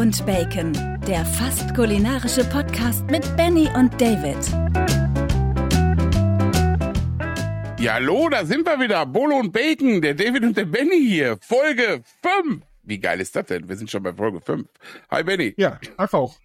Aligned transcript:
und 0.00 0.24
Bacon, 0.24 0.72
der 1.06 1.26
fast 1.26 1.74
kulinarische 1.74 2.42
Podcast 2.46 3.04
mit 3.10 3.36
Benny 3.36 3.68
und 3.76 4.00
David. 4.00 4.38
Ja, 7.78 7.92
hallo, 7.94 8.30
da 8.30 8.46
sind 8.46 8.64
wir 8.64 8.80
wieder. 8.80 9.04
Bolo 9.04 9.36
und 9.36 9.52
Bacon, 9.52 10.00
der 10.00 10.14
David 10.14 10.44
und 10.44 10.56
der 10.56 10.64
Benny 10.64 11.06
hier. 11.06 11.36
Folge 11.42 12.02
5. 12.22 12.64
Wie 12.82 12.98
geil 12.98 13.20
ist 13.20 13.36
das 13.36 13.44
denn? 13.44 13.68
Wir 13.68 13.76
sind 13.76 13.90
schon 13.90 14.02
bei 14.02 14.14
Folge 14.14 14.40
5. 14.40 14.66
Hi, 15.10 15.22
Benny. 15.22 15.52
Ja, 15.58 15.78
einfach 15.98 16.18
auch. 16.18 16.36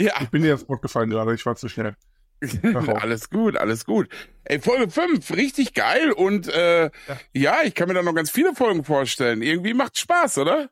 Ja, 0.00 0.14
Ich 0.22 0.30
bin 0.30 0.40
dir 0.40 0.52
ins 0.52 0.66
Wort 0.66 0.80
gefallen 0.80 1.10
gerade, 1.10 1.34
ich 1.34 1.44
war 1.44 1.56
zu 1.56 1.68
schnell. 1.68 1.94
auch. 2.74 3.02
alles 3.02 3.28
gut, 3.28 3.58
alles 3.58 3.84
gut. 3.84 4.08
Ey, 4.44 4.58
Folge 4.58 4.88
5, 4.88 5.36
richtig 5.36 5.74
geil. 5.74 6.12
Und 6.12 6.48
äh, 6.48 6.90
ja. 7.34 7.58
ich 7.62 7.74
kann 7.74 7.88
mir 7.88 7.94
da 7.94 8.02
noch 8.02 8.14
ganz 8.14 8.30
viele 8.30 8.54
Folgen 8.54 8.84
vorstellen. 8.84 9.42
Irgendwie 9.42 9.74
macht 9.74 9.98
Spaß, 9.98 10.38
oder? 10.38 10.70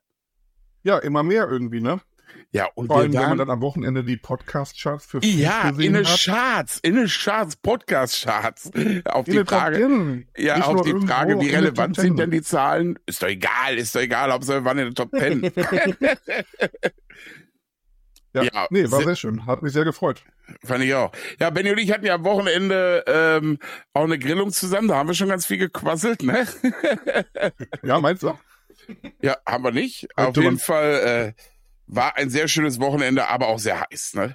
Ja, 0.85 0.99
immer 0.99 1.23
mehr 1.23 1.49
irgendwie, 1.49 1.81
ne? 1.81 2.01
Ja, 2.55 2.67
und 2.75 2.89
Vor 2.89 2.97
wir 2.97 3.03
allem, 3.03 3.13
wenn 3.15 3.29
man 3.31 3.39
dann 3.39 3.51
am 3.51 3.63
Wochenende 3.63 4.05
die 4.05 4.17
Podcast-Charts 4.19 5.07
für 5.07 5.25
ja, 5.25 5.71
gesehen 5.71 5.87
in 5.87 5.93
den 5.95 6.07
hat. 6.07 6.21
Charts, 6.25 6.79
in 6.83 6.97
den 6.97 7.07
Charts, 7.07 7.57
Podcast-Charts. 7.57 8.71
Auf 9.07 9.27
In 9.27 9.33
die 9.39 9.45
Frage. 9.45 9.77
10. 9.79 10.29
Ja, 10.37 10.57
Nicht 10.59 10.67
auf 10.67 10.83
die 10.83 11.07
Frage, 11.07 11.41
wie 11.41 11.49
relevant 11.51 11.97
sind 11.97 12.09
10. 12.09 12.17
denn 12.17 12.31
die 12.31 12.43
Zahlen? 12.43 12.99
Ist 13.07 13.23
doch 13.23 13.29
egal, 13.29 13.79
ist 13.79 13.95
doch 13.95 14.01
egal, 14.01 14.31
Hauptsache 14.33 14.61
wir 14.61 14.65
waren 14.67 14.79
in 14.79 14.85
den 14.87 14.95
Top 14.95 15.11
10. 15.19 15.51
Ja, 18.35 18.43
Ja, 18.45 18.67
nee, 18.71 18.91
war 18.91 19.01
se- 19.01 19.05
sehr 19.05 19.17
schön. 19.17 19.45
Hat 19.47 19.63
mich 19.63 19.73
sehr 19.75 19.85
gefreut. 19.85 20.23
Fand 20.65 20.83
ich 20.85 20.95
auch. 20.95 21.13
Ja, 21.39 21.51
Benny 21.51 21.71
und 21.71 21.79
ich 21.79 21.93
hatten 21.93 22.07
ja 22.07 22.15
am 22.15 22.25
Wochenende 22.25 23.05
ähm, 23.07 23.59
auch 23.93 24.05
eine 24.05 24.19
Grillung 24.19 24.51
zusammen, 24.51 24.89
da 24.89 24.97
haben 24.97 25.09
wir 25.09 25.15
schon 25.15 25.29
ganz 25.29 25.45
viel 25.47 25.59
gequasselt, 25.59 26.23
ne? 26.23 26.47
Ja, 27.83 28.01
meinst 28.01 28.23
du? 28.23 28.33
ja, 29.23 29.37
haben 29.47 29.65
wir 29.65 29.73
nicht. 29.73 30.09
Auf 30.17 30.37
jeden 30.37 30.45
man- 30.47 30.59
Fall 30.59 31.35
äh, 31.37 31.43
war 31.87 32.17
ein 32.17 32.31
sehr 32.31 32.49
schönes 32.49 32.81
Wochenende, 32.81 33.29
aber 33.29 33.49
auch 33.49 33.59
sehr 33.59 33.81
heiß, 33.81 34.15
ne? 34.15 34.35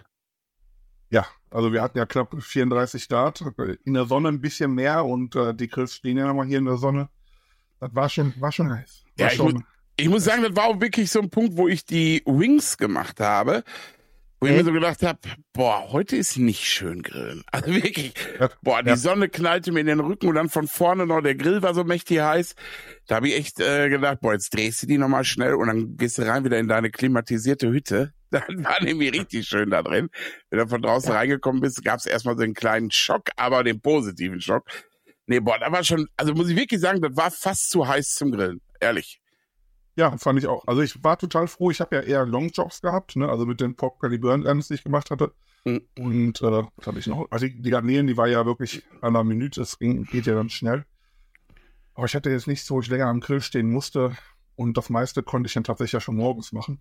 Ja, 1.10 1.26
also 1.50 1.72
wir 1.72 1.82
hatten 1.82 1.98
ja 1.98 2.06
knapp 2.06 2.36
34 2.38 3.08
Grad. 3.08 3.42
In 3.86 3.94
der 3.94 4.06
Sonne 4.06 4.30
ein 4.30 4.42
bisschen 4.42 4.74
mehr 4.74 5.06
und 5.06 5.36
äh, 5.36 5.54
die 5.54 5.68
Grills 5.68 5.96
stehen 5.96 6.18
ja 6.18 6.28
nochmal 6.28 6.48
hier 6.48 6.58
in 6.58 6.66
der 6.66 6.78
Sonne. 6.78 7.10
Das 7.80 7.94
war 7.96 8.10
schon, 8.10 8.34
war 8.40 8.52
schon 8.52 8.72
heiß. 8.74 9.04
War 9.18 9.26
Ja, 9.28 9.32
ich 9.32 9.38
schon, 9.38 9.54
muss- 9.54 9.64
Ich 9.96 10.10
muss 10.10 10.24
sagen, 10.26 10.44
das 10.44 10.56
war 10.56 10.66
auch 10.66 10.82
wirklich 10.82 11.10
so 11.10 11.20
ein 11.22 11.30
Punkt, 11.30 11.56
wo 11.58 11.68
ich 11.68 11.86
die 11.86 12.22
Wings 12.26 12.78
gemacht 12.78 13.20
habe, 13.20 13.64
wo 14.40 14.48
ich 14.48 14.54
mir 14.54 14.64
so 14.64 14.72
gedacht 14.72 15.02
habe, 15.04 15.20
boah, 15.54 15.92
heute 15.92 16.16
ist 16.16 16.38
nicht 16.38 16.64
schön 16.66 17.02
grillen. 17.02 17.44
Also 17.52 17.74
wirklich, 17.74 18.14
Ja, 18.40 18.50
boah, 18.62 18.84
die 18.84 18.90
ja. 18.90 18.98
Sonne 18.98 19.30
knallte 19.30 19.72
mir 19.72 19.80
in 19.80 19.88
den 19.88 20.00
Rücken 20.00 20.28
und 20.28 20.36
dann 20.36 20.50
von 20.50 20.68
vorne 20.68 21.06
noch, 21.08 21.22
der 21.22 21.36
Grill 21.36 21.62
war 21.62 21.74
so 21.74 21.84
mächtig 21.84 22.20
heiß. 22.20 22.56
Da 23.08 23.16
habe 23.16 23.30
ich 23.30 23.36
echt 23.36 23.60
äh, 23.60 23.90
gedacht, 23.90 24.20
boah, 24.22 24.34
jetzt 24.34 24.54
drehst 24.54 24.84
du 24.84 24.88
die 24.88 24.98
nochmal 24.98 25.24
schnell 25.24 25.56
und 25.56 25.68
dann 25.68 25.98
gehst 25.98 26.18
du 26.18 26.22
rein 26.24 26.44
wieder 26.44 26.60
in 26.60 26.68
deine 26.68 26.92
klimatisierte 26.92 27.70
Hütte. 27.70 28.14
Dann 28.30 28.66
war 28.66 28.84
nämlich 28.84 29.14
richtig 29.14 29.48
schön 29.48 29.70
da 29.70 29.82
drin. 29.82 30.10
Wenn 30.50 30.60
du 30.60 30.68
von 30.68 30.82
draußen 30.82 31.14
reingekommen 31.14 31.62
bist, 31.62 31.82
gab 31.86 32.00
es 32.00 32.06
erstmal 32.06 32.36
so 32.36 32.44
einen 32.44 32.54
kleinen 32.54 32.92
Schock, 32.92 33.30
aber 33.38 33.64
den 33.64 33.80
positiven 33.80 34.42
Schock. 34.42 34.66
Nee, 35.28 35.40
boah, 35.40 35.58
da 35.60 35.72
war 35.72 35.84
schon, 35.86 36.08
also 36.18 36.34
muss 36.34 36.50
ich 36.50 36.58
wirklich 36.58 36.82
sagen, 36.82 37.02
das 37.02 37.16
war 37.16 37.32
fast 37.32 37.70
zu 37.70 37.88
heiß 37.88 38.16
zum 38.16 38.32
Grillen. 38.32 38.60
Ehrlich. 38.82 39.22
Ja, 39.98 40.16
fand 40.18 40.38
ich 40.40 40.48
auch. 40.48 40.66
Also 40.68 40.82
ich 40.82 41.04
war 41.04 41.18
total 41.18 41.48
froh. 41.48 41.72
Ich 41.72 41.82
habe 41.82 41.96
ja 41.96 42.02
eher 42.04 42.26
Longjobs 42.26 42.82
gehabt, 42.82 43.16
ne? 43.16 43.28
also 43.28 43.46
mit 43.46 43.60
den 43.60 43.76
Pork 43.76 44.00
Belly 44.00 44.20
Burn 44.20 44.44
die 44.44 44.74
ich 44.74 44.84
gemacht 44.84 45.10
hatte. 45.10 45.34
Mhm. 45.66 45.82
Und 45.98 46.42
äh, 46.42 46.64
was 46.76 46.88
hatte 46.88 47.00
ich 47.00 47.08
noch? 47.08 47.28
Also 47.32 47.48
die, 47.48 47.62
die 47.62 47.70
Garnelen, 47.72 48.06
die 48.06 48.16
war 48.16 48.28
ja 48.28 48.46
wirklich 48.46 48.84
an 49.02 49.16
einer 49.16 49.24
Minute. 49.24 49.62
Es 49.62 49.80
ging, 49.80 50.04
geht 50.06 50.28
ja 50.28 50.36
dann 50.36 50.52
schnell. 50.52 50.86
Aber 51.96 52.06
ich 52.06 52.16
hatte 52.16 52.30
jetzt 52.30 52.46
nicht 52.46 52.64
so, 52.64 52.76
wo 52.76 52.82
ich 52.82 52.90
länger 52.90 53.08
am 53.08 53.22
Grill 53.22 53.42
stehen 53.42 53.72
musste. 53.72 54.16
Und 54.56 54.78
das 54.78 54.92
meiste 54.92 55.24
konnte 55.24 55.48
ich 55.48 55.54
dann 55.56 55.64
tatsächlich 55.64 55.94
ja 55.94 56.00
schon 56.00 56.16
morgens 56.16 56.52
machen. 56.52 56.80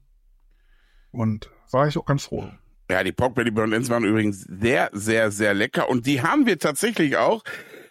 Und 1.10 1.50
war 1.72 1.88
ich 1.88 1.96
auch 1.96 2.04
ganz 2.04 2.24
froh. 2.24 2.50
Ja, 2.90 3.02
die 3.02 3.12
Pork 3.12 3.34
Belly 3.34 3.50
Burn 3.50 3.72
Ends 3.72 3.88
waren 3.88 4.04
übrigens 4.04 4.42
sehr, 4.42 4.90
sehr, 4.92 5.30
sehr 5.30 5.54
lecker. 5.54 5.88
Und 5.88 6.06
die 6.06 6.20
haben 6.20 6.44
wir 6.44 6.58
tatsächlich 6.58 7.16
auch 7.16 7.42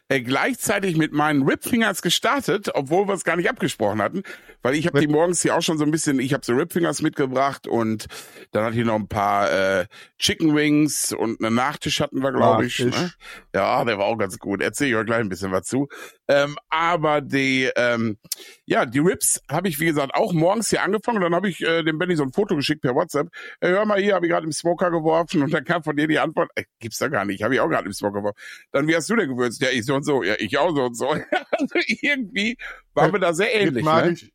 äh, 0.07 0.21
gleichzeitig 0.21 0.97
mit 0.97 1.13
meinen 1.13 1.43
Ribfingers 1.43 2.01
gestartet, 2.01 2.69
obwohl 2.73 3.07
wir 3.07 3.13
es 3.13 3.23
gar 3.23 3.37
nicht 3.37 3.49
abgesprochen 3.49 4.01
hatten. 4.01 4.23
Weil 4.61 4.75
ich 4.75 4.85
habe 4.87 4.99
die 4.99 5.07
morgens 5.07 5.41
hier 5.41 5.55
auch 5.55 5.61
schon 5.61 5.77
so 5.77 5.83
ein 5.83 5.91
bisschen, 5.91 6.19
ich 6.19 6.33
habe 6.33 6.45
so 6.45 6.53
Ribfingers 6.53 7.01
mitgebracht 7.01 7.67
und 7.67 8.05
dann 8.51 8.65
hatte 8.65 8.77
ich 8.77 8.85
noch 8.85 8.95
ein 8.95 9.07
paar 9.07 9.51
äh, 9.51 9.85
Chicken 10.19 10.55
Wings 10.55 11.11
und 11.11 11.43
einen 11.43 11.55
Nachtisch 11.55 11.99
hatten 12.01 12.21
wir, 12.21 12.31
glaube 12.31 12.65
ich. 12.65 12.79
Ne? 12.79 13.11
Ja, 13.53 13.83
der 13.83 13.97
war 13.97 14.05
auch 14.05 14.17
ganz 14.17 14.37
gut. 14.37 14.61
Erzähle 14.61 14.89
ich 14.91 14.95
euch 14.95 15.05
gleich 15.05 15.19
ein 15.19 15.29
bisschen 15.29 15.51
was 15.51 15.63
zu. 15.63 15.87
Ähm, 16.27 16.57
aber 16.69 17.21
die, 17.21 17.69
ähm, 17.75 18.17
ja, 18.65 18.85
die 18.85 18.99
Ribs 18.99 19.41
habe 19.49 19.67
ich, 19.67 19.79
wie 19.79 19.85
gesagt, 19.85 20.15
auch 20.15 20.33
morgens 20.33 20.69
hier 20.69 20.83
angefangen. 20.83 21.17
Und 21.17 21.23
dann 21.23 21.35
habe 21.35 21.49
ich 21.49 21.61
äh, 21.61 21.83
dem 21.83 21.97
Benny 21.97 22.15
so 22.15 22.23
ein 22.23 22.33
Foto 22.33 22.55
geschickt 22.55 22.81
per 22.81 22.95
WhatsApp. 22.95 23.27
Äh, 23.59 23.69
hör 23.69 23.85
mal 23.85 23.99
hier, 23.99 24.15
habe 24.15 24.25
ich 24.25 24.31
gerade 24.31 24.45
im 24.45 24.51
Smoker 24.51 24.91
geworfen. 24.91 25.43
Und 25.43 25.53
dann 25.53 25.63
kam 25.63 25.83
von 25.83 25.95
dir 25.95 26.07
die 26.07 26.19
Antwort, 26.19 26.49
äh, 26.55 26.63
gibt's 26.79 26.97
da 26.97 27.07
gar 27.07 27.25
nicht, 27.25 27.43
habe 27.43 27.55
ich 27.55 27.59
auch 27.59 27.69
gerade 27.69 27.85
im 27.85 27.93
Smoker 27.93 28.19
geworfen. 28.19 28.37
Dann, 28.71 28.87
wie 28.87 28.95
hast 28.95 29.09
du 29.09 29.15
denn 29.15 29.29
gewürzt? 29.29 29.61
Ja, 29.61 29.69
ich 29.69 29.85
so 29.85 29.94
und 29.95 30.03
so. 30.03 30.23
Ja, 30.23 30.35
ich 30.37 30.57
auch 30.57 30.73
so 30.75 30.83
und 30.83 30.95
so. 30.95 31.07
also 31.09 31.75
irgendwie 32.01 32.57
waren 32.93 33.11
wir 33.11 33.19
da 33.19 33.33
sehr 33.33 33.53
ähnlich. 33.53 33.73
mit 33.73 33.85
Ne? 33.85 33.89
magisch, 33.91 34.31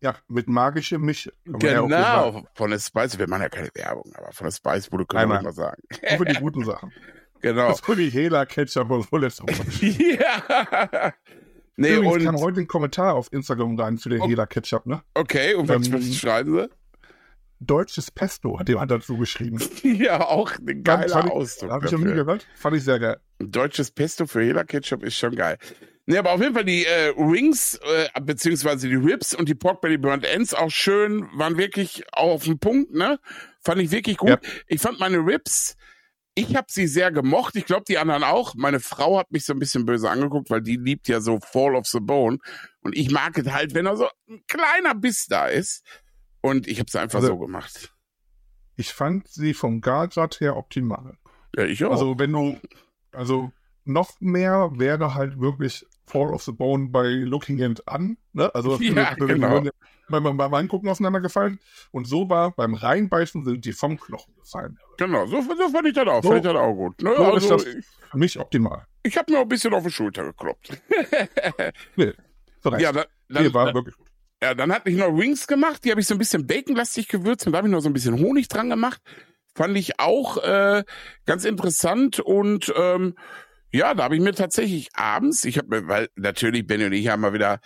Ja, 0.00 0.14
mit 0.28 0.48
magische 0.48 0.98
Misch. 0.98 1.30
kann 1.44 1.52
man 1.52 1.60
ja 1.70 1.80
so. 1.80 1.86
Genau, 1.88 2.46
von 2.54 2.70
der 2.70 2.78
Spice, 2.78 3.18
wir 3.18 3.28
machen 3.28 3.42
ja 3.42 3.48
keine 3.48 3.70
Werbung, 3.74 4.12
aber 4.14 4.32
von 4.32 4.46
der 4.46 4.52
Spice 4.52 4.90
wurde 4.92 5.06
können 5.06 5.30
wir 5.30 5.42
mal 5.42 5.52
sagen. 5.52 5.82
Nur 6.08 6.18
für 6.18 6.24
die 6.24 6.34
guten 6.40 6.64
Sachen. 6.64 6.92
Genau. 7.42 7.70
Das 7.70 7.80
für 7.80 7.96
die 7.96 8.08
Hela, 8.08 8.46
Ketchup 8.46 8.88
und 8.88 9.10
so 9.10 9.18
ja. 9.18 11.12
Nee, 11.76 11.96
Übrigens 11.96 12.28
und, 12.28 12.40
heute 12.40 12.60
ein 12.60 12.68
Kommentar 12.68 13.14
auf 13.14 13.32
Instagram 13.32 13.80
rein 13.80 13.98
für 13.98 14.10
den 14.10 14.20
Oh. 14.20 14.28
Hela 14.28 14.46
Ketchup, 14.46 14.86
ne? 14.86 15.02
okay, 15.14 15.54
und 15.54 15.68
was, 15.68 15.88
Ähm, 15.88 16.02
schreiben 16.12 16.54
sie? 16.54 16.68
Deutsches 17.58 18.12
Pesto 18.12 18.58
hat 18.60 18.68
jemand 18.68 18.92
dazu 18.92 19.16
geschrieben. 19.16 19.58
Ja, 19.82 20.20
auch 20.26 20.52
ein 20.58 20.84
geiler 20.84 21.08
fand 21.08 21.30
Ausdruck. 21.32 21.70
Habe 21.72 21.86
ich 21.86 21.92
noch 21.92 21.98
nie 21.98 22.12
gehört. 22.12 22.46
Fand 22.54 22.76
ich 22.76 22.84
sehr 22.84 22.98
geil. 23.00 23.20
Deutsches 23.50 23.90
Pesto 23.90 24.26
für 24.26 24.42
jeder 24.42 24.64
Ketchup 24.64 25.02
ist 25.02 25.16
schon 25.16 25.34
geil. 25.34 25.58
Nee, 26.06 26.18
aber 26.18 26.32
auf 26.32 26.40
jeden 26.40 26.54
Fall 26.54 26.64
die 26.64 26.84
äh, 26.84 27.14
Wings, 27.16 27.78
äh, 27.84 28.20
beziehungsweise 28.20 28.88
die 28.88 28.96
Ribs 28.96 29.34
und 29.34 29.48
die 29.48 29.54
Pork 29.54 29.80
Belly 29.80 29.98
Burnt 29.98 30.24
Ends 30.24 30.52
auch 30.52 30.70
schön, 30.70 31.28
waren 31.34 31.56
wirklich 31.58 32.04
auch 32.12 32.32
auf 32.32 32.44
den 32.44 32.58
Punkt, 32.58 32.92
ne? 32.92 33.18
Fand 33.64 33.80
ich 33.80 33.90
wirklich 33.92 34.16
gut. 34.16 34.30
Ja. 34.30 34.38
Ich 34.66 34.80
fand 34.80 34.98
meine 34.98 35.18
Ribs, 35.18 35.76
ich 36.34 36.56
habe 36.56 36.66
sie 36.70 36.86
sehr 36.86 37.12
gemocht. 37.12 37.54
Ich 37.56 37.66
glaube, 37.66 37.84
die 37.86 37.98
anderen 37.98 38.24
auch. 38.24 38.54
Meine 38.56 38.80
Frau 38.80 39.18
hat 39.18 39.30
mich 39.30 39.44
so 39.44 39.52
ein 39.52 39.58
bisschen 39.60 39.84
böse 39.86 40.10
angeguckt, 40.10 40.50
weil 40.50 40.62
die 40.62 40.76
liebt 40.76 41.06
ja 41.06 41.20
so 41.20 41.38
Fall 41.40 41.76
of 41.76 41.86
the 41.86 42.00
Bone. 42.00 42.38
Und 42.80 42.96
ich 42.96 43.10
mag 43.10 43.38
es 43.38 43.52
halt, 43.52 43.74
wenn 43.74 43.84
da 43.84 43.94
so 43.96 44.08
ein 44.28 44.42
kleiner 44.48 44.94
Biss 44.94 45.26
da 45.28 45.46
ist. 45.46 45.84
Und 46.40 46.66
ich 46.66 46.78
habe 46.80 46.88
es 46.88 46.96
einfach 46.96 47.18
Also- 47.20 47.28
so 47.28 47.38
gemacht. 47.38 47.94
Ich 48.74 48.92
fand 48.92 49.28
sie 49.28 49.52
vom 49.54 49.80
Gargrad 49.82 50.40
her 50.40 50.56
optimal. 50.56 51.18
Ja, 51.54 51.64
ich 51.64 51.84
auch. 51.84 51.92
Also 51.92 52.18
wenn 52.18 52.32
du, 52.32 52.58
also 53.12 53.52
noch 53.84 54.20
mehr 54.20 54.70
wäre 54.74 55.14
halt 55.14 55.40
wirklich 55.40 55.84
Fall 56.06 56.32
of 56.32 56.42
the 56.42 56.52
Bone 56.52 56.88
bei 56.90 57.08
Looking 57.08 57.58
It 57.60 57.86
an. 57.86 58.16
Ne? 58.32 58.54
Also 58.54 58.76
Ja, 58.80 59.14
genau. 59.14 59.62
beim, 60.08 60.36
beim, 60.36 60.54
Angucken 60.54 60.88
auseinandergefallen. 60.88 61.58
Und 61.90 62.06
so 62.06 62.28
war 62.28 62.52
beim 62.52 62.74
Reinbeißen 62.74 63.44
sind 63.44 63.64
die 63.64 63.72
vom 63.72 63.98
Knochen 63.98 64.34
gefallen. 64.36 64.78
genau, 64.98 65.26
so, 65.26 65.40
so 65.40 65.68
fand 65.68 65.86
ich 65.86 65.94
das 65.94 66.06
auch. 66.06 66.22
So- 66.22 66.28
fand 66.28 66.44
ich 66.44 66.52
das 66.52 66.60
auch 66.60 66.74
gut. 66.74 67.02
Ne? 67.02 67.12
so 67.16 67.24
also, 67.24 67.56
ist 67.56 67.66
das 67.66 67.84
für 68.10 68.18
mich 68.18 68.38
optimal. 68.38 68.86
ich 69.02 69.16
habe 69.16 69.32
mir 69.32 69.38
auch 69.38 69.42
ein 69.42 69.48
bisschen 69.48 69.72
auf 69.74 69.84
die 69.84 69.90
Schulter 69.90 70.24
gekloppt. 70.24 70.80
Nee. 71.96 72.12
Ja, 72.78 72.92
dann, 72.92 73.06
dann, 73.28 73.44
nee, 73.44 73.52
war 73.52 73.66
dann, 73.66 73.74
wirklich 73.74 73.96
gut. 73.96 74.06
ja, 74.40 74.54
dann 74.54 74.72
hatte 74.72 74.88
ich 74.88 74.96
noch 74.96 75.16
Wings 75.16 75.48
gemacht, 75.48 75.84
die 75.84 75.90
habe 75.90 76.00
ich 76.00 76.06
so 76.06 76.14
ein 76.14 76.18
bisschen 76.18 76.46
baconlastig 76.46 77.08
gewürzt 77.08 77.44
und 77.44 77.52
da 77.52 77.58
habe 77.58 77.66
ich 77.66 77.72
noch 77.72 77.80
so 77.80 77.88
ein 77.88 77.92
bisschen 77.92 78.20
Honig 78.20 78.46
dran 78.46 78.70
gemacht. 78.70 79.00
Fand 79.54 79.76
ich 79.76 80.00
auch 80.00 80.38
äh, 80.38 80.82
ganz 81.26 81.44
interessant 81.44 82.20
und 82.20 82.72
ähm, 82.76 83.14
ja, 83.70 83.94
da 83.94 84.04
habe 84.04 84.16
ich 84.16 84.20
mir 84.22 84.34
tatsächlich 84.34 84.88
abends, 84.94 85.44
ich 85.44 85.58
habe 85.58 85.68
mir, 85.68 85.88
weil 85.88 86.08
natürlich 86.16 86.66
Benny 86.66 86.84
und 86.86 86.92
ich 86.92 87.08
haben 87.08 87.22
mal 87.22 87.32
wieder, 87.32 87.60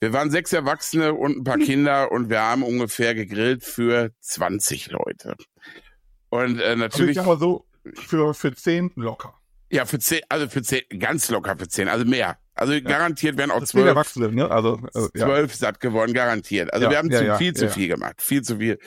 wir 0.00 0.12
waren 0.12 0.30
sechs 0.30 0.52
Erwachsene 0.52 1.14
und 1.14 1.38
ein 1.38 1.44
paar 1.44 1.58
Kinder 1.70 2.10
und 2.12 2.30
wir 2.30 2.40
haben 2.40 2.62
ungefähr 2.62 3.14
gegrillt 3.14 3.64
für 3.64 4.10
20 4.20 4.90
Leute. 4.90 5.34
Und 6.30 6.60
äh, 6.60 6.64
Also 6.64 6.72
ich 6.72 6.78
natürlich, 6.78 7.16
sag 7.16 7.26
mal 7.26 7.38
so, 7.38 7.66
für, 7.94 8.34
für 8.34 8.54
10 8.54 8.92
locker. 8.96 9.34
ja, 9.70 9.84
für 9.84 9.98
zehn, 9.98 10.20
also 10.28 10.48
für 10.48 10.62
zehn, 10.62 10.82
ganz 10.98 11.30
locker 11.30 11.56
für 11.58 11.68
zehn, 11.68 11.88
also 11.88 12.04
mehr. 12.04 12.38
Also 12.54 12.74
garantiert 12.82 13.38
werden 13.38 13.50
auch 13.50 13.58
sind 13.60 13.68
zwölf. 13.68 13.86
Erwachsene, 13.86 14.30
ne? 14.32 14.50
Also, 14.50 14.80
also 14.92 15.08
ja. 15.14 15.24
zwölf 15.26 15.54
satt 15.54 15.80
geworden, 15.80 16.12
garantiert. 16.12 16.72
Also 16.74 16.84
Ja, 16.84 16.90
wir 16.90 16.98
haben 16.98 17.10
ja, 17.10 17.18
zu 17.18 17.24
ja, 17.24 17.36
viel 17.38 17.54
zu 17.54 17.64
ja. 17.66 17.70
viel 17.70 17.88
gemacht, 17.88 18.20
viel 18.20 18.42
zu 18.42 18.58
viel. 18.58 18.78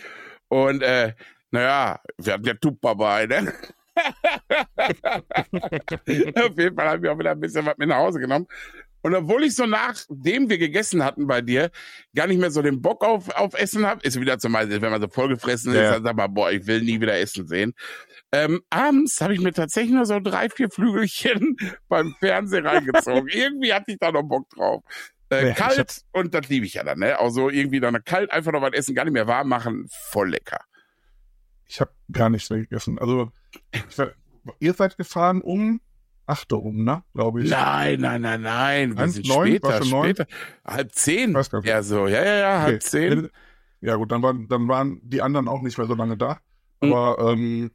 Und 0.47 0.83
äh, 0.83 1.13
naja, 1.53 1.99
wir 2.17 2.33
hatten 2.33 2.45
ja 2.45 2.53
Tupperbei, 2.55 3.27
ne? 3.27 3.53
Auf 6.35 6.57
jeden 6.57 6.75
Fall 6.75 6.89
haben 6.89 7.03
wir 7.03 7.13
auch 7.13 7.19
wieder 7.19 7.31
ein 7.31 7.39
bisschen 7.39 7.65
was 7.65 7.77
mit 7.77 7.89
nach 7.89 7.97
Hause 7.97 8.19
genommen. 8.19 8.47
Und 9.03 9.13
obwohl 9.13 9.43
ich 9.43 9.55
so 9.55 9.67
nachdem 9.67 10.49
wir 10.49 10.57
gegessen 10.57 11.03
hatten 11.03 11.27
bei 11.27 11.41
dir, 11.41 11.69
gar 12.15 12.25
nicht 12.25 12.39
mehr 12.39 12.49
so 12.49 12.61
den 12.61 12.81
Bock 12.81 13.03
auf, 13.03 13.29
auf 13.35 13.53
Essen 13.53 13.85
habe, 13.85 14.01
ist 14.03 14.19
wieder 14.19 14.39
zum 14.39 14.53
Beispiel, 14.53 14.81
wenn 14.81 14.91
man 14.91 15.01
so 15.01 15.09
vollgefressen 15.09 15.73
ist, 15.73 15.77
Ja, 15.77 15.83
ja. 15.83 15.91
dann 15.91 16.03
sagt 16.05 16.17
man, 16.17 16.33
boah, 16.33 16.51
ich 16.51 16.65
will 16.65 16.81
nie 16.81 16.99
wieder 16.99 17.19
Essen 17.19 17.47
sehen. 17.47 17.73
Ähm, 18.31 18.61
abends 18.71 19.21
habe 19.21 19.33
ich 19.35 19.41
mir 19.41 19.53
tatsächlich 19.53 19.93
nur 19.93 20.05
so 20.05 20.19
drei, 20.19 20.49
vier 20.49 20.71
Flügelchen 20.71 21.57
beim 21.87 22.15
Fernsehen 22.19 22.65
reingezogen. 22.65 23.27
Irgendwie 23.31 23.73
hatte 23.73 23.91
ich 23.91 23.97
da 23.99 24.11
noch 24.11 24.23
Bock 24.23 24.49
drauf. 24.49 24.83
Äh, 25.29 25.49
Nee, 25.49 25.53
kalt 25.53 26.01
und 26.13 26.33
das 26.33 26.47
liebe 26.49 26.65
ich 26.65 26.75
ja 26.75 26.83
dann, 26.83 26.99
ne? 26.99 27.19
Also 27.19 27.49
irgendwie 27.49 27.79
dann 27.79 28.03
kalt 28.05 28.31
einfach 28.31 28.51
noch 28.51 28.61
was 28.61 28.73
essen, 28.73 28.95
gar 28.95 29.03
nicht 29.03 29.13
mehr 29.13 29.27
warm 29.27 29.49
machen, 29.49 29.87
voll 30.09 30.29
lecker. 30.29 30.63
Ich 31.67 31.81
habe 31.81 31.91
gar 32.11 32.29
nichts 32.29 32.49
mehr 32.49 32.59
gegessen. 32.59 32.99
Also, 32.99 33.31
war, 33.95 34.11
ihr 34.59 34.73
seid 34.73 34.97
gefahren 34.97 35.41
um 35.41 35.81
8 36.25 36.51
Uhr 36.53 36.59
rum, 36.59 36.83
ne? 36.83 37.03
Glaube 37.13 37.43
ich. 37.43 37.49
Nein, 37.49 37.99
nein, 38.01 38.21
nein, 38.21 38.41
nein. 38.41 38.95
Wir 38.95 39.03
Eins, 39.03 39.15
sind 39.15 39.27
neun? 39.27 39.47
später, 39.47 39.67
War 39.69 39.77
schon 39.81 39.89
neun? 39.89 40.03
später. 40.15 40.27
Halb 40.65 40.91
zehn. 40.93 41.37
Ja, 41.63 41.83
so, 41.83 42.07
ja, 42.07 42.23
ja, 42.23 42.35
ja, 42.35 42.61
halb 42.61 42.75
Okay. 42.75 42.79
zehn. 42.79 43.29
Ja, 43.81 43.95
gut, 43.95 44.11
dann 44.11 44.21
waren, 44.21 44.47
dann 44.47 44.67
waren 44.67 44.99
die 45.03 45.21
anderen 45.21 45.47
auch 45.47 45.61
nicht 45.61 45.77
mehr 45.77 45.87
so 45.87 45.95
lange 45.95 46.15
da. 46.17 46.39
Mhm. 46.81 46.93
Aber, 46.93 47.31
ähm, 47.33 47.71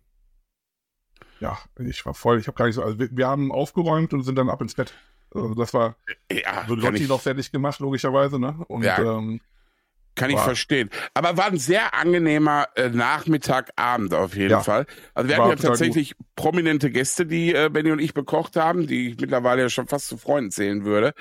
ja, 1.40 1.58
ich 1.78 2.04
war 2.06 2.14
voll. 2.14 2.38
Ich 2.40 2.46
habe 2.46 2.56
gar 2.56 2.66
nicht 2.66 2.74
so, 2.74 2.82
also 2.82 2.98
wir, 2.98 3.08
wir 3.12 3.28
haben 3.28 3.52
aufgeräumt 3.52 4.12
und 4.12 4.22
sind 4.22 4.36
dann 4.36 4.48
ab 4.48 4.60
ins 4.62 4.74
Bett. 4.74 4.94
Also 5.34 5.54
das 5.54 5.74
war, 5.74 5.96
Ja, 6.32 6.64
so 6.66 6.74
kann 6.74 6.84
Lotti 6.84 7.02
ich, 7.02 7.08
noch 7.08 7.20
fertig 7.20 7.52
gemacht, 7.52 7.80
logischerweise, 7.80 8.38
ne? 8.38 8.64
Und, 8.68 8.82
Ja. 8.82 8.98
ähm, 9.18 9.40
kann 10.18 10.30
ich 10.30 10.36
war- 10.36 10.44
verstehen. 10.44 10.90
Aber 11.14 11.36
war 11.36 11.46
ein 11.46 11.58
sehr 11.58 11.94
angenehmer 11.94 12.66
äh, 12.76 12.88
Nachmittag, 12.90 13.70
Abend 13.76 14.12
auf 14.14 14.34
jeden 14.36 14.50
Ja. 14.50 14.60
Fall. 14.60 14.86
Also 15.14 15.28
wir 15.30 15.38
War 15.38 15.48
hatten 15.50 15.62
ja 15.62 15.68
tatsächlich 15.68 16.14
prominente 16.36 16.90
Gäste, 16.90 17.24
die 17.26 17.54
äh, 17.54 17.70
Benny 17.72 17.90
und 17.92 17.98
ich 18.00 18.14
bekocht 18.14 18.56
haben, 18.56 18.86
die 18.86 19.08
ich 19.10 19.20
mittlerweile 19.20 19.62
ja 19.62 19.68
schon 19.70 19.88
fast 19.88 20.08
zu 20.08 20.18
Freunden 20.18 20.50
zählen 20.50 20.84
würde. 20.84 21.14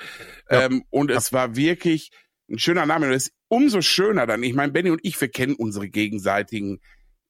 Ja. 0.50 0.66
Ähm, 0.66 0.84
und 0.90 1.10
es 1.10 1.32
war 1.32 1.56
wirklich 1.56 2.10
ein 2.50 2.58
schöner 2.58 2.86
Name. 2.86 3.06
Und 3.06 3.12
es 3.12 3.28
ist 3.28 3.34
umso 3.48 3.80
schöner 3.82 4.26
dann. 4.26 4.42
Ich 4.42 4.54
meine, 4.54 4.72
Benny 4.72 4.90
und 4.90 5.00
ich, 5.02 5.20
wir 5.20 5.28
kennen 5.28 5.54
unsere 5.54 5.88
gegenseitigen 5.88 6.80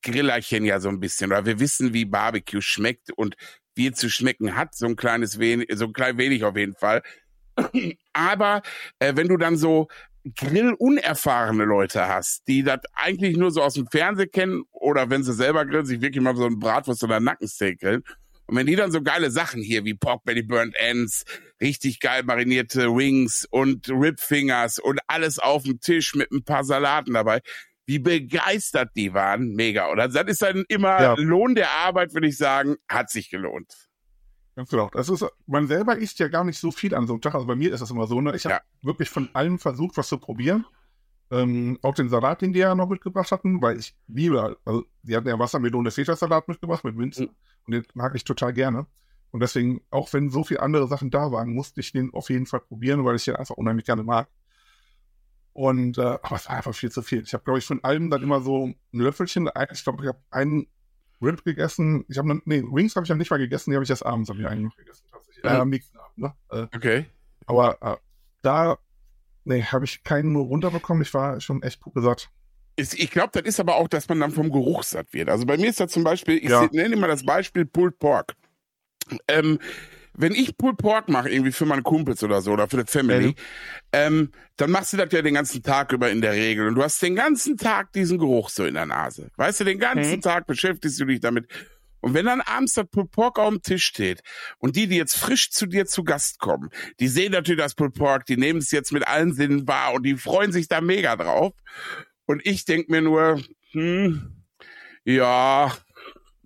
Grillerchen 0.02 0.64
ja 0.64 0.80
so 0.80 0.88
ein 0.88 1.00
bisschen. 1.00 1.30
Oder 1.32 1.44
wir 1.44 1.58
wissen, 1.60 1.92
wie 1.92 2.04
Barbecue 2.04 2.60
schmeckt 2.60 3.10
und 3.12 3.36
wie 3.74 3.88
es 3.88 3.96
zu 3.98 4.08
schmecken 4.10 4.56
hat. 4.56 4.74
So 4.74 4.86
ein 4.86 4.96
kleines 4.96 5.38
wenig, 5.38 5.68
so 5.74 5.86
ein 5.86 5.92
klein 5.92 6.18
wenig 6.18 6.44
auf 6.44 6.56
jeden 6.56 6.74
Fall. 6.74 7.02
Aber 8.12 8.62
äh, 8.98 9.14
wenn 9.16 9.28
du 9.28 9.36
dann 9.36 9.56
so 9.56 9.88
grillunerfahrene 10.34 11.64
Leute 11.64 12.08
hast, 12.08 12.46
die 12.48 12.62
das 12.62 12.80
eigentlich 12.94 13.36
nur 13.36 13.50
so 13.50 13.62
aus 13.62 13.74
dem 13.74 13.86
Fernsehen 13.86 14.30
kennen 14.30 14.62
oder 14.70 15.10
wenn 15.10 15.24
sie 15.24 15.32
selber 15.32 15.64
grillen, 15.64 15.86
sich 15.86 16.00
wirklich 16.00 16.22
mal 16.22 16.36
so 16.36 16.44
ein 16.44 16.58
Bratwurst 16.58 17.02
oder 17.04 17.20
Nackensteak 17.20 17.80
grillen. 17.80 18.02
Und 18.46 18.56
wenn 18.56 18.66
die 18.66 18.76
dann 18.76 18.90
so 18.90 19.02
geile 19.02 19.30
Sachen 19.30 19.62
hier 19.62 19.84
wie 19.84 19.94
Pork 19.94 20.24
Belly 20.24 20.42
Burnt 20.42 20.74
Ends, 20.76 21.24
richtig 21.60 22.00
geil 22.00 22.22
marinierte 22.24 22.88
Wings 22.94 23.46
und 23.50 23.90
Rib 23.90 24.20
Fingers 24.20 24.78
und 24.78 25.00
alles 25.06 25.38
auf 25.38 25.64
dem 25.64 25.80
Tisch 25.80 26.14
mit 26.14 26.30
ein 26.32 26.44
paar 26.44 26.64
Salaten 26.64 27.12
dabei, 27.12 27.40
wie 27.84 27.98
begeistert 27.98 28.90
die 28.96 29.12
waren, 29.12 29.54
mega. 29.54 29.90
Oder 29.90 30.08
das 30.08 30.26
ist 30.26 30.42
dann 30.42 30.64
immer 30.68 31.00
Ja. 31.00 31.14
Lohn 31.14 31.54
der 31.54 31.70
Arbeit, 31.70 32.14
würde 32.14 32.28
ich 32.28 32.38
sagen, 32.38 32.76
hat 32.88 33.10
sich 33.10 33.30
gelohnt. 33.30 33.87
Ganz 34.58 34.70
genau. 34.70 34.90
Das 34.92 35.08
ist, 35.08 35.24
man 35.46 35.68
selber 35.68 35.96
isst 35.98 36.18
ja 36.18 36.26
gar 36.26 36.42
nicht 36.42 36.58
so 36.58 36.72
viel 36.72 36.92
an 36.92 37.06
so 37.06 37.12
einem 37.12 37.20
Tag. 37.22 37.36
Also 37.36 37.46
bei 37.46 37.54
mir 37.54 37.72
ist 37.72 37.78
das 37.78 37.92
immer 37.92 38.08
so, 38.08 38.20
ne? 38.20 38.34
Ich 38.34 38.44
habe 38.44 38.56
Ja. 38.56 38.60
wirklich 38.82 39.08
von 39.08 39.28
allem 39.32 39.60
versucht, 39.60 39.96
was 39.96 40.08
zu 40.08 40.18
probieren. 40.18 40.64
Ähm, 41.30 41.78
auch 41.82 41.94
den 41.94 42.08
Salat, 42.08 42.42
den 42.42 42.52
die 42.52 42.58
ja 42.58 42.74
noch 42.74 42.88
mitgebracht 42.88 43.30
hatten, 43.30 43.62
weil 43.62 43.78
ich 43.78 43.94
liebe, 44.08 44.58
also 44.64 44.84
die 45.04 45.14
hatten 45.14 45.28
ja 45.28 45.38
Wassermelone 45.38 45.92
Feta-Salat 45.92 46.48
mitgebracht 46.48 46.82
mit 46.82 46.96
Minze. 46.96 47.26
Mhm. 47.26 47.30
Und 47.66 47.72
den 47.72 47.84
mag 47.94 48.16
ich 48.16 48.24
total 48.24 48.52
gerne. 48.52 48.86
Und 49.30 49.38
deswegen, 49.44 49.80
auch 49.90 50.12
wenn 50.12 50.28
so 50.28 50.42
viele 50.42 50.60
andere 50.60 50.88
Sachen 50.88 51.12
da 51.12 51.30
waren, 51.30 51.54
musste 51.54 51.80
ich 51.80 51.92
den 51.92 52.12
auf 52.12 52.28
jeden 52.28 52.46
Fall 52.46 52.58
probieren, 52.58 53.04
weil 53.04 53.14
ich 53.14 53.26
den 53.26 53.36
einfach 53.36 53.54
unheimlich 53.54 53.86
gerne 53.86 54.02
mag. 54.02 54.28
Und, 55.52 55.98
äh, 55.98 56.18
aber 56.20 56.34
es 56.34 56.48
war 56.48 56.56
einfach 56.56 56.74
viel 56.74 56.90
zu 56.90 57.02
viel. 57.02 57.22
Ich 57.22 57.32
habe, 57.32 57.44
glaube 57.44 57.60
ich, 57.60 57.64
von 57.64 57.84
allem 57.84 58.10
dann 58.10 58.24
immer 58.24 58.40
so 58.40 58.66
ein 58.66 58.76
Löffelchen. 58.90 59.48
Ich 59.72 59.84
glaube, 59.84 60.02
ich 60.02 60.08
habe 60.08 60.18
einen 60.32 60.66
Rib 61.20 61.44
gegessen. 61.44 62.04
Ich 62.08 62.18
habe, 62.18 62.40
nee, 62.44 62.62
Wings 62.62 62.94
habe 62.96 63.04
ich 63.04 63.08
ja 63.10 63.14
nicht 63.14 63.30
mal 63.30 63.38
gegessen, 63.38 63.70
die 63.70 63.76
habe 63.76 63.84
ich 63.84 63.90
erst 63.90 64.06
abends 64.06 64.30
hab 64.30 64.38
ich 64.38 64.46
eigentlich 64.46 64.64
noch 64.64 64.76
gegessen. 64.76 65.04
Tatsächlich. 65.10 65.44
Äh, 65.44 65.54
Mhm. 65.54 65.60
am 65.60 65.68
nächsten 65.70 65.98
Abend, 65.98 66.18
ne? 66.18 66.34
Äh, 66.50 66.76
Okay. 66.76 67.06
aber 67.46 67.78
äh, 67.82 67.96
da, 68.42 68.78
nee, 69.44 69.62
habe 69.62 69.84
ich 69.84 70.02
keinen 70.04 70.32
nur 70.32 70.44
runterbekommen. 70.46 71.02
Ich 71.02 71.12
war 71.14 71.40
schon 71.40 71.62
echt 71.62 71.80
Ist- 72.76 72.94
Ich 72.98 73.10
glaube, 73.10 73.30
das 73.32 73.42
ist 73.42 73.58
aber 73.60 73.76
auch, 73.76 73.88
dass 73.88 74.08
man 74.08 74.20
dann 74.20 74.30
vom 74.30 74.50
Geruch 74.52 74.84
satt 74.84 75.12
wird. 75.12 75.28
Also 75.28 75.46
bei 75.46 75.56
mir 75.56 75.68
ist 75.68 75.80
das 75.80 75.90
zum 75.90 76.04
Beispiel, 76.04 76.36
ich 76.38 76.50
Ja. 76.50 76.68
nenne 76.72 76.94
immer 76.94 77.08
das 77.08 77.24
Beispiel 77.24 77.64
Pulled 77.66 77.98
Pork. 77.98 78.34
Ähm, 79.26 79.58
wenn 80.18 80.32
ich 80.34 80.56
Pulled 80.56 80.76
Pork 80.78 81.08
mache, 81.08 81.30
irgendwie 81.30 81.52
für 81.52 81.64
meine 81.66 81.82
Kumpels 81.82 82.22
oder 82.22 82.40
so, 82.42 82.52
oder 82.52 82.68
für 82.68 82.84
die 82.84 82.90
Family, 82.90 83.28
Mhm. 83.28 83.34
ähm, 83.92 84.30
dann 84.56 84.70
machst 84.70 84.92
du 84.92 84.96
das 84.96 85.12
ja 85.12 85.22
den 85.22 85.34
ganzen 85.34 85.62
Tag 85.62 85.92
über 85.92 86.10
in 86.10 86.20
der 86.20 86.32
Regel. 86.32 86.66
Und 86.68 86.74
du 86.74 86.82
hast 86.82 87.00
den 87.00 87.14
ganzen 87.14 87.56
Tag 87.56 87.92
diesen 87.92 88.18
Geruch 88.18 88.50
so 88.50 88.64
in 88.64 88.74
der 88.74 88.86
Nase. 88.86 89.30
Weißt 89.36 89.60
du, 89.60 89.64
den 89.64 89.78
ganzen 89.78 90.16
Mhm. 90.16 90.20
Tag 90.20 90.46
beschäftigst 90.46 90.98
du 91.00 91.04
dich 91.04 91.20
damit. 91.20 91.46
Und 92.00 92.14
wenn 92.14 92.26
dann 92.26 92.40
abends 92.40 92.74
das 92.74 92.86
Pulled 92.88 93.10
Pork 93.10 93.38
auf 93.38 93.48
dem 93.48 93.60
Tisch 93.62 93.84
steht 93.84 94.20
und 94.58 94.76
die, 94.76 94.86
die 94.86 94.96
jetzt 94.96 95.16
frisch 95.16 95.50
zu 95.50 95.66
dir 95.66 95.86
zu 95.86 96.04
Gast 96.04 96.38
kommen, 96.38 96.70
die 97.00 97.08
sehen 97.08 97.32
natürlich 97.32 97.60
das 97.60 97.74
Pulled 97.74 97.94
Pork, 97.94 98.24
die 98.26 98.36
nehmen 98.36 98.60
es 98.60 98.70
jetzt 98.70 98.92
mit 98.92 99.06
allen 99.06 99.34
Sinnen 99.34 99.66
wahr 99.66 99.94
und 99.94 100.04
die 100.04 100.16
freuen 100.16 100.52
sich 100.52 100.68
da 100.68 100.80
mega 100.80 101.16
drauf. 101.16 101.54
Und 102.26 102.44
ich 102.46 102.64
denk 102.64 102.88
mir 102.88 103.00
nur, 103.02 103.40
hm, 103.72 104.44
ja, 105.04 105.72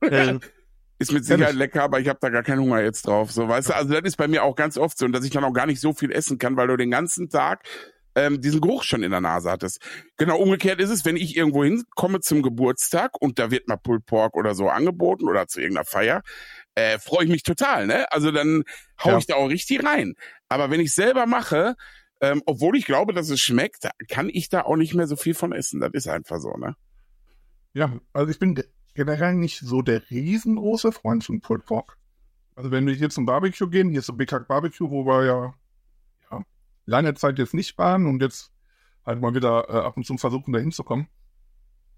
ist 1.02 1.12
mit 1.12 1.24
Sicherheit 1.26 1.54
lecker, 1.54 1.82
aber 1.82 2.00
ich 2.00 2.08
habe 2.08 2.18
da 2.20 2.30
gar 2.30 2.42
keinen 2.42 2.60
Hunger 2.60 2.80
jetzt 2.82 3.06
drauf. 3.06 3.30
So, 3.32 3.48
weißt 3.48 3.70
du, 3.70 3.74
also 3.76 3.92
das 3.92 4.02
ist 4.04 4.16
bei 4.16 4.28
mir 4.28 4.42
auch 4.44 4.56
ganz 4.56 4.78
oft 4.78 4.96
so, 4.96 5.04
und 5.04 5.12
dass 5.12 5.24
ich 5.24 5.30
dann 5.30 5.44
auch 5.44 5.52
gar 5.52 5.66
nicht 5.66 5.80
so 5.80 5.92
viel 5.92 6.10
essen 6.12 6.38
kann, 6.38 6.56
weil 6.56 6.68
du 6.68 6.76
den 6.76 6.90
ganzen 6.90 7.28
Tag 7.28 7.62
ähm, 8.14 8.40
diesen 8.40 8.60
Geruch 8.60 8.82
schon 8.82 9.02
in 9.02 9.10
der 9.10 9.20
Nase 9.22 9.50
hattest. 9.50 9.80
Genau 10.18 10.38
umgekehrt 10.38 10.80
ist 10.80 10.90
es, 10.90 11.04
wenn 11.04 11.16
ich 11.16 11.36
irgendwo 11.36 11.64
hinkomme 11.64 12.20
zum 12.20 12.42
Geburtstag 12.42 13.12
und 13.20 13.38
da 13.38 13.50
wird 13.50 13.68
mal 13.68 13.76
Pulled 13.78 14.04
Pork 14.06 14.36
oder 14.36 14.54
so 14.54 14.68
angeboten 14.68 15.28
oder 15.28 15.46
zu 15.48 15.60
irgendeiner 15.60 15.86
Feier, 15.86 16.22
äh, 16.74 16.98
freue 16.98 17.24
ich 17.24 17.30
mich 17.30 17.42
total, 17.42 17.86
ne? 17.86 18.10
Also 18.12 18.30
dann 18.30 18.64
hau 19.02 19.10
Ja. 19.12 19.18
ich 19.18 19.26
da 19.26 19.34
auch 19.36 19.48
richtig 19.48 19.84
rein. 19.84 20.14
Aber 20.48 20.70
wenn 20.70 20.80
ich 20.80 20.92
selber 20.92 21.26
mache, 21.26 21.74
ähm, 22.20 22.42
obwohl 22.46 22.76
ich 22.76 22.84
glaube, 22.84 23.14
dass 23.14 23.30
es 23.30 23.40
schmeckt, 23.40 23.88
kann 24.08 24.28
ich 24.30 24.48
da 24.48 24.62
auch 24.62 24.76
nicht 24.76 24.94
mehr 24.94 25.06
so 25.06 25.16
viel 25.16 25.34
von 25.34 25.52
essen. 25.52 25.80
Das 25.80 25.90
ist 25.94 26.06
einfach 26.06 26.38
so, 26.38 26.52
ne? 26.56 26.76
Ja, 27.74 27.98
also 28.12 28.30
ich 28.30 28.38
bin 28.38 28.62
generell 28.94 29.34
nicht 29.34 29.60
so 29.60 29.82
der 29.82 30.08
riesengroße 30.10 30.92
Freund 30.92 31.24
von 31.24 31.40
Pulled 31.40 31.64
Pork. 31.64 31.96
Also 32.54 32.70
wenn 32.70 32.86
wir 32.86 32.94
hier 32.94 33.10
zum 33.10 33.26
Barbecue 33.26 33.68
gehen, 33.68 33.90
hier 33.90 34.00
ist 34.00 34.06
so 34.06 34.12
Big 34.12 34.30
Hack 34.32 34.46
Barbecue, 34.48 34.90
wo 34.90 35.06
wir 35.06 35.24
ja, 35.24 35.54
ja 36.30 36.44
lange 36.84 37.14
Zeit 37.14 37.38
jetzt 37.38 37.54
nicht 37.54 37.78
waren 37.78 38.06
und 38.06 38.20
jetzt 38.22 38.52
halt 39.06 39.20
mal 39.20 39.34
wieder 39.34 39.68
äh, 39.68 39.78
ab 39.78 39.96
und 39.96 40.04
zu 40.04 40.16
versuchen, 40.18 40.52
da 40.52 40.58
hinzukommen. 40.58 41.08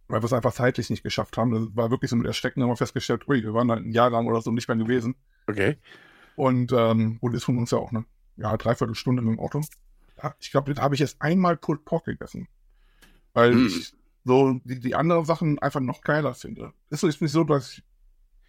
Weil 0.06 0.20
wir 0.20 0.26
es 0.26 0.32
einfach 0.32 0.52
zeitlich 0.52 0.90
nicht 0.90 1.02
geschafft 1.02 1.36
haben. 1.36 1.50
Das 1.50 1.76
war 1.76 1.90
wirklich 1.90 2.10
so 2.10 2.16
mit 2.16 2.26
Erschrecken, 2.26 2.62
haben 2.62 2.68
wir 2.68 2.76
festgestellt, 2.76 3.26
ui, 3.26 3.42
wir 3.42 3.54
waren 3.54 3.70
halt 3.70 3.84
ein 3.84 3.92
Jahr 3.92 4.10
lang 4.10 4.26
oder 4.26 4.40
so 4.42 4.50
nicht 4.52 4.68
mehr 4.68 4.76
gewesen. 4.76 5.16
Okay. 5.46 5.78
Und, 6.36 6.72
ähm, 6.72 7.18
und 7.20 7.34
ist 7.34 7.44
von 7.44 7.58
uns 7.58 7.70
ja 7.70 7.78
auch 7.78 7.90
eine 7.90 8.04
ja, 8.36 8.56
Dreiviertelstunde 8.56 9.22
mit 9.22 9.32
dem 9.32 9.40
Auto. 9.40 9.62
Ja, 10.22 10.34
Ich 10.40 10.50
glaube, 10.50 10.74
da 10.74 10.82
habe 10.82 10.94
ich 10.94 11.00
jetzt 11.00 11.20
einmal 11.20 11.56
Pulled 11.56 11.84
Pork 11.84 12.04
gegessen. 12.04 12.48
Weil 13.32 13.54
Mm. 13.54 13.66
ich 13.66 13.94
so 14.24 14.58
die, 14.64 14.80
die 14.80 14.94
anderen 14.94 15.24
Sachen 15.24 15.58
einfach 15.58 15.80
noch 15.80 16.00
geiler 16.02 16.34
finde. 16.34 16.72
Es 16.90 17.02
ist 17.02 17.20
nicht 17.20 17.32
so, 17.32 17.44
dass 17.44 17.74
ich 17.74 17.82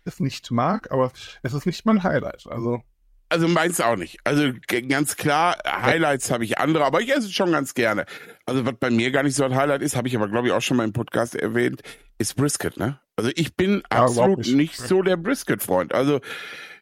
es 0.06 0.20
nicht 0.20 0.52
mag, 0.52 0.92
aber 0.92 1.12
es 1.44 1.54
ist 1.54 1.66
nicht 1.66 1.86
mein 1.86 2.04
Highlight. 2.04 2.46
Also, 2.48 2.82
Also 3.30 3.48
meins 3.48 3.82
auch 3.82 3.96
nicht. 3.96 4.20
Also 4.24 4.52
ganz 4.88 5.16
klar, 5.16 5.58
Highlights 5.66 6.30
habe 6.32 6.44
ich 6.46 6.60
andere, 6.60 6.86
aber 6.86 7.02
ich 7.02 7.10
esse 7.10 7.28
es 7.28 7.34
schon 7.34 7.52
ganz 7.52 7.74
gerne. 7.74 8.06
Also 8.46 8.66
was 8.66 8.76
bei 8.80 8.92
mir 8.92 9.12
gar 9.12 9.24
nicht 9.24 9.36
so 9.36 9.44
ein 9.44 9.56
Highlight 9.56 9.82
ist, 9.82 9.96
habe 9.96 10.08
ich 10.08 10.16
aber 10.16 10.28
glaube 10.30 10.48
ich 10.48 10.54
auch 10.54 10.62
schon 10.62 10.78
mal 10.78 10.84
im 10.84 10.94
Podcast 10.94 11.36
erwähnt, 11.36 11.82
ist 12.20 12.36
Brisket, 12.36 12.78
ne? 12.78 13.00
Also 13.18 13.32
ich 13.36 13.56
bin 13.56 13.82
Ja, 13.92 14.04
absolut 14.04 14.40
nicht. 14.40 14.56
nicht. 14.56 14.78
so 14.78 15.02
der 15.02 15.18
Brisket-Freund. 15.18 15.94
Also 15.94 16.20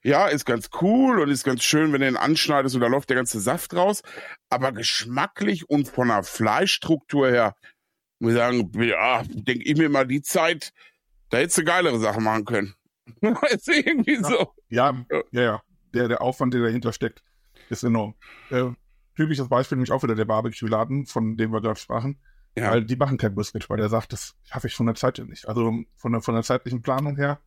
ja, 0.04 0.28
ist 0.28 0.44
ganz 0.46 0.70
cool 0.82 1.22
und 1.22 1.30
ist 1.30 1.46
ganz 1.46 1.64
schön, 1.64 1.94
wenn 1.94 2.02
du 2.02 2.08
den 2.08 2.18
anschneidest 2.18 2.76
und 2.76 2.82
da 2.82 2.88
läuft 2.88 3.10
der 3.10 3.16
ganze 3.16 3.40
Saft 3.40 3.74
raus. 3.74 4.02
Aber 4.50 4.74
geschmacklich 4.74 5.70
und 5.70 5.88
von 5.88 6.10
der 6.10 6.24
Fleischstruktur 6.24 7.30
her, 7.30 7.56
muss 8.24 8.34
ich 8.34 8.38
sagen, 8.38 8.72
ja, 8.82 9.24
denke 9.28 9.64
ich 9.64 9.78
mir 9.78 9.90
mal 9.90 10.08
die 10.08 10.22
Zeit, 10.22 10.74
da 11.30 11.38
hättest 11.38 11.58
du 11.58 11.64
geilere 11.64 12.00
Sachen 12.00 12.24
machen 12.24 12.46
können. 12.46 12.74
ist 13.50 13.68
irgendwie 13.68 14.16
Ja. 14.16 14.24
so. 14.24 14.54
ja, 14.70 15.06
ja, 15.32 15.42
ja. 15.42 15.62
Der, 15.94 16.08
der 16.08 16.22
Aufwand, 16.22 16.54
der 16.54 16.62
dahinter 16.62 16.94
steckt, 16.94 17.22
ist 17.70 17.84
enorm. 17.84 18.16
Äh, 18.50 18.72
typisches 19.16 19.48
Beispiel 19.50 19.76
nämlich 19.76 19.92
auch 19.92 20.02
wieder 20.02 20.16
der 20.16 20.26
Barbecue-Laden, 20.26 21.06
von 21.06 21.38
dem 21.38 21.52
wir 21.52 21.62
gerade 21.62 21.80
sprachen. 21.80 22.20
Ja. 22.58 22.72
Weil 22.72 22.86
die 22.86 22.96
machen 22.96 23.18
kein 23.18 23.36
Brisket, 23.36 23.70
weil 23.70 23.78
der 23.78 23.90
sagt, 23.90 24.14
das 24.14 24.36
schaffe 24.44 24.68
ich 24.68 24.74
von 24.76 24.86
der 24.86 24.96
Zeit 24.96 25.18
her 25.18 25.26
nicht. 25.26 25.48
Also 25.48 25.84
von 25.96 26.12
der, 26.12 26.22
von 26.22 26.34
der 26.34 26.44
zeitlichen 26.44 26.82
Planung 26.82 27.16
her 27.18 27.40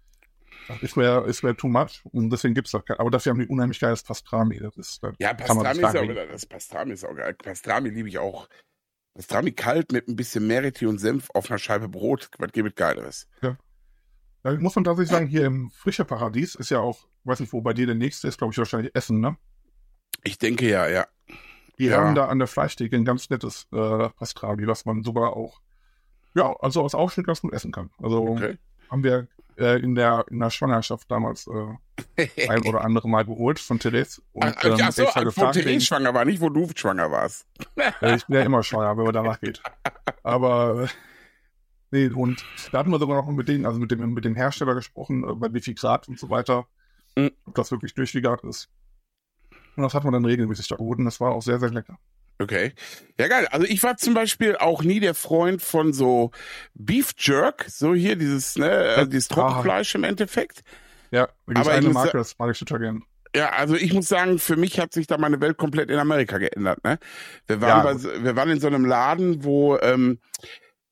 das 0.68 0.82
ist 0.82 0.96
mir, 0.96 1.24
ist 1.26 1.42
mir 1.42 1.56
too 1.56 1.68
much 1.68 2.02
und 2.12 2.30
deswegen 2.30 2.54
gibt's 2.54 2.72
das 2.72 2.84
kein. 2.84 2.98
Aber 2.98 3.10
dafür 3.10 3.30
haben 3.30 3.38
die 3.38 3.46
unheimlich 3.46 3.78
geiles 3.78 4.02
Pastrami. 4.02 4.58
Das 4.58 4.76
ist, 4.76 5.02
da 5.02 5.12
Ja, 5.18 5.32
Pastrami 5.34 5.80
ist 5.80 5.96
auch 5.96 6.02
wieder, 6.02 6.26
das 6.26 6.46
Pastrami 6.46 6.92
ist 6.92 7.04
auch 7.04 7.14
geil. 7.14 7.34
Pastrami 7.34 7.90
liebe 7.90 8.08
ich 8.08 8.18
auch. 8.18 8.48
Pastrami 9.16 9.52
kalt 9.52 9.92
mit 9.92 10.08
ein 10.08 10.16
bisschen 10.16 10.46
Meerrettich 10.46 10.86
und 10.86 10.98
Senf 10.98 11.30
auf 11.32 11.50
einer 11.50 11.58
Scheibe 11.58 11.88
Brot. 11.88 12.28
Was 12.38 12.52
gibt 12.52 12.68
es 12.68 12.74
Geileres? 12.74 13.28
Da 14.42 14.52
muss 14.58 14.76
man 14.76 14.84
tatsächlich 14.84 15.10
sagen, 15.10 15.26
hier 15.26 15.44
im 15.46 15.70
Frische 15.70 16.04
Paradies 16.04 16.54
ist 16.54 16.70
ja 16.70 16.78
auch, 16.78 17.08
weiß 17.24 17.40
nicht, 17.40 17.52
wo 17.52 17.62
bei 17.62 17.72
dir 17.72 17.86
der 17.86 17.96
nächste 17.96 18.28
ist, 18.28 18.38
glaube 18.38 18.52
ich, 18.52 18.58
wahrscheinlich 18.58 18.94
Essen, 18.94 19.18
ne? 19.20 19.36
Ich 20.22 20.38
denke 20.38 20.68
ja, 20.68 20.86
ja. 20.86 21.06
Die 21.78 21.86
Ja. 21.86 21.96
haben 21.96 22.14
da 22.14 22.26
an 22.26 22.38
der 22.38 22.46
Fleischtheke 22.46 22.94
ein 22.94 23.04
ganz 23.04 23.28
nettes 23.28 23.66
äh, 23.72 24.08
Pastrami, 24.10 24.66
was 24.66 24.84
man 24.84 25.02
sogar 25.02 25.34
auch, 25.34 25.60
ja, 26.34 26.54
also 26.60 26.82
aus 26.82 26.94
Aufschnitt 26.94 27.26
ganz 27.26 27.40
gut 27.40 27.54
essen 27.54 27.72
kann. 27.72 27.90
Also 27.98 28.28
Okay. 28.28 28.56
haben 28.88 29.02
wir 29.02 29.26
äh, 29.58 29.80
in, 29.80 29.94
der, 29.94 30.24
in 30.30 30.38
der 30.38 30.50
Schwangerschaft 30.50 31.10
damals 31.10 31.46
äh, 31.46 32.48
ein 32.48 32.62
oder 32.66 32.82
andere 32.82 33.08
Mal 33.08 33.24
geholt 33.24 33.58
von 33.58 33.78
Therese. 33.78 34.22
Und, 34.32 34.44
ach, 34.44 34.64
ähm, 34.64 34.76
ach 34.80 34.92
so, 34.92 35.04
wo 35.04 35.24
gefragt, 35.24 35.54
Therese 35.54 35.86
schwanger 35.86 36.14
war, 36.14 36.24
nicht 36.24 36.40
wo 36.40 36.48
du 36.48 36.68
schwanger 36.74 37.10
warst. 37.10 37.46
ich 38.00 38.26
bin 38.26 38.36
ja 38.36 38.42
immer 38.42 38.62
schwanger, 38.62 38.96
wenn 38.96 39.04
man 39.04 39.14
danach 39.14 39.40
geht. 39.40 39.62
Aber 40.22 40.84
äh, 40.84 40.88
nee, 41.90 42.08
und 42.08 42.44
da 42.72 42.78
hatten 42.78 42.90
wir 42.90 42.98
sogar 42.98 43.16
noch 43.16 43.30
mit 43.30 43.48
denen, 43.48 43.66
also 43.66 43.78
mit 43.78 43.90
dem, 43.90 44.12
mit 44.12 44.24
dem 44.24 44.34
Hersteller 44.34 44.74
gesprochen, 44.74 45.24
äh, 45.28 45.34
bei 45.34 45.52
wie 45.52 45.60
viel 45.60 45.74
Grad 45.74 46.08
und 46.08 46.18
so 46.18 46.30
weiter, 46.30 46.66
mhm. 47.16 47.32
ob 47.46 47.54
das 47.54 47.70
wirklich 47.70 47.94
durchgegart 47.94 48.44
ist. 48.44 48.68
Und 49.76 49.82
das 49.82 49.94
hat 49.94 50.04
man 50.04 50.12
dann 50.12 50.24
regelmäßig 50.24 50.68
da 50.68 50.76
geholt 50.76 50.98
und 50.98 51.04
das 51.04 51.20
war 51.20 51.32
auch 51.32 51.42
sehr, 51.42 51.58
sehr 51.58 51.70
lecker. 51.70 51.98
Okay. 52.38 52.72
Ja, 53.18 53.28
geil. 53.28 53.48
Also 53.50 53.66
ich 53.66 53.82
war 53.82 53.96
zum 53.96 54.14
Beispiel 54.14 54.56
auch 54.56 54.82
nie 54.82 55.00
der 55.00 55.14
Freund 55.14 55.62
von 55.62 55.92
so 55.92 56.32
Beef 56.74 57.14
Jerk, 57.18 57.64
so 57.68 57.94
hier 57.94 58.16
dieses, 58.16 58.56
ne, 58.56 58.70
äh, 58.70 59.08
dieses 59.08 59.28
Trockenfleisch 59.28 59.94
im 59.94 60.04
Endeffekt. 60.04 60.62
Ja, 61.10 61.28
aber 61.46 61.72
eine 61.72 61.88
Marke, 61.90 62.18
das 62.18 62.38
mag 62.38 62.50
ich 62.50 62.58
total 62.58 62.80
gern. 62.80 63.02
Ja, 63.34 63.50
also 63.50 63.74
ich 63.74 63.92
muss 63.92 64.08
sagen, 64.08 64.38
für 64.38 64.56
mich 64.56 64.78
hat 64.80 64.92
sich 64.92 65.06
da 65.06 65.18
meine 65.18 65.40
Welt 65.40 65.56
komplett 65.56 65.90
in 65.90 65.98
Amerika 65.98 66.38
geändert. 66.38 66.82
Ne? 66.84 66.98
Wir 67.46 67.60
waren, 67.60 67.98
ja. 67.98 68.10
bei, 68.10 68.24
wir 68.24 68.36
waren 68.36 68.50
in 68.50 68.60
so 68.60 68.66
einem 68.66 68.84
Laden, 68.84 69.44
wo 69.44 69.78
ähm, 69.78 70.18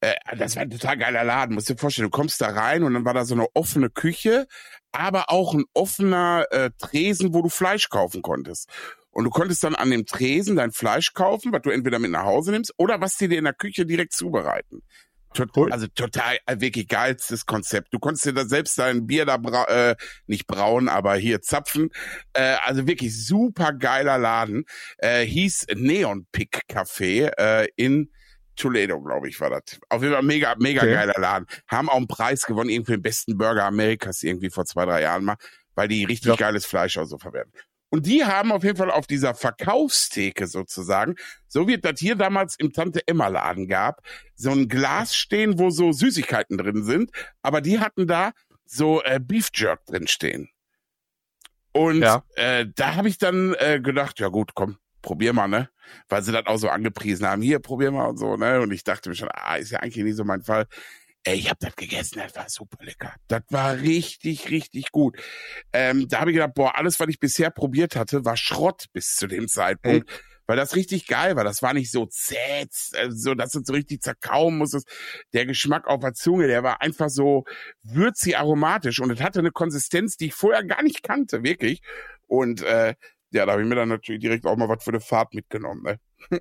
äh, 0.01 0.15
das 0.37 0.57
war 0.57 0.63
ein 0.63 0.71
total 0.71 0.99
geiler 0.99 1.25
Laden. 1.25 1.55
Musst 1.55 1.69
dir 1.69 1.77
vorstellen, 1.77 2.11
du 2.11 2.17
kommst 2.17 2.41
da 2.41 2.49
rein 2.49 2.83
und 2.83 2.95
dann 2.95 3.05
war 3.05 3.15
da 3.15 3.25
so 3.25 3.35
eine 3.35 3.47
offene 3.55 3.89
Küche, 3.91 4.47
aber 4.93 5.31
auch 5.31 5.55
ein 5.55 5.65
offener 5.73 6.47
äh, 6.51 6.71
Tresen, 6.79 7.33
wo 7.33 7.43
du 7.43 7.49
Fleisch 7.49 7.89
kaufen 7.89 8.21
konntest. 8.21 8.69
Und 9.15 9.25
du 9.25 9.31
konntest 9.31 9.63
dann 9.63 9.75
an 9.77 9.91
dem 9.91 10.07
Tresen 10.07 10.57
dein 10.57 10.73
Fleisch 10.73 11.15
kaufen, 11.15 11.53
was 11.53 11.63
du 11.63 11.71
entweder 11.71 11.99
mit 11.99 12.11
nach 12.11 12.25
Hause 12.25 12.51
nimmst 12.51 12.75
oder 12.77 13.01
was 13.01 13.17
die 13.17 13.29
dir 13.29 13.39
in 13.39 13.45
der 13.45 13.55
Küche 13.55 13.87
direkt 13.87 14.13
zubereiten. 14.13 14.83
Total, 15.35 15.73
also 15.73 15.89
total 15.89 16.39
äh, 16.47 16.61
wirklich 16.61 16.87
geilstes 16.87 17.45
Konzept. 17.45 17.93
Du 17.93 17.99
konntest 17.99 18.25
dir 18.25 18.33
da 18.33 18.45
selbst 18.45 18.79
dein 18.79 19.07
Bier 19.07 19.27
da 19.27 19.37
bra 19.37 19.65
äh, 19.65 19.97
nicht 20.27 20.47
brauen, 20.47 20.89
aber 20.89 21.17
hier 21.17 21.43
zapfen. 21.43 21.91
Äh, 22.35 22.57
also 22.65 22.87
wirklich 22.87 23.27
super 23.27 23.73
geiler 23.73 24.17
Laden. 24.17 24.65
Äh, 24.99 25.25
hieß 25.25 25.67
Neon 25.75 26.27
Pick 26.31 26.63
Café 26.69 27.33
äh, 27.37 27.69
in 27.75 28.11
Toledo, 28.57 29.01
glaube 29.01 29.29
ich, 29.29 29.41
war 29.41 29.51
das. 29.51 29.81
Auf 29.89 30.03
jeden 30.03 30.15
Fall 30.15 30.23
mega, 30.23 30.55
mega 30.59 30.83
okay. 30.83 30.93
geiler 30.93 31.19
Laden. 31.19 31.47
Haben 31.67 31.89
auch 31.89 31.97
einen 31.97 32.07
Preis 32.07 32.43
gewonnen, 32.43 32.71
irgendwie 32.71 32.93
den 32.93 33.03
besten 33.03 33.37
Burger 33.37 33.65
Amerikas 33.65 34.23
irgendwie 34.23 34.51
vor 34.51 34.65
zwei, 34.65 34.85
drei 34.85 35.03
Jahren 35.03 35.25
mal, 35.25 35.37
weil 35.75 35.89
die 35.89 36.05
richtig 36.05 36.29
ja. 36.29 36.37
geiles 36.37 36.65
Fleisch 36.65 36.97
auch 36.97 37.07
so 37.07 37.19
verwerten. 37.19 37.53
Und 37.95 38.07
die 38.07 38.25
haben 38.25 38.51
auf 38.51 38.65
jeden 38.65 38.77
Fall 38.77 38.91
auf 38.91 39.07
dieser 39.07 39.37
Verkaufstheke 39.37 40.49
sozusagen, 40.49 41.15
so 41.47 41.69
wie 41.69 41.79
das 41.79 42.01
hier 42.01 42.17
damals 42.17 42.57
im 42.59 42.73
Tante 42.73 43.07
Emma 43.07 43.29
Laden 43.29 43.69
gab, 43.69 44.03
so 44.35 44.51
ein 44.51 44.67
Glas 44.67 45.15
stehen, 45.15 45.61
wo 45.61 45.71
so 45.71 45.93
Süßigkeiten 45.93 46.59
drin 46.59 46.83
sind. 46.83 47.13
Aber 47.41 47.61
die 47.61 47.79
hatten 47.79 48.09
da 48.09 48.33
so 48.65 49.01
äh, 49.05 49.21
Beef 49.21 49.51
Jerk 49.55 49.87
drin 49.87 50.09
stehen. 50.09 50.49
Und 51.71 52.03
ja. 52.03 52.25
äh, 52.35 52.67
da 52.75 52.97
habe 52.97 53.09
ich 53.09 53.19
dann 53.19 53.55
äh, 53.61 53.79
gedacht, 53.81 54.19
ja 54.19 54.27
gut, 54.27 54.57
komm, 54.57 54.77
probier 55.01 55.33
mal, 55.33 55.47
ne? 55.47 55.71
Weil 56.09 56.25
sie 56.25 56.33
das 56.33 56.47
auch 56.47 56.59
so 56.59 56.71
angepriesen 56.71 57.29
haben, 57.29 57.43
hier, 57.43 57.61
probier 57.61 57.93
mal 57.93 58.07
und 58.07 58.17
so, 58.17 58.37
ne? 58.37 58.61
Und 58.61 58.73
ich 58.73 58.83
dachte 58.83 59.09
mir 59.09 59.15
schon, 59.15 59.29
ah, 59.33 59.55
ist 59.55 59.71
ja 59.71 59.79
eigentlich 59.79 60.03
nicht 60.03 60.17
so 60.17 60.25
mein 60.25 60.43
Fall. 60.43 60.67
Ey, 61.27 61.37
ich 61.37 61.49
habe 61.49 61.59
das 61.61 61.75
gegessen, 61.75 62.19
das 62.19 62.37
war 62.37 62.49
super 62.51 62.85
lecker. 62.85 63.15
Das 63.29 63.43
war 63.49 63.79
richtig, 63.79 64.51
richtig 64.51 64.93
gut. 64.93 65.19
Ähm, 65.73 66.07
da 66.09 66.21
habe 66.21 66.31
ich 66.31 66.35
gedacht, 66.35 66.55
boah, 66.55 66.77
alles, 66.77 67.01
was 67.01 67.09
ich 67.09 67.19
bisher 67.19 67.51
probiert 67.51 67.97
hatte, 67.97 68.27
war 68.27 68.37
Schrott 68.37 68.87
bis 68.93 69.17
zu 69.17 69.27
dem 69.27 69.49
Zeitpunkt. 69.49 70.11
Ey. 70.11 70.17
Weil 70.47 70.59
das 70.59 70.77
richtig 70.77 71.07
geil 71.07 71.37
war. 71.37 71.45
Das 71.45 71.63
war 71.63 71.73
nicht 71.73 71.91
so 71.91 72.05
zäh, 72.05 72.67
äh, 72.93 73.11
so 73.11 73.35
dass 73.35 73.53
du 73.53 73.61
so 73.65 73.73
richtig 73.73 74.03
zerkauen 74.03 74.59
musstest. 74.59 74.87
Der 75.33 75.47
Geschmack 75.47 75.87
auf 75.87 76.01
der 76.01 76.13
Zunge, 76.13 76.47
der 76.47 76.63
war 76.63 76.83
einfach 76.83 77.09
so 77.09 77.45
würzig 77.83 78.37
aromatisch 78.37 79.01
und 79.01 79.11
es 79.11 79.23
hatte 79.23 79.39
eine 79.39 79.53
Konsistenz, 79.53 80.19
die 80.19 80.27
ich 80.27 80.35
vorher 80.35 80.63
gar 80.63 80.83
nicht 80.83 81.03
kannte, 81.03 81.43
wirklich. 81.43 81.81
Und 82.27 82.61
äh, 82.61 82.95
ja, 83.31 83.47
da 83.47 83.53
habe 83.53 83.63
ich 83.63 83.69
mir 83.69 83.75
dann 83.75 83.89
natürlich 83.89 84.21
direkt 84.21 84.45
auch 84.45 84.57
mal 84.57 84.69
was 84.69 84.85
für 84.85 84.91
eine 84.91 85.01
Fahrt 85.01 85.33
mitgenommen. 85.33 85.83
Ne? 85.83 86.41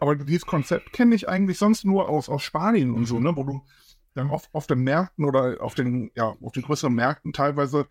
Aber 0.00 0.16
dieses 0.16 0.46
Konzept 0.46 0.92
kenne 0.92 1.14
ich 1.14 1.28
eigentlich 1.28 1.58
sonst 1.58 1.84
nur 1.84 2.08
aus, 2.08 2.28
aus 2.28 2.42
Spanien 2.42 2.92
und 2.92 3.06
so, 3.06 3.18
ne? 3.18 3.36
Wo 3.36 3.44
du 3.44 3.62
dann 4.14 4.30
oft 4.30 4.48
auf 4.52 4.66
den 4.66 4.80
Märkten 4.80 5.24
oder 5.24 5.58
auf 5.60 5.74
den, 5.74 6.10
ja, 6.14 6.34
auf 6.42 6.52
den 6.52 6.62
größeren 6.62 6.94
Märkten 6.94 7.32
teilweise 7.32 7.86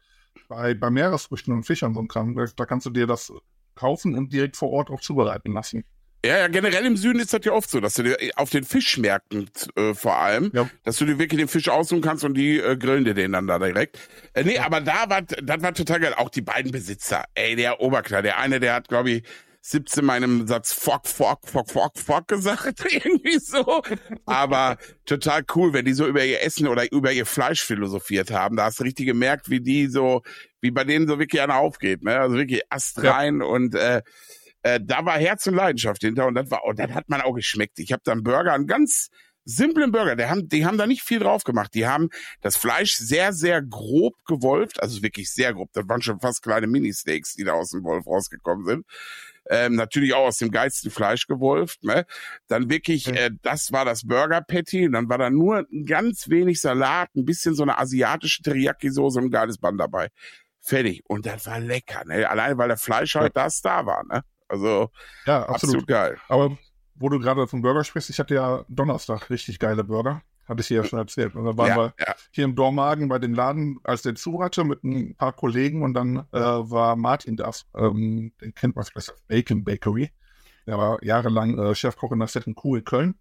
bei, 0.47 0.73
bei 0.73 0.89
Meeresfrüchten 0.89 1.53
und 1.53 1.63
Fischern 1.63 1.93
so 1.93 2.03
Kram, 2.03 2.35
da 2.55 2.65
kannst 2.65 2.85
du 2.85 2.89
dir 2.89 3.07
das 3.07 3.31
kaufen 3.75 4.15
und 4.15 4.33
direkt 4.33 4.57
vor 4.57 4.71
Ort 4.71 4.89
auch 4.89 5.01
zubereiten 5.01 5.53
lassen. 5.53 5.83
Ja, 6.25 6.39
ja, 6.39 6.47
generell 6.47 6.83
im 6.87 6.97
Süden 6.97 7.19
ist 7.19 7.33
das 7.33 7.41
ja 7.43 7.51
oft 7.51 7.69
so, 7.69 7.79
dass 7.79 7.93
du 7.93 8.01
dir 8.01 8.17
auf 8.35 8.49
den 8.49 8.63
Fischmärkten 8.63 9.47
äh, 9.75 9.93
vor 9.93 10.17
allem, 10.17 10.49
ja. 10.55 10.67
dass 10.83 10.97
du 10.97 11.05
dir 11.05 11.19
wirklich 11.19 11.39
den 11.39 11.47
Fisch 11.47 11.69
aussuchen 11.69 12.01
kannst 12.01 12.23
und 12.23 12.33
die 12.33 12.57
äh, 12.57 12.75
grillen 12.77 13.05
dir 13.05 13.13
den 13.13 13.33
dann 13.33 13.45
da 13.45 13.59
direkt. 13.59 13.99
Äh, 14.33 14.43
nee, 14.43 14.55
ja. 14.55 14.65
aber 14.65 14.81
da 14.81 15.07
war, 15.07 15.21
das 15.21 15.61
war 15.61 15.73
total 15.75 15.99
geil. 15.99 16.15
Auch 16.17 16.29
die 16.29 16.41
beiden 16.41 16.71
Besitzer, 16.71 17.25
ey, 17.35 17.55
der 17.55 17.79
Oberklar, 17.79 18.23
der 18.23 18.39
eine, 18.39 18.59
der 18.59 18.73
hat, 18.73 18.87
glaube 18.87 19.11
ich, 19.11 19.23
17 19.67 20.05
meinem 20.05 20.45
Satz 20.45 20.71
fuck, 20.73 21.07
fuck, 21.07 21.39
fuck, 21.43 21.71
fuck, 21.71 21.97
fuck 21.97 22.27
gesagt, 22.27 22.85
irgendwie 22.91 23.39
so. 23.39 23.81
Aber 24.27 24.77
total 25.05 25.43
cool, 25.55 25.73
wenn 25.73 25.85
die 25.85 25.93
so 25.93 26.05
über 26.05 26.23
ihr 26.23 26.43
Essen 26.43 26.67
oder 26.67 26.91
über 26.91 27.11
ihr 27.11 27.25
Fleisch 27.25 27.63
philosophiert 27.63 28.29
haben. 28.29 28.57
Da 28.57 28.65
hast 28.65 28.79
du 28.79 28.83
richtig 28.83 29.07
gemerkt, 29.07 29.49
wie 29.49 29.61
die 29.61 29.87
so, 29.87 30.21
wie 30.61 30.69
bei 30.69 30.83
denen 30.83 31.07
so 31.07 31.17
wirklich 31.17 31.41
einer 31.41 31.55
aufgeht, 31.55 32.03
ne? 32.03 32.19
Also 32.19 32.35
wirklich 32.35 32.61
Ast 32.69 33.03
rein 33.03 33.39
ja. 33.39 33.47
und 33.47 33.73
äh, 33.73 34.03
äh, 34.61 34.79
da 34.83 35.03
war 35.03 35.17
Herz 35.17 35.47
und 35.47 35.55
Leidenschaft 35.55 36.01
hinter 36.01 36.27
und 36.27 36.35
das 36.35 36.51
war, 36.51 36.63
und 36.65 36.77
das 36.77 36.91
hat 36.91 37.09
man 37.09 37.21
auch 37.21 37.33
geschmeckt. 37.33 37.79
Ich 37.79 37.91
habe 37.91 38.03
da 38.05 38.11
einen 38.11 38.23
Burger, 38.23 38.53
einen 38.53 38.67
ganz 38.67 39.09
simplen 39.45 39.91
Burger, 39.91 40.15
die 40.15 40.25
haben, 40.25 40.49
die 40.49 40.65
haben 40.65 40.77
da 40.77 40.87
nicht 40.87 41.03
viel 41.03 41.19
drauf 41.19 41.43
gemacht. 41.43 41.73
Die 41.73 41.87
haben 41.87 42.09
das 42.41 42.57
Fleisch 42.57 42.95
sehr, 42.95 43.31
sehr 43.31 43.61
grob 43.61 44.13
gewolft, 44.25 44.81
also 44.81 45.01
wirklich 45.01 45.31
sehr 45.31 45.53
grob. 45.53 45.69
Das 45.73 45.87
waren 45.87 46.01
schon 46.01 46.19
fast 46.19 46.41
kleine 46.41 46.67
Mini-Steaks, 46.67 47.35
die 47.35 47.43
da 47.43 47.53
aus 47.53 47.69
dem 47.69 47.83
Wolf 47.83 48.05
rausgekommen 48.07 48.65
sind 48.65 48.85
ähm, 49.49 49.75
natürlich 49.75 50.13
auch 50.13 50.25
aus 50.27 50.37
dem 50.37 50.51
geilsten 50.51 50.91
Fleisch 50.91 51.27
gewolft. 51.27 51.83
Ne? 51.83 52.05
Dann 52.47 52.69
wirklich, 52.69 53.07
äh, 53.07 53.31
das 53.41 53.71
war 53.71 53.85
das 53.85 54.03
Burger 54.03 54.41
Patty. 54.41 54.87
Und 54.87 54.93
dann 54.93 55.09
war 55.09 55.17
da 55.17 55.29
nur 55.29 55.65
ein 55.71 55.85
ganz 55.85 56.29
wenig 56.29 56.61
Salat, 56.61 57.09
ein 57.15 57.25
bisschen 57.25 57.55
so 57.55 57.63
eine 57.63 57.77
asiatische 57.77 58.41
Teriyaki-Soße 58.43 59.19
und 59.19 59.25
ein 59.25 59.31
geiles 59.31 59.57
Band 59.57 59.79
dabei. 59.79 60.09
Fertig. 60.61 61.03
Und 61.07 61.25
das 61.25 61.45
war 61.45 61.59
lecker. 61.59 62.03
Ne? 62.05 62.29
Allein 62.29 62.57
weil 62.57 62.69
der 62.69 62.77
Fleisch 62.77 63.15
halt 63.15 63.35
ja. 63.35 63.43
das 63.43 63.61
da 63.61 63.85
war. 63.85 64.03
Ne? 64.05 64.21
Also 64.47 64.89
ja, 65.25 65.41
absolut. 65.41 65.55
absolut 65.55 65.87
geil. 65.87 66.17
Aber 66.27 66.57
wo 66.95 67.09
du 67.09 67.19
gerade 67.19 67.47
vom 67.47 67.61
Burger 67.61 67.83
sprichst, 67.83 68.09
ich 68.09 68.19
hatte 68.19 68.35
ja 68.35 68.65
Donnerstag 68.69 69.29
richtig 69.29 69.59
geile 69.59 69.83
Burger. 69.83 70.21
Hatte 70.47 70.61
ich 70.61 70.67
dir 70.67 70.77
ja 70.77 70.83
schon 70.83 70.99
erzählt. 70.99 71.35
Und 71.35 71.45
dann 71.45 71.57
waren 71.57 71.69
ja, 71.69 71.75
wir 71.75 71.93
ja. 71.99 72.15
hier 72.29 72.45
im 72.45 72.55
Dormagen 72.55 73.07
bei 73.07 73.17
den 73.17 73.33
Laden, 73.33 73.79
als 73.83 74.03
der 74.03 74.13
zu 74.13 74.43
hatte, 74.43 74.63
mit 74.63 74.83
ein 74.83 75.15
paar 75.15 75.33
Kollegen 75.33 75.81
und 75.81 75.95
dann 75.95 76.17
äh, 76.31 76.39
war 76.39 76.95
Martin 76.95 77.35
das, 77.35 77.65
ähm, 77.75 78.31
den 78.39 78.53
kennt 78.53 78.75
man 78.75 78.85
vielleicht 78.85 79.09
als 79.09 79.23
Bacon 79.27 79.63
Bakery. 79.63 80.11
Der 80.67 80.77
war 80.77 81.03
jahrelang 81.03 81.57
äh, 81.57 81.73
Chefkoch 81.73 82.11
in 82.11 82.19
der 82.19 82.27
Set 82.27 82.45
in 82.45 82.53
Kuh 82.53 82.75
in 82.75 82.83
Köln. 82.83 83.15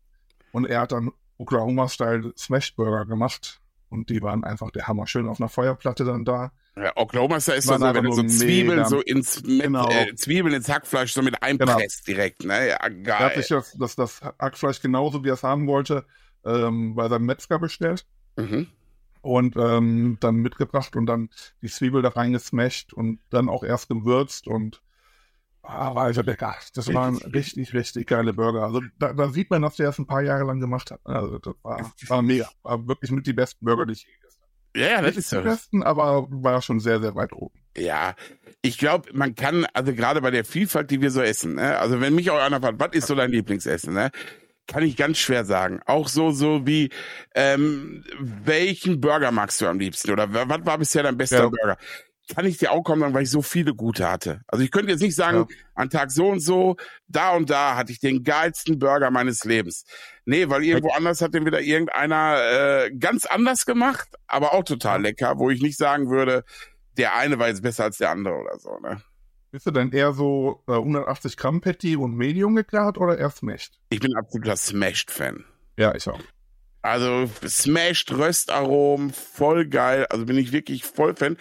Und 0.53 0.67
er 0.67 0.83
hat 0.83 0.93
dann 0.93 1.13
Oklahoma-Style 1.39 2.33
Smash 2.37 2.77
Burger 2.77 3.07
gemacht. 3.07 3.61
Und 3.89 4.11
die 4.11 4.23
waren 4.23 4.45
einfach 4.45 4.71
der 4.71 4.89
Hammer. 4.89 5.07
Schön 5.07 5.29
auf 5.29 5.41
einer 5.41 5.49
Feuerplatte 5.49 6.05
dann 6.05 6.25
da. 6.25 6.53
Ja, 6.77 6.93
Oklahoma 6.97 7.37
ist 7.37 7.47
so, 7.47 7.81
wenn 7.81 8.05
du 8.05 8.13
so 8.13 8.25
Zwiebeln 8.25 8.85
so 8.87 9.01
ins 9.01 9.43
genau. 9.43 9.89
äh, 9.91 10.15
Zwiebeln 10.17 10.55
ins 10.55 10.69
Hackfleisch 10.69 11.13
so 11.13 11.23
mit 11.23 11.41
einpresst 11.43 12.05
genau. 12.05 12.17
direkt, 12.17 12.45
ne? 12.45 12.71
Ja, 12.71 12.79
geil. 12.89 13.05
Er 13.07 13.19
hat 13.21 13.35
sich 13.37 13.49
das, 13.49 13.77
das, 13.79 13.95
das 13.95 14.23
Hackfleisch 14.23 14.81
genauso, 14.81 15.23
wie 15.23 15.29
er 15.29 15.35
es 15.35 15.45
haben 15.45 15.69
wollte, 15.69 16.05
ähm, 16.45 16.97
bei 16.97 17.09
seinem 17.09 17.27
Metzger 17.27 17.61
bestellt. 17.61 18.07
Mhm. 18.37 18.67
Und 19.21 19.57
ähm, 19.57 20.19
dann 20.21 20.37
mitgebracht 20.37 20.97
und 20.97 21.07
dann 21.07 21.31
die 21.63 21.69
Zwiebel 21.69 22.03
da 22.03 22.11
reingesmashed 22.11 22.93
und 22.93 23.21
dann 23.31 23.49
auch 23.49 23.63
erst 23.63 23.89
gewürzt 23.89 24.49
und 24.49 24.83
ah, 25.65 25.95
war 25.95 26.05
also 26.05 26.23
lecker. 26.23 26.55
Das 26.75 26.93
waren 26.93 27.17
richtig, 27.17 27.75
richtig 27.75 28.07
geile 28.07 28.33
Burger. 28.33 28.63
Also 28.63 28.83
da, 28.99 29.13
da 29.13 29.29
sieht 29.29 29.51
man, 29.51 29.63
dass 29.63 29.77
der 29.77 29.89
es 29.89 29.99
ein 29.99 30.07
paar 30.07 30.23
Jahre 30.23 30.45
lang 30.45 30.61
gemacht 30.61 30.91
hat. 30.91 31.01
Also 31.05 31.39
das 31.39 31.55
war, 31.63 31.93
war 32.09 32.23
mega. 32.23 32.49
War 32.63 32.87
wirklich 32.87 33.11
mit 33.11 33.27
die 33.27 33.33
besten 33.33 33.65
Burger, 33.65 33.87
die 33.87 33.93
ich 33.93 34.05
je 34.05 34.13
gegessen 34.13 34.41
habe. 34.43 34.81
Ja, 34.81 34.87
ja, 34.87 34.97
das 34.97 35.17
Nicht 35.17 35.19
ist 35.19 35.33
die 35.33 35.41
besten, 35.41 35.83
aber 35.83 36.27
war 36.31 36.63
schon 36.63 36.81
sehr, 36.81 37.01
sehr 37.01 37.15
weit 37.15 37.33
oben. 37.33 37.59
Ja, 37.77 38.15
ich 38.63 38.79
glaube, 38.79 39.11
man 39.13 39.35
kann, 39.35 39.67
also 39.73 39.95
gerade 39.95 40.21
bei 40.21 40.31
der 40.31 40.45
Vielfalt, 40.45 40.91
die 40.91 41.01
wir 41.01 41.11
so 41.11 41.21
essen, 41.21 41.57
ne? 41.57 41.79
also 41.79 42.01
wenn 42.01 42.15
mich 42.15 42.31
auch 42.31 42.39
einer 42.39 42.61
fragt, 42.61 42.79
was 42.79 42.93
ist 42.93 43.07
so 43.09 43.15
dein 43.15 43.31
Lieblingsessen, 43.31 43.93
ne? 43.93 44.11
kann 44.67 44.83
ich 44.83 44.97
ganz 44.97 45.19
schwer 45.19 45.45
sagen. 45.45 45.81
Auch 45.87 46.09
so, 46.09 46.31
so 46.31 46.67
wie, 46.67 46.91
ähm, 47.35 48.05
welchen 48.19 49.01
Burger 49.01 49.31
magst 49.31 49.61
du 49.61 49.67
am 49.67 49.79
liebsten? 49.79 50.11
Oder 50.11 50.33
was 50.33 50.65
war 50.65 50.79
bisher 50.79 51.03
dein 51.03 51.17
bester 51.17 51.45
ja. 51.45 51.49
Burger? 51.49 51.77
Kann 52.33 52.47
ich 52.47 52.57
dir 52.57 52.73
auch 52.73 52.83
kommen, 52.83 53.13
weil 53.13 53.25
ich 53.25 53.31
so 53.31 53.43
viele 53.43 53.75
gute 53.75 54.11
hatte. 54.11 54.41
Also 54.47 54.65
ich 54.65 54.71
könnte 54.71 54.91
jetzt 54.91 55.03
nicht 55.03 55.15
sagen, 55.15 55.47
ja. 55.51 55.57
an 55.75 55.91
Tag 55.91 56.11
so 56.11 56.29
und 56.29 56.41
so, 56.41 56.77
da 57.07 57.37
und 57.37 57.51
da 57.51 57.77
hatte 57.77 57.93
ich 57.93 58.01
den 58.01 58.25
geilsten 58.25 58.79
Burger 58.79 59.11
meines 59.11 59.45
Lebens. 59.45 59.85
Nee, 60.25 60.49
weil 60.49 60.65
irgendwo 60.65 60.93
anders 60.93 61.21
hat 61.21 61.35
den 61.35 61.45
wieder 61.45 61.61
irgendeiner 61.61 62.39
äh, 62.41 62.91
ganz 62.93 63.27
anders 63.27 63.67
gemacht, 63.67 64.09
aber 64.27 64.55
auch 64.55 64.65
total 64.65 65.03
lecker, 65.03 65.39
wo 65.39 65.51
ich 65.51 65.61
nicht 65.61 65.77
sagen 65.77 66.09
würde, 66.09 66.45
der 66.97 67.15
eine 67.15 67.39
war 67.39 67.49
jetzt 67.49 67.63
besser 67.63 67.85
als 67.85 67.99
der 67.99 68.11
andere 68.11 68.37
oder 68.37 68.59
so, 68.59 68.79
ne? 68.79 69.03
Bist 69.51 69.67
du 69.67 69.71
denn 69.71 69.93
eher 69.93 70.13
so 70.13 70.65
äh, 70.67 70.73
180 70.73 71.37
Gramm 71.37 71.61
Patty 71.61 71.95
und 71.97 72.17
Medium 72.17 72.57
gegart 72.57 72.99
oder 72.99 73.19
eher 73.19 73.31
Smashed? 73.31 73.79
Ich 73.91 74.01
bin 74.01 74.17
absoluter 74.17 74.57
Smashed-Fan. 74.57 75.45
Ja, 75.77 75.95
ich 75.95 76.09
auch. 76.09 76.19
Also 76.85 77.31
smashed 77.47 78.13
Röstaromen, 78.13 79.11
voll 79.11 79.65
geil. 79.67 80.07
Also 80.11 80.27
bin 80.27 80.37
ich 80.37 80.53
wirklich 80.53 80.85
voll 80.85 81.17
Fan. 81.17 81.39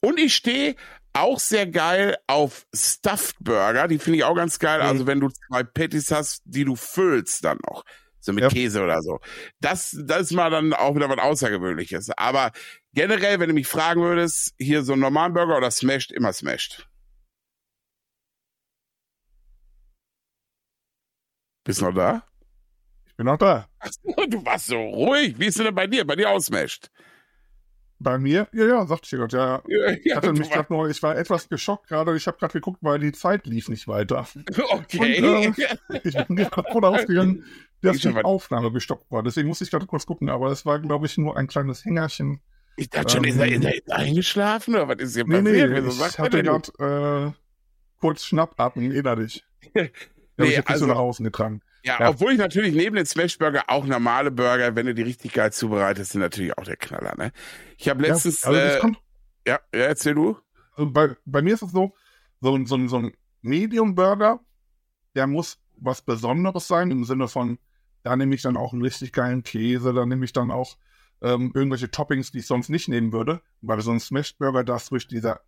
Und 0.00 0.18
ich 0.18 0.34
stehe 0.34 0.74
auch 1.12 1.38
sehr 1.38 1.66
geil 1.66 2.16
auf 2.26 2.66
Stuffed 2.74 3.36
Burger. 3.40 3.88
Die 3.88 3.98
finde 3.98 4.16
ich 4.18 4.24
auch 4.24 4.34
ganz 4.34 4.58
geil. 4.58 4.80
Mhm. 4.80 4.86
Also 4.86 5.06
wenn 5.06 5.20
du 5.20 5.28
zwei 5.28 5.64
Patties 5.64 6.10
hast, 6.10 6.40
die 6.46 6.64
du 6.64 6.76
füllst 6.76 7.44
dann 7.44 7.58
noch. 7.68 7.84
So 8.20 8.32
mit 8.32 8.44
Ja. 8.44 8.48
Käse 8.48 8.82
oder 8.82 9.02
so. 9.02 9.20
Das, 9.60 9.94
das 10.06 10.22
ist 10.22 10.32
mal 10.32 10.48
dann 10.48 10.72
auch 10.72 10.94
wieder 10.94 11.10
was 11.10 11.18
Außergewöhnliches. 11.18 12.08
Aber 12.16 12.52
generell, 12.94 13.38
wenn 13.38 13.48
du 13.48 13.54
mich 13.54 13.68
fragen 13.68 14.00
würdest, 14.00 14.54
hier 14.58 14.82
so 14.82 14.94
einen 14.94 15.02
normalen 15.02 15.34
Burger 15.34 15.58
oder 15.58 15.70
Smashed, 15.70 16.10
immer 16.10 16.32
Smashed. 16.32 16.88
Bist 21.64 21.82
noch 21.82 21.92
da? 21.92 22.26
Ich 23.16 23.18
bin 23.18 23.26
noch 23.26 23.38
da. 23.38 23.66
Du 24.28 24.44
warst 24.44 24.66
so 24.66 24.76
ruhig. 24.76 25.38
Wie 25.38 25.46
ist 25.46 25.58
denn 25.58 25.74
bei 25.74 25.86
dir? 25.86 26.06
Bei 26.06 26.16
dir 26.16 26.38
Smashed? 26.38 26.90
Bei 27.98 28.18
mir? 28.18 28.46
Ja, 28.52 28.66
ja, 28.66 28.86
sagte 28.86 29.04
ich 29.04 29.10
dir 29.10 29.16
gerade. 29.26 29.36
Ja, 29.38 29.62
Ja, 29.68 29.96
ich 30.04 30.14
hatte 30.14 30.34
mich 30.34 30.50
ich 30.50 31.02
war 31.02 31.16
etwas 31.16 31.48
geschockt 31.48 31.88
gerade. 31.88 32.14
Ich 32.14 32.26
habe 32.26 32.36
gerade 32.36 32.52
geguckt, 32.52 32.76
weil 32.82 32.98
die 32.98 33.12
Zeit 33.12 33.46
lief 33.46 33.70
nicht 33.70 33.88
weiter. 33.88 34.26
okay. 34.68 35.46
Und, 35.46 35.58
äh, 35.58 36.00
Ich 36.04 36.14
bin 36.26 36.36
gerade 36.36 36.62
davon 36.62 36.84
ausgegangen, 36.84 37.44
dass 37.80 37.96
die 37.96 38.14
Aufnahme 38.22 38.70
gestoppt 38.70 39.10
war. 39.10 39.22
Deswegen 39.22 39.48
musste 39.48 39.64
ich 39.64 39.70
gerade 39.70 39.86
kurz 39.86 40.04
gucken. 40.04 40.28
Aber 40.28 40.50
es 40.50 40.66
war, 40.66 40.78
glaube 40.78 41.06
ich, 41.06 41.16
nur 41.16 41.38
ein 41.38 41.46
kleines 41.46 41.86
Hängerchen. 41.86 42.42
Ich 42.76 42.90
dachte 42.90 43.14
schon, 43.14 43.24
ist 43.24 43.38
er, 43.38 43.46
ist, 43.50 43.64
er, 43.64 43.74
ist 43.76 43.88
er 43.88 43.96
eingeschlafen 43.96 44.74
oder 44.74 44.88
was 44.88 44.96
ist 44.98 45.14
hier 45.14 45.24
Nee, 45.26 45.40
nee, 45.40 45.62
passiert? 45.62 45.84
Wieso 45.86 46.04
ich 46.06 46.18
hatte 46.18 46.42
gerade 46.42 47.32
äh, 47.34 47.40
kurz 47.98 48.24
Schnappatmen 48.26 48.90
innerlich. 48.92 49.42
Habe 49.74 49.90
Nee, 50.36 50.48
ich 50.50 50.56
nicht 50.58 50.68
also- 50.68 50.84
so 50.84 50.92
nach 50.92 50.98
außen 50.98 51.24
getragen. 51.24 51.62
Ja, 51.86 52.00
Ja. 52.00 52.08
obwohl 52.10 52.32
ich 52.32 52.38
natürlich 52.38 52.74
neben 52.74 52.96
den 52.96 53.06
Smashburger 53.06 53.64
auch 53.68 53.86
normale 53.86 54.30
Burger, 54.32 54.74
wenn 54.74 54.86
du 54.86 54.94
die 54.94 55.02
richtig 55.02 55.32
geil 55.32 55.52
zubereitest, 55.52 56.12
sind 56.12 56.20
natürlich 56.20 56.56
auch 56.58 56.64
der 56.64 56.76
Knaller, 56.76 57.14
ne? 57.16 57.32
Ich 57.78 57.88
habe 57.88 58.02
letztens, 58.02 58.42
ja, 58.42 58.48
also 58.48 58.60
das 58.60 58.74
äh, 58.76 58.78
kommt, 58.80 58.98
ja, 59.46 59.60
ja, 59.72 59.80
erzähl 59.80 60.14
du. 60.14 60.36
also 60.74 60.90
bei, 60.90 61.16
bei 61.24 61.42
mir 61.42 61.54
ist 61.54 61.62
es 61.62 61.70
so, 61.70 61.94
so, 62.40 62.54
ein- 62.56 62.66
so, 62.66 62.74
ein- 62.76 62.88
so 62.88 62.98
ein 62.98 63.12
Medium-Burger, 63.42 64.40
der 65.14 65.26
muss 65.28 65.58
was 65.76 66.02
Besonderes 66.02 66.66
sein, 66.66 66.90
im 66.90 67.04
Sinne 67.04 67.28
von, 67.28 67.58
da 68.02 68.16
nehme 68.16 68.34
ich 68.34 68.42
dann 68.42 68.56
auch 68.56 68.72
einen 68.72 68.82
richtig 68.82 69.12
geilen 69.12 69.42
Käse, 69.44 69.92
da 69.94 70.04
nehme 70.06 70.24
ich 70.24 70.32
dann 70.32 70.50
auch 70.50 70.76
ähm, 71.22 71.52
irgendwelche 71.54 71.90
Toppings, 71.90 72.30
die 72.32 72.38
ich 72.40 72.46
sonst 72.46 72.68
nicht 72.68 72.88
nehmen 72.88 73.12
würde. 73.12 73.40
Bei 73.62 73.78
so 73.80 73.90
einem 73.90 74.00
Smash-Burger 74.00 74.64
darf 74.64 74.88
durch 74.90 75.06
dieser 75.08 75.40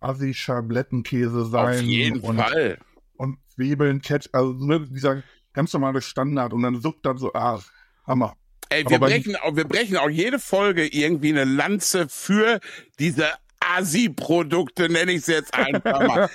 Assi-Schablettenkäse 0.00 1.46
sein. 1.46 1.76
Auf 1.76 1.82
jeden 1.82 2.20
und, 2.20 2.36
Fall. 2.38 2.78
Und 3.16 3.38
Zwiebeln, 3.48 4.00
Ketchup, 4.02 4.34
also 4.34 4.52
ne, 4.52 4.80
dieser 4.88 5.22
ganz 5.54 5.72
normale 5.72 6.02
Standard 6.02 6.52
und 6.52 6.62
dann 6.62 6.80
suppt 6.80 7.06
dann 7.06 7.16
so, 7.16 7.32
ah, 7.32 7.62
Hammer. 8.06 8.36
Ey, 8.68 8.84
wir 8.88 8.98
brechen, 8.98 9.36
auch, 9.36 9.56
wir 9.56 9.64
brechen 9.64 9.96
auch 9.96 10.10
jede 10.10 10.38
Folge 10.38 10.86
irgendwie 10.86 11.30
eine 11.30 11.44
Lanze 11.44 12.08
für 12.08 12.60
diese 12.98 13.28
Asi-Produkte, 13.60 14.88
nenne 14.90 15.12
ich 15.12 15.24
sie 15.24 15.32
jetzt 15.32 15.54
einfach 15.54 16.00
mal. 16.06 16.30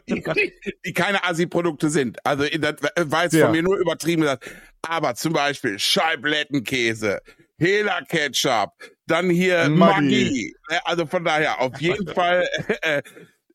die, 0.08 0.22
die 0.84 0.92
keine 0.92 1.24
Asi-Produkte 1.24 1.90
sind. 1.90 2.24
Also 2.24 2.44
das 2.58 2.76
war 3.10 3.24
jetzt 3.24 3.32
Ja. 3.32 3.46
von 3.46 3.52
mir 3.56 3.62
nur 3.62 3.78
übertrieben 3.78 4.22
gesagt. 4.22 4.48
Aber 4.82 5.14
zum 5.14 5.32
Beispiel 5.32 5.78
Scheiblettenkäse, 5.78 7.20
Hela 7.58 8.02
Ketchup, 8.02 8.72
dann 9.06 9.30
hier 9.30 9.68
Maggi. 9.68 10.24
Maggi. 10.24 10.56
Ne, 10.70 10.80
Also 10.86 11.06
von 11.06 11.24
daher 11.24 11.60
auf 11.60 11.80
jeden 11.80 12.06
Fall. 12.14 12.46
Äh, 12.82 13.02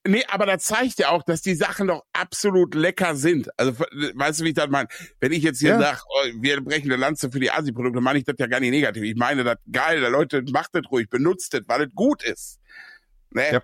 nee, 0.05 0.23
aber 0.27 0.45
das 0.45 0.63
zeigt 0.63 0.99
ja 0.99 1.09
auch, 1.09 1.23
dass 1.23 1.41
die 1.41 1.55
Sachen 1.55 1.87
doch 1.87 2.03
absolut 2.13 2.75
lecker 2.75 3.15
sind. 3.15 3.49
Also 3.57 3.73
weißt 3.73 4.39
du, 4.39 4.43
wie 4.45 4.49
ich 4.49 4.55
das 4.55 4.69
meine? 4.69 4.87
Wenn 5.19 5.31
ich 5.31 5.43
jetzt 5.43 5.59
hier 5.59 5.71
Ja. 5.71 5.79
sag, 5.79 6.03
oh, 6.07 6.27
wir 6.41 6.61
brechen 6.61 6.91
eine 6.91 6.99
Lanze 6.99 7.31
für 7.31 7.39
die 7.39 7.51
Asi-Produkte, 7.51 8.01
meine 8.01 8.19
ich 8.19 8.25
das 8.25 8.35
ja 8.39 8.47
gar 8.47 8.59
nicht 8.59 8.71
negativ. 8.71 9.03
Ich 9.03 9.15
meine 9.15 9.43
das 9.43 9.57
geil, 9.71 9.99
Leute, 9.99 10.43
macht 10.51 10.73
das 10.73 10.83
ruhig, 10.91 11.09
benutzt 11.09 11.53
das, 11.53 11.61
weil 11.67 11.83
es 11.83 11.93
gut 11.93 12.23
ist. 12.23 12.59
Ne? 13.31 13.53
Ja. 13.53 13.63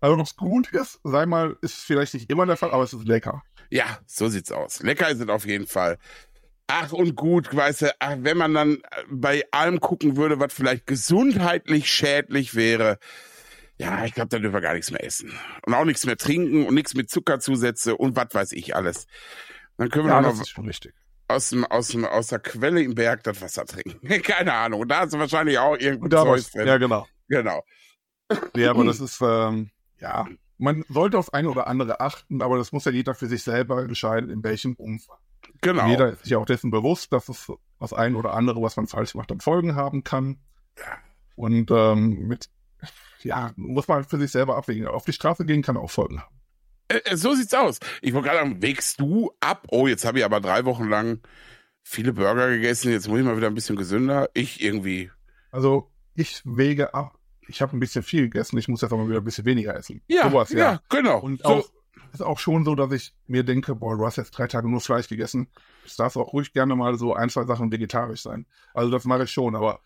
Also, 0.00 0.14
ob 0.16 0.26
es 0.26 0.36
gut 0.36 0.70
ist, 0.72 1.00
sei 1.04 1.26
mal, 1.26 1.56
ist 1.60 1.74
vielleicht 1.74 2.14
nicht 2.14 2.30
immer 2.30 2.46
der 2.46 2.56
Fall, 2.56 2.70
aber 2.70 2.84
es 2.84 2.92
ist 2.92 3.06
lecker. 3.06 3.42
Ja, 3.70 3.98
so 4.06 4.28
sieht's 4.28 4.52
aus. 4.52 4.82
Lecker 4.82 5.08
ist 5.10 5.20
es 5.20 5.28
auf 5.28 5.46
jeden 5.46 5.66
Fall. 5.66 5.98
Ach 6.66 6.92
und 6.92 7.14
gut, 7.16 7.54
weißt 7.54 7.82
du, 7.82 7.94
ach, 7.98 8.16
wenn 8.20 8.38
man 8.38 8.54
dann 8.54 8.78
bei 9.10 9.42
allem 9.50 9.80
gucken 9.80 10.16
würde, 10.16 10.40
was 10.40 10.54
vielleicht 10.54 10.86
gesundheitlich 10.86 11.92
schädlich 11.92 12.54
wäre, 12.54 12.98
ja, 13.76 14.04
ich 14.04 14.14
glaube, 14.14 14.28
dann 14.28 14.42
dürfen 14.42 14.54
wir 14.54 14.60
gar 14.60 14.74
nichts 14.74 14.90
mehr 14.90 15.04
essen. 15.04 15.32
Und 15.66 15.74
auch 15.74 15.84
nichts 15.84 16.06
mehr 16.06 16.16
trinken 16.16 16.66
und 16.66 16.74
nichts 16.74 16.94
mit 16.94 17.10
Zuckerzusätze 17.10 17.96
und 17.96 18.16
was 18.16 18.28
weiß 18.32 18.52
ich 18.52 18.76
alles. 18.76 19.06
Dann 19.76 19.90
können 19.90 20.06
wir 20.06 20.14
Ja, 20.14 20.20
noch 20.20 20.40
aus, 21.26 21.48
dem, 21.48 21.64
aus, 21.64 21.88
dem, 21.88 22.04
aus 22.04 22.28
der 22.28 22.38
Quelle 22.38 22.82
im 22.82 22.94
Berg 22.94 23.24
das 23.24 23.40
Wasser 23.40 23.64
trinken. 23.64 24.06
Keine 24.22 24.52
Ahnung. 24.52 24.82
Und 24.82 24.88
da 24.88 25.00
hast 25.00 25.14
du 25.14 25.18
wahrscheinlich 25.18 25.58
auch 25.58 25.76
da 25.76 26.22
Zeus 26.22 26.44
was, 26.44 26.50
drin. 26.52 26.66
ja, 26.66 26.76
genau. 26.76 27.06
Genau. 27.28 27.64
Ja, 28.54 28.70
aber 28.70 28.84
das 28.84 29.00
ist, 29.00 29.20
ähm, 29.22 29.70
ja, 29.98 30.28
man 30.58 30.84
sollte 30.88 31.18
auf 31.18 31.32
eine 31.34 31.50
oder 31.50 31.66
andere 31.66 32.00
achten, 32.00 32.42
aber 32.42 32.58
das 32.58 32.72
muss 32.72 32.84
ja 32.84 32.92
jeder 32.92 33.14
für 33.14 33.26
sich 33.26 33.42
selber 33.42 33.82
entscheiden, 33.82 34.30
in 34.30 34.44
welchem 34.44 34.74
Umfang. 34.74 35.18
Genau. 35.60 35.88
Jeder 35.88 36.12
ist 36.12 36.24
sich 36.24 36.36
auch 36.36 36.46
dessen 36.46 36.70
bewusst, 36.70 37.12
dass 37.12 37.28
es 37.28 37.50
das 37.80 37.92
ein 37.92 38.14
oder 38.14 38.34
andere, 38.34 38.62
was 38.62 38.76
man 38.76 38.86
falsch 38.86 39.14
macht, 39.14 39.30
dann 39.30 39.40
Folgen 39.40 39.74
haben 39.74 40.04
kann. 40.04 40.38
Und 41.36 41.70
ähm, 41.70 42.28
mit, 42.28 42.48
ja, 43.24 43.52
muss 43.56 43.88
man 43.88 44.04
für 44.04 44.18
sich 44.18 44.30
selber 44.30 44.56
abwägen. 44.56 44.86
Auf 44.86 45.04
die 45.04 45.12
Straße 45.12 45.44
gehen 45.44 45.62
kann 45.62 45.76
auch 45.76 45.90
Folgen 45.90 46.20
haben. 46.20 46.40
Äh, 46.88 47.00
äh, 47.04 47.16
so 47.16 47.34
sieht's 47.34 47.54
aus. 47.54 47.80
Ich 48.02 48.12
wollte 48.12 48.28
gerade 48.28 48.40
sagen, 48.40 48.62
wägst 48.62 49.00
du 49.00 49.32
ab? 49.40 49.66
Oh, 49.70 49.86
jetzt 49.86 50.04
habe 50.04 50.18
ich 50.18 50.24
aber 50.24 50.40
drei 50.40 50.64
Wochen 50.64 50.88
lang 50.88 51.20
viele 51.82 52.12
Burger 52.12 52.50
gegessen. 52.50 52.92
Jetzt 52.92 53.08
muss 53.08 53.18
ich 53.18 53.24
mal 53.24 53.36
wieder 53.36 53.48
ein 53.48 53.54
bisschen 53.54 53.76
gesünder. 53.76 54.28
Ich 54.34 54.62
irgendwie. 54.62 55.10
Also 55.50 55.90
ich 56.14 56.42
wege 56.44 56.94
ab. 56.94 57.18
Ich 57.46 57.60
habe 57.60 57.76
ein 57.76 57.80
bisschen 57.80 58.02
viel 58.02 58.22
gegessen, 58.22 58.56
ich 58.56 58.68
muss 58.68 58.80
jetzt 58.80 58.92
aber 58.92 59.06
wieder 59.06 59.18
ein 59.18 59.24
bisschen 59.24 59.44
weniger 59.44 59.76
essen. 59.76 60.00
Ja, 60.08 60.30
Sowas, 60.30 60.50
ja, 60.50 60.80
genau. 60.88 61.20
Und 61.20 61.42
so, 61.42 61.48
auch, 61.48 61.68
ist 62.14 62.22
auch 62.22 62.38
schon 62.38 62.64
so, 62.64 62.74
dass 62.74 62.90
ich 62.92 63.12
mir 63.26 63.44
denke, 63.44 63.74
boah, 63.74 63.98
du 63.98 64.06
hast 64.06 64.16
jetzt 64.16 64.30
drei 64.30 64.46
Tage 64.46 64.66
nur 64.68 64.80
Fleisch 64.80 65.08
gegessen. 65.08 65.48
Es 65.84 65.96
darf 65.96 66.16
auch 66.16 66.32
ruhig 66.32 66.54
gerne 66.54 66.74
mal 66.74 66.96
so 66.96 67.12
ein, 67.12 67.28
zwei 67.28 67.44
Sachen 67.44 67.70
vegetarisch 67.70 68.22
sein. 68.22 68.46
Also 68.72 68.90
das 68.90 69.04
mache 69.04 69.24
ich 69.24 69.30
schon, 69.30 69.54
aber 69.56 69.80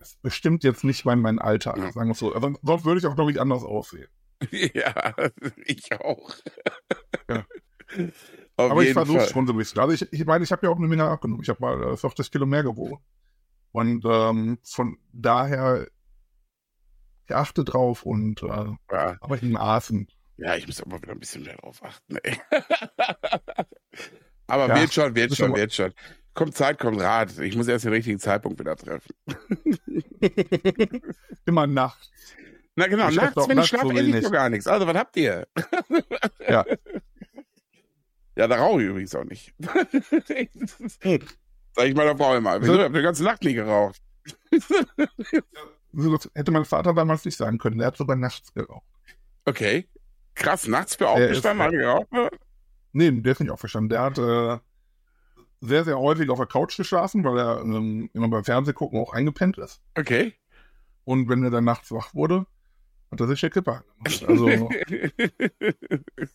es 0.00 0.16
bestimmt 0.16 0.64
jetzt 0.64 0.84
nicht 0.84 1.04
mein, 1.04 1.20
mein 1.20 1.38
Alltag, 1.38 1.76
Ja. 1.78 1.92
sagen 1.92 2.08
wir 2.08 2.12
es 2.12 2.18
so. 2.18 2.32
Also, 2.34 2.54
sonst 2.62 2.84
würde 2.84 3.00
ich 3.00 3.06
auch, 3.06 3.14
glaube 3.14 3.30
ich, 3.32 3.40
anders 3.40 3.62
aussehen. 3.64 4.08
ja, 4.50 5.14
ich 5.66 5.92
auch. 6.00 6.32
Ja. 7.28 7.44
Aber 8.56 8.82
ich 8.82 8.92
versuche 8.92 9.26
schon 9.28 9.46
so 9.46 9.52
ein 9.52 9.56
bisschen. 9.56 9.80
Also 9.80 9.92
ich, 9.94 10.12
ich 10.12 10.24
meine, 10.24 10.44
ich 10.44 10.52
habe 10.52 10.66
ja 10.66 10.72
auch 10.72 10.76
eine 10.76 10.86
Menge 10.86 11.04
abgenommen. 11.04 11.42
Ich 11.42 11.48
habe 11.48 11.60
mal 11.60 11.92
äh, 11.92 11.96
40 11.96 12.30
Kilo 12.30 12.46
mehr 12.46 12.62
gewogen. 12.62 12.98
Und 13.72 14.04
ähm, 14.04 14.58
von 14.64 14.98
daher 15.12 15.86
ich 17.26 17.34
achte 17.34 17.64
drauf 17.64 18.04
und 18.04 18.42
äh, 18.42 18.46
Ja, 18.90 19.16
aber 19.20 19.40
in 19.40 19.52
Maßen. 19.52 20.08
ja, 20.36 20.56
ich 20.56 20.66
muss 20.66 20.80
aber 20.82 21.00
wieder 21.00 21.12
ein 21.12 21.20
bisschen 21.20 21.44
mehr 21.44 21.56
drauf 21.56 21.82
achten. 21.82 22.16
Ey. 22.22 22.40
aber 24.46 24.68
Ja, 24.68 24.80
wird 24.80 24.92
schon, 24.92 25.14
wird 25.14 25.36
schon, 25.36 25.54
wird 25.54 25.72
schon. 25.72 25.92
Kommt 26.34 26.54
Zeit, 26.56 26.78
kommt 26.78 27.00
Rat. 27.00 27.38
Ich 27.38 27.56
muss 27.56 27.68
erst 27.68 27.84
den 27.84 27.92
richtigen 27.92 28.18
Zeitpunkt 28.18 28.60
wieder 28.60 28.76
treffen. 28.76 29.14
Immer 31.44 31.66
nachts. 31.66 32.10
Na 32.76 32.86
genau, 32.86 33.08
Ich 33.08 33.16
nachts, 33.16 33.48
wenn 33.48 33.58
ich 33.58 33.66
schlafe, 33.66 33.88
so 33.88 33.92
esse 33.92 34.18
ich 34.18 34.24
doch 34.24 34.32
gar 34.32 34.48
nichts. 34.48 34.66
Also, 34.66 34.86
was 34.86 34.96
habt 34.96 35.16
ihr? 35.16 35.46
Ja. 36.48 36.64
Ja, 38.36 38.46
da 38.46 38.56
rauche 38.56 38.80
ich 38.80 38.88
übrigens 38.88 39.14
auch 39.14 39.24
nicht. 39.24 39.52
Sag 39.58 39.74
ich 41.84 41.94
meiner 41.94 42.16
Frau 42.16 42.36
immer. 42.36 42.58
Wieso? 42.62 42.74
Ich 42.74 42.80
hab 42.80 42.94
die 42.94 43.02
ganze 43.02 43.22
Nacht 43.22 43.44
nie 43.44 43.52
geraucht. 43.52 44.00
So, 45.92 46.18
hätte 46.34 46.50
mein 46.50 46.64
Vater 46.64 46.94
damals 46.94 47.26
nicht 47.26 47.36
sagen 47.36 47.58
können. 47.58 47.76
Der 47.76 47.88
hat 47.88 47.98
sogar 47.98 48.16
nachts 48.16 48.54
geraucht. 48.54 48.86
Okay. 49.44 49.88
Krass, 50.36 50.66
nachts 50.68 50.94
für 50.94 51.04
Er 51.04 51.10
aufgestanden, 51.10 51.66
hat 51.66 51.72
geraucht. 51.72 52.08
Nee, 52.92 53.10
der 53.10 53.32
ist 53.32 53.40
nicht 53.40 53.50
aufgestanden. 53.50 53.90
Der 53.90 54.00
hat 54.00 54.16
äh, 54.16 54.58
sehr, 55.60 55.84
sehr 55.84 55.98
häufig 55.98 56.30
auf 56.30 56.38
der 56.38 56.46
Couch 56.46 56.76
geschlafen, 56.76 57.24
weil 57.24 57.38
er 57.38 57.60
ähm, 57.60 58.10
immer 58.14 58.28
beim 58.28 58.44
Fernsehgucken 58.44 58.98
auch 58.98 59.12
eingepennt 59.12 59.58
ist. 59.58 59.82
Okay. 59.96 60.34
Und 61.04 61.28
wenn 61.28 61.44
er 61.44 61.50
dann 61.50 61.64
nachts 61.64 61.92
wach 61.92 62.14
wurde, 62.14 62.46
hat 63.10 63.20
er 63.20 63.26
sich 63.26 63.40
der 63.40 63.50
Kippe 63.50 63.82
angemacht. 63.98 64.22
Also 64.28 64.68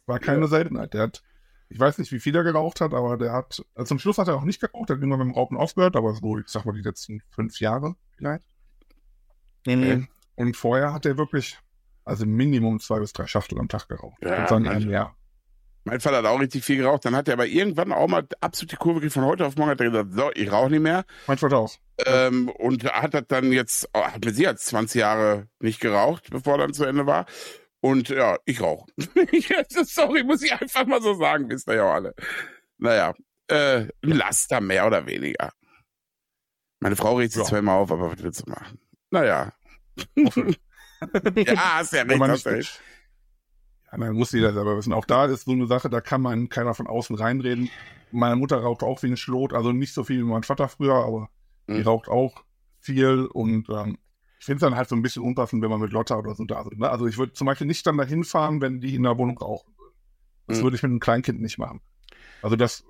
war 0.06 0.20
keine 0.20 0.48
Seltenheit. 0.48 0.94
Der 0.94 1.04
hat, 1.04 1.24
ich 1.70 1.80
weiß 1.80 1.98
nicht, 1.98 2.12
wie 2.12 2.20
viel 2.20 2.36
er 2.36 2.44
geraucht 2.44 2.82
hat, 2.82 2.94
aber 2.94 3.18
der 3.18 3.32
hat, 3.32 3.66
also 3.74 3.88
zum 3.88 4.00
Schluss 4.00 4.18
hat 4.18 4.28
er 4.28 4.36
auch 4.36 4.44
nicht 4.44 4.62
geraucht, 4.62 4.90
er 4.90 4.96
hat 4.96 5.02
irgendwann 5.02 5.20
mit 5.28 5.34
dem 5.34 5.40
Rauchen 5.40 5.58
aufgehört, 5.58 5.96
aber 5.96 6.14
so, 6.14 6.38
ich 6.38 6.48
sag 6.48 6.66
mal, 6.66 6.74
die 6.74 6.82
letzten 6.82 7.22
fünf 7.30 7.60
Jahre 7.60 7.96
vielleicht. 8.18 8.46
Okay. 9.68 10.08
Und 10.36 10.58
vorher 10.58 10.94
hat 10.94 11.06
er 11.06 11.18
wirklich, 11.18 11.58
also 12.04 12.26
Minimum 12.26 12.80
zwei 12.80 13.00
bis 13.00 13.14
drei 13.14 13.26
Schachtel 13.26 13.60
am 13.60 13.68
Tag 13.68 13.88
geraucht. 13.88 14.22
Ja, 14.22 14.34
ich 14.34 14.38
würde 14.40 14.50
sagen, 14.50 14.66
eher 14.66 14.72
also- 14.72 14.88
mehr. 14.88 15.16
Mein 15.86 16.00
Vater 16.02 16.18
hat 16.18 16.26
auch 16.26 16.40
richtig 16.40 16.66
viel 16.66 16.78
geraucht. 16.78 17.06
Dann 17.06 17.16
hat 17.16 17.28
er 17.28 17.36
aber 17.36 17.46
irgendwann 17.48 17.92
auch 17.92 18.08
mal 18.08 18.28
absolut 18.42 18.72
die 18.72 18.76
Kurve 18.76 18.96
gekriegt. 19.00 19.14
Von 19.14 19.24
heute 19.26 19.46
auf 19.46 19.56
morgen 19.56 19.72
hat 19.72 19.80
er 19.80 19.90
gesagt, 19.90 20.14
so, 20.14 20.32
ich 20.34 20.52
rauche 20.52 20.70
nicht 20.72 20.82
mehr. 20.82 21.06
Mein 21.28 21.38
Vater 21.38 21.58
auch. 21.60 21.74
Ähm, 22.06 22.50
und 22.50 22.84
hat 22.86 23.14
das 23.14 23.24
dann 23.28 23.52
jetzt, 23.54 23.88
oh, 23.94 24.04
hat 24.04 24.26
mit 24.26 24.36
Sicherheit 24.36 24.60
20 24.60 25.00
Jahre 25.00 25.48
nicht 25.60 25.80
geraucht, 25.80 26.30
bevor 26.32 26.58
dann 26.58 26.74
zu 26.74 26.84
Ende 26.86 27.06
war. 27.06 27.26
Und 27.82 28.10
ja, 28.10 28.38
ich 28.46 28.62
rauche. 28.62 28.88
Sorry, 29.86 30.24
muss 30.24 30.42
ich 30.42 30.52
einfach 30.54 30.86
mal 30.88 31.02
so 31.02 31.14
sagen, 31.14 31.50
wisst 31.50 31.68
ihr 31.70 31.76
ja 31.76 31.84
auch 31.90 31.94
alle. 31.94 32.16
Naja, 32.78 33.14
äh, 33.48 33.82
ein 33.82 33.92
Laster 34.02 34.60
mehr 34.60 34.88
oder 34.88 35.06
weniger. 35.06 35.52
Meine 36.80 36.96
Frau 36.96 37.16
regt 37.16 37.34
sich 37.34 37.48
Ja. 37.50 37.60
immer 37.60 37.74
auf, 37.74 37.92
aber 37.92 38.12
was 38.12 38.24
willst 38.24 38.46
du 38.46 38.50
machen? 38.52 38.80
Naja. 39.12 39.54
ja, 40.16 41.56
hast 41.78 41.94
ja 41.94 42.02
recht, 42.02 42.20
hast 42.22 42.48
recht. 42.48 42.82
Dann 44.02 44.14
muss 44.16 44.32
jeder 44.32 44.54
selber 44.54 44.78
wissen. 44.78 44.94
Auch 44.94 45.06
da 45.06 45.26
ist 45.26 45.46
so 45.46 45.52
eine 45.52 45.68
Sache, 45.68 45.90
da 45.90 46.02
kann 46.02 46.22
man 46.22 46.50
keiner 46.50 46.74
von 46.74 46.88
außen 46.88 47.16
reinreden. 47.16 47.70
Meine 48.12 48.36
Mutter 48.36 48.58
raucht 48.58 48.84
auch 48.84 49.02
wie 49.04 49.08
ein 49.08 49.18
Schlot, 49.18 49.54
also 49.54 49.72
nicht 49.72 49.94
so 49.94 50.04
viel 50.04 50.20
wie 50.20 50.24
mein 50.24 50.44
Vater 50.44 50.68
früher, 50.70 50.96
aber 50.96 51.30
die 51.68 51.74
Mhm. 51.74 51.88
raucht 51.88 52.08
auch 52.08 52.44
viel 52.80 53.26
und 53.26 53.68
ähm, 53.70 53.98
ich 54.40 54.46
finde 54.46 54.58
es 54.58 54.62
dann 54.62 54.76
halt 54.76 54.88
so 54.90 54.96
ein 54.96 55.02
bisschen 55.02 55.24
unpassend, 55.24 55.64
wenn 55.64 55.70
man 55.72 55.80
mit 55.82 55.92
Lotta 55.92 56.18
oder 56.18 56.36
so 56.36 56.44
da 56.46 56.64
sind. 56.64 56.80
Ne? 56.80 56.90
Also 56.90 57.08
ich 57.08 57.18
würde 57.18 57.34
zum 57.34 57.48
Beispiel 57.48 57.66
nicht 57.68 57.86
dann 57.88 57.98
dahin 57.98 58.24
fahren, 58.24 58.62
wenn 58.62 58.80
die 58.80 58.94
in 58.96 59.04
der 59.04 59.18
Wohnung 59.18 59.38
rauchen 59.38 59.74
würden. 59.78 59.96
Das 60.48 60.60
Mhm. 60.60 60.64
würde 60.64 60.76
ich 60.76 60.84
mit 60.84 60.92
einem 60.92 61.00
Kleinkind 61.00 61.42
nicht 61.42 61.58
machen. 61.58 61.82
Also 62.42 62.56
das, 62.56 62.84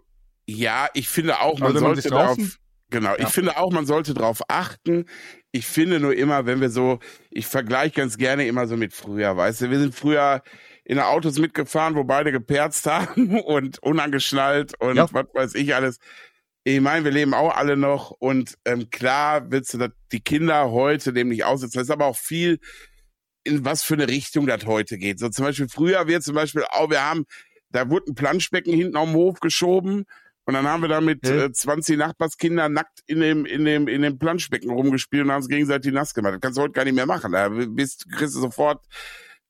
Ja, 0.48 0.88
ich 0.94 1.08
finde 1.08 1.40
auch, 1.40 1.60
man 1.60 1.68
Also 1.70 1.74
man 1.76 1.96
sollte 1.96 2.02
sich 2.02 2.12
darauf, 2.12 2.60
genau, 2.90 3.12
Ja. 3.12 3.20
ich 3.20 3.30
finde 3.30 3.58
auch, 3.58 3.72
man 3.72 3.86
sollte 3.86 4.14
darauf 4.14 4.42
achten. 4.50 5.06
Ich 5.52 5.66
finde 5.66 6.00
nur 6.00 6.14
immer, 6.14 6.46
wenn 6.46 6.60
wir 6.62 6.70
so, 6.70 7.00
ich 7.32 7.48
vergleiche 7.48 7.96
ganz 7.96 8.18
gerne 8.18 8.46
immer 8.46 8.68
so 8.68 8.76
mit 8.76 8.94
früher, 8.94 9.36
weißt 9.38 9.62
du, 9.62 9.70
wir 9.72 9.80
sind 9.80 9.96
früher 9.96 10.44
in 10.86 11.00
Autos 11.00 11.40
mitgefahren, 11.40 11.96
wo 11.96 12.04
beide 12.04 12.32
geperzt 12.32 12.86
haben 12.90 13.40
und 13.42 13.80
unangeschnallt 13.80 14.80
und 14.80 14.96
Ja. 14.96 15.08
was 15.12 15.26
weiß 15.34 15.56
ich 15.56 15.76
alles. 15.76 15.98
Ich 16.64 16.80
meine, 16.80 17.04
wir 17.06 17.12
leben 17.12 17.34
auch 17.34 17.56
alle 17.56 17.78
noch 17.78 18.12
und 18.12 18.56
ähm, 18.66 18.90
klar 18.90 19.52
willst 19.52 19.74
du 19.74 19.88
die 20.12 20.22
Kinder 20.22 20.72
heute 20.72 21.14
dem 21.14 21.28
nicht 21.30 21.44
aussitzen. 21.44 21.78
Das 21.80 21.88
ist 21.88 21.92
aber 21.92 22.06
auch 22.06 22.18
viel, 22.18 22.60
in 23.44 23.64
was 23.66 23.84
für 23.84 23.94
eine 23.96 24.08
Richtung 24.08 24.48
das 24.48 24.66
heute 24.66 24.98
geht. 24.98 25.20
So 25.20 25.30
zum 25.30 25.46
Beispiel 25.46 25.68
früher 25.70 26.08
wir 26.08 26.22
zum 26.22 26.34
Beispiel 26.34 26.64
auch, 26.70 26.90
wir 26.90 27.04
haben, 27.04 27.26
da 27.70 27.90
wurde 27.90 28.12
ein 28.12 28.16
Planschbecken 28.16 28.74
hinten 28.74 28.96
auf 28.98 29.06
dem 29.08 29.16
Hof 29.16 29.40
geschoben 29.42 30.06
und 30.46 30.54
dann 30.54 30.68
haben 30.68 30.82
wir 30.82 30.88
da 30.90 31.02
mit 31.02 31.28
äh, 31.28 31.52
20 31.52 31.98
Nachbarskindern 31.98 32.74
nackt 32.74 33.02
in 33.06 33.20
dem, 33.20 33.46
in 33.46 33.66
dem, 33.66 33.88
in 33.88 34.02
dem 34.02 34.18
Planschbecken 34.18 34.72
rumgespielt 34.72 35.24
und 35.26 35.32
haben 35.32 35.38
uns 35.38 35.50
gegenseitig 35.50 35.92
nass 35.94 36.14
gemacht. 36.16 36.34
Das 36.34 36.42
kannst 36.42 36.58
du 36.58 36.64
heute 36.64 36.74
gar 36.74 36.86
nicht 36.86 36.96
mehr 36.96 37.06
machen. 37.08 37.32
Da 37.32 37.50
bist, 37.50 38.12
kriegst 38.12 38.36
du 38.36 38.40
sofort, 38.40 38.86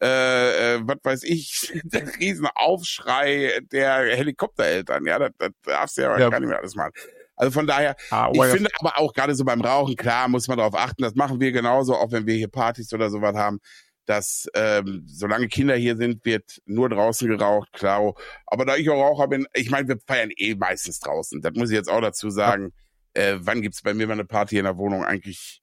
äh, 0.02 0.76
äh, 0.76 0.82
was 0.84 0.98
weiß 1.04 1.24
ich, 1.24 1.72
der 1.84 2.08
Riesenaufschrei 2.20 3.60
der 3.72 4.16
Helikoptereltern. 4.16 5.06
Ja, 5.06 5.20
das, 5.20 5.32
das 5.38 5.52
darfst 5.64 5.98
du 5.98 6.02
ja, 6.02 6.20
Ja. 6.20 6.30
gar 6.30 6.40
nicht 6.40 6.50
mehr 6.50 6.60
alles 6.60 6.76
machen. 6.76 6.92
Also 7.38 7.52
von 7.52 7.68
daher, 7.68 7.96
ah, 8.12 8.30
ich 8.32 8.38
ja, 8.38 8.46
finde 8.46 8.70
aber 8.80 8.98
auch 8.98 9.14
gerade 9.14 9.36
so 9.36 9.44
beim 9.44 9.62
Rauchen, 9.62 9.96
klar, 9.96 10.28
muss 10.30 10.48
man 10.48 10.58
darauf 10.58 10.76
achten. 10.76 11.02
Das 11.04 11.16
machen 11.16 11.40
wir 11.40 11.52
genauso, 11.52 11.96
auch 11.96 12.12
wenn 12.12 12.26
wir 12.26 12.36
hier 12.36 12.48
Partys 12.48 12.94
oder 12.94 13.10
sowas 13.10 13.36
haben, 13.36 13.60
dass 14.06 14.48
ähm, 14.54 15.04
solange 15.06 15.48
Kinder 15.48 15.76
hier 15.76 15.98
sind, 15.98 16.24
wird 16.26 16.62
nur 16.66 16.90
draußen 16.90 17.28
geraucht, 17.28 17.74
klar. 17.74 18.14
Aber 18.46 18.66
da 18.66 18.76
ich 18.78 18.90
auch 18.90 19.02
Raucher 19.02 19.28
bin, 19.28 19.48
ich 19.54 19.70
meine, 19.70 19.88
wir 19.88 19.98
feiern 20.06 20.30
eh 20.38 20.56
meistens 20.56 21.00
draußen. 21.00 21.42
Das 21.42 21.54
muss 21.56 21.70
ich 21.70 21.76
jetzt 21.76 21.90
auch 21.90 22.02
dazu 22.02 22.30
sagen. 22.30 22.72
Äh, 23.14 23.38
wann 23.40 23.62
gibt's 23.62 23.82
bei 23.82 23.94
mir 23.94 24.08
mal 24.08 24.14
eine 24.14 24.26
Party 24.26 24.58
in 24.58 24.66
der 24.66 24.78
Wohnung? 24.78 25.04
Eigentlich 25.04 25.62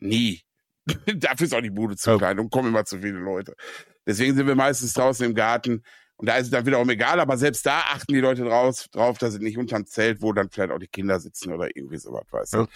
nie. 0.00 0.42
Dafür 1.16 1.46
ist 1.46 1.54
auch 1.54 1.60
die 1.60 1.70
Bude 1.70 1.96
zu 1.96 2.18
klein 2.18 2.38
und 2.38 2.50
kommen 2.50 2.68
immer 2.68 2.84
zu 2.84 2.98
viele 2.98 3.18
Leute. 3.18 3.54
Deswegen 4.06 4.34
sind 4.34 4.46
wir 4.46 4.54
meistens 4.54 4.94
draußen 4.94 5.26
im 5.26 5.34
Garten. 5.34 5.82
Und 6.16 6.26
da 6.26 6.36
ist 6.36 6.46
es 6.46 6.50
dann 6.50 6.66
wiederum 6.66 6.90
egal, 6.90 7.20
aber 7.20 7.36
selbst 7.36 7.64
da 7.64 7.78
achten 7.78 8.12
die 8.12 8.20
Leute 8.20 8.42
draus, 8.42 8.88
drauf, 8.90 9.18
dass 9.18 9.34
sie 9.34 9.38
nicht 9.38 9.56
unterm 9.56 9.86
Zelt, 9.86 10.20
wo 10.20 10.32
dann 10.32 10.50
vielleicht 10.50 10.72
auch 10.72 10.78
die 10.78 10.88
Kinder 10.88 11.20
sitzen 11.20 11.52
oder 11.52 11.68
irgendwie 11.72 11.98
sowas, 11.98 12.24
weißt 12.30 12.54
du. 12.54 12.58
Ja. 12.58 12.68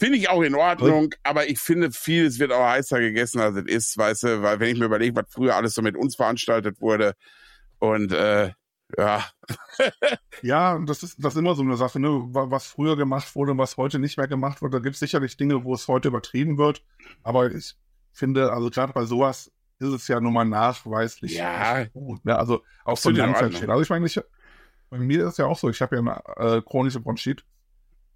Finde 0.00 0.18
ich 0.18 0.28
auch 0.28 0.42
in 0.42 0.54
Ordnung, 0.54 1.14
aber 1.22 1.48
ich 1.48 1.60
finde, 1.60 1.92
vieles 1.92 2.38
wird 2.38 2.52
auch 2.52 2.66
heißer 2.66 2.98
gegessen, 3.00 3.38
als 3.38 3.54
es 3.56 3.66
ist, 3.66 3.98
weißt 3.98 4.22
du, 4.22 4.42
weil 4.42 4.58
wenn 4.58 4.70
ich 4.70 4.78
mir 4.78 4.86
überlege, 4.86 5.14
was 5.14 5.26
früher 5.30 5.54
alles 5.54 5.74
so 5.74 5.82
mit 5.82 5.94
uns 5.94 6.16
veranstaltet 6.16 6.80
wurde 6.80 7.12
und 7.78 8.10
äh, 8.10 8.50
ja, 8.98 9.24
Ja, 10.42 10.78
das 10.78 11.02
ist, 11.02 11.22
das 11.22 11.34
ist 11.34 11.38
immer 11.38 11.54
so 11.54 11.62
eine 11.62 11.76
Sache, 11.76 12.00
ne? 12.00 12.08
wa- 12.08 12.50
was 12.50 12.66
früher 12.66 12.96
gemacht 12.96 13.34
wurde, 13.34 13.56
was 13.58 13.76
heute 13.76 13.98
nicht 13.98 14.16
mehr 14.16 14.28
gemacht 14.28 14.62
wird. 14.62 14.72
Da 14.74 14.78
gibt 14.78 14.94
es 14.94 15.00
sicherlich 15.00 15.36
Dinge, 15.36 15.64
wo 15.64 15.74
es 15.74 15.86
heute 15.88 16.08
übertrieben 16.08 16.58
wird. 16.58 16.82
Aber 17.22 17.50
ich 17.50 17.74
finde, 18.12 18.52
also 18.52 18.70
gerade 18.70 18.92
bei 18.92 19.04
sowas 19.04 19.52
ist 19.78 19.88
es 19.88 20.08
ja 20.08 20.20
nun 20.20 20.32
mal 20.32 20.44
nachweislich 20.44 21.34
Ja. 21.34 21.84
gut. 21.86 22.24
Ne? 22.24 22.36
Also 22.38 22.62
auch 22.84 22.92
Ordnung. 23.04 23.14
Langzeitschäden. 23.16 23.70
Also 23.70 23.82
ich 23.82 23.90
meine, 23.90 24.06
ich, 24.06 24.20
bei 24.90 24.98
mir 24.98 25.24
ist 25.26 25.32
es 25.32 25.36
ja 25.38 25.46
auch 25.46 25.58
so, 25.58 25.68
ich 25.70 25.80
habe 25.82 25.96
ja 25.96 26.02
eine 26.36 26.56
äh, 26.58 26.62
chronische 26.62 27.00
Bronchit. 27.00 27.44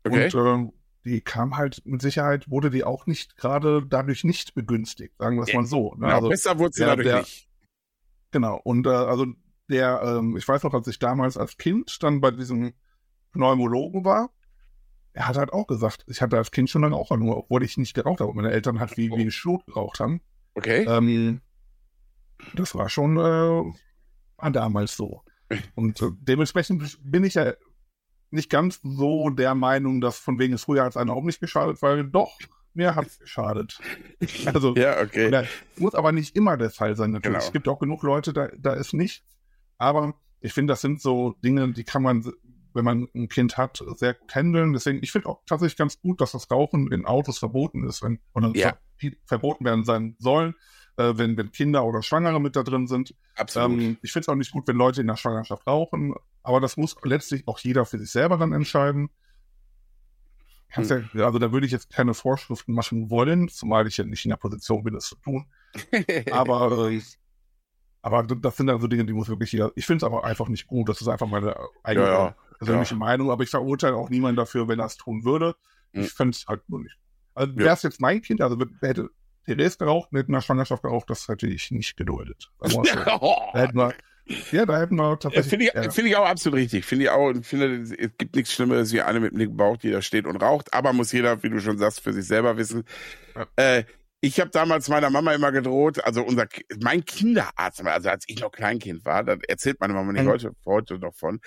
okay. 0.06 0.24
Und 0.24 0.46
ähm, 0.46 0.72
die 1.04 1.20
kam 1.20 1.56
halt 1.56 1.82
mit 1.84 2.00
Sicherheit, 2.00 2.48
wurde 2.50 2.70
die 2.70 2.84
auch 2.84 3.06
nicht 3.06 3.36
gerade 3.36 3.84
dadurch 3.86 4.24
nicht 4.24 4.54
begünstigt, 4.54 5.14
sagen 5.18 5.36
wir 5.36 5.42
es 5.42 5.52
Ja, 5.52 5.60
mal 5.60 5.66
so. 5.66 5.90
Ne? 5.94 6.06
genau, 6.06 6.14
Also, 6.16 6.28
besser 6.30 6.58
wurde 6.58 6.72
sie 6.72 6.84
dadurch 6.84 7.06
der- 7.06 7.18
nicht. 7.20 7.48
Genau. 8.30 8.60
Und 8.64 8.86
äh, 8.86 8.90
also 8.90 9.26
der, 9.68 10.02
ähm, 10.02 10.36
ich 10.36 10.46
weiß 10.46 10.62
noch, 10.62 10.74
als 10.74 10.86
ich 10.88 10.98
damals 10.98 11.36
als 11.36 11.56
Kind 11.56 12.02
dann 12.02 12.20
bei 12.20 12.30
diesem 12.30 12.74
Pneumologen 13.32 14.04
war, 14.04 14.30
er 15.12 15.28
hat 15.28 15.36
halt 15.36 15.52
auch 15.52 15.66
gesagt, 15.66 16.04
ich 16.08 16.20
hatte 16.20 16.36
als 16.36 16.50
Kind 16.50 16.68
schon 16.70 16.82
lange 16.82 16.96
auch 16.96 17.10
nur, 17.16 17.36
obwohl 17.36 17.62
ich 17.62 17.76
nicht 17.76 17.94
geraucht 17.94 18.20
habe. 18.20 18.34
Meine 18.34 18.50
Eltern 18.50 18.80
halt 18.80 18.96
wie, 18.96 19.10
wie 19.10 19.30
Schlot 19.30 19.64
geraucht 19.66 20.00
haben. 20.00 20.20
Okay. 20.54 20.84
Ähm, 20.88 21.40
das 22.54 22.74
war 22.74 22.88
schon 22.88 23.16
äh, 23.16 23.72
war 24.36 24.50
damals 24.50 24.96
so. 24.96 25.22
Und 25.74 26.00
äh, 26.02 26.10
dementsprechend 26.20 26.98
bin 27.02 27.24
ich 27.24 27.34
ja 27.34 27.54
nicht 28.30 28.50
ganz 28.50 28.80
so 28.82 29.30
der 29.30 29.54
Meinung, 29.54 30.00
dass 30.00 30.18
von 30.18 30.38
wegen 30.38 30.54
es 30.54 30.64
früher 30.64 30.82
als 30.82 30.96
einen 30.96 31.10
auch 31.10 31.22
nicht 31.22 31.40
geschadet, 31.40 31.80
weil 31.82 32.04
doch, 32.04 32.36
mir 32.72 32.94
hat 32.96 33.06
es 33.06 33.18
geschadet. 33.18 33.78
Also, 34.46 34.74
ja, 34.74 35.00
okay. 35.00 35.28
oder, 35.28 35.46
muss 35.76 35.94
aber 35.94 36.10
nicht 36.10 36.34
immer 36.34 36.56
der 36.56 36.70
Fall 36.70 36.96
sein, 36.96 37.12
natürlich. 37.12 37.38
Genau. 37.38 37.46
Es 37.46 37.52
gibt 37.52 37.68
auch 37.68 37.78
genug 37.78 38.02
Leute, 38.02 38.32
da, 38.32 38.48
da 38.58 38.74
ist 38.74 38.92
nichts. 38.92 39.33
Aber 39.78 40.14
ich 40.40 40.52
finde, 40.52 40.72
das 40.72 40.80
sind 40.80 41.00
so 41.00 41.34
Dinge, 41.42 41.72
die 41.72 41.84
kann 41.84 42.02
man, 42.02 42.30
wenn 42.74 42.84
man 42.84 43.08
ein 43.14 43.28
Kind 43.28 43.56
hat, 43.56 43.82
sehr 43.96 44.14
gut 44.14 44.34
handeln. 44.34 44.72
Deswegen, 44.72 45.02
ich 45.02 45.12
finde 45.12 45.28
auch 45.28 45.40
tatsächlich 45.46 45.76
ganz 45.76 46.00
gut, 46.00 46.20
dass 46.20 46.32
das 46.32 46.50
Rauchen 46.50 46.92
in 46.92 47.06
Autos 47.06 47.38
verboten 47.38 47.84
ist, 47.88 48.02
wenn, 48.02 48.20
oder 48.34 48.52
Ja. 48.54 48.76
ver 48.96 49.10
verboten 49.26 49.64
werden 49.64 49.84
sein 49.84 50.16
sollen, 50.18 50.54
äh, 50.96 51.12
wenn, 51.16 51.36
wenn 51.36 51.50
Kinder 51.50 51.84
oder 51.84 52.02
Schwangere 52.02 52.40
mit 52.40 52.56
da 52.56 52.62
drin 52.62 52.86
sind. 52.86 53.14
Absolut. 53.36 53.80
Ähm, 53.80 53.98
ich 54.02 54.12
finde 54.12 54.24
es 54.24 54.28
auch 54.28 54.36
nicht 54.36 54.52
gut, 54.52 54.68
wenn 54.68 54.76
Leute 54.76 55.00
in 55.00 55.06
der 55.08 55.16
Schwangerschaft 55.16 55.66
rauchen, 55.66 56.14
aber 56.42 56.60
das 56.60 56.76
muss 56.76 56.96
letztlich 57.02 57.46
auch 57.48 57.58
jeder 57.58 57.84
für 57.84 57.98
sich 57.98 58.10
selber 58.10 58.36
dann 58.36 58.52
entscheiden. 58.52 59.10
Hm. 60.68 61.08
ja, 61.14 61.26
also 61.26 61.38
da 61.38 61.52
würde 61.52 61.66
ich 61.66 61.72
jetzt 61.72 61.90
keine 61.90 62.14
Vorschriften 62.14 62.72
machen 62.72 63.08
wollen, 63.10 63.48
zumal 63.48 63.86
ich 63.86 63.96
ja 63.96 64.04
nicht 64.04 64.24
in 64.24 64.30
der 64.30 64.36
Position 64.36 64.82
bin, 64.82 64.94
das 64.94 65.06
zu 65.06 65.16
tun. 65.16 65.46
Aber, 66.32 66.90
äh, 66.90 67.00
aber 68.04 68.22
das 68.22 68.58
sind 68.58 68.68
also 68.68 68.86
Dinge, 68.86 69.06
die 69.06 69.14
muss 69.14 69.30
wirklich 69.30 69.50
jeder. 69.50 69.72
Ich 69.76 69.86
finde 69.86 70.04
es 70.04 70.12
aber 70.12 70.24
einfach 70.24 70.48
nicht 70.48 70.66
gut. 70.66 70.90
Das 70.90 71.00
ist 71.00 71.08
einfach 71.08 71.26
meine 71.26 71.56
eigene 71.82 72.04
Ja, 72.06 72.12
ja, 72.12 72.36
persönliche 72.58 72.96
Meinung. 72.96 73.30
Aber 73.30 73.42
ich 73.44 73.48
verurteile 73.48 73.96
auch 73.96 74.10
niemanden 74.10 74.36
dafür, 74.36 74.68
wenn 74.68 74.78
er 74.78 74.84
es 74.84 74.98
tun 74.98 75.24
würde. 75.24 75.54
Hm. 75.94 76.02
Ich 76.02 76.12
finde 76.12 76.36
es 76.36 76.46
halt 76.46 76.68
nur 76.68 76.82
nicht. 76.82 76.98
Also 77.34 77.54
Ja. 77.54 77.58
wäre 77.60 77.72
es 77.74 77.82
jetzt 77.82 78.02
mein 78.02 78.20
Kind, 78.20 78.42
also 78.42 78.58
wer 78.58 78.88
hätte 78.90 79.08
Therese 79.46 79.78
geraucht, 79.78 80.10
in 80.12 80.30
der 80.30 80.42
Schwangerschaft 80.42 80.82
geraucht, 80.82 81.08
das 81.08 81.26
hätte 81.28 81.46
ich 81.46 81.70
nicht 81.70 81.96
geduldet. 81.96 82.50
Sagen 82.60 82.84
wir 82.84 82.94
mal 82.94 83.18
so. 83.20 83.36
Da 83.54 83.58
hätten 83.58 83.76
wir, 83.78 83.94
ja, 84.52 84.66
da 84.66 84.78
hätten 84.80 84.96
wir 84.96 85.08
Ja, 85.08 85.16
tatsächlich. 85.16 85.48
Finde 85.48 85.64
ich, 85.64 85.72
ja. 85.74 85.90
finde 85.90 86.10
ich 86.10 86.16
auch 86.16 86.26
absolut 86.26 86.58
richtig. 86.58 86.84
Finde 86.84 87.04
ich 87.06 87.10
auch, 87.10 87.32
finde, 87.40 87.80
es 87.80 88.10
gibt 88.18 88.36
nichts 88.36 88.52
Schlimmeres 88.52 88.92
wie 88.92 89.00
eine 89.00 89.20
mit 89.20 89.32
einem 89.34 89.56
Bauch, 89.56 89.78
die 89.78 89.90
da 89.90 90.02
steht 90.02 90.26
und 90.26 90.36
raucht. 90.36 90.74
Aber 90.74 90.92
muss 90.92 91.10
jeder, 91.12 91.42
wie 91.42 91.48
du 91.48 91.58
schon 91.58 91.78
sagst, 91.78 92.00
für 92.00 92.12
sich 92.12 92.26
selber 92.26 92.58
wissen. 92.58 92.84
Ja. 93.34 93.46
Äh, 93.56 93.84
ich 94.24 94.40
habe 94.40 94.50
damals 94.50 94.88
meiner 94.88 95.10
Mama 95.10 95.32
immer 95.34 95.52
gedroht, 95.52 96.02
also 96.04 96.22
unser, 96.22 96.46
mein 96.80 97.04
Kinderarzt, 97.04 97.84
also 97.84 98.08
als 98.08 98.24
ich 98.26 98.40
noch 98.40 98.50
Kleinkind 98.52 99.04
war, 99.04 99.22
da 99.22 99.36
erzählt 99.48 99.80
meine 99.80 99.92
Mama 99.92 100.12
nicht 100.12 100.24
Mhm. 100.24 100.28
heute, 100.28 100.52
heute 100.64 100.98
noch 100.98 101.14
von. 101.14 101.40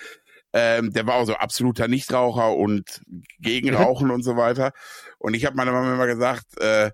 Ähm, 0.52 0.92
der 0.92 1.06
war 1.06 1.16
auch 1.16 1.26
so 1.26 1.34
absoluter 1.34 1.88
Nichtraucher 1.88 2.54
und 2.56 3.02
gegen 3.40 3.70
Mhm. 3.70 3.76
Rauchen 3.76 4.10
und 4.10 4.22
so 4.22 4.36
weiter. 4.36 4.72
Und 5.18 5.34
ich 5.34 5.44
habe 5.44 5.56
meiner 5.56 5.72
Mama 5.72 5.92
immer 5.92 6.06
gesagt, 6.06 6.58
äh, 6.60 6.90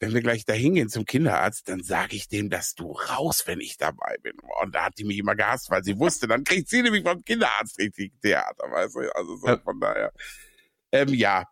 wenn 0.00 0.12
wir 0.12 0.20
gleich 0.20 0.44
da 0.44 0.52
hingehen 0.52 0.88
zum 0.88 1.04
Kinderarzt, 1.04 1.68
dann 1.68 1.82
sage 1.82 2.16
ich 2.16 2.28
dem, 2.28 2.50
dass 2.50 2.74
du 2.74 2.92
raus, 2.92 3.44
wenn 3.46 3.60
ich 3.60 3.76
dabei 3.78 4.16
bin. 4.22 4.34
Und 4.62 4.74
da 4.74 4.86
hat 4.86 4.98
die 4.98 5.04
mich 5.04 5.18
immer 5.18 5.34
gehasst, 5.36 5.70
weil 5.70 5.84
sie 5.84 5.98
wusste, 5.98 6.26
dann 6.26 6.44
kriegt 6.44 6.68
sie 6.68 6.82
nämlich 6.82 7.02
vom 7.04 7.22
Kinderarzt 7.24 7.78
richtig 7.78 8.12
Theater, 8.20 8.70
weißt 8.70 8.94
du? 8.96 9.14
Also 9.14 9.36
so 9.36 9.56
von 9.64 9.80
daher. 9.80 10.12
Ähm, 10.92 11.08
ja. 11.14 11.44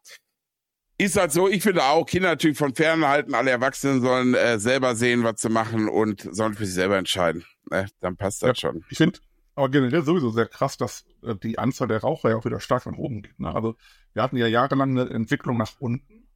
Ist 0.97 1.17
halt 1.17 1.33
so, 1.33 1.49
ich 1.49 1.63
finde 1.63 1.83
auch, 1.83 2.07
Kinder 2.07 2.29
natürlich 2.29 2.57
von 2.57 2.75
fern 2.75 3.05
halten, 3.07 3.35
alle 3.35 3.51
Erwachsenen 3.51 4.01
sollen 4.01 4.35
äh, 4.35 4.59
selber 4.59 4.95
sehen, 4.95 5.25
was 5.25 5.41
sie 5.41 5.49
machen 5.49 5.89
und 5.89 6.29
sollen 6.31 6.55
für 6.55 6.67
sich 6.67 6.75
selber 6.75 6.97
entscheiden. 6.97 7.45
Ne? 7.71 7.87
Dann 8.01 8.17
passt 8.17 8.43
das 8.43 8.59
schon. 8.61 8.85
Ich 8.91 8.99
finde 8.99 9.19
aber 9.57 9.69
generell 9.69 10.03
sowieso 10.03 10.31
sehr 10.31 10.47
krass, 10.47 10.77
dass 10.77 11.05
äh, 11.23 11.35
die 11.37 11.59
Anzahl 11.59 11.89
der 11.89 12.01
Raucher 12.01 12.31
ja 12.31 12.37
auch 12.37 12.45
wieder 12.45 12.61
stark 12.61 12.87
nach 12.87 12.99
oben 12.99 13.23
geht. 13.23 13.39
Ne? 13.39 13.55
Also 13.55 13.77
wir 14.13 14.23
hatten 14.23 14.37
ja 14.37 14.47
jahrelang 14.47 14.91
eine 14.91 15.11
Entwicklung 15.11 15.57
nach 15.57 15.73
unten. 15.79 16.29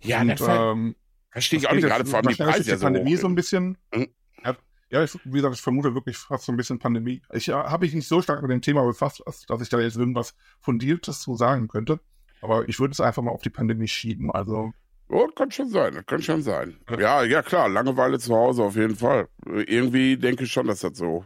Ja, 0.00 0.20
und, 0.20 0.28
das 0.28 0.42
ähm, 0.48 0.96
verstehe 1.30 1.60
ich 1.60 1.68
auch 1.68 1.72
nicht, 1.72 1.84
gerade 1.84 2.04
vor 2.04 2.18
allem 2.18 2.28
die 2.28 2.34
Preise 2.34 2.58
ja 2.58 2.64
durch 2.64 2.66
so 2.66 2.76
die 2.76 2.82
Pandemie 2.82 3.16
so 3.16 3.26
ein 3.28 3.34
bisschen. 3.34 3.78
Mhm. 3.94 4.08
Ja, 4.44 4.56
ja, 4.90 5.04
ich, 5.04 5.18
wie 5.24 5.30
gesagt, 5.30 5.54
ich 5.54 5.60
vermute 5.60 5.94
wirklich 5.94 6.16
fast 6.18 6.44
so 6.44 6.52
ein 6.52 6.56
bisschen 6.56 6.78
Pandemie. 6.78 7.22
Ich 7.32 7.48
äh, 7.48 7.52
habe 7.52 7.84
mich 7.84 7.94
nicht 7.94 8.08
so 8.08 8.20
stark 8.20 8.42
mit 8.42 8.50
dem 8.50 8.62
Thema 8.62 8.84
befasst, 8.84 9.22
dass 9.48 9.60
ich 9.60 9.68
da 9.68 9.80
jetzt 9.80 9.96
irgendwas 9.96 10.34
Fundiertes 10.60 11.20
zu 11.20 11.36
sagen 11.36 11.68
könnte. 11.68 12.00
Aber 12.42 12.68
ich 12.68 12.78
würde 12.78 12.92
es 12.92 13.00
einfach 13.00 13.22
mal 13.22 13.30
auf 13.30 13.40
die 13.42 13.50
Pandemie 13.50 13.88
schieben. 13.88 14.30
Also 14.30 14.72
Oh, 15.08 15.26
kann 15.28 15.50
schon 15.50 15.68
sein, 15.68 16.02
kann 16.06 16.22
schon 16.22 16.42
sein. 16.42 16.76
Ja, 16.98 17.22
ja 17.22 17.42
klar, 17.42 17.68
Langeweile 17.68 18.18
zu 18.18 18.34
Hause 18.34 18.62
auf 18.62 18.76
jeden 18.76 18.96
Fall. 18.96 19.28
Irgendwie 19.46 20.16
denke 20.16 20.44
ich 20.44 20.52
schon, 20.52 20.66
dass 20.66 20.80
das 20.80 20.96
so 20.96 21.24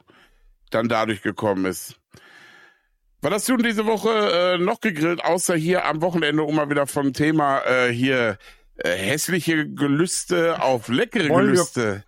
dann 0.70 0.88
dadurch 0.88 1.22
gekommen 1.22 1.66
ist. 1.66 1.94
Was 3.22 3.33
hast 3.33 3.48
du 3.48 3.57
denn 3.57 3.66
diese 3.66 3.87
Woche 3.87 4.11
äh, 4.11 4.59
noch 4.59 4.81
gegrillt, 4.81 5.24
außer 5.24 5.55
hier 5.57 5.85
am 5.87 6.02
Wochenende, 6.02 6.42
um 6.42 6.57
mal 6.57 6.68
wieder 6.68 6.87
vom 6.87 7.12
Thema 7.12 7.61
äh, 7.64 7.92
hier 7.92 8.38
äh, 8.76 8.90
hässliche 8.90 9.68
Gelüste 9.70 10.61
auf 10.61 10.88
leckere 10.88 11.29
wir- 11.29 11.37
Gelüste 11.37 12.05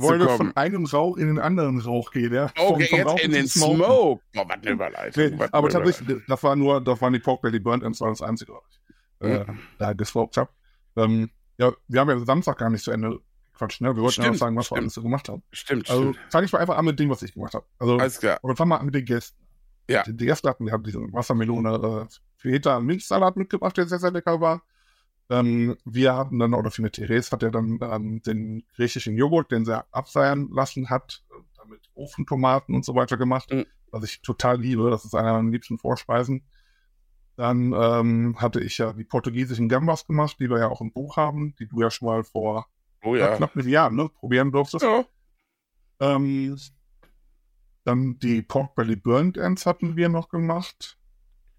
Wollen 0.00 0.20
zu 0.20 0.26
wir 0.26 0.36
kommen? 0.36 0.52
von 0.52 0.56
einem 0.56 0.84
Rauch 0.86 1.16
in 1.16 1.26
den 1.28 1.38
anderen 1.38 1.80
Rauch 1.80 2.10
gehen, 2.10 2.32
ja? 2.32 2.50
Okay, 2.56 2.86
Vom- 2.88 3.00
vom 3.00 3.16
jetzt 3.16 3.24
in 3.24 3.32
den 3.32 3.46
zum 3.46 3.62
Smoken. 3.62 3.76
Smoke. 3.84 4.22
Boah, 4.34 4.48
was 4.48 4.56
eine 4.62 4.70
Überleitung. 4.70 5.24
Nee, 5.30 5.38
was 5.38 5.52
aber 5.52 5.68
tatsächlich, 5.68 6.18
das 6.26 6.42
war 6.42 6.56
nur, 6.56 6.80
das 6.80 7.00
waren 7.00 7.12
die 7.12 7.18
Pork 7.18 7.42
Belly 7.42 7.58
Burnt 7.58 7.82
Ends, 7.82 8.00
war 8.00 8.08
das 8.10 8.22
einzige, 8.22 8.52
was 8.52 8.62
ich 9.20 9.26
äh, 9.28 9.44
da 9.78 9.92
geswappt 9.92 10.36
habe. 10.36 10.50
Ähm, 10.96 11.30
ja, 11.58 11.72
wir 11.88 12.00
haben 12.00 12.08
ja 12.10 12.24
Samstag 12.24 12.58
gar 12.58 12.70
nicht 12.70 12.84
zu 12.84 12.90
Ende 12.92 13.18
gequatscht, 13.52 13.80
ne? 13.80 13.88
Wir 13.96 14.02
wollten 14.02 14.20
ja 14.20 14.24
Stimmt, 14.24 14.28
noch 14.34 14.38
sagen, 14.40 14.56
was 14.56 14.62
wir 14.70 14.76
stimmt. 14.76 14.80
alles 14.82 14.94
so 14.94 15.02
gemacht 15.02 15.28
haben. 15.28 15.42
Stimmt, 15.52 15.90
Also 15.90 16.14
fange 16.30 16.46
ich 16.46 16.52
mal 16.52 16.58
einfach 16.60 16.76
an 16.76 16.84
mit 16.84 16.98
dem, 17.00 17.10
was 17.10 17.22
ich 17.22 17.34
gemacht 17.34 17.54
habe. 17.54 17.64
Also, 17.78 17.96
Alles 17.98 18.20
klar. 18.20 18.38
aber 18.42 18.54
fangen 18.56 18.70
wir 18.70 18.78
an 18.80 18.86
mit 18.86 18.94
den 18.94 19.04
Gästen. 19.04 19.36
Ja. 19.90 20.02
Die, 20.04 20.16
die 20.16 20.26
Gäste 20.26 20.48
hatten, 20.48 20.66
wir 20.66 20.72
haben 20.72 20.84
diesen 20.84 21.12
Wassermelone, 21.12 22.06
äh, 22.08 22.14
Feta 22.36 22.78
Minzsalat 22.78 23.36
mitgebracht, 23.36 23.76
der 23.76 23.86
sehr, 23.88 23.98
sehr 23.98 24.10
lecker 24.12 24.40
war. 24.40 24.62
Ähm, 25.30 25.76
wir 25.84 26.14
hatten 26.16 26.38
dann, 26.38 26.54
oder 26.54 26.70
für 26.70 26.82
eine 26.82 26.90
Therese 26.90 27.30
hat 27.32 27.42
er 27.42 27.50
dann 27.50 27.78
ähm, 27.82 28.22
den 28.22 28.64
griechischen 28.74 29.16
Joghurt, 29.16 29.50
den 29.52 29.64
sie 29.64 29.84
abseiern 29.92 30.48
lassen 30.52 30.88
hat, 30.88 31.22
damit 31.56 31.80
Ofentomaten 31.94 32.74
und 32.74 32.84
so 32.84 32.94
weiter 32.94 33.16
gemacht, 33.18 33.50
Mhm. 33.52 33.66
was 33.90 34.04
ich 34.04 34.22
total 34.22 34.58
liebe. 34.60 34.90
Das 34.90 35.04
ist 35.04 35.14
einer 35.14 35.34
meiner 35.34 35.50
liebsten 35.50 35.78
Vorspeisen. 35.78 36.44
Dann 37.36 37.72
ähm, 37.72 38.36
hatte 38.40 38.60
ich 38.60 38.78
ja 38.78 38.92
die 38.94 39.04
portugiesischen 39.04 39.68
Gambas 39.68 40.06
gemacht, 40.06 40.36
die 40.40 40.48
wir 40.50 40.58
ja 40.58 40.68
auch 40.68 40.80
im 40.80 40.92
Buch 40.92 41.16
haben, 41.16 41.54
die 41.58 41.68
du 41.68 41.80
ja 41.82 41.90
schon 41.90 42.06
mal 42.08 42.24
vor 42.24 42.66
Oh 43.04 43.14
ja. 43.14 43.28
ja. 43.30 43.36
knapp 43.36 43.54
einem 43.54 43.68
Jahr 43.68 43.90
ne, 43.90 44.08
probieren 44.08 44.50
durftest. 44.50 44.82
ja. 44.84 45.04
Ähm, 46.00 46.58
dann 47.84 48.18
die 48.18 48.42
Pork 48.42 48.74
Belly 48.74 48.96
Burnt 48.96 49.36
Ends 49.36 49.66
hatten 49.66 49.96
wir 49.96 50.08
noch 50.08 50.28
gemacht. 50.28 50.97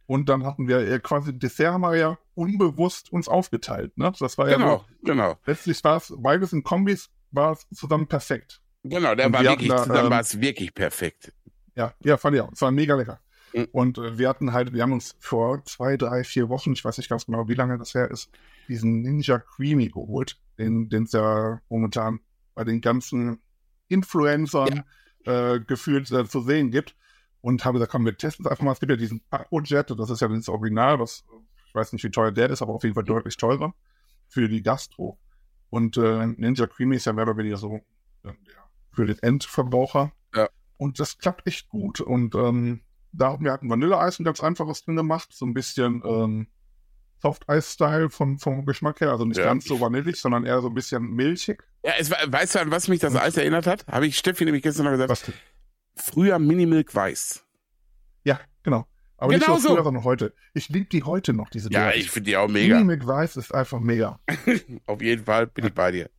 Und 0.10 0.28
dann 0.28 0.43
hatten 0.43 0.67
wir 0.67 0.80
äh, 0.80 1.00
quasi 1.00 1.38
Dessert 1.38 1.72
haben 1.72 1.82
wir 1.82 1.95
ja 1.95 2.17
unbewusst 2.34 3.13
uns 3.13 3.28
aufgeteilt. 3.28 3.95
Ne? 3.95 4.12
Das 4.17 4.39
war 4.39 4.50
ja 4.50 4.58
Genau, 4.58 4.78
so, 4.80 4.86
genau. 5.06 5.38
letztlich 5.45 5.84
war 5.84 5.98
es, 5.98 6.12
beides 6.17 6.52
in 6.52 6.63
Kombis, 6.63 7.12
war 7.30 7.52
es 7.52 7.67
zusammen 7.78 8.08
perfekt. 8.08 8.60
Genau, 8.84 9.13
der 9.13 9.28
Und 9.28 9.34
war 9.34 9.43
wir 9.43 9.52
wirklich, 9.52 9.69
da, 9.69 9.84
zusammen 9.84 10.06
ähm, 10.06 10.10
war 10.10 10.22
es 10.22 10.41
wirklich 10.41 10.74
perfekt. 10.74 11.32
Ja, 11.76 11.93
ja, 12.04 12.17
fand 12.17 12.36
ich 12.36 12.41
auch. 12.41 12.52
Es 12.52 12.60
war 12.60 12.72
mega 12.72 12.95
lecker. 12.95 13.19
Mhm. 13.54 13.67
Und 13.72 13.98
äh, 14.00 14.17
wir 14.17 14.30
hatten 14.30 14.52
halt, 14.52 14.74
wir 14.74 14.82
haben 14.82 14.93
uns 14.93 15.15
vor 15.19 15.63
zwei, 15.65 15.95
drei, 15.95 16.24
vier 16.24 16.50
Wochen, 16.50 16.74
ich 16.74 16.84
weiß 16.84 16.98
nicht 16.98 17.10
ganz 17.12 17.28
genau, 17.28 17.48
wie 17.48 17.54
lange 17.54 17.78
das 17.78 17.93
her 17.93 18.10
ist, 18.10 18.32
diesen 18.67 19.04
Ninja 19.04 19.38
Creamy 19.38 19.89
geholt, 19.89 20.39
den 20.58 20.89
den 20.89 21.04
es 21.04 21.12
ja 21.12 21.62
momentan 21.69 22.19
bei 22.56 22.63
den 22.63 22.82
ganzen 22.82 23.43
Influencern 23.89 24.86
äh, 25.26 25.60
gefühlt 25.60 26.10
äh, 26.12 26.28
zu 26.28 26.41
sehen 26.41 26.72
gibt. 26.72 26.95
Und 27.41 27.63
habe 27.63 27.75
gesagt, 27.78 27.91
komm, 27.91 28.06
wir 28.06 28.17
testen 28.17 28.45
es 28.45 28.52
einfach 28.52 28.63
mal. 28.63 28.73
Es 28.73 28.80
gibt 28.80 28.89
ja 28.91 28.97
diesen 28.97 29.21
Paco-Jet, 29.30 29.91
das 29.97 30.10
ist 30.10 30.19
ja 30.21 30.28
das 30.28 30.49
Original, 30.49 30.97
das, 30.97 31.23
ich 31.67 31.73
weiß 31.75 31.93
nicht, 31.93 32.04
wie 32.04 32.12
teuer 32.12 32.32
der 32.32 32.49
ist, 32.49 32.62
aber 32.62 32.73
auf 32.73 32.84
jeden 32.84 32.95
Fall 32.95 33.04
deutlich 33.06 33.38
teurer 33.38 33.73
für 34.28 34.47
die 34.49 34.62
Gastro. 34.62 35.17
Und 35.69 35.97
äh, 35.97 36.25
Ninja 36.28 36.67
Creamy 36.67 36.97
ist 36.97 37.06
ja 37.06 37.13
mehr 37.13 37.23
oder 37.25 37.38
weniger 37.38 37.58
so 37.58 37.80
äh, 38.23 38.34
für 38.91 39.06
den 39.06 39.19
Endverbraucher. 39.19 40.12
Ja. 40.36 40.49
Und 40.78 40.99
das 40.99 41.17
klappt 41.17 41.47
echt 41.47 41.69
gut. 41.69 42.02
Und 42.02 42.36
ähm, 42.36 42.82
da 43.12 43.32
hatten 43.34 43.43
wir 43.45 43.52
hatten 43.54 43.69
Vanilleeis, 43.69 44.19
ein 44.19 44.23
ganz 44.25 44.41
einfaches 44.41 44.84
drin 44.84 44.95
gemacht, 44.95 45.30
so 45.32 45.45
ein 45.45 45.54
bisschen 45.54 46.02
ähm, 46.06 46.47
Soft-Eis-Style 47.21 48.10
vom, 48.10 48.39
vom 48.39 48.65
Geschmack 48.65 49.02
her, 49.02 49.12
also 49.12 49.25
nicht 49.25 49.38
Ja. 49.38 49.45
ganz 49.45 49.65
so 49.65 49.80
vanillig, 49.80 50.15
sondern 50.17 50.45
eher 50.45 50.62
so 50.62 50.67
ein 50.69 50.73
bisschen 50.73 51.04
milchig. 51.12 51.63
Ja, 51.84 51.93
es 51.97 52.12
weißt 52.12 52.56
du, 52.56 52.60
an 52.62 52.71
was 52.71 52.88
mich 52.88 52.99
das 52.99 53.15
Eis 53.15 53.38
erinnert 53.38 53.67
hat? 53.67 53.86
Habe 53.88 54.08
ich 54.08 54.17
Steffi 54.17 54.45
nämlich 54.45 54.63
gestern 54.63 54.86
noch 54.86 54.91
gesagt. 54.91 55.10
Was, 55.10 55.32
Früher 56.00 56.40
Minimilk 56.40 56.94
Weiß. 56.96 57.46
ja, 58.24 58.40
genau. 58.64 58.86
Aber 59.22 59.34
Genau 59.34 59.54
nicht 59.56 59.64
so. 59.64 59.76
früher, 59.76 59.84
sondern 59.84 60.04
heute. 60.06 60.34
Ich 60.54 60.70
liebe 60.70 60.86
die 60.88 61.04
heute 61.04 61.34
noch, 61.34 61.50
diese 61.50 61.70
Ja, 61.72 61.92
ich 61.92 62.10
finde 62.10 62.30
die 62.30 62.38
auch 62.38 62.48
mega. 62.48 62.76
Minimilk 62.76 63.06
Weiß 63.06 63.36
ist 63.36 63.54
einfach 63.54 63.82
mega. 63.82 64.18
Auf 64.86 65.02
jeden 65.02 65.26
Fall 65.26 65.48
bin 65.48 65.66
ich 65.66 65.74
bei 65.74 65.92
dir. 65.92 66.10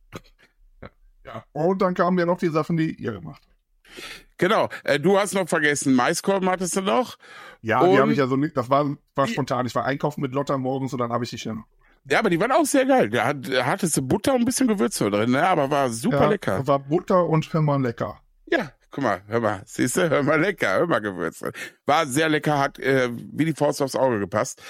Ja. 1.25 1.43
Und 1.51 1.81
dann 1.81 1.93
kamen 1.95 2.17
ja 2.19 2.25
noch 2.25 2.37
die 2.37 2.49
Sachen, 2.49 2.77
die 2.77 2.93
ihr 2.93 3.11
gemacht 3.13 3.41
habt. 3.43 4.25
Genau. 4.37 4.69
Äh, 4.83 4.99
du 4.99 5.17
hast 5.17 5.33
noch 5.33 5.47
vergessen, 5.49 5.93
Maiskolben 5.95 6.49
hattest 6.49 6.75
du 6.75 6.81
noch. 6.81 7.17
Ja, 7.61 7.79
Und- 7.81 7.91
die 7.91 7.99
habe 7.99 8.11
ich 8.11 8.17
ja 8.19 8.27
so 8.27 8.35
nicht, 8.37 8.55
das 8.57 8.69
war, 8.69 8.95
war 9.15 9.27
spontan. 9.27 9.65
Ich 9.65 9.73
war 9.75 9.85
einkaufen 9.85 10.21
mit 10.21 10.33
Lotta 10.33 10.57
morgens 10.57 10.93
und 10.93 10.99
dann 10.99 11.11
habe 11.11 11.23
ich 11.23 11.29
die 11.31 11.37
schon. 11.39 11.63
Ja, 12.09 12.19
aber 12.19 12.29
die 12.31 12.39
waren 12.39 12.51
auch 12.51 12.65
sehr 12.65 12.85
geil. 12.85 13.09
Da 13.09 13.25
hat, 13.25 13.47
da 13.51 13.65
hattest 13.65 13.97
du 13.97 14.01
Butter 14.01 14.33
und 14.33 14.41
ein 14.41 14.45
bisschen 14.45 14.67
Gewürze 14.67 15.09
drin, 15.11 15.31
ne? 15.31 15.47
aber 15.47 15.69
war 15.69 15.89
super 15.91 16.21
ja, 16.21 16.29
lecker. 16.29 16.65
War 16.67 16.79
Butter 16.79 17.25
und 17.27 17.51
hör 17.53 17.61
mal 17.61 17.81
lecker. 17.81 18.19
Ja, 18.47 18.71
guck 18.91 19.03
mal, 19.03 19.21
hör 19.27 19.39
mal, 19.39 19.61
siehst 19.65 19.97
du, 19.97 20.09
hör 20.09 20.23
mal 20.23 20.39
lecker, 20.39 20.73
hör 20.79 20.87
mal 20.87 20.99
Gewürze. 20.99 21.51
War 21.85 22.05
sehr 22.05 22.29
lecker, 22.29 22.59
hat 22.59 22.77
äh, 22.79 23.09
wie 23.11 23.45
die 23.45 23.53
Faust 23.53 23.81
aufs 23.81 23.95
Auge 23.95 24.19
gepasst. 24.19 24.61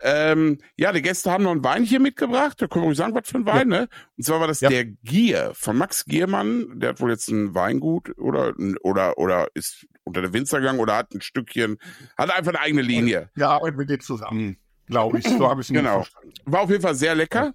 Ähm, 0.00 0.58
ja, 0.76 0.92
die 0.92 1.02
Gäste 1.02 1.30
haben 1.32 1.42
noch 1.42 1.50
ein 1.50 1.64
Weinchen 1.64 2.02
mitgebracht. 2.02 2.62
Da 2.62 2.68
können 2.68 2.84
wir 2.84 2.86
ruhig 2.86 2.96
sagen, 2.98 3.14
was 3.14 3.28
für 3.28 3.38
ein 3.38 3.46
Wein, 3.46 3.66
ne? 3.68 3.88
Und 4.16 4.24
zwar 4.24 4.38
war 4.38 4.46
das 4.46 4.60
Ja. 4.60 4.68
der 4.68 4.84
Gier 4.84 5.50
von 5.54 5.76
Max 5.76 6.04
Giermann. 6.04 6.78
Der 6.78 6.90
hat 6.90 7.00
wohl 7.00 7.10
jetzt 7.10 7.28
ein 7.28 7.52
Weingut 7.54 8.16
oder 8.16 8.54
oder 8.82 9.18
oder 9.18 9.48
ist 9.54 9.86
unter 10.04 10.22
der 10.22 10.32
Winzer 10.32 10.60
gegangen 10.60 10.78
oder 10.78 10.96
hat 10.96 11.12
ein 11.14 11.20
Stückchen, 11.20 11.78
hat 12.16 12.30
einfach 12.30 12.52
eine 12.52 12.60
eigene 12.60 12.82
Linie. 12.82 13.30
Ja, 13.36 13.50
arbeiten 13.50 13.76
mit 13.76 13.90
dir 13.90 13.98
zusammen, 13.98 14.56
glaube 14.86 15.18
ich. 15.18 15.24
So 15.28 15.48
habe 15.50 15.62
ich 15.62 15.70
ihn 15.70 15.74
Genau. 15.76 16.06
War 16.44 16.60
auf 16.60 16.70
jeden 16.70 16.82
Fall 16.82 16.94
sehr 16.94 17.16
lecker. 17.16 17.52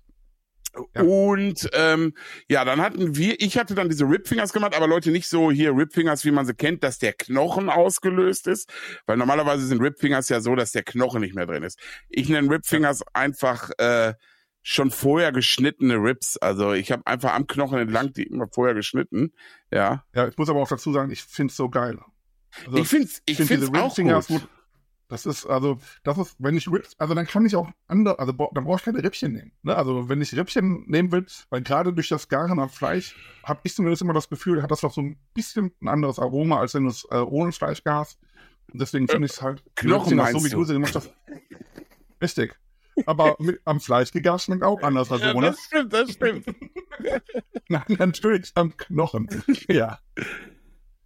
Ja. 0.95 1.03
Und 1.03 1.69
ähm, 1.73 2.13
ja, 2.47 2.65
dann 2.65 2.81
hatten 2.81 3.15
wir, 3.15 3.39
ich 3.39 3.57
hatte 3.57 3.75
dann 3.75 3.89
diese 3.89 4.05
Ripfingers 4.05 4.53
gemacht, 4.53 4.75
aber 4.75 4.87
Leute 4.87 5.11
nicht 5.11 5.27
so 5.27 5.51
hier 5.51 5.75
Ripfingers, 5.75 6.25
wie 6.25 6.31
man 6.31 6.45
sie 6.45 6.55
kennt, 6.55 6.83
dass 6.83 6.97
der 6.97 7.13
Knochen 7.13 7.69
ausgelöst 7.69 8.47
ist, 8.47 8.71
weil 9.05 9.17
normalerweise 9.17 9.65
sind 9.67 9.81
Ripfingers 9.81 10.29
ja 10.29 10.41
so, 10.41 10.55
dass 10.55 10.71
der 10.71 10.83
Knochen 10.83 11.21
nicht 11.21 11.35
mehr 11.35 11.45
drin 11.45 11.63
ist. 11.63 11.79
Ich 12.09 12.27
nenne 12.29 12.49
Ripfingers 12.49 13.03
einfach 13.13 13.69
äh, 13.77 14.13
schon 14.63 14.89
vorher 14.89 15.31
geschnittene 15.31 15.95
Rips. 15.95 16.37
Also 16.37 16.73
ich 16.73 16.91
habe 16.91 17.05
einfach 17.05 17.33
am 17.33 17.45
Knochen 17.45 17.77
entlang 17.77 18.13
die 18.13 18.23
immer 18.23 18.47
vorher 18.51 18.73
geschnitten. 18.73 19.33
Ja, 19.71 20.05
Ja, 20.15 20.27
ich 20.27 20.37
muss 20.37 20.49
aber 20.49 20.61
auch 20.61 20.69
dazu 20.69 20.91
sagen, 20.91 21.11
ich 21.11 21.23
finde 21.23 21.51
es 21.51 21.57
so 21.57 21.69
geil. 21.69 21.99
Also, 22.65 22.77
ich 22.77 22.87
find's, 22.87 23.21
ich 23.25 23.37
find 23.37 23.49
find's 23.49 23.69
auch 23.69 23.85
Ripfingers 23.89 24.27
gut. 24.27 24.47
Das 25.13 25.27
ist, 25.27 25.45
also, 25.45 25.77
das 26.01 26.17
ist, 26.17 26.35
wenn 26.39 26.57
ich 26.57 26.67
also 26.97 27.13
dann 27.13 27.27
kann 27.27 27.45
ich 27.45 27.55
auch 27.55 27.69
andere, 27.85 28.17
also 28.17 28.31
dann 28.31 28.63
brauche 28.63 28.77
ich 28.77 28.83
keine 28.83 29.03
Rippchen 29.03 29.31
nehmen. 29.31 29.51
Ne? 29.61 29.75
Also 29.75 30.09
wenn 30.09 30.19
ich 30.23 30.35
Rippchen 30.35 30.85
nehmen 30.87 31.11
will, 31.11 31.27
weil 31.51 31.61
gerade 31.61 31.93
durch 31.93 32.09
das 32.09 32.29
Garen 32.29 32.59
am 32.59 32.67
Fleisch 32.67 33.15
habe 33.43 33.59
ich 33.61 33.75
zumindest 33.75 34.01
immer 34.01 34.13
das 34.13 34.27
Gefühl, 34.27 34.63
hat 34.63 34.71
das 34.71 34.81
noch 34.81 34.91
so 34.91 35.01
ein 35.01 35.19
bisschen 35.35 35.71
ein 35.83 35.87
anderes 35.87 36.17
Aroma, 36.17 36.59
als 36.59 36.73
wenn 36.73 36.85
du 36.85 36.89
es 36.89 37.05
äh, 37.11 37.17
ohne 37.17 37.51
Fleisch 37.51 37.83
garst. 37.83 38.17
Und 38.71 38.81
deswegen 38.81 39.07
finde 39.07 39.27
ich 39.27 39.33
es 39.33 39.41
halt, 39.43 39.63
die 39.67 39.85
Knochen 39.85 40.17
so 40.31 40.43
wie 40.43 40.49
du? 40.49 40.63
sie 40.63 40.73
gemacht 40.73 40.95
hast. 40.95 41.13
Richtig. 42.19 42.57
Aber 43.05 43.35
mit, 43.37 43.61
am 43.65 43.79
Fleisch 43.79 44.11
gegart 44.11 44.41
schmeckt 44.41 44.63
auch 44.63 44.81
anders 44.81 45.11
als 45.11 45.21
Ja, 45.21 45.35
ohne. 45.35 45.51
das 45.51 45.59
stimmt, 45.59 45.93
das 45.93 46.11
stimmt. 46.11 46.45
Nein, 47.69 47.85
natürlich 47.99 48.51
am 48.55 48.75
Knochen. 48.75 49.29
Ja. 49.67 49.99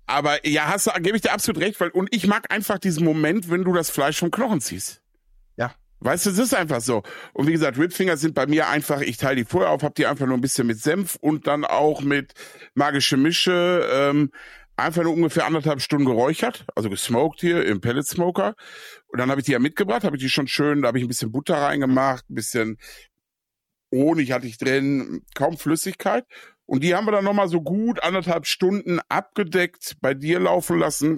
Aber 0.08 0.46
ja, 0.48 0.68
hast 0.68 0.88
du, 0.88 0.92
gebe 1.02 1.18
ich 1.18 1.22
dir 1.22 1.34
absolut 1.34 1.62
recht, 1.62 1.80
weil, 1.80 1.90
und 1.90 2.14
ich 2.16 2.26
mag 2.28 2.52
einfach 2.52 2.80
diesen 2.80 3.04
Moment, 3.04 3.52
wenn 3.52 3.64
du 3.64 3.74
das 3.74 3.90
Fleisch 3.90 4.18
vom 4.18 4.32
Knochen 4.32 4.62
ziehst. 4.62 5.02
Ja. 5.58 5.76
Weißt 6.00 6.26
du, 6.26 6.30
es 6.30 6.40
ist 6.40 6.54
einfach 6.54 6.80
so. 6.80 7.04
Und 7.34 7.48
wie 7.48 7.52
gesagt, 7.52 7.78
Ripfingers 7.78 8.22
sind 8.22 8.34
bei 8.34 8.48
mir 8.48 8.70
einfach, 8.70 9.02
ich 9.02 9.18
teile 9.18 9.36
die 9.36 9.46
vorher 9.46 9.72
auf, 9.72 9.84
hab 9.84 9.96
die 9.96 10.06
einfach 10.06 10.26
nur 10.26 10.38
ein 10.38 10.42
bisschen 10.42 10.66
mit 10.66 10.80
Senf 10.80 11.18
und 11.20 11.46
dann 11.48 11.66
auch 11.66 12.02
mit 12.02 12.34
magische 12.74 13.18
Mische, 13.18 13.88
ähm, 13.92 14.32
einfach 14.78 15.04
nur 15.04 15.14
ungefähr 15.14 15.46
anderthalb 15.46 15.82
Stunden 15.82 16.06
geräuchert, 16.06 16.66
also 16.76 16.90
gesmoked 16.90 17.42
hier 17.42 17.66
im 17.66 17.82
Pellet 17.82 18.08
Smoker. 18.08 18.56
Und 19.08 19.20
dann 19.20 19.30
habe 19.30 19.42
ich 19.42 19.46
die 19.46 19.54
ja 19.54 19.60
mitgebracht, 19.60 20.04
habe 20.04 20.16
ich 20.16 20.22
die 20.22 20.30
schon 20.30 20.48
schön, 20.48 20.84
da 20.84 20.90
habe 20.90 21.00
ich 21.00 21.04
ein 21.04 21.10
bisschen 21.10 21.32
Butter 21.32 21.58
reingemacht, 21.58 22.30
ein 22.30 22.36
bisschen 22.36 22.78
Honig 23.92 24.32
hatte 24.32 24.48
ich 24.48 24.58
drin, 24.58 25.24
kaum 25.34 25.58
Flüssigkeit. 25.58 26.26
Und 26.68 26.84
die 26.84 26.94
haben 26.94 27.06
wir 27.08 27.12
dann 27.14 27.24
nochmal 27.26 27.48
so 27.48 27.62
gut 27.62 28.04
anderthalb 28.04 28.46
Stunden 28.46 29.00
abgedeckt 29.10 29.96
bei 30.02 30.14
dir 30.14 30.40
laufen 30.40 30.78
lassen. 30.78 31.14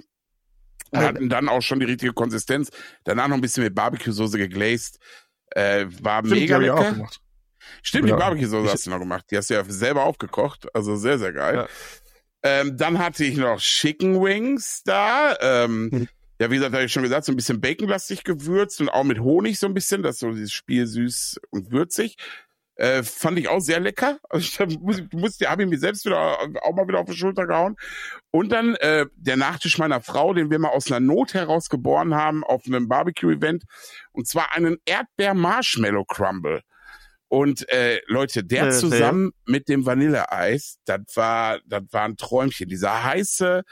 Und 0.92 0.98
Alter. 0.98 1.08
hatten 1.08 1.28
dann 1.28 1.48
auch 1.48 1.60
schon 1.60 1.78
die 1.80 1.86
richtige 1.86 2.12
Konsistenz. 2.14 2.70
Danach 3.04 3.28
noch 3.28 3.34
ein 3.36 3.40
bisschen 3.42 3.62
mit 3.64 3.74
Barbecue-Soße 3.74 4.38
geglazed. 4.38 4.98
Äh, 5.50 5.86
war 6.00 6.20
Stimmt, 6.20 6.36
die 6.36 6.40
mega 6.40 6.56
lecker. 6.56 6.92
gemacht. 6.92 7.20
Stimmt, 7.82 8.08
Ja. 8.08 8.16
die 8.16 8.20
Barbecue-Soße 8.20 8.72
hast 8.72 8.86
du 8.86 8.90
noch 8.90 8.98
gemacht. 8.98 9.26
Die 9.30 9.36
hast 9.36 9.50
du 9.50 9.54
ja 9.54 9.64
selber 9.64 10.04
aufgekocht. 10.04 10.74
Also 10.74 10.96
sehr, 10.96 11.18
sehr 11.18 11.32
geil. 11.32 11.56
Ja. 11.56 11.68
Ähm, 12.42 12.76
dann 12.78 12.98
hatte 12.98 13.24
ich 13.24 13.36
noch 13.36 13.60
Chicken 13.60 14.22
Wings 14.22 14.82
da. 14.84 15.36
Ähm, 15.40 15.90
Mhm. 15.92 16.08
Ja, 16.40 16.50
wie 16.50 16.54
gesagt, 16.54 16.72
habe 16.72 16.84
ich 16.86 16.92
schon 16.92 17.02
gesagt, 17.02 17.26
so 17.26 17.32
ein 17.32 17.36
bisschen 17.36 17.60
baconlastig 17.60 18.24
gewürzt 18.24 18.80
und 18.80 18.88
auch 18.88 19.04
mit 19.04 19.20
Honig 19.20 19.58
so 19.58 19.66
ein 19.66 19.74
bisschen. 19.74 20.02
Das 20.02 20.14
ist 20.14 20.20
so 20.20 20.30
dieses 20.30 20.52
Spiel 20.52 20.86
süß 20.86 21.38
und 21.50 21.70
würzig. 21.70 22.16
Äh, 22.80 23.02
fand 23.02 23.38
ich 23.38 23.46
auch 23.48 23.60
sehr 23.60 23.78
lecker. 23.78 24.18
Also 24.30 24.64
ich 24.64 24.80
muss, 24.80 25.02
muss, 25.12 25.38
habe 25.44 25.64
ich 25.64 25.68
mir 25.68 25.78
selbst 25.78 26.06
wieder 26.06 26.38
auch 26.62 26.74
mal 26.74 26.88
wieder 26.88 27.00
auf 27.00 27.10
die 27.10 27.16
Schulter 27.16 27.46
gehauen. 27.46 27.76
Und 28.30 28.50
dann 28.52 28.74
äh, 28.76 29.04
der 29.16 29.36
Nachtisch 29.36 29.76
meiner 29.76 30.00
Frau, 30.00 30.32
den 30.32 30.50
wir 30.50 30.58
mal 30.58 30.70
aus 30.70 30.90
einer 30.90 31.00
Not 31.00 31.34
heraus 31.34 31.68
geboren 31.68 32.14
haben 32.14 32.42
auf 32.42 32.62
einem 32.66 32.88
Barbecue-Event. 32.88 33.64
Und 34.12 34.26
zwar 34.28 34.54
einen 34.54 34.78
Erdbeer-Marshmallow-Crumble. 34.86 36.62
Und 37.28 37.68
äh, 37.68 38.00
Leute, 38.06 38.44
der 38.44 38.68
Äh, 38.68 38.70
zusammen 38.70 39.32
mit 39.44 39.68
dem 39.68 39.84
Vanilleeis, 39.84 40.78
das 40.86 41.02
war, 41.14 41.60
das 41.66 41.82
war 41.90 42.04
ein 42.04 42.16
Träumchen. 42.16 42.66
Dieser 42.68 43.04
heiße 43.04 43.62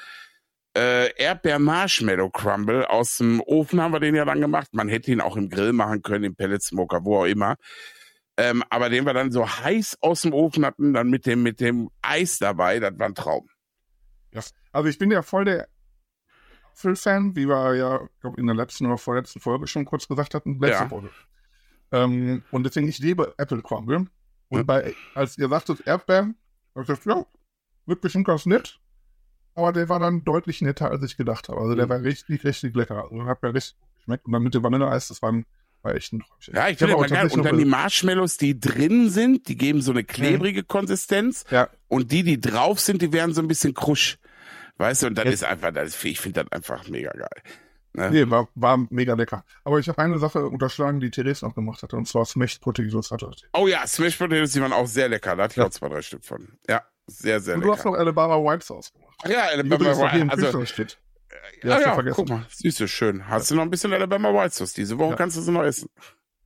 äh, 0.76 1.14
Erdbeer-Marshmallow 1.16 2.28
Crumble 2.28 2.84
aus 2.90 3.16
dem 3.16 3.40
Ofen 3.40 3.80
haben 3.80 3.94
wir 3.94 4.00
den 4.00 4.14
ja 4.14 4.26
dann 4.26 4.42
gemacht. 4.42 4.68
Man 4.72 4.88
hätte 4.88 5.10
ihn 5.10 5.22
auch 5.22 5.38
im 5.38 5.48
Grill 5.48 5.72
machen 5.72 6.02
können, 6.02 6.24
im 6.24 6.36
Pelletsmoker, 6.36 7.04
wo 7.04 7.20
auch 7.20 7.26
immer. 7.26 7.56
Ähm, 8.40 8.62
aber 8.70 8.88
den 8.88 9.04
wir 9.04 9.14
dann 9.14 9.32
so 9.32 9.46
heiß 9.48 9.98
aus 10.00 10.22
dem 10.22 10.32
Ofen 10.32 10.64
hatten, 10.64 10.94
dann 10.94 11.10
mit 11.10 11.26
dem, 11.26 11.42
mit 11.42 11.60
dem 11.60 11.90
Eis 12.02 12.38
dabei, 12.38 12.78
das 12.78 12.96
war 12.98 13.06
ein 13.06 13.14
Traum. 13.16 13.48
Ja. 14.32 14.40
Also 14.72 14.88
ich 14.88 14.96
bin 14.96 15.10
ja 15.10 15.22
voll 15.22 15.44
der 15.44 15.68
Apfel-Fan, 16.72 17.34
wie 17.34 17.48
wir 17.48 17.74
ja, 17.74 18.00
glaube 18.20 18.40
in 18.40 18.46
der 18.46 18.54
letzten 18.54 18.86
oder 18.86 18.98
vorletzten 18.98 19.40
Folge 19.40 19.66
schon 19.66 19.84
kurz 19.84 20.06
gesagt 20.06 20.34
hatten. 20.34 20.60
Letzte 20.60 20.84
Ja. 20.84 20.88
Folge. 20.88 21.10
Ähm, 21.90 22.42
und 22.52 22.64
deswegen, 22.64 22.86
ich 22.88 22.98
liebe 22.98 23.34
Apple 23.38 23.62
Crumble. 23.62 24.06
Und 24.48 24.58
Ja. 24.58 24.62
bei, 24.62 24.94
als 25.14 25.36
ihr 25.38 25.48
sagtet 25.48 25.86
Erdbeeren, 25.86 26.36
habe 26.74 26.82
ich 26.82 26.86
gesagt, 26.86 27.06
ja, 27.06 27.26
wird 27.86 28.00
bestimmt 28.00 28.26
ganz 28.26 28.46
nett. 28.46 28.78
Aber 29.54 29.72
der 29.72 29.88
war 29.88 29.98
dann 29.98 30.22
deutlich 30.24 30.62
netter, 30.62 30.90
als 30.90 31.02
ich 31.02 31.16
gedacht 31.16 31.48
habe. 31.48 31.60
Also 31.60 31.74
der 31.74 31.86
Mhm. 31.86 31.90
war 31.90 32.02
richtig, 32.02 32.44
richtig 32.44 32.76
lecker. 32.76 33.02
Also 33.10 33.24
hat 33.24 33.42
mir 33.42 33.52
richtig 33.54 33.76
geschmeckt. 33.96 34.26
Und 34.26 34.32
dann 34.32 34.42
mit 34.44 34.54
dem 34.54 34.62
Vanilleeis, 34.62 35.08
das 35.08 35.20
war, 35.22 35.32
ein- 35.32 35.46
war 35.82 35.94
echt 35.94 36.12
ein 36.12 36.20
Träumchen. 36.20 36.54
Ja, 36.54 36.68
ich 36.68 36.78
finde 36.78 36.94
immer 36.94 37.06
geil. 37.06 37.28
Und 37.30 37.42
dann 37.44 37.58
die 37.58 37.64
Marshmallows, 37.64 38.36
die 38.36 38.58
drin 38.58 39.10
sind, 39.10 39.48
die 39.48 39.56
geben 39.56 39.80
so 39.82 39.92
eine 39.92 40.04
klebrige 40.04 40.62
Konsistenz. 40.64 41.44
Ja. 41.50 41.68
Und 41.88 42.10
die, 42.12 42.22
die 42.22 42.40
drauf 42.40 42.80
sind, 42.80 43.02
die 43.02 43.12
werden 43.12 43.34
so 43.34 43.40
ein 43.40 43.48
bisschen 43.48 43.74
krusch. 43.74 44.18
Weißt 44.76 45.02
du, 45.02 45.06
und 45.08 45.16
das 45.18 45.24
Ja. 45.26 45.30
ist 45.32 45.44
einfach, 45.44 45.72
das 45.72 46.02
ich 46.04 46.20
finde 46.20 46.44
das 46.44 46.52
einfach 46.52 46.88
mega 46.88 47.10
geil. 47.10 47.42
Ne? 47.94 48.10
Nee, 48.10 48.30
war, 48.30 48.48
war 48.54 48.78
mega 48.90 49.14
lecker. 49.14 49.44
Aber 49.64 49.78
ich 49.78 49.88
habe 49.88 49.98
eine 50.00 50.18
Sache 50.18 50.46
unterschlagen, 50.46 51.00
die 51.00 51.10
Therese 51.10 51.44
noch 51.44 51.54
gemacht 51.54 51.82
hatte, 51.82 51.96
und 51.96 52.06
zwar 52.06 52.24
Smashed 52.26 52.60
Potatoes 52.60 53.10
hatte. 53.10 53.30
Oh 53.54 53.66
ja, 53.66 53.86
Smash 53.86 54.16
Potatoes, 54.16 54.52
die 54.52 54.60
waren 54.60 54.72
auch 54.72 54.86
sehr 54.86 55.08
lecker. 55.08 55.34
Da 55.34 55.44
hatte 55.44 55.52
ich 55.52 55.56
Ja. 55.56 55.66
auch 55.66 55.70
zwei, 55.70 55.88
drei 55.88 56.02
Stück 56.02 56.24
von. 56.24 56.58
Ja, 56.68 56.82
sehr, 57.06 57.40
sehr 57.40 57.56
Und 57.56 57.62
du 57.62 57.72
hast 57.72 57.78
lecker. 57.78 57.90
noch 57.90 57.98
Alabama 57.98 58.36
White 58.36 58.64
Sauce 58.64 58.92
gemacht. 58.92 59.16
Ach 59.24 59.28
ja, 59.28 59.62
noch 59.62 60.12
hier 60.12 60.20
im 60.22 60.30
also, 60.30 60.64
steht. 60.66 60.98
Ja, 61.62 61.74
hast 61.74 61.82
du 61.84 61.88
ja, 61.88 61.94
vergessen. 61.94 62.14
guck 62.16 62.28
mal, 62.28 62.46
süße, 62.50 62.88
schön. 62.88 63.28
Hast 63.28 63.50
du 63.50 63.54
noch 63.54 63.62
ein 63.62 63.70
bisschen 63.70 63.92
Alabama 63.92 64.32
White 64.32 64.54
Sauce? 64.54 64.72
Diese 64.72 64.98
Woche 64.98 65.10
Ja. 65.10 65.16
kannst 65.16 65.36
du 65.36 65.40
sie 65.40 65.52
noch 65.52 65.62
essen. 65.64 65.88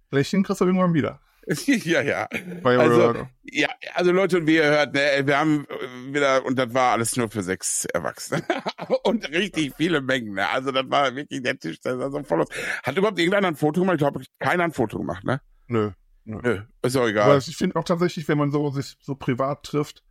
Vielleicht 0.09 0.33
den 0.33 0.43
kriegst 0.43 0.61
du 0.61 0.65
irgendwann 0.67 0.95
wieder. 0.95 1.21
ja, 1.67 2.03
ja. 2.03 2.29
Bei 2.63 2.79
Also, 2.79 3.15
äh, 3.15 3.25
Ja, 3.43 3.69
also 3.95 4.13
Leute, 4.13 4.39
und 4.39 4.47
wie 4.47 4.55
ihr 4.57 4.65
hört, 4.65 4.95
ne, 4.95 5.23
wir 5.25 5.39
haben 5.39 5.67
äh, 5.69 6.15
wieder, 6.15 6.45
und 6.45 6.57
das 6.57 6.73
war 6.73 6.93
alles 6.93 7.17
nur 7.17 7.29
für 7.31 7.43
sechs 7.43 7.85
Erwachsene. 7.87 8.45
und 9.05 9.29
richtig 9.31 9.73
viele 9.77 10.01
Mengen, 10.01 10.35
ne? 10.35 10.49
Also 10.49 10.71
das 10.71 10.85
war 10.89 11.15
wirklich 11.17 11.43
der 11.43 11.59
Tisch, 11.59 11.81
der 11.81 11.99
sah 11.99 12.11
so 12.11 12.23
voll 12.23 12.43
aus. 12.43 12.49
Hat 12.85 12.97
überhaupt 12.97 13.19
irgendeiner 13.19 13.49
ein 13.49 13.57
Foto 13.57 13.81
gemacht? 13.81 13.95
Ich 13.97 14.01
glaube, 14.01 14.23
keiner 14.39 14.65
ein 14.65 14.73
Foto 14.73 14.99
gemacht, 14.99 15.25
ne? 15.25 15.41
nö. 15.67 15.91
Nö, 16.25 16.61
ist 16.83 16.95
auch 16.97 17.01
Aber 17.01 17.09
egal. 17.11 17.39
ich 17.39 17.57
finde 17.57 17.75
auch 17.75 17.83
tatsächlich, 17.85 18.29
wenn 18.29 18.39
man 18.39 18.53
so 18.53 18.71
sich 18.71 18.95
so 19.01 19.17
privat 19.17 19.65
trifft, 19.65 20.05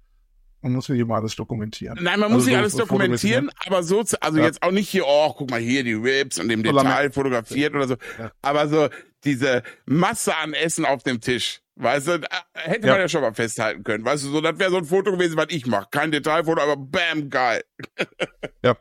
man 0.61 0.73
muss 0.73 0.87
ja 0.87 0.95
immer 0.95 1.15
alles 1.15 1.35
dokumentieren. 1.35 1.95
Nein, 2.01 2.19
man 2.19 2.23
Also 2.31 2.35
muss 2.35 2.45
nicht 2.45 2.53
so- 2.55 2.59
alles 2.59 2.75
dokumentieren, 2.75 3.49
aber 3.65 3.83
so, 3.83 4.03
zu- 4.03 4.21
also 4.21 4.37
Ja. 4.39 4.45
jetzt 4.45 4.61
auch 4.63 4.71
nicht 4.71 4.89
hier, 4.89 5.05
oh, 5.07 5.33
guck 5.37 5.49
mal 5.49 5.59
hier 5.59 5.83
die 5.83 5.93
Ribs 5.93 6.39
und 6.39 6.49
Solange- 6.51 6.89
Detail 6.89 7.11
fotografiert 7.11 7.73
oder 7.75 7.87
so, 7.87 7.95
Ja. 8.19 8.31
aber 8.41 8.67
so 8.67 8.89
diese 9.23 9.63
Masse 9.85 10.35
an 10.37 10.53
Essen 10.53 10.85
auf 10.85 11.03
dem 11.03 11.19
Tisch, 11.21 11.61
weißt 11.75 12.07
du, 12.07 12.21
hätte 12.53 12.87
Ja. 12.87 12.93
man 12.93 13.01
ja 13.01 13.07
schon 13.09 13.21
mal 13.21 13.33
festhalten 13.33 13.83
können, 13.83 14.03
weißt 14.05 14.23
du, 14.25 14.29
so, 14.29 14.41
das 14.41 14.57
wäre 14.59 14.71
so 14.71 14.77
ein 14.77 14.85
Foto 14.85 15.11
gewesen, 15.11 15.37
was 15.37 15.47
ich 15.49 15.65
mache, 15.67 15.87
kein 15.91 16.11
Detailfoto, 16.11 16.61
aber 16.61 16.77
bam, 16.77 17.29
geil. 17.29 17.63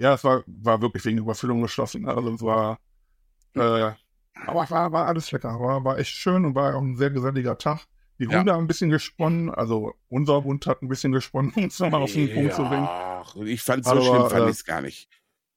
Ja, 0.00 0.14
es 0.14 0.22
war, 0.22 0.44
war 0.46 0.80
wirklich 0.80 1.04
wegen 1.04 1.18
Überfüllung 1.18 1.60
geschlossen. 1.60 2.06
Also 2.08 2.32
es 2.32 2.40
war, 2.40 2.78
äh, 3.56 3.60
aber 4.46 4.62
es 4.62 4.70
war, 4.70 4.92
war 4.92 5.06
alles 5.08 5.32
lecker. 5.32 5.58
War, 5.58 5.82
war 5.84 5.98
echt 5.98 6.12
schön 6.12 6.44
und 6.44 6.54
war 6.54 6.76
auch 6.76 6.80
ein 6.80 6.96
sehr 6.96 7.10
geselliger 7.10 7.58
Tag. 7.58 7.80
Die 8.18 8.24
Ja. 8.24 8.38
Runde 8.38 8.52
hat 8.52 8.58
ein 8.60 8.66
bisschen 8.66 8.90
gesponnen, 8.90 9.50
also 9.50 9.94
unser 10.08 10.42
Hund 10.44 10.66
hat 10.66 10.82
ein 10.82 10.88
bisschen 10.88 11.12
gesponnen, 11.12 11.52
um 11.56 11.64
es 11.66 11.78
nochmal 11.78 12.02
auf 12.02 12.12
den 12.12 12.32
Punkt 12.34 12.54
zu 12.54 12.62
bringen. 12.62 12.86
Ach, 12.88 13.36
ich 13.36 13.62
fand 13.62 13.84
so 13.84 13.90
Aber, 13.92 14.02
schlimm, 14.02 14.30
fand 14.30 14.46
äh, 14.46 14.50
ich 14.50 14.56
es 14.56 14.64
gar 14.64 14.80
nicht. 14.80 15.08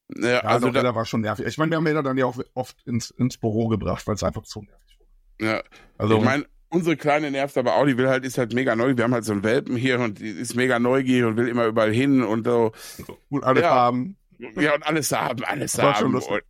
Ne, 0.09 0.33
Ja, 0.33 0.39
also, 0.41 0.69
da, 0.69 0.81
der 0.81 0.93
war 0.93 1.05
schon 1.05 1.21
nervig. 1.21 1.45
Ich 1.45 1.57
meine, 1.57 1.71
wir 1.71 1.77
haben 1.77 1.87
ihn 1.87 2.03
dann 2.03 2.17
ja 2.17 2.25
auch 2.25 2.37
oft 2.53 2.77
ins, 2.85 3.11
ins 3.11 3.37
Büro 3.37 3.67
gebracht, 3.67 4.05
weil 4.07 4.15
es 4.15 4.23
einfach 4.23 4.43
zu 4.43 4.61
nervig 4.61 4.99
war. 5.39 5.47
ja, 5.47 5.61
Also, 5.97 6.17
ich 6.17 6.23
meine, 6.23 6.45
unsere 6.69 6.97
Kleine 6.97 7.31
nervt 7.31 7.57
aber 7.57 7.75
auch, 7.75 7.85
die 7.85 7.97
will 7.97 8.07
halt, 8.09 8.25
ist 8.25 8.37
halt 8.37 8.53
mega 8.53 8.75
neu. 8.75 8.95
Wir 8.95 9.05
haben 9.05 9.13
halt 9.13 9.25
so 9.25 9.31
einen 9.31 9.43
Welpen 9.43 9.75
hier 9.77 9.99
und 9.99 10.19
die 10.19 10.29
ist 10.29 10.55
mega 10.55 10.79
neugierig 10.79 11.25
und 11.31 11.37
will 11.37 11.47
immer 11.47 11.65
überall 11.65 11.91
hin 11.93 12.23
und 12.23 12.45
so. 12.45 12.71
gut, 13.29 13.43
alle 13.43 13.61
Ja. 13.61 13.69
Farben. 13.69 14.17
Ja, 14.55 14.73
und 14.73 14.85
alles 14.87 15.11
haben, 15.11 15.43
alles 15.45 15.73
schon 15.73 15.83
haben. 15.83 16.15
Und, 16.15 16.41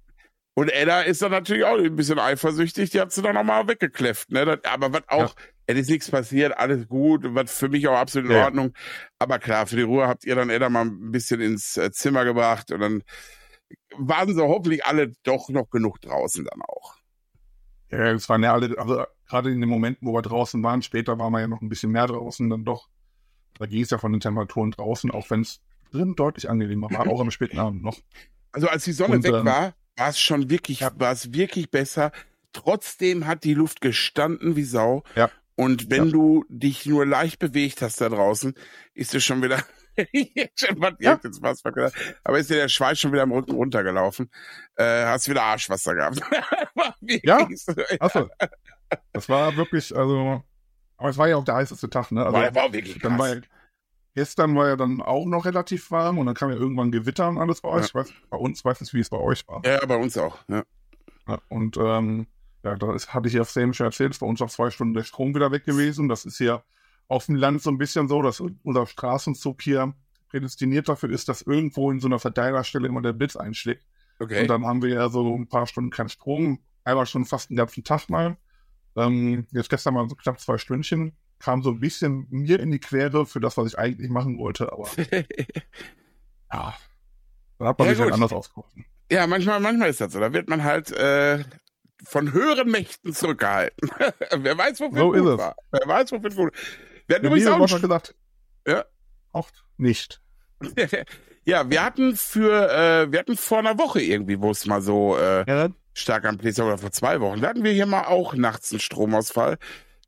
und 0.61 0.69
Edda 0.69 1.01
ist 1.01 1.23
dann 1.23 1.31
natürlich 1.31 1.63
auch 1.63 1.75
ein 1.79 1.95
bisschen 1.95 2.19
eifersüchtig, 2.19 2.91
die 2.91 3.01
hat 3.01 3.11
sie 3.11 3.23
dann 3.23 3.33
nochmal 3.33 3.67
weggekläfft. 3.67 4.31
Ne? 4.31 4.59
Aber 4.63 4.93
was 4.93 5.01
auch, 5.07 5.35
es 5.65 5.75
ist 5.75 5.89
nichts 5.89 6.11
passiert, 6.11 6.55
alles 6.55 6.87
gut, 6.87 7.23
was 7.29 7.51
für 7.51 7.67
mich 7.67 7.87
auch 7.87 7.97
absolut 7.97 8.29
in 8.29 8.35
Ja. 8.35 8.45
Ordnung. 8.45 8.73
Aber 9.17 9.39
klar, 9.39 9.65
für 9.65 9.75
die 9.75 9.81
Ruhe 9.81 10.07
habt 10.07 10.23
ihr 10.23 10.35
dann 10.35 10.51
Edda 10.51 10.69
mal 10.69 10.85
ein 10.85 11.11
bisschen 11.11 11.41
ins 11.41 11.77
äh, 11.77 11.89
Zimmer 11.91 12.25
gebracht 12.25 12.71
und 12.71 12.79
dann 12.79 13.01
waren 13.97 14.35
sie 14.35 14.43
hoffentlich 14.43 14.85
alle 14.85 15.13
doch 15.23 15.49
noch 15.49 15.67
genug 15.71 15.99
draußen 15.99 16.45
dann 16.45 16.61
auch. 16.61 16.93
Ja, 17.89 18.11
es 18.11 18.29
waren 18.29 18.43
ja 18.43 18.53
alle, 18.53 18.77
also 18.77 19.03
gerade 19.27 19.49
in 19.49 19.61
den 19.61 19.69
Momenten, 19.69 20.07
wo 20.07 20.13
wir 20.13 20.21
draußen 20.21 20.61
waren, 20.61 20.83
später 20.83 21.17
waren 21.17 21.33
wir 21.33 21.39
ja 21.39 21.47
noch 21.47 21.61
ein 21.61 21.69
bisschen 21.69 21.91
mehr 21.91 22.05
draußen, 22.05 22.47
dann 22.51 22.65
doch. 22.65 22.87
Da 23.57 23.65
ging 23.65 23.81
es 23.81 23.89
ja 23.89 23.97
von 23.97 24.11
den 24.11 24.21
Temperaturen 24.21 24.69
draußen, 24.69 25.09
auch 25.09 25.31
wenn 25.31 25.41
es 25.41 25.59
drin 25.91 26.13
deutlich 26.15 26.51
angenehmer 26.51 26.91
war, 26.91 27.07
auch 27.07 27.19
am 27.19 27.31
späten 27.31 27.57
Abend 27.57 27.81
noch. 27.81 27.97
Also 28.51 28.67
als 28.67 28.83
die 28.83 28.91
Sonne 28.91 29.15
Und, 29.15 29.23
weg 29.23 29.33
ähm, 29.33 29.45
war, 29.45 29.73
war 30.01 30.09
es 30.09 30.19
schon 30.19 30.49
wirklich, 30.49 30.81
war 30.81 31.11
es 31.11 31.31
wirklich 31.31 31.69
besser. 31.69 32.11
Trotzdem 32.53 33.27
hat 33.27 33.43
die 33.43 33.53
Luft 33.53 33.81
gestanden 33.81 34.55
wie 34.55 34.63
Sau. 34.63 35.03
Ja. 35.15 35.29
Und 35.55 35.91
wenn 35.91 36.05
Ja. 36.07 36.11
du 36.11 36.43
dich 36.49 36.87
nur 36.87 37.05
leicht 37.05 37.37
bewegt 37.37 37.83
hast 37.83 38.01
da 38.01 38.09
draußen, 38.09 38.55
ist 38.95 39.13
es 39.13 39.23
schon 39.23 39.43
wieder, 39.43 39.61
Ja. 40.99 41.19
aber 42.23 42.39
ist 42.39 42.49
dir 42.49 42.55
der 42.55 42.67
Schweiß 42.69 42.99
schon 42.99 43.11
wieder 43.11 43.21
am 43.21 43.31
Rücken 43.31 43.51
runtergelaufen. 43.51 44.31
Äh, 44.75 45.05
hast 45.05 45.29
wieder 45.29 45.43
Arschwasser 45.43 45.93
gehabt. 45.93 46.19
War 46.75 46.95
Ja. 47.01 47.47
so. 47.53 47.73
Achso. 47.99 48.27
Das 49.13 49.29
war 49.29 49.55
wirklich, 49.55 49.95
also, 49.95 50.43
aber 50.97 51.09
es 51.09 51.17
war 51.19 51.27
ja 51.27 51.35
auch 51.35 51.45
der 51.45 51.55
heißeste 51.55 51.91
Tag, 51.91 52.11
ne? 52.11 52.25
Also, 52.25 52.55
war 52.55 52.63
auch 52.63 52.73
wirklich 52.73 52.97
dann 52.99 53.19
war 53.19 53.27
krass. 53.27 53.35
ja, 53.35 53.41
gestern 54.13 54.55
war 54.55 54.69
ja 54.69 54.75
dann 54.75 55.01
auch 55.01 55.25
noch 55.25 55.45
relativ 55.45 55.91
warm 55.91 56.17
und 56.17 56.25
dann 56.25 56.35
kam 56.35 56.49
ja 56.49 56.55
irgendwann 56.55 56.91
Gewitter 56.91 57.29
und 57.29 57.37
alles 57.37 57.61
bei 57.61 57.69
euch. 57.69 57.81
Ja. 57.81 57.85
Ich 57.85 57.95
weiß, 57.95 58.13
bei 58.29 58.37
uns 58.37 58.63
weiß 58.63 58.81
nicht, 58.81 58.93
wie 58.93 58.99
es 58.99 59.09
bei 59.09 59.17
euch 59.17 59.47
war. 59.47 59.61
Ja, 59.65 59.85
bei 59.85 59.97
uns 59.97 60.17
auch. 60.17 60.37
Ja. 60.47 60.63
Ja, 61.27 61.39
und 61.49 61.77
ähm, 61.77 62.27
ja, 62.63 62.75
da 62.75 62.93
hatte 62.93 63.27
ich 63.27 63.33
ja 63.33 63.43
Sam 63.43 63.73
schon 63.73 63.85
erzählt, 63.85 64.11
ist 64.11 64.19
bei 64.19 64.25
uns 64.27 64.39
nach 64.39 64.49
zwei 64.49 64.69
Stunden 64.69 64.93
der 64.93 65.03
Strom 65.03 65.33
wieder 65.33 65.51
weg 65.51 65.65
gewesen. 65.65 66.09
Das 66.09 66.25
ist 66.25 66.37
hier 66.37 66.63
auf 67.07 67.25
dem 67.25 67.35
Land 67.35 67.61
so 67.61 67.69
ein 67.69 67.77
bisschen 67.77 68.07
so, 68.07 68.21
dass 68.21 68.39
unser 68.39 68.85
Straßenzug 68.85 69.61
hier 69.61 69.93
prädestiniert 70.29 70.87
dafür 70.87 71.09
ist, 71.09 71.27
dass 71.27 71.41
irgendwo 71.41 71.91
in 71.91 71.99
so 71.99 72.07
einer 72.07 72.19
Verteilerstelle 72.19 72.87
immer 72.87 73.01
der 73.01 73.13
Blitz 73.13 73.35
einschlägt. 73.35 73.85
Okay. 74.19 74.41
Und 74.41 74.47
dann 74.49 74.65
haben 74.65 74.81
wir 74.81 74.89
ja 74.89 75.09
so 75.09 75.35
ein 75.35 75.47
paar 75.47 75.67
Stunden 75.67 75.89
keinen 75.89 76.09
Strom, 76.09 76.59
einmal 76.83 77.05
schon 77.05 77.25
fast 77.25 77.49
den 77.49 77.57
ganzen 77.57 77.83
Tag 77.83 78.09
mal. 78.09 78.37
Ähm, 78.95 79.47
jetzt 79.51 79.69
gestern 79.69 79.93
mal 79.93 80.07
so 80.07 80.15
knapp 80.15 80.39
zwei 80.39 80.57
Stündchen, 80.57 81.13
kam 81.41 81.63
so 81.63 81.71
ein 81.71 81.79
bisschen 81.79 82.27
mir 82.29 82.59
in 82.59 82.71
die 82.71 82.79
Quere 82.79 83.25
für 83.25 83.39
das, 83.39 83.57
was 83.57 83.67
ich 83.67 83.79
eigentlich 83.79 84.09
machen 84.09 84.37
wollte, 84.37 84.71
aber 84.71 84.87
ja, 86.51 86.73
dann 87.57 87.67
hat 87.67 87.79
man 87.79 87.87
Ja, 87.87 87.93
sich 87.93 87.99
halt 87.99 88.09
gut. 88.09 88.13
anders 88.13 88.33
ausgeholfen. 88.33 88.85
ja, 89.11 89.27
manchmal, 89.27 89.59
manchmal 89.59 89.89
ist 89.89 90.01
das 90.01 90.13
so. 90.13 90.19
Da 90.19 90.33
wird 90.33 90.49
man 90.49 90.63
halt 90.63 90.91
äh, 90.91 91.43
von 92.03 92.31
höheren 92.33 92.69
Mächten 92.69 93.13
zurückgehalten. 93.13 93.89
Wer 94.37 94.57
weiß, 94.57 94.79
wofür 94.79 94.99
So 94.99 95.13
es 95.13 95.21
gut 95.21 95.37
war. 95.37 95.55
Wer 95.71 95.87
weiß, 95.87 96.11
wofür 96.11 96.29
es 96.29 96.35
gut 96.35 96.53
Wir 97.07 97.15
hatten 97.15 97.25
übrigens 97.27 97.47
auch 97.47 97.59
einen 97.71 97.81
gesagt, 97.81 98.15
Ja. 98.67 98.85
auch 99.31 99.49
nicht. 99.77 100.21
ja, 101.45 101.69
wir 101.69 101.83
hatten 101.83 102.15
für, 102.15 102.71
äh, 102.71 103.11
wir 103.11 103.19
hatten 103.19 103.37
vor 103.37 103.59
einer 103.59 103.77
Woche 103.79 104.01
irgendwie, 104.01 104.39
wo 104.41 104.51
es 104.51 104.65
mal 104.65 104.81
so 104.81 105.17
äh, 105.17 105.43
Ja, 105.47 105.69
stark 105.93 106.25
am 106.25 106.37
war, 106.37 106.65
oder 106.67 106.77
vor 106.77 106.91
zwei 106.91 107.19
Wochen, 107.19 107.41
da 107.41 107.49
hatten 107.49 107.63
wir 107.63 107.71
hier 107.71 107.85
mal 107.85 108.05
auch 108.05 108.33
nachts 108.35 108.71
einen 108.71 108.79
Stromausfall. 108.79 109.57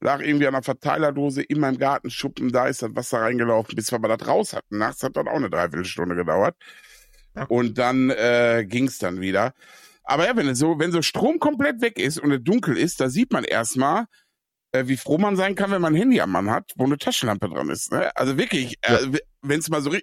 Lag 0.04 0.22
irgendwie 0.22 0.48
an 0.48 0.54
einer 0.54 0.64
Verteilerdose 0.64 1.42
in 1.42 1.60
meinem 1.60 1.78
Gartenschuppen, 1.78 2.52
da 2.52 2.68
ist 2.68 2.82
das 2.82 2.94
Wasser 2.94 3.22
reingelaufen, 3.22 3.76
bis 3.76 3.92
wir 3.92 4.00
mal 4.00 4.16
das 4.16 4.28
raus 4.28 4.54
hatten. 4.54 4.78
Nachts 4.78 5.02
hat 5.02 5.16
dann 5.16 5.28
auch 5.30 5.36
eine 5.36 5.50
Dreiviertelstunde 5.50 6.16
gedauert. 6.16 6.56
Ja. 7.36 7.46
Und 7.46 7.78
dann 7.78 8.10
äh, 8.10 8.66
ging's 8.68 9.00
dann 9.00 9.22
wieder. 9.22 9.54
Aber 10.04 10.28
ja, 10.28 10.36
wenn 10.36 10.48
es 10.50 10.60
so, 10.60 10.78
wenn 10.78 10.92
so 10.92 11.02
Strom 11.02 11.40
komplett 11.40 11.82
weg 11.82 11.98
ist 11.98 12.20
und 12.20 12.32
es 12.32 12.44
dunkel 12.44 12.78
ist, 12.78 13.00
da 13.00 13.10
sieht 13.10 13.32
man 13.32 13.46
erstmal, 13.46 14.06
äh, 14.74 14.88
wie 14.88 14.98
froh 14.98 15.18
man 15.18 15.38
sein 15.38 15.56
kann, 15.56 15.72
wenn 15.72 15.82
man 15.82 15.94
ein 15.94 15.98
Handy 15.98 16.20
am 16.20 16.32
Mann 16.32 16.52
hat, 16.52 16.74
wo 16.76 16.84
eine 16.84 16.98
Taschenlampe 16.98 17.48
dran 17.48 17.70
ist. 17.70 17.92
Ne? 17.94 18.14
Also 18.18 18.38
wirklich, 18.38 18.78
Ja. 18.86 19.00
äh, 19.00 19.20
wenn 19.42 19.60
es 19.60 19.70
mal 19.70 19.82
so 19.82 19.96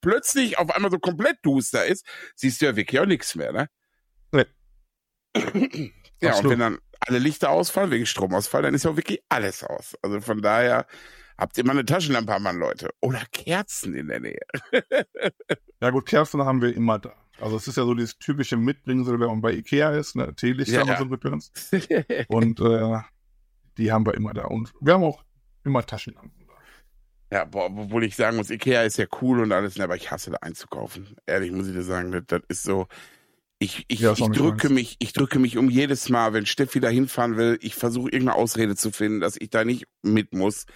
plötzlich 0.00 0.58
auf 0.58 0.74
einmal 0.74 0.90
so 0.90 0.98
komplett 0.98 1.36
duster 1.42 1.84
ist, 1.84 2.06
siehst 2.34 2.62
du 2.62 2.66
ja 2.66 2.74
wirklich 2.76 2.98
auch 3.00 3.06
nichts 3.06 3.34
mehr, 3.34 3.52
ne? 3.52 3.68
Nee. 4.32 4.46
ja, 5.34 5.42
und 5.42 5.92
Absolut. 6.28 6.52
wenn 6.52 6.58
dann 6.58 6.78
alle 7.06 7.18
Lichter 7.18 7.50
ausfallen 7.50 7.90
wegen 7.90 8.06
Stromausfall, 8.06 8.62
dann 8.62 8.74
ist 8.74 8.84
ja 8.84 8.90
auch 8.90 8.96
wirklich 8.96 9.22
alles 9.28 9.64
aus. 9.64 9.94
Also 10.02 10.20
von 10.20 10.42
daher 10.42 10.86
habt 11.38 11.58
ihr 11.58 11.64
mal 11.64 11.72
eine 11.72 11.84
Taschenlampe 11.84 12.34
am 12.34 12.42
Mann, 12.42 12.58
Leute. 12.58 12.90
Oder 13.00 13.22
Kerzen 13.32 13.94
in 13.94 14.08
der 14.08 14.20
Nähe. 14.20 14.40
Ja 15.82 15.90
gut, 15.90 16.06
Kerzen 16.06 16.44
haben 16.44 16.62
wir 16.62 16.76
immer 16.76 17.00
da. 17.00 17.12
Also 17.40 17.56
es 17.56 17.66
ist 17.66 17.76
ja 17.76 17.82
so 17.82 17.92
dieses 17.94 18.16
typische 18.16 18.56
Mitbringsel, 18.56 19.18
wenn 19.18 19.26
man 19.26 19.40
bei 19.40 19.52
Ikea 19.52 19.90
ist, 19.90 20.14
ne, 20.14 20.32
Teelichter 20.36 20.74
Ja, 20.74 20.82
und 20.82 21.24
ja. 21.24 21.38
so. 21.40 22.24
Und 22.28 22.60
äh, 22.60 23.00
die 23.78 23.90
haben 23.90 24.06
wir 24.06 24.14
immer 24.14 24.32
da. 24.32 24.44
Und 24.44 24.72
wir 24.80 24.94
haben 24.94 25.02
auch 25.02 25.24
immer 25.64 25.84
Taschenlampen 25.84 26.46
da. 26.46 27.36
Ja, 27.36 27.44
boah, 27.46 27.66
obwohl 27.66 28.04
ich 28.04 28.14
sagen 28.14 28.36
muss, 28.36 28.50
Ikea 28.50 28.82
ist 28.82 28.96
ja 28.96 29.06
cool 29.20 29.40
und 29.40 29.50
alles, 29.50 29.80
aber 29.80 29.96
ich 29.96 30.12
hasse 30.12 30.30
da 30.30 30.36
einzukaufen. 30.40 31.16
Ehrlich 31.26 31.50
muss 31.50 31.66
ich 31.66 31.72
dir 31.72 31.82
sagen, 31.82 32.12
das, 32.12 32.22
das 32.28 32.42
ist 32.46 32.62
so. 32.62 32.86
Ich, 33.62 33.84
ich, 33.88 34.00
Ja, 34.00 34.12
ich 34.12 34.18
drücke 34.30 34.68
mich, 34.70 34.96
ich 34.98 35.12
drücke 35.12 35.38
mich 35.38 35.56
um 35.56 35.70
jedes 35.70 36.08
Mal, 36.08 36.32
wenn 36.32 36.46
Steffi 36.46 36.80
da 36.80 36.88
hinfahren 36.88 37.36
will, 37.36 37.58
ich 37.62 37.74
versuche 37.76 38.10
irgendeine 38.10 38.34
Ausrede 38.36 38.74
zu 38.74 38.90
finden, 38.90 39.20
dass 39.20 39.36
ich 39.38 39.50
da 39.50 39.64
nicht 39.64 39.86
mit 40.02 40.34
muss. 40.34 40.66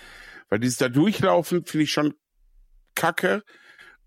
Weil 0.48 0.60
dieses 0.60 0.78
da 0.78 0.88
durchlaufen 0.88 1.64
finde 1.64 1.84
ich 1.84 1.90
schon 1.92 2.14
kacke. 2.94 3.42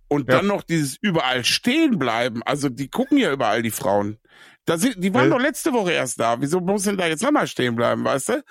Und 0.08 0.30
Ja. 0.30 0.38
dann 0.38 0.48
noch 0.48 0.64
dieses 0.64 0.98
überall 1.02 1.44
stehen 1.44 2.00
bleiben. 2.00 2.42
Also 2.44 2.70
die 2.70 2.90
gucken 2.90 3.18
ja 3.18 3.32
überall, 3.32 3.62
die 3.62 3.70
Frauen. 3.70 4.18
Da 4.66 4.78
sind, 4.78 5.04
die 5.04 5.14
waren 5.14 5.30
Ja. 5.30 5.38
doch 5.38 5.44
letzte 5.44 5.74
Woche 5.74 5.92
erst 5.92 6.20
da. 6.20 6.42
Wieso 6.42 6.60
muss 6.62 6.84
denn 6.84 6.98
da 6.98 7.06
jetzt 7.08 7.22
nochmal 7.22 7.48
stehen 7.48 7.76
bleiben, 7.76 8.04
weißt 8.06 8.30
du? 8.30 8.44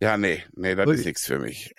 Ja, 0.00 0.16
nee, 0.16 0.44
nee, 0.54 0.74
das 0.74 0.82
Also 0.86 0.92
ist 0.94 1.00
ich- 1.00 1.06
nichts 1.06 1.26
für 1.26 1.38
mich. 1.38 1.74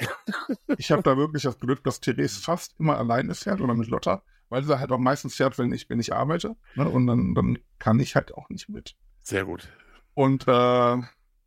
Ich 0.78 0.92
habe 0.92 1.02
da 1.04 1.18
wirklich 1.18 1.44
das 1.44 1.58
Glück, 1.58 1.84
dass 1.84 2.00
Therese 2.00 2.40
fast 2.40 2.76
immer 2.80 2.98
alleine 2.98 3.34
fährt 3.36 3.62
oder 3.62 3.74
mit 3.74 3.88
Lotta, 3.90 4.24
weil 4.50 4.64
sie 4.64 4.80
halt 4.80 4.92
auch 4.92 4.98
meistens 5.00 5.36
fährt, 5.36 5.58
wenn 5.58 5.72
ich, 5.72 5.90
wenn 5.90 6.00
ich 6.00 6.14
arbeite. 6.14 6.56
Ne? 6.76 6.88
Und 6.90 7.08
dann, 7.08 7.34
dann 7.36 7.60
kann 7.80 8.00
ich 8.00 8.16
halt 8.16 8.34
auch 8.36 8.50
nicht 8.50 8.70
mit. 8.70 8.96
Sehr 9.22 9.46
gut. 9.46 9.70
Und 10.14 10.48
äh, 10.48 10.98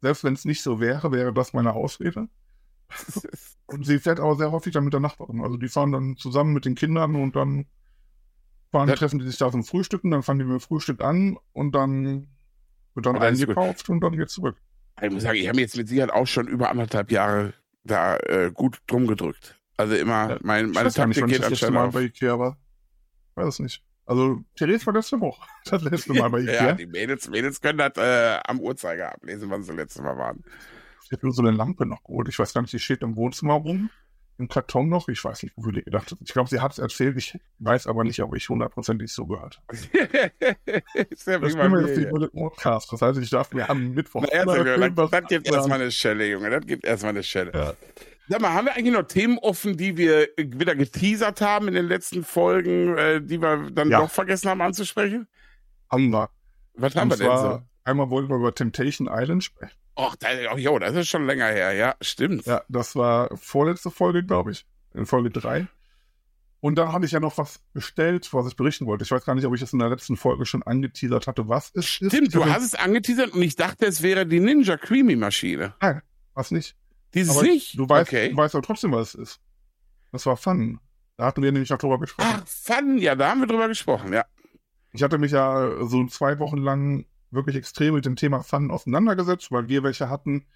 selbst 0.01 0.25
wenn 0.25 0.35
es 0.35 0.45
nicht 0.45 0.63
so 0.63 0.81
wäre, 0.81 1.13
wäre 1.13 1.33
das 1.33 1.53
meine 1.53 1.73
Ausrede. 1.73 2.29
Und 3.67 3.87
sie 3.87 3.99
fährt 3.99 4.21
aber 4.21 4.37
sehr 4.37 4.53
häufig 4.53 4.73
dann 4.73 4.85
mit 4.85 4.93
der 4.93 5.01
Nachbarin. 5.01 5.41
Also 5.43 5.57
die 5.57 5.69
fahren 5.69 5.93
dann 5.93 6.17
zusammen 6.17 6.53
mit 6.53 6.65
den 6.65 6.75
Kindern 6.75 7.15
und 7.17 7.37
dann 7.37 7.65
fahren, 8.71 8.89
Ja. 8.89 8.95
treffen 8.97 9.19
die 9.19 9.27
sich 9.27 9.39
da 9.39 9.51
zum 9.51 9.65
Frühstücken, 9.65 10.11
dann 10.11 10.23
fangen 10.23 10.41
die 10.41 10.45
mit 10.45 10.53
dem 10.55 10.61
Frühstück 10.61 11.03
an 11.03 11.39
und 11.53 11.75
dann 11.75 12.29
wird 12.95 13.07
dann 13.07 13.17
Und 13.17 13.23
eingekauft 13.23 13.89
und 13.89 14.01
dann 14.03 14.13
geht's 14.17 14.35
zurück. 14.35 14.57
Ich 15.01 15.11
muss 15.11 15.23
sagen, 15.23 15.39
ich 15.39 15.49
habe 15.49 15.61
jetzt 15.61 15.77
mit 15.77 15.89
Sicherheit 15.89 16.11
auch 16.13 16.27
schon 16.27 16.49
über 16.49 16.69
anderthalb 16.69 17.11
Jahre 17.11 17.55
da 17.85 18.17
äh, 18.19 18.51
gut 18.53 18.83
drum 18.87 19.07
gedrückt. 19.07 19.59
Also 19.79 19.95
immer, 19.95 20.39
mein, 20.43 20.71
meine 20.73 20.89
nicht, 20.89 20.97
Taktik 20.97 21.25
ich 21.27 21.33
geht 21.33 21.45
anscheinend 21.45 21.79
auf. 21.79 21.95
bei 21.95 22.03
Ikea 22.03 22.39
war. 22.39 22.59
Weiß 23.35 23.47
es 23.49 23.59
nicht. 23.59 23.83
Also 24.05 24.43
Therese 24.57 24.87
war 24.87 24.95
letzte 24.95 25.21
Woche. 25.21 25.47
Das 25.65 25.83
letzte 25.83 26.13
Mal 26.15 26.29
bei 26.29 26.41
Ikea. 26.43 26.67
Ja, 26.69 26.73
die 26.73 26.87
Mädels, 26.87 27.29
Mädels 27.29 27.61
können 27.61 27.79
das 27.79 27.97
äh, 27.97 28.39
am 28.47 28.61
Uhrzeiger 28.61 29.13
ablesen, 29.13 29.49
wann 29.51 29.63
sie 29.63 29.73
letztes 29.73 30.03
Mal 30.03 30.17
waren. 30.17 30.43
Ich 31.05 31.13
habe 31.13 31.27
nur 31.27 31.35
so 31.35 31.43
eine 31.43 31.51
Lampe 31.53 31.87
noch 31.87 32.03
geholt. 32.05 32.29
Ich 32.29 32.39
weiß 32.39 32.53
gar 32.55 32.63
nicht, 32.63 32.73
die 32.73 32.79
steht 32.79 33.03
im 33.03 33.17
Wohnzimmer 33.17 33.55
rum. 33.55 33.91
Im 34.39 34.49
Karton 34.49 34.89
noch. 34.89 35.09
Ich 35.09 35.23
weiß 35.23 35.43
nicht, 35.43 35.57
wofür 35.57 35.73
die 35.73 35.83
gedacht 35.85 36.11
hat. 36.11 36.19
Ich 36.25 36.33
glaube, 36.33 36.49
sie 36.49 36.59
hat 36.61 36.73
es 36.73 36.79
erzählt. 36.79 37.17
Ich 37.19 37.39
weiß 37.59 37.87
aber 37.87 38.03
nicht, 38.03 38.21
ob 38.23 38.35
ich 38.35 38.49
hundertprozentig 38.49 39.13
so 39.13 39.27
gehört 39.27 39.61
habe. 39.69 39.79
ist 41.11 41.27
ja 41.27 41.39
Das 41.39 41.53
wie 41.53 41.57
bei 41.57 41.69
mir 41.69 41.81
jetzt 41.83 41.91
nicht 41.91 41.99
hier. 41.99 42.09
über 42.09 42.19
den 42.21 42.31
Podcast. 42.31 42.91
Das 42.93 43.03
heißt, 43.03 43.19
ich 43.21 43.29
darf 43.31 43.53
mir 43.53 43.69
am 43.69 43.93
Mittwoch. 43.93 44.25
Na, 44.33 44.57
irgendwas 44.57 45.11
das, 45.11 45.21
das 45.21 45.29
gibt 45.29 45.47
erstmal 45.49 45.81
eine 45.83 45.91
Schelle, 45.93 46.29
Junge. 46.29 46.51
Das 46.51 46.67
gibt 46.67 46.85
erstmal 46.85 47.11
eine 47.11 47.23
Schelle. 47.23 47.53
Ja. 47.55 47.75
Sag 48.33 48.41
mal, 48.41 48.55
haben 48.55 48.65
wir 48.65 48.75
eigentlich 48.75 48.95
noch 48.95 49.03
Themen 49.03 49.37
offen, 49.37 49.77
die 49.77 49.99
wir 49.99 50.27
wieder 50.39 50.75
geteasert 50.75 51.43
haben 51.43 51.69
in 51.69 51.75
den 51.75 51.87
letzten 51.87 52.25
Folgen, 52.25 52.97
äh, 52.97 53.21
die 53.21 53.39
wir 53.43 53.71
dann 53.71 53.91
Ja. 53.91 54.01
doch 54.01 54.11
vergessen 54.11 54.49
haben 54.49 54.63
anzusprechen? 54.63 55.29
Haben 55.91 56.09
wir. 56.09 56.31
Was 56.73 56.97
haben 56.97 57.11
Und 57.11 57.21
wir 57.21 57.29
denn 57.29 57.37
so? 57.37 57.63
einmal 57.85 58.09
wollten 58.09 58.31
wir 58.31 58.37
über 58.37 58.55
Temptation 58.55 59.07
Island 59.13 59.45
sprechen. 59.45 59.77
Och, 59.99 60.17
da, 60.17 60.29
oh, 60.51 60.57
jo, 60.57 60.79
das 60.79 60.95
ist 60.95 61.11
schon 61.11 61.27
länger 61.27 61.49
her. 61.49 61.73
Ja, 61.75 61.95
stimmt. 62.01 62.47
Ja, 62.47 62.63
das 62.71 62.97
war 62.97 63.37
vorletzte 63.37 63.91
Folge, 63.91 64.25
glaube 64.25 64.53
ich. 64.53 64.65
In 64.95 65.05
Folge 65.05 65.29
3. 65.29 65.67
Und 66.61 66.77
dann 66.79 66.91
hatte 66.91 67.05
ich 67.05 67.13
ja 67.13 67.21
noch 67.21 67.37
was 67.37 67.61
bestellt, 67.75 68.33
was 68.33 68.47
ich 68.47 68.57
berichten 68.57 68.87
wollte. 68.87 69.05
Ich 69.05 69.11
weiß 69.11 69.27
gar 69.27 69.35
nicht, 69.35 69.45
ob 69.45 69.53
ich 69.53 69.61
das 69.61 69.75
in 69.75 69.79
der 69.79 69.91
letzten 69.91 70.17
Folge 70.17 70.47
schon 70.47 70.63
angeteasert 70.63 71.27
hatte, 71.27 71.49
was 71.51 71.67
es 71.75 71.85
ist. 71.85 71.89
Stimmt, 71.89 72.35
du 72.35 72.47
hast 72.47 72.63
es 72.65 72.75
angeteasert 72.75 73.35
und 73.35 73.43
ich 73.43 73.57
dachte, 73.57 73.85
es 73.85 74.03
wäre 74.03 74.25
die 74.25 74.41
Ninja 74.41 74.79
Creamy 74.79 75.17
Maschine. 75.17 75.75
Nein, 75.83 76.01
was 76.33 76.51
nicht. 76.51 76.75
Die 77.15 77.21
ist 77.21 77.31
Aber 77.31 77.43
nicht? 77.43 77.79
Du 77.79 77.89
weißt, 77.89 78.09
okay. 78.09 78.31
du 78.31 78.37
weißt 78.37 78.55
aber 78.55 78.63
trotzdem, 78.63 78.93
was 78.93 79.15
es 79.15 79.15
ist. 79.15 79.41
Das 80.13 80.27
war 80.27 80.37
Fun. 80.37 80.81
Da 81.17 81.27
hatten 81.27 81.43
wir 81.43 81.53
nämlich 81.53 81.73
auch 81.73 81.79
drüber 81.79 81.99
gesprochen. 81.99 82.29
Ach, 82.33 82.47
Fun, 82.47 82.99
ja, 82.99 83.15
da 83.15 83.31
haben 83.31 83.41
wir 83.41 83.47
drüber 83.47 83.69
gesprochen, 83.69 84.13
ja. 84.13 84.25
Ich 84.93 85.03
hatte 85.03 85.19
mich 85.19 85.33
ja 85.33 85.85
so 85.85 86.07
zwei 86.07 86.39
Wochen 86.39 86.59
lang 86.59 87.07
wirklich 87.31 87.57
extrem 87.57 87.95
mit 87.95 88.05
dem 88.05 88.17
Thema 88.17 88.43
Fun 88.43 88.71
auseinandergesetzt, 88.71 89.51
weil 89.51 89.69
wir 89.69 89.83
welche 89.83 90.09
hatten 90.11 90.47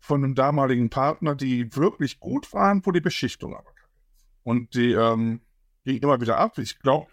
von 0.00 0.22
einem 0.22 0.34
damaligen 0.34 0.90
Partner, 0.90 1.34
die 1.34 1.74
wirklich 1.76 2.20
gut 2.20 2.52
waren, 2.52 2.84
wo 2.84 2.92
die 2.92 3.00
Beschichtung 3.00 3.54
aber 3.54 3.72
kacke 3.72 3.88
ist. 3.96 4.42
Und 4.42 4.74
die 4.74 4.92
ähm, 4.92 5.40
ging 5.84 5.98
immer 5.98 6.20
wieder 6.20 6.38
ab. 6.38 6.58
Ich 6.58 6.78
glaube, 6.80 7.10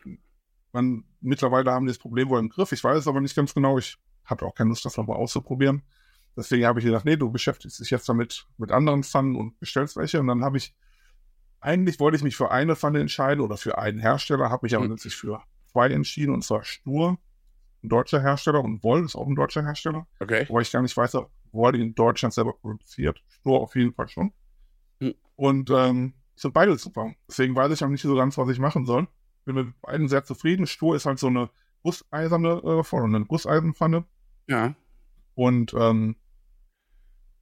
man 0.73 1.05
mittlerweile 1.21 1.71
haben 1.71 1.85
die 1.85 1.91
das 1.91 1.99
Problem 1.99 2.29
wohl 2.29 2.39
im 2.39 2.49
Griff. 2.49 2.71
Ich 2.71 2.83
weiß 2.83 2.97
es 2.97 3.07
aber 3.07 3.21
nicht 3.21 3.35
ganz 3.35 3.53
genau. 3.53 3.77
Ich 3.77 3.97
hatte 4.25 4.45
auch 4.45 4.55
keine 4.55 4.69
Lust, 4.69 4.83
das 4.83 4.97
nochmal 4.97 5.17
auszuprobieren. 5.17 5.83
Deswegen 6.35 6.65
habe 6.65 6.79
ich 6.79 6.85
gedacht, 6.85 7.05
nee, 7.05 7.17
du 7.17 7.29
beschäftigst 7.31 7.79
dich 7.79 7.89
jetzt 7.89 8.07
damit 8.07 8.45
mit 8.57 8.71
anderen 8.71 9.03
Pfannen 9.03 9.35
und 9.35 9.59
bestellst 9.59 9.97
welche. 9.97 10.19
Und 10.19 10.27
dann 10.27 10.43
habe 10.43 10.57
ich, 10.57 10.73
eigentlich 11.59 11.99
wollte 11.99 12.17
ich 12.17 12.23
mich 12.23 12.35
für 12.35 12.51
eine 12.51 12.75
Pfanne 12.75 12.99
entscheiden 12.99 13.41
oder 13.43 13.57
für 13.57 13.77
einen 13.77 13.99
Hersteller, 13.99 14.49
habe 14.49 14.65
mich 14.65 14.75
aber 14.75 14.85
Mhm. 14.85 14.91
letztlich 14.91 15.15
für 15.15 15.41
zwei 15.67 15.89
entschieden, 15.89 16.33
und 16.33 16.43
zwar 16.43 16.63
Stur, 16.63 17.17
ein 17.83 17.89
deutscher 17.89 18.21
Hersteller, 18.21 18.63
und 18.63 18.83
Woll 18.83 19.03
ist 19.05 19.15
auch 19.15 19.27
ein 19.27 19.35
deutscher 19.35 19.63
Hersteller. 19.63 20.07
Okay. 20.19 20.45
Wobei 20.47 20.61
ich 20.61 20.71
gar 20.71 20.81
nicht 20.81 20.95
weiß, 20.95 21.15
ob 21.15 21.31
Woll 21.51 21.75
in 21.75 21.93
Deutschland 21.95 22.33
selber 22.33 22.53
produziert. 22.53 23.21
Stur 23.27 23.59
auf 23.59 23.75
jeden 23.75 23.93
Fall 23.93 24.07
schon. 24.07 24.31
Mhm. 24.99 25.15
Und 25.35 25.69
ähm, 25.71 26.13
sind 26.35 26.53
beide 26.53 26.77
super. 26.77 27.13
Deswegen 27.27 27.55
weiß 27.55 27.71
ich 27.73 27.83
auch 27.83 27.89
nicht 27.89 28.01
so 28.01 28.15
ganz, 28.15 28.37
was 28.37 28.49
ich 28.49 28.59
machen 28.59 28.85
soll. 28.85 29.07
Bin 29.45 29.55
mit 29.55 29.81
beiden 29.81 30.07
sehr 30.07 30.23
zufrieden. 30.23 30.65
Stur 30.65 30.95
ist 30.95 31.05
halt 31.05 31.19
so 31.19 31.27
eine 31.27 31.49
gusseiserne 31.83 32.61
äh, 32.63 32.83
Pfanne, 32.83 33.15
eine 33.17 33.25
Gusseisenpfanne. 33.25 34.05
Ja. 34.47 34.75
Und 35.33 35.73
ähm, 35.73 36.15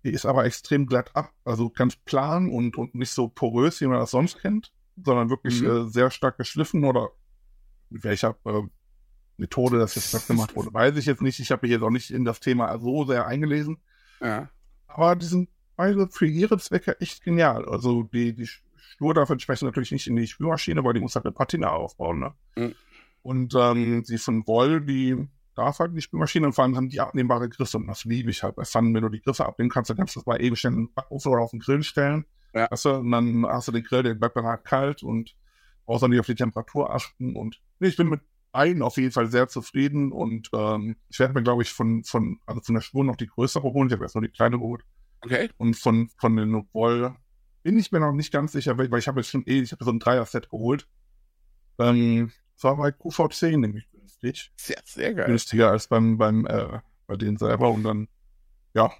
die 0.03 0.11
ist 0.11 0.25
aber 0.25 0.45
extrem 0.45 0.85
glatt 0.85 1.11
ab, 1.15 1.31
also 1.43 1.69
ganz 1.69 1.95
plan 1.95 2.49
und, 2.49 2.77
und 2.77 2.95
nicht 2.95 3.11
so 3.11 3.27
porös, 3.27 3.81
wie 3.81 3.87
man 3.87 3.99
das 3.99 4.11
sonst 4.11 4.39
kennt, 4.39 4.71
sondern 5.03 5.29
wirklich 5.29 5.61
Mhm. 5.61 5.67
äh, 5.87 5.89
sehr 5.89 6.09
stark 6.11 6.37
geschliffen 6.37 6.83
oder 6.85 7.09
mit 7.89 8.03
welcher 8.03 8.35
äh, 8.45 8.61
Methode 9.37 9.79
das 9.79 9.95
jetzt 9.95 10.27
gemacht 10.27 10.55
wurde, 10.55 10.73
weiß 10.73 10.95
ich 10.97 11.05
jetzt 11.05 11.21
nicht. 11.21 11.39
Ich 11.39 11.51
habe 11.51 11.61
mich 11.65 11.71
jetzt 11.71 11.81
auch 11.81 11.89
nicht 11.89 12.11
in 12.11 12.25
das 12.25 12.39
Thema 12.39 12.77
so 12.79 13.05
sehr 13.05 13.25
eingelesen, 13.27 13.77
Ja. 14.21 14.49
aber 14.87 15.15
die 15.15 15.25
sind 15.25 15.49
beide 15.75 16.07
für 16.09 16.27
ihre 16.27 16.57
Zwecke 16.59 16.99
echt 16.99 17.23
genial. 17.23 17.65
Also 17.65 18.03
die, 18.03 18.33
die 18.35 18.47
Schnur 18.75 19.13
darf 19.13 19.29
entsprechend 19.29 19.67
natürlich 19.67 19.91
nicht 19.91 20.07
in 20.07 20.15
die 20.17 20.27
Spülmaschine, 20.27 20.83
weil 20.83 20.93
die 20.93 20.99
muss 20.99 21.15
halt 21.15 21.25
eine 21.25 21.31
Patina 21.33 21.69
aufbauen. 21.69 22.19
Ne? 22.19 22.33
Mhm. 22.57 22.75
Und 23.21 23.53
ähm, 23.55 24.03
die 24.03 24.17
von 24.17 24.45
Woll, 24.47 24.81
die 24.81 25.27
darf 25.59 25.79
halt 25.79 25.95
die 25.95 26.01
Spülmaschine 26.01 26.47
und 26.47 26.53
vor 26.53 26.63
allem 26.63 26.75
haben 26.75 26.89
die 26.89 26.99
abnehmbare 26.99 27.49
Griffe 27.49 27.77
und 27.77 27.87
das 27.87 28.05
liebe 28.05 28.29
ich 28.31 28.43
halt 28.43 28.55
bei 28.55 28.65
Pfannen. 28.65 28.93
Wenn 28.93 29.03
du 29.03 29.09
die 29.09 29.21
Griffe 29.21 29.45
abnehmen 29.45 29.69
kannst, 29.69 29.89
dann 29.89 29.97
kannst 29.97 30.15
du 30.15 30.19
das 30.19 30.25
mal 30.25 30.41
eben 30.41 30.55
schnell 30.55 30.73
in 30.73 30.79
den 30.85 30.93
Backofen 30.93 31.31
oder 31.31 31.41
auf 31.41 31.51
den 31.51 31.59
Grill 31.59 31.83
stellen. 31.83 32.25
Ja. 32.53 32.69
Weißt 32.71 32.85
du, 32.85 32.95
und 32.95 33.11
dann 33.11 33.45
hast 33.45 33.67
du 33.67 33.71
den 33.71 33.83
Grill, 33.83 34.03
der 34.03 34.15
bleibt 34.15 34.35
dann 34.35 34.45
halt 34.45 34.63
kalt 34.63 35.03
und 35.03 35.35
brauchst 35.85 36.03
dann 36.03 36.11
nicht 36.11 36.19
auf 36.19 36.25
die 36.25 36.35
Temperatur 36.35 36.93
achten. 36.93 37.35
Und 37.35 37.61
nee, 37.79 37.89
ich 37.89 37.97
bin 37.97 38.09
mit 38.09 38.21
beiden 38.51 38.81
auf 38.81 38.97
jeden 38.97 39.11
Fall 39.11 39.27
sehr 39.27 39.47
zufrieden 39.47 40.11
und 40.11 40.49
ähm, 40.53 40.95
ich 41.09 41.19
werde 41.19 41.33
mir, 41.33 41.43
glaube 41.43 41.61
ich, 41.61 41.71
von, 41.71 42.03
von, 42.03 42.39
also 42.45 42.61
von 42.61 42.75
der 42.75 42.81
Spur 42.81 43.03
noch 43.03 43.15
die 43.15 43.27
größere 43.27 43.63
holen. 43.63 43.89
Ich 43.89 43.93
habe 43.93 44.05
erst 44.05 44.15
nur 44.15 44.23
die 44.23 44.31
kleine 44.31 44.57
geholt. 44.57 44.83
Okay. 45.21 45.49
Und 45.57 45.75
von, 45.75 46.09
von 46.17 46.35
den 46.35 46.67
Woll 46.73 47.13
bin 47.61 47.77
ich 47.77 47.91
mir 47.91 47.99
noch 47.99 48.13
nicht 48.13 48.31
ganz 48.31 48.53
sicher, 48.53 48.77
weil 48.77 48.93
ich 48.97 49.07
habe 49.07 49.19
jetzt 49.19 49.29
schon 49.29 49.45
eh, 49.45 49.61
ich 49.61 49.71
habe 49.71 49.83
so 49.83 49.91
ein 49.91 49.99
Dreier-Set 49.99 50.49
geholt. 50.49 50.87
Ähm, 51.77 52.31
das 52.55 52.63
war 52.63 52.77
bei 52.77 52.91
QVC 52.91 53.57
nämlich 53.57 53.88
günstig. 54.21 54.51
Sehr, 54.57 54.77
sehr 54.85 55.13
geil. 55.13 55.25
Günstiger 55.27 55.71
als 55.71 55.87
beim, 55.87 56.17
beim, 56.17 56.45
äh, 56.45 56.79
bei 57.07 57.15
denen 57.15 57.37
selber 57.37 57.69
und 57.71 57.83
dann, 57.83 58.07
ja. 58.73 58.91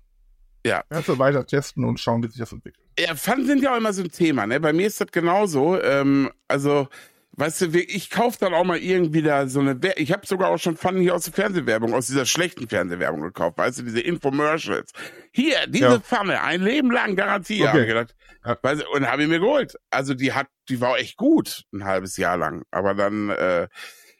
Ja. 0.66 0.84
Erst 0.90 1.18
weiter 1.20 1.46
testen 1.46 1.86
und 1.86 2.00
schauen, 2.00 2.22
wie 2.24 2.28
sich 2.28 2.38
das 2.38 2.52
entwickelt. 2.52 2.86
Ja, 3.00 3.16
Pfannen 3.16 3.46
sind 3.46 3.64
ja 3.64 3.74
auch 3.74 3.78
immer 3.78 3.94
so 3.94 4.02
ein 4.04 4.12
Thema, 4.12 4.46
ne? 4.46 4.60
Bei 4.60 4.74
mir 4.74 4.88
ist 4.88 5.00
das 5.00 5.08
genauso. 5.12 5.82
Ähm, 5.82 6.30
also, 6.50 6.90
weißt 7.38 7.62
du, 7.62 7.80
ich 7.80 8.10
kaufe 8.10 8.38
dann 8.42 8.54
auch 8.54 8.66
mal 8.66 8.78
irgendwie 8.78 9.22
da 9.22 9.48
so 9.48 9.62
eine, 9.62 9.82
Wer- 9.82 9.98
ich 9.98 10.12
habe 10.12 10.28
sogar 10.28 10.50
auch 10.50 10.58
schon 10.58 10.76
Pfannen 10.76 11.00
hier 11.02 11.16
aus 11.16 11.24
der 11.24 11.34
Fernsehwerbung, 11.34 11.94
aus 11.94 12.08
dieser 12.08 12.26
schlechten 12.26 12.68
Fernsehwerbung 12.68 13.22
gekauft, 13.22 13.58
weißt 13.58 13.80
du, 13.80 13.84
diese 13.84 14.02
Infomercials. 14.02 14.92
Hier, 15.32 15.66
diese 15.68 15.86
Ja. 15.86 16.00
Pfanne, 16.02 16.42
ein 16.42 16.62
Leben 16.62 16.92
lang 16.92 17.16
Garantie, 17.16 17.62
Okay. 17.62 17.68
habe 17.70 17.82
ich 17.82 17.88
gedacht. 17.88 18.16
Ja. 18.46 18.58
Weißt 18.62 18.82
du, 18.82 18.90
und 18.90 19.08
habe 19.10 19.24
ich 19.24 19.30
mir 19.30 19.40
geholt. 19.40 19.76
Also 19.92 20.14
die 20.14 20.34
hat, 20.34 20.48
die 20.68 20.82
war 20.82 20.98
echt 20.98 21.16
gut, 21.16 21.64
ein 21.74 21.86
halbes 21.86 22.18
Jahr 22.18 22.36
lang. 22.36 22.64
Aber 22.72 22.96
dann, 22.96 23.30
äh, 23.30 23.70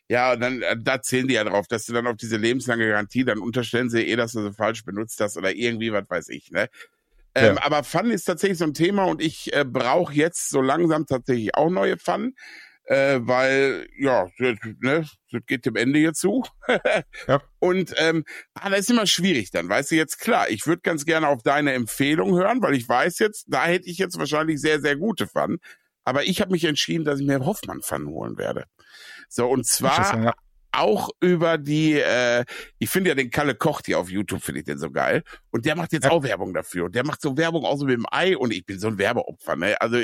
ja, 0.10 0.34
und 0.34 0.40
dann, 0.42 0.62
äh, 0.64 0.76
da 0.78 1.02
zählen 1.02 1.28
die 1.28 1.36
ja 1.36 1.44
drauf, 1.44 1.68
dass 1.68 1.86
du 1.86 1.94
dann 1.94 2.08
auf 2.08 2.18
diese 2.18 2.38
lebenslange 2.38 2.88
Garantie, 2.88 3.24
dann 3.24 3.40
unterstellen 3.40 3.90
sie 3.90 4.02
eh, 4.08 4.16
dass 4.16 4.32
du 4.32 4.42
sie 4.42 4.54
falsch 4.54 4.84
benutzt 4.84 5.20
hast 5.22 5.38
oder 5.38 5.56
irgendwie, 5.56 5.92
was 5.94 6.10
weiß 6.10 6.30
ich, 6.30 6.52
ne? 6.52 6.68
Ähm, 7.36 7.56
Ja. 7.56 7.64
Aber 7.64 7.84
Pfannen 7.84 8.12
ist 8.12 8.26
tatsächlich 8.26 8.58
so 8.58 8.66
ein 8.66 8.74
Thema 8.74 9.04
und 9.06 9.22
ich 9.22 9.54
äh, 9.54 9.64
brauche 9.66 10.14
jetzt 10.14 10.50
so 10.50 10.62
langsam 10.62 11.06
tatsächlich 11.06 11.54
auch 11.56 11.70
neue 11.70 11.98
Pfannen, 11.98 12.36
äh, 12.86 13.20
weil, 13.22 13.88
ja, 14.00 14.28
das, 14.40 14.56
ne, 14.80 15.06
das 15.32 15.42
geht 15.46 15.66
dem 15.68 15.76
Ende 15.76 16.00
hier 16.00 16.14
zu. 16.14 16.44
Ja. 17.28 17.42
Und 17.60 17.94
ähm, 17.98 18.24
ah, 18.56 18.70
das 18.72 18.80
ist 18.82 18.90
immer 18.90 19.06
schwierig 19.06 19.52
dann, 19.52 19.70
weißt 19.70 19.92
du 19.92 19.96
jetzt, 19.96 20.20
klar, 20.20 20.50
ich 20.50 20.66
würde 20.66 20.82
ganz 20.82 21.06
gerne 21.06 21.28
auf 21.28 21.44
deine 21.44 21.74
Empfehlung 21.74 22.36
hören, 22.36 22.62
weil 22.64 22.74
ich 22.74 22.90
weiß 22.90 23.20
jetzt, 23.20 23.46
da 23.48 23.66
hätte 23.66 23.88
ich 23.90 24.00
jetzt 24.00 24.18
wahrscheinlich 24.18 24.60
sehr, 24.60 24.82
sehr 24.82 24.96
gute 24.96 25.28
Pfannen. 25.28 25.60
Aber 26.04 26.24
ich 26.24 26.42
habe 26.42 26.52
mich 26.52 26.64
entschieden, 26.66 27.06
dass 27.06 27.20
ich 27.20 27.28
mir 27.28 27.46
Hoffmann-Pfannen 27.46 28.08
holen 28.08 28.38
werde. 28.40 28.66
So, 29.30 29.48
und 29.48 29.66
zwar 29.66 30.34
auch 30.72 31.10
über 31.20 31.58
die, 31.58 31.94
äh, 31.94 32.46
ich 32.78 32.90
finde 32.90 33.10
ja 33.10 33.16
den 33.16 33.32
Kalle 33.32 33.56
Kocht 33.56 33.88
hier 33.88 34.00
auf 34.00 34.10
YouTube, 34.10 34.44
finde 34.44 34.60
ich 34.60 34.66
den 34.66 34.78
so 34.78 34.92
geil. 34.92 35.24
Und 35.52 35.66
der 35.66 35.76
macht 35.76 35.94
jetzt 35.94 36.04
Ja. 36.06 36.12
auch 36.12 36.24
Werbung 36.24 36.54
dafür. 36.54 36.86
Und 36.86 36.96
der 36.96 37.06
macht 37.06 37.22
so 37.22 37.38
Werbung 37.38 37.66
auch 37.66 37.78
so 37.78 37.86
mit 37.86 37.96
dem 37.96 38.06
Ei 38.12 38.38
und 38.38 38.52
ich 38.54 38.66
bin 38.66 38.80
so 38.80 38.88
ein 38.88 38.98
Werbeopfer, 38.98 39.56
ne? 39.56 39.80
Also 39.82 39.98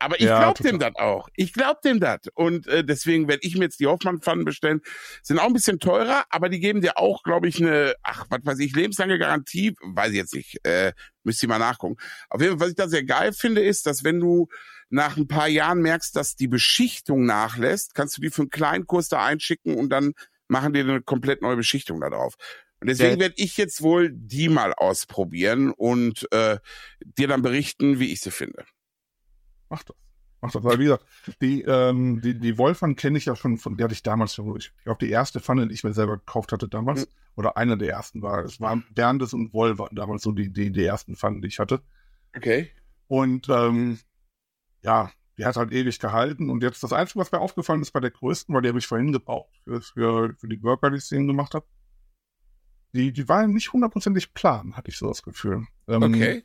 Aber 0.00 0.16
ich 0.20 0.26
Ja, 0.26 0.40
glaub 0.40 0.56
total. 0.56 0.72
dem 0.72 0.78
das 0.80 0.96
auch. 0.96 1.28
Ich 1.36 1.52
glaub 1.54 1.80
dem 1.82 2.00
das. 2.00 2.18
Und 2.34 2.66
äh, 2.66 2.84
deswegen 2.84 3.28
werde 3.28 3.46
ich 3.46 3.54
mir 3.56 3.64
jetzt 3.64 3.80
die 3.80 3.86
Hoffmann-Pfannen 3.86 4.44
bestellen. 4.44 4.80
Sind 5.22 5.38
auch 5.38 5.46
ein 5.46 5.52
bisschen 5.54 5.78
teurer, 5.78 6.24
aber 6.30 6.48
die 6.50 6.60
geben 6.60 6.80
dir 6.82 6.98
auch, 6.98 7.22
glaube 7.22 7.48
ich, 7.48 7.58
eine, 7.62 7.94
ach, 8.02 8.26
was 8.28 8.40
weiß 8.44 8.58
ich, 8.58 8.74
lebenslange 8.74 9.18
Garantie. 9.18 9.74
Weiß 9.82 10.10
ich 10.10 10.16
jetzt 10.16 10.34
nicht. 10.34 10.58
Äh, 10.66 10.92
müsst 11.22 11.42
ihr 11.42 11.48
mal 11.48 11.58
nachgucken. 11.58 11.96
Auf 12.28 12.42
jeden 12.42 12.58
Fall, 12.58 12.66
was 12.66 12.70
ich 12.70 12.76
da 12.76 12.88
sehr 12.88 13.04
geil 13.04 13.32
finde, 13.32 13.62
ist, 13.62 13.86
dass 13.86 14.04
wenn 14.04 14.20
du 14.20 14.48
nach 14.90 15.16
ein 15.16 15.28
paar 15.28 15.48
Jahren 15.48 15.80
merkst, 15.80 16.14
dass 16.16 16.36
die 16.36 16.48
Beschichtung 16.48 17.24
nachlässt, 17.24 17.94
kannst 17.94 18.16
du 18.16 18.22
die 18.22 18.30
für 18.30 18.42
einen 18.42 18.50
kleinen 18.50 18.86
Kurs 18.86 19.08
da 19.08 19.24
einschicken 19.24 19.76
und 19.76 19.90
dann 19.90 20.12
machen 20.48 20.72
die 20.72 20.80
eine 20.80 21.02
komplett 21.02 21.42
neue 21.42 21.56
Beschichtung 21.56 22.00
da 22.00 22.10
drauf. 22.10 22.34
Und 22.80 22.88
deswegen 22.88 23.18
werde 23.18 23.36
ich 23.38 23.56
jetzt 23.56 23.80
wohl 23.80 24.10
die 24.12 24.50
mal 24.50 24.74
ausprobieren 24.74 25.70
und 25.70 26.30
äh, 26.32 26.58
dir 27.00 27.28
dann 27.28 27.40
berichten, 27.40 27.98
wie 27.98 28.12
ich 28.12 28.20
sie 28.20 28.30
finde. 28.30 28.64
Mach 29.70 29.82
das. 29.84 29.96
Mach 30.42 30.52
das. 30.52 30.62
Weil, 30.64 30.78
wie 30.78 30.84
gesagt, 30.84 31.06
die, 31.40 31.62
ähm, 31.62 32.20
die, 32.20 32.38
die 32.38 32.58
Wolfern 32.58 32.94
kenne 32.94 33.16
ich 33.16 33.24
ja 33.24 33.36
schon, 33.36 33.56
von 33.56 33.78
der 33.78 33.84
hatte 33.84 33.94
ich 33.94 34.02
damals 34.02 34.34
schon. 34.34 34.54
Ich 34.58 34.70
glaube, 34.84 35.02
die 35.02 35.10
erste 35.10 35.40
Pfanne, 35.40 35.66
die 35.66 35.72
ich 35.72 35.82
mir 35.82 35.94
selber 35.94 36.18
gekauft 36.18 36.52
hatte 36.52 36.68
damals, 36.68 37.08
oder 37.36 37.56
eine 37.56 37.78
der 37.78 37.88
ersten 37.88 38.20
war, 38.20 38.44
es 38.44 38.60
waren 38.60 38.84
Berndes 38.90 39.32
und 39.32 39.54
waren 39.54 39.96
damals 39.96 40.22
so 40.22 40.32
die, 40.32 40.52
die, 40.52 40.70
die 40.70 40.84
ersten 40.84 41.16
Pfannen, 41.16 41.40
die 41.40 41.48
ich 41.48 41.58
hatte. 41.58 41.80
Okay. 42.36 42.70
Und 43.08 43.48
ähm, 43.48 43.98
ja, 44.84 45.10
die 45.36 45.44
hat 45.44 45.56
halt 45.56 45.72
ewig 45.72 45.98
gehalten. 45.98 46.50
Und 46.50 46.62
jetzt 46.62 46.82
das 46.82 46.92
Einzige, 46.92 47.18
was 47.20 47.32
mir 47.32 47.40
aufgefallen 47.40 47.82
ist 47.82 47.92
bei 47.92 48.00
der 48.00 48.10
größten, 48.10 48.54
weil 48.54 48.62
die 48.62 48.68
habe 48.68 48.78
ich 48.78 48.86
vorhin 48.86 49.12
gebraucht 49.12 49.52
für, 49.64 49.80
für, 49.82 50.48
die 50.48 50.62
Worker, 50.62 50.90
die 50.90 50.98
ich 50.98 51.10
eben 51.10 51.26
gemacht 51.26 51.54
habe. 51.54 51.66
Die, 52.94 53.12
die 53.12 53.28
waren 53.28 53.52
nicht 53.52 53.72
hundertprozentig 53.72 54.34
plan, 54.34 54.76
hatte 54.76 54.90
ich 54.90 54.98
so 54.98 55.08
das 55.08 55.22
Gefühl. 55.22 55.66
Ähm, 55.88 56.02
Okay. 56.02 56.44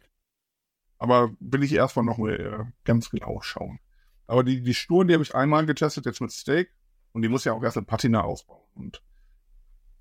aber 0.98 1.32
will 1.40 1.64
ich 1.64 1.74
erstmal 1.74 2.06
noch 2.06 2.18
mal 2.18 2.34
äh, 2.34 2.66
ganz 2.86 3.12
genau 3.12 3.40
schauen. 3.42 3.80
Aber 4.26 4.44
die, 4.44 4.62
die 4.62 4.74
Stur, 4.74 5.06
die 5.06 5.14
habe 5.14 5.24
ich 5.24 5.36
einmal 5.36 5.66
getestet, 5.66 6.06
jetzt 6.06 6.22
mit 6.22 6.32
Steak. 6.32 6.72
Und 7.12 7.24
die 7.24 7.30
muss 7.30 7.44
ja 7.44 7.54
auch 7.54 7.64
erst 7.64 7.78
eine 7.78 7.86
Patina 7.86 8.22
ausbauen. 8.22 8.64
Und 8.76 9.04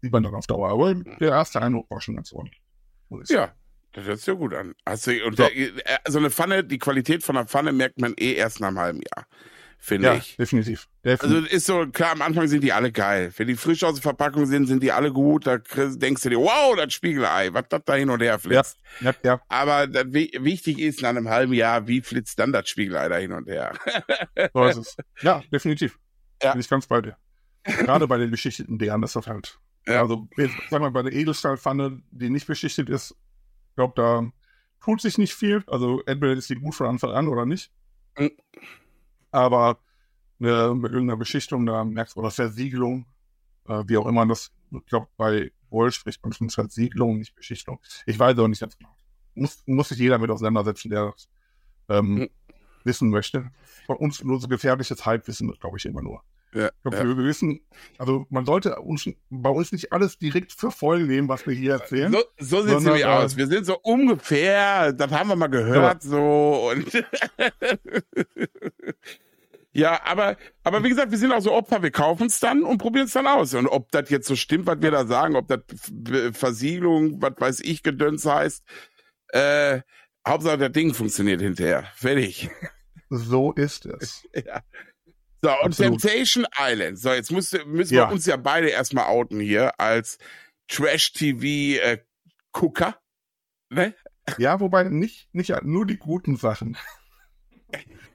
sieht 0.00 0.12
man 0.12 0.22
dann 0.22 0.34
auf 0.34 0.46
Dauer. 0.46 0.70
Aber 0.70 0.94
der 0.94 1.30
erste 1.30 1.60
Eindruck 1.60 1.90
war 1.90 2.00
schon 2.00 2.16
ganz 2.16 2.32
ordentlich. 2.32 2.62
Ja, 3.30 3.54
das 3.98 4.06
hört 4.06 4.18
sich 4.18 4.26
ja 4.26 4.34
gut 4.34 4.54
an. 4.54 4.74
Also, 4.84 5.10
und 5.10 5.38
Ja. 5.38 5.48
der, 5.48 5.56
äh, 5.56 5.98
so 6.08 6.18
eine 6.18 6.30
Pfanne, 6.30 6.64
die 6.64 6.78
Qualität 6.78 7.22
von 7.22 7.36
einer 7.36 7.46
Pfanne 7.46 7.72
merkt 7.72 8.00
man 8.00 8.14
eh 8.18 8.32
erst 8.34 8.60
nach 8.60 8.68
einem 8.68 8.78
halben 8.78 9.00
Jahr, 9.00 9.26
finde 9.78 10.08
Ja, 10.08 10.14
ich. 10.14 10.36
definitiv. 10.36 10.88
Also 11.04 11.26
definitiv. 11.26 11.52
ist 11.52 11.66
so, 11.66 11.86
klar, 11.86 12.12
am 12.12 12.22
Anfang 12.22 12.48
sind 12.48 12.62
die 12.62 12.72
alle 12.72 12.92
geil. 12.92 13.32
Wenn 13.36 13.46
die 13.46 13.54
frisch 13.56 13.82
aus 13.84 13.94
der 13.94 14.02
Verpackung 14.02 14.44
sind, 14.46 14.66
sind 14.66 14.82
die 14.82 14.92
alle 14.92 15.12
gut. 15.12 15.46
Da 15.46 15.58
denkst 15.58 16.22
du 16.22 16.28
dir, 16.30 16.38
wow, 16.38 16.76
das 16.76 16.92
Spiegelei, 16.92 17.48
was 17.52 17.64
das 17.70 17.82
da 17.86 17.94
hin 17.94 18.10
und 18.10 18.20
her 18.20 18.32
ja, 18.32 18.38
flitzt. 18.38 18.78
ja, 19.00 19.14
ja. 19.22 19.40
Aber 19.48 19.86
das, 19.86 20.04
wi- 20.12 20.32
wichtig 20.40 20.78
ist 20.78 21.00
nach 21.02 21.10
einem 21.10 21.28
halben 21.28 21.52
Jahr, 21.54 21.86
wie 21.88 22.00
flitzt 22.02 22.38
dann 22.38 22.52
das 22.52 22.68
Spiegelei 22.68 23.08
da 23.08 23.16
hin 23.16 23.32
und 23.32 23.48
her? 23.48 23.72
So 24.54 24.64
ist 24.66 24.76
es. 24.76 24.96
Ja, 25.22 25.42
definitiv. 25.52 25.98
Ja. 26.42 26.52
Bin 26.52 26.60
ich 26.60 26.68
ganz 26.68 26.86
bei 26.86 27.00
dir. 27.00 27.16
Gerade 27.64 28.06
bei 28.06 28.18
den 28.18 28.30
beschichteten 28.30 28.78
Dingern 28.78 29.02
ist 29.02 29.16
das 29.16 29.26
halt. 29.26 29.58
Ja. 29.86 30.02
Also, 30.02 30.28
jetzt, 30.36 30.54
sag 30.70 30.80
mal, 30.80 30.90
bei 30.90 31.02
der 31.02 31.12
Edelstahlpfanne, 31.12 32.02
die 32.10 32.28
nicht 32.30 32.46
beschichtet 32.46 32.88
ist, 32.90 33.14
glaube, 33.78 33.94
da 33.96 34.30
tut 34.82 35.00
sich 35.00 35.16
nicht 35.18 35.34
viel. 35.34 35.64
Also, 35.68 36.02
entweder 36.06 36.32
ist 36.34 36.50
die 36.50 36.56
gut 36.56 36.74
von 36.74 36.86
Anfang 36.88 37.12
an 37.12 37.28
oder 37.28 37.46
nicht. 37.46 37.70
Mhm. 38.18 38.32
Aber 39.30 39.78
ne, 40.38 40.74
mit 40.74 40.92
irgendeiner 40.92 41.16
Beschichtung, 41.16 41.64
da 41.66 41.84
merkst 41.84 42.16
du, 42.16 42.20
oder 42.20 42.30
Versiegelung, 42.30 43.06
äh, 43.68 43.84
wie 43.86 43.96
auch 43.96 44.06
immer 44.06 44.26
das, 44.26 44.50
ich 44.70 44.86
glaube, 44.86 45.08
bei 45.16 45.52
Woll 45.70 45.92
spricht 45.92 46.22
man 46.22 46.32
von 46.32 46.50
Versiegelung, 46.50 47.18
nicht 47.18 47.34
Beschichtung. 47.34 47.78
Ich 48.06 48.18
weiß 48.18 48.38
auch 48.38 48.48
nicht 48.48 48.60
ganz 48.60 48.76
genau. 48.76 48.94
Muss, 49.34 49.62
muss 49.66 49.90
sich 49.90 49.98
jeder 49.98 50.18
mit 50.18 50.30
auseinandersetzen, 50.30 50.90
der 50.90 51.12
das 51.12 51.28
ähm, 51.88 52.14
Mhm. 52.14 52.28
wissen 52.84 53.10
möchte. 53.10 53.50
Bei 53.86 53.94
uns 53.94 54.22
nur 54.24 54.40
so 54.40 54.48
gefährliches 54.48 55.04
Halbwissen, 55.06 55.52
glaube 55.60 55.76
ich, 55.76 55.86
immer 55.86 56.02
nur. 56.02 56.22
Ja, 56.54 56.68
Ich 56.68 56.82
glaube, 56.82 56.96
ja. 56.96 57.04
wir 57.04 57.24
wissen, 57.24 57.60
also 57.98 58.26
man 58.30 58.46
sollte 58.46 58.76
uns, 58.80 59.08
bei 59.30 59.50
uns 59.50 59.72
nicht 59.72 59.92
alles 59.92 60.18
direkt 60.18 60.52
für 60.52 60.70
voll 60.70 61.04
nehmen, 61.04 61.28
was 61.28 61.46
wir 61.46 61.54
hier 61.54 61.72
erzählen. 61.72 62.10
So, 62.12 62.22
so 62.38 62.62
sieht's 62.62 62.72
Sondern, 62.72 62.84
nämlich 62.84 63.02
äh, 63.02 63.06
aus. 63.06 63.36
Wir 63.36 63.46
sind 63.46 63.66
so 63.66 63.78
ungefähr, 63.82 64.92
das 64.92 65.10
haben 65.10 65.28
wir 65.28 65.36
mal 65.36 65.48
gehört, 65.48 66.02
so 66.02 66.70
und 66.70 66.90
ja, 69.72 70.00
aber 70.04 70.36
aber 70.64 70.82
wie 70.82 70.88
gesagt, 70.88 71.10
wir 71.10 71.18
sind 71.18 71.32
auch 71.32 71.40
so 71.40 71.52
Opfer. 71.52 71.82
Wir 71.82 71.90
kaufen 71.90 72.26
es 72.28 72.40
dann 72.40 72.62
und 72.62 72.78
probieren 72.78 73.06
es 73.06 73.12
dann 73.12 73.26
aus. 73.26 73.54
Und 73.54 73.66
ob 73.66 73.90
das 73.92 74.08
jetzt 74.10 74.26
so 74.26 74.36
stimmt, 74.36 74.66
was 74.66 74.80
wir 74.80 74.90
da 74.90 75.06
sagen, 75.06 75.36
ob 75.36 75.48
das 75.48 75.60
Versiegelung, 76.32 77.20
was 77.20 77.34
weiß 77.38 77.60
ich, 77.60 77.82
Gedöns 77.82 78.24
heißt, 78.24 78.64
äh, 79.28 79.80
Hauptsache 80.26 80.58
das 80.58 80.72
Ding 80.72 80.94
funktioniert 80.94 81.40
hinterher. 81.40 81.84
Fertig. 81.94 82.50
So 83.10 83.52
ist 83.52 83.86
es. 83.86 84.26
Ja. 84.46 84.62
So, 85.40 85.50
und 85.50 85.66
Absolut. 85.66 86.00
Temptation 86.00 86.46
Island. 86.58 86.98
So, 86.98 87.12
jetzt 87.12 87.30
müsste, 87.30 87.64
müssen 87.64 87.94
Ja. 87.94 88.08
wir 88.08 88.12
uns 88.14 88.26
ja 88.26 88.36
beide 88.36 88.68
erstmal 88.68 89.06
outen 89.06 89.38
hier 89.40 89.78
als 89.80 90.18
Trash-TV-Gucker. 90.68 92.96
ne? 93.70 93.94
Ja, 94.38 94.58
wobei 94.60 94.84
nicht, 94.84 95.28
nicht 95.32 95.52
nur 95.62 95.86
die 95.86 95.96
guten 95.98 96.36
Sachen. 96.36 96.76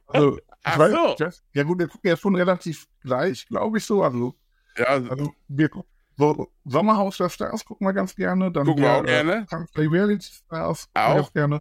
Also, 0.08 0.38
Ach 0.64 0.78
weiß, 0.78 0.92
so. 0.92 1.16
das- 1.18 1.42
ja 1.54 1.64
gut, 1.64 1.80
wir 1.80 1.88
gucken 1.88 2.08
ja 2.10 2.16
schon 2.18 2.36
relativ 2.36 2.88
gleich, 3.02 3.48
glaube 3.48 3.78
ich 3.80 3.86
so. 3.86 4.04
Also, 4.04 4.36
Ja, 4.78 4.86
also 4.86 5.34
wir 5.48 5.70
gucken 5.70 5.90
so 6.18 6.52
Sommerhaus 6.66 7.18
der 7.18 7.30
Stars 7.30 7.66
gucken 7.66 7.88
wir 7.88 7.94
ganz 7.94 8.16
gerne. 8.16 8.52
Dann 8.52 8.66
Gucken 8.68 8.84
wir 8.84 8.92
auch 8.94 9.04
gerne. 9.04 9.48
Äh, 9.50 9.66
Reality 9.80 10.32
Stars 10.32 10.88
Auch. 10.94 11.16
ganz 11.16 11.34
gerne. 11.34 11.60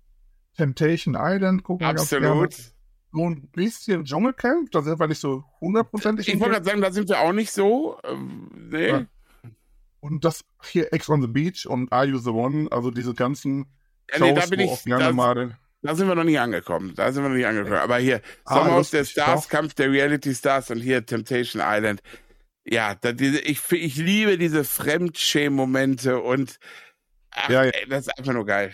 Temptation 0.57 1.17
Island 1.19 1.63
gucken 1.65 1.87
wir 1.87 1.95
ganz 1.95 2.11
gerne. 2.11 2.27
absolut. 2.29 2.55
So 3.13 3.29
ein 3.29 3.49
bisschen 3.53 4.05
Dschungelcamp, 4.05 4.71
da 4.71 4.81
sind 4.83 4.99
wir 4.99 5.07
nicht 5.07 5.21
so 5.21 5.45
hundertprozentig. 5.61 6.29
Ich 6.29 6.41
wollte 6.41 6.55
gerade 6.55 6.65
sagen, 6.65 6.81
da 6.81 6.91
sind 6.93 7.09
wir 7.09 7.21
auch 7.21 7.33
nicht 7.33 7.53
so. 7.53 7.99
Ähm, 8.05 8.51
nee. 8.71 8.89
Ja. 8.89 9.07
Und 10.01 10.25
das 10.25 10.45
hier 10.65 10.93
Ex 10.93 11.09
on 11.09 11.21
the 11.21 11.29
Beach 11.29 11.67
und 11.67 11.93
Are 11.93 12.07
You 12.07 12.19
the 12.19 12.31
One, 12.31 12.69
also 12.73 12.91
diese 12.91 13.15
ganzen 13.15 13.67
Ja, 14.11 14.19
nee, 14.19 14.33
da 14.33 14.41
Shows, 14.41 14.51
bin 14.51 14.61
wo 14.61 14.65
ich, 14.65 14.71
auch 14.71 14.85
gerne 14.85 15.05
da, 15.05 15.13
mal 15.13 15.59
da 15.83 15.95
sind 15.97 16.07
wir 16.09 16.15
noch 16.15 16.25
nicht 16.25 16.39
angekommen. 16.39 16.95
Da 16.95 17.11
sind 17.13 17.25
wir 17.25 17.29
noch 17.29 17.37
nicht 17.37 17.47
angekommen. 17.47 17.77
Aber 17.77 17.99
hier, 17.99 18.23
Ah, 18.45 18.55
Sommerhaus 18.55 18.91
der 18.91 19.05
Stars, 19.05 19.43
doch. 19.43 19.49
Kampf 19.51 19.75
der 19.75 19.91
Reality 19.91 20.33
Stars 20.35 20.71
und 20.71 20.79
hier 20.81 21.05
Temptation 21.05 21.61
Island. 21.65 22.03
Ja, 22.65 22.95
da, 22.95 23.13
diese, 23.13 23.41
ich, 23.41 23.61
ich 23.73 23.97
liebe 23.97 24.39
diese 24.39 24.63
Fremdschämen-Momente 24.65 26.21
und 26.21 26.59
ach, 27.33 27.49
Ja, 27.49 27.65
ja. 27.65 27.71
Ey, 27.73 27.89
das 27.89 28.07
ist 28.07 28.17
einfach 28.19 28.33
nur 28.33 28.47
geil. 28.47 28.73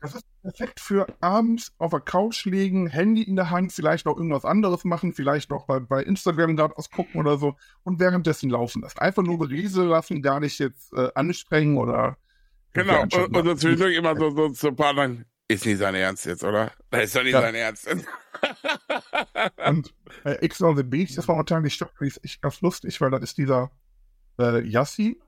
Das 0.00 0.14
ist 0.14 0.24
perfekt 0.42 0.80
für 0.80 1.06
abends 1.20 1.72
auf 1.78 1.90
der 1.90 2.00
Couch 2.00 2.44
liegen, 2.44 2.86
Handy 2.88 3.22
in 3.22 3.36
der 3.36 3.50
Hand, 3.50 3.72
vielleicht 3.72 4.06
noch 4.06 4.16
irgendwas 4.16 4.44
anderes 4.44 4.84
machen, 4.84 5.12
vielleicht 5.12 5.50
noch 5.50 5.66
bei, 5.66 5.80
bei 5.80 6.02
Instagram 6.02 6.56
gerade 6.56 6.74
was 6.76 6.90
gucken 6.90 7.20
oder 7.20 7.38
so 7.38 7.56
und 7.84 8.00
währenddessen 8.00 8.50
laufen 8.50 8.82
lassen. 8.82 8.98
Einfach 8.98 9.22
nur 9.22 9.38
Beriese 9.38 9.84
lassen, 9.84 10.22
gar 10.22 10.40
nicht 10.40 10.58
jetzt 10.58 10.92
äh, 10.92 11.10
anstrengen 11.14 11.76
oder. 11.76 12.16
Genau, 12.72 13.02
und, 13.02 13.14
und 13.14 13.44
so 13.44 13.54
zwischendurch 13.54 13.96
immer 13.96 14.16
so, 14.16 14.52
so, 14.52 14.72
paar 14.72 14.94
dann, 14.94 15.24
ist 15.48 15.64
nicht 15.66 15.78
sein 15.78 15.94
Ernst 15.94 16.26
jetzt, 16.26 16.44
oder? 16.44 16.72
Das 16.90 17.04
ist 17.04 17.16
doch 17.16 17.22
nicht 17.22 17.32
Ja. 17.32 17.40
sein 17.40 17.54
Ernst. 17.54 17.88
Und 19.66 19.94
äh, 20.24 20.44
X 20.44 20.62
on 20.62 20.76
the 20.76 20.82
Beach, 20.82 21.14
das 21.16 21.26
war 21.26 21.34
momentan 21.34 21.64
die 21.64 21.70
Stadt, 21.70 21.90
die 22.00 22.06
ist 22.06 22.22
echt 22.24 22.42
ganz 22.42 22.60
lustig, 22.60 23.00
weil 23.00 23.10
da 23.10 23.16
ist 23.16 23.36
dieser 23.38 23.70
äh, 24.38 24.62
Yassi, 24.64 25.18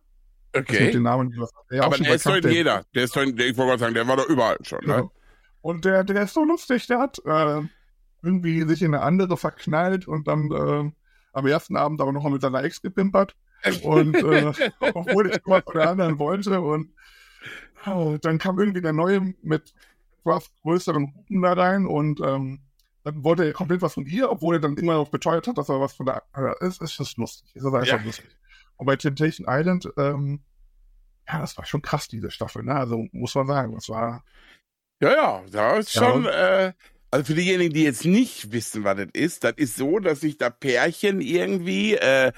Okay. 0.57 0.90
den 0.90 1.03
Namen, 1.05 1.30
der 1.70 1.84
Aber 1.84 1.96
der 1.96 2.14
ist 2.14 2.26
doch 2.26 2.34
in 2.36 2.42
der- 2.42 2.53
jeder. 2.53 2.84
Der 2.94 3.05
ist 3.05 3.14
doch 3.16 3.22
in, 3.22 3.38
ich 3.38 3.57
wollte 3.57 3.68
gerade 3.70 3.78
sagen, 3.78 3.94
der 3.94 4.09
war 4.09 4.16
doch 4.16 4.28
überall 4.28 4.57
schon, 4.62 4.80
ne? 4.80 4.94
Genau. 4.94 5.12
Und 5.62 5.84
der, 5.84 6.05
der 6.05 6.22
ist 6.22 6.34
so 6.34 6.44
lustig, 6.44 6.86
der 6.86 6.98
hat 6.98 7.18
äh, 7.24 7.61
irgendwie 8.22 8.62
sich 8.64 8.82
in 8.82 8.94
eine 8.94 9.03
andere 9.05 9.36
verknallt 9.36 10.09
und 10.09 10.26
dann 10.26 10.51
äh, 10.51 10.90
am 11.32 11.46
ersten 11.46 11.76
Abend 11.76 12.01
aber 12.01 12.12
noch 12.12 12.22
mal 12.22 12.32
mit 12.32 12.42
seiner 12.42 12.64
Ex 12.64 12.80
gepimpert. 12.82 13.36
Und 13.82 14.16
äh, 14.16 14.53
obwohl 14.94 15.30
ich 15.30 15.38
was 15.44 15.62
von 15.64 15.74
der 15.74 15.90
anderen 15.90 16.18
wollte. 16.18 16.61
Und 16.61 16.90
oh, 17.86 18.16
dann 18.20 18.38
kam 18.38 18.59
irgendwie 18.59 18.80
der 18.80 18.92
Neue 18.94 19.34
mit 19.42 19.74
etwas 20.24 20.51
größeren 20.62 21.14
Hupen 21.14 21.42
da 21.42 21.53
rein 21.53 21.86
und 21.86 22.20
ähm, 22.20 22.61
dann 23.05 23.24
wollte 23.24 23.44
er 23.44 23.53
komplett 23.53 23.80
was 23.82 23.94
von 23.94 24.05
ihr, 24.07 24.30
obwohl 24.30 24.57
er 24.57 24.61
dann 24.61 24.76
immer 24.76 24.94
noch 24.94 25.09
beteuert 25.09 25.46
hat, 25.46 25.57
dass 25.59 25.68
er 25.70 25.80
was 25.80 25.92
von 25.94 26.07
der 26.07 26.22
anderen 26.32 26.57
ist. 26.61 26.82
Ist 26.82 26.98
das 27.01 27.16
lustig. 27.16 27.55
Ist 27.55 27.64
das 27.64 27.72
einfach 27.72 27.86
Ja. 27.86 28.03
lustig. 28.05 28.26
Und 28.81 28.87
bei 28.87 28.97
Temptation 28.97 29.47
Island, 29.49 29.89
ähm, 29.99 30.41
ja, 31.28 31.39
das 31.39 31.57
war 31.59 31.66
schon 31.66 31.83
krass, 31.83 32.09
diese 32.09 32.31
Staffel, 32.31 32.62
ne? 32.62 32.74
Also 32.74 33.07
muss 33.12 33.35
man 33.35 33.47
sagen, 33.47 33.74
das 33.74 33.89
war 33.91 34.24
Ja, 35.03 35.12
ja, 35.12 35.43
da 35.51 35.76
ist 35.76 35.95
Ja. 35.95 36.03
schon, 36.03 36.24
äh, 36.26 36.72
also 37.11 37.24
für 37.26 37.35
diejenigen, 37.35 37.74
die 37.74 37.83
jetzt 37.85 38.05
nicht 38.07 38.53
wissen, 38.53 38.85
was 38.85 38.97
das 38.97 39.09
ist, 39.12 39.45
das 39.45 39.53
ist 39.57 39.76
so, 39.76 39.99
dass 39.99 40.20
sich 40.20 40.39
da 40.39 40.49
Pärchen 40.49 41.20
irgendwie, 41.20 41.95
äh, 41.95 42.33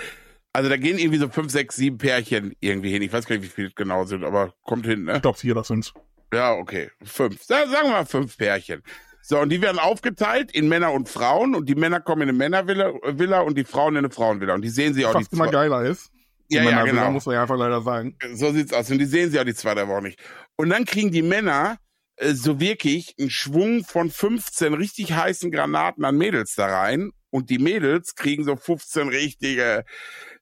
also 0.53 0.69
da 0.69 0.77
gehen 0.77 0.99
irgendwie 0.99 1.19
so 1.19 1.29
fünf, 1.29 1.53
sechs, 1.53 1.77
sieben 1.77 1.99
Pärchen 1.99 2.55
irgendwie 2.61 2.91
hin. 2.91 3.03
Ich 3.03 3.13
weiß 3.13 3.27
gar 3.27 3.37
nicht, 3.37 3.45
wie 3.45 3.49
viele 3.55 3.71
genau 3.71 4.05
sind, 4.05 4.25
aber 4.25 4.53
kommt 4.63 4.85
hin, 4.87 5.05
ne? 5.05 5.15
ich 5.17 5.23
glaube 5.23 5.39
vier 5.39 5.53
oder 5.53 5.65
fünf. 5.65 5.93
Ja, 6.35 6.55
okay. 6.55 6.91
Fünf. 7.05 7.41
Sa- 7.43 7.69
Sagen 7.69 7.87
wir 7.89 7.93
mal 7.93 8.07
fünf 8.07 8.37
Pärchen. 8.37 8.83
So, 9.23 9.39
und 9.39 9.51
die 9.51 9.63
werden 9.63 9.79
aufgeteilt 9.79 10.51
in 10.51 10.69
Männer 10.69 10.93
und 10.93 11.09
Frauen 11.09 11.55
und 11.55 11.69
die 11.69 11.77
Männer 11.77 12.01
kommen 12.01 12.23
in 12.23 12.29
eine 12.31 12.39
Männervilla 12.39 12.89
äh, 13.03 13.19
Villa 13.19 13.41
und 13.43 13.57
die 13.57 13.65
Frauen 13.65 13.95
in 13.95 13.99
eine 13.99 14.11
Frauenvilla. 14.11 14.55
Und 14.55 14.63
die 14.63 14.69
sehen 14.71 14.95
sie 14.95 15.07
auch 15.07 15.13
fast 15.13 15.31
die 15.31 15.37
immer 15.37 15.49
geiler 15.49 15.85
ist. 15.85 16.11
Ja, 16.49 16.63
ja, 16.63 16.85
genau. 16.85 17.11
muss 17.11 17.27
man 17.27 17.35
ja 17.37 17.43
einfach 17.43 17.57
leider 17.57 17.83
sagen. 17.83 18.17
So 18.35 18.53
sieht's 18.53 18.73
aus. 18.73 18.91
Und 18.91 18.99
die 18.99 19.07
sehen 19.07 19.31
sie 19.31 19.41
auch 19.41 19.45
die 19.45 19.55
zwei 19.55 19.75
der 19.75 19.89
Woche 19.89 20.03
nicht. 20.03 20.21
Und 20.57 20.71
dann 20.71 20.85
kriegen 20.85 21.11
die 21.11 21.23
Männer 21.23 21.79
äh, 22.17 22.35
so 22.35 22.61
wirklich 22.61 23.15
einen 23.19 23.31
Schwung 23.31 23.85
von 23.85 24.11
15 24.11 24.75
richtig 24.75 25.13
heißen 25.13 25.51
Granaten 25.51 26.05
an 26.05 26.17
Mädels 26.17 26.55
da 26.55 26.67
rein 26.67 27.11
und 27.31 27.49
die 27.49 27.59
Mädels 27.59 28.15
kriegen 28.15 28.45
so 28.45 28.57
15 28.57 29.09
richtige, 29.09 29.85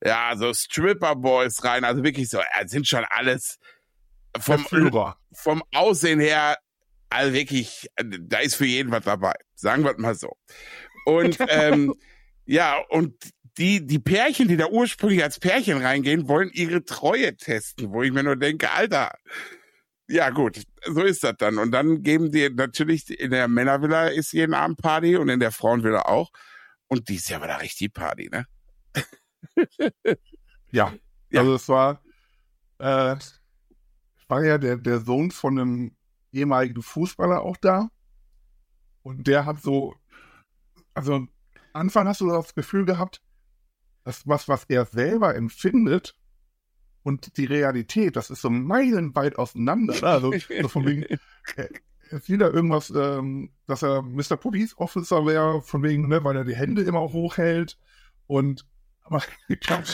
ja, 0.05 0.33
so 0.37 0.53
Stripper-Boys 0.53 1.63
rein. 1.63 1.85
Also 1.85 2.03
wirklich 2.03 2.29
so, 2.29 2.39
äh, 2.39 2.67
sind 2.67 2.89
schon 2.89 3.05
alles 3.09 3.59
vom, 4.39 4.67
vom 5.33 5.63
Aussehen 5.73 6.21
her, 6.21 6.57
also 7.09 7.33
wirklich, 7.33 7.89
da 7.97 8.39
ist 8.39 8.57
für 8.57 8.67
jeden 8.67 8.91
was 8.91 9.05
dabei. 9.05 9.35
Sagen 9.55 9.85
wir 9.85 9.97
mal 9.99 10.15
so. 10.15 10.37
Und 11.05 11.39
ähm, 11.49 11.95
ja, 12.45 12.79
und 12.89 13.15
die, 13.59 13.87
die 13.87 13.99
Pärchen, 13.99 14.49
die 14.49 14.57
da 14.57 14.69
ursprünglich 14.69 15.23
als 15.23 15.39
Pärchen 15.39 15.83
reingehen, 15.83 16.29
wollen 16.29 16.51
ihre 16.53 16.85
Treue 16.85 17.37
testen, 17.37 17.93
wo 17.93 18.03
ich 18.03 18.13
mir 18.13 18.23
nur 18.23 18.37
denke, 18.37 18.71
Alter, 18.71 19.13
ja 20.09 20.31
gut, 20.31 20.63
so 20.87 21.03
ist 21.03 21.23
das 21.23 21.37
dann. 21.39 21.59
Und 21.59 21.71
dann 21.71 22.03
geben 22.03 22.31
die 22.33 22.51
natürlich, 22.51 23.09
in 23.19 23.31
der 23.31 23.49
Männervilla 23.49 24.09
ist 24.09 24.33
jeden 24.33 24.55
Abend 24.55 24.79
Party 24.79 25.17
und 25.17 25.29
in 25.29 25.41
der 25.41 25.53
Frauenvilla 25.53 26.03
auch. 26.03 26.31
Und 26.89 27.09
dies 27.09 27.29
Jahr 27.29 27.41
war 27.41 27.49
da 27.49 27.57
richtig 27.57 27.95
Party, 27.95 28.29
ne? 28.31 28.47
ja, 30.73 30.93
ja, 31.31 31.41
also 31.41 31.55
es 31.55 31.69
war, 31.69 32.03
äh, 32.79 33.17
war 34.27 34.45
ja 34.45 34.59
der, 34.59 34.77
der 34.77 35.01
Sohn 35.01 35.31
von 35.31 35.59
einem 35.59 35.97
ehemaligen 36.33 36.83
Fußballer 36.83 37.43
auch 37.43 37.57
da. 37.57 37.89
Und 39.03 39.27
der 39.27 39.47
hat 39.47 39.63
so, 39.63 39.95
also 40.95 41.27
Anfang 41.73 42.09
hast 42.09 42.21
du 42.21 42.29
das 42.29 42.55
Gefühl 42.55 42.85
gehabt, 42.85 43.23
dass 44.05 44.27
was, 44.27 44.49
was 44.49 44.65
er 44.65 44.85
selber 44.87 45.35
empfindet 45.35 46.17
und 47.03 47.37
die 47.37 47.47
Realität, 47.47 48.17
das 48.17 48.31
ist 48.31 48.43
so 48.43 48.51
meilenweit 48.51 49.39
auseinander. 49.39 49.95
Ne? 49.95 50.03
Also, 50.03 50.33
so 50.63 50.69
von 50.69 50.87
wegen, 50.87 51.05
es 52.11 52.29
wieder 52.29 52.53
irgendwas, 52.53 52.91
ähm, 52.91 53.51
dass 53.67 53.83
er 53.83 54.03
Mr. 54.03 54.37
Police 54.37 54.77
Officer 54.79 55.25
wäre, 55.27 55.63
von 55.63 55.83
wegen, 55.83 56.09
ne, 56.09 56.23
weil 56.25 56.37
er 56.37 56.45
die 56.45 56.57
Hände 56.57 56.83
immer 56.83 57.01
hochhält 57.01 57.79
und 58.27 58.67
aber 59.03 59.23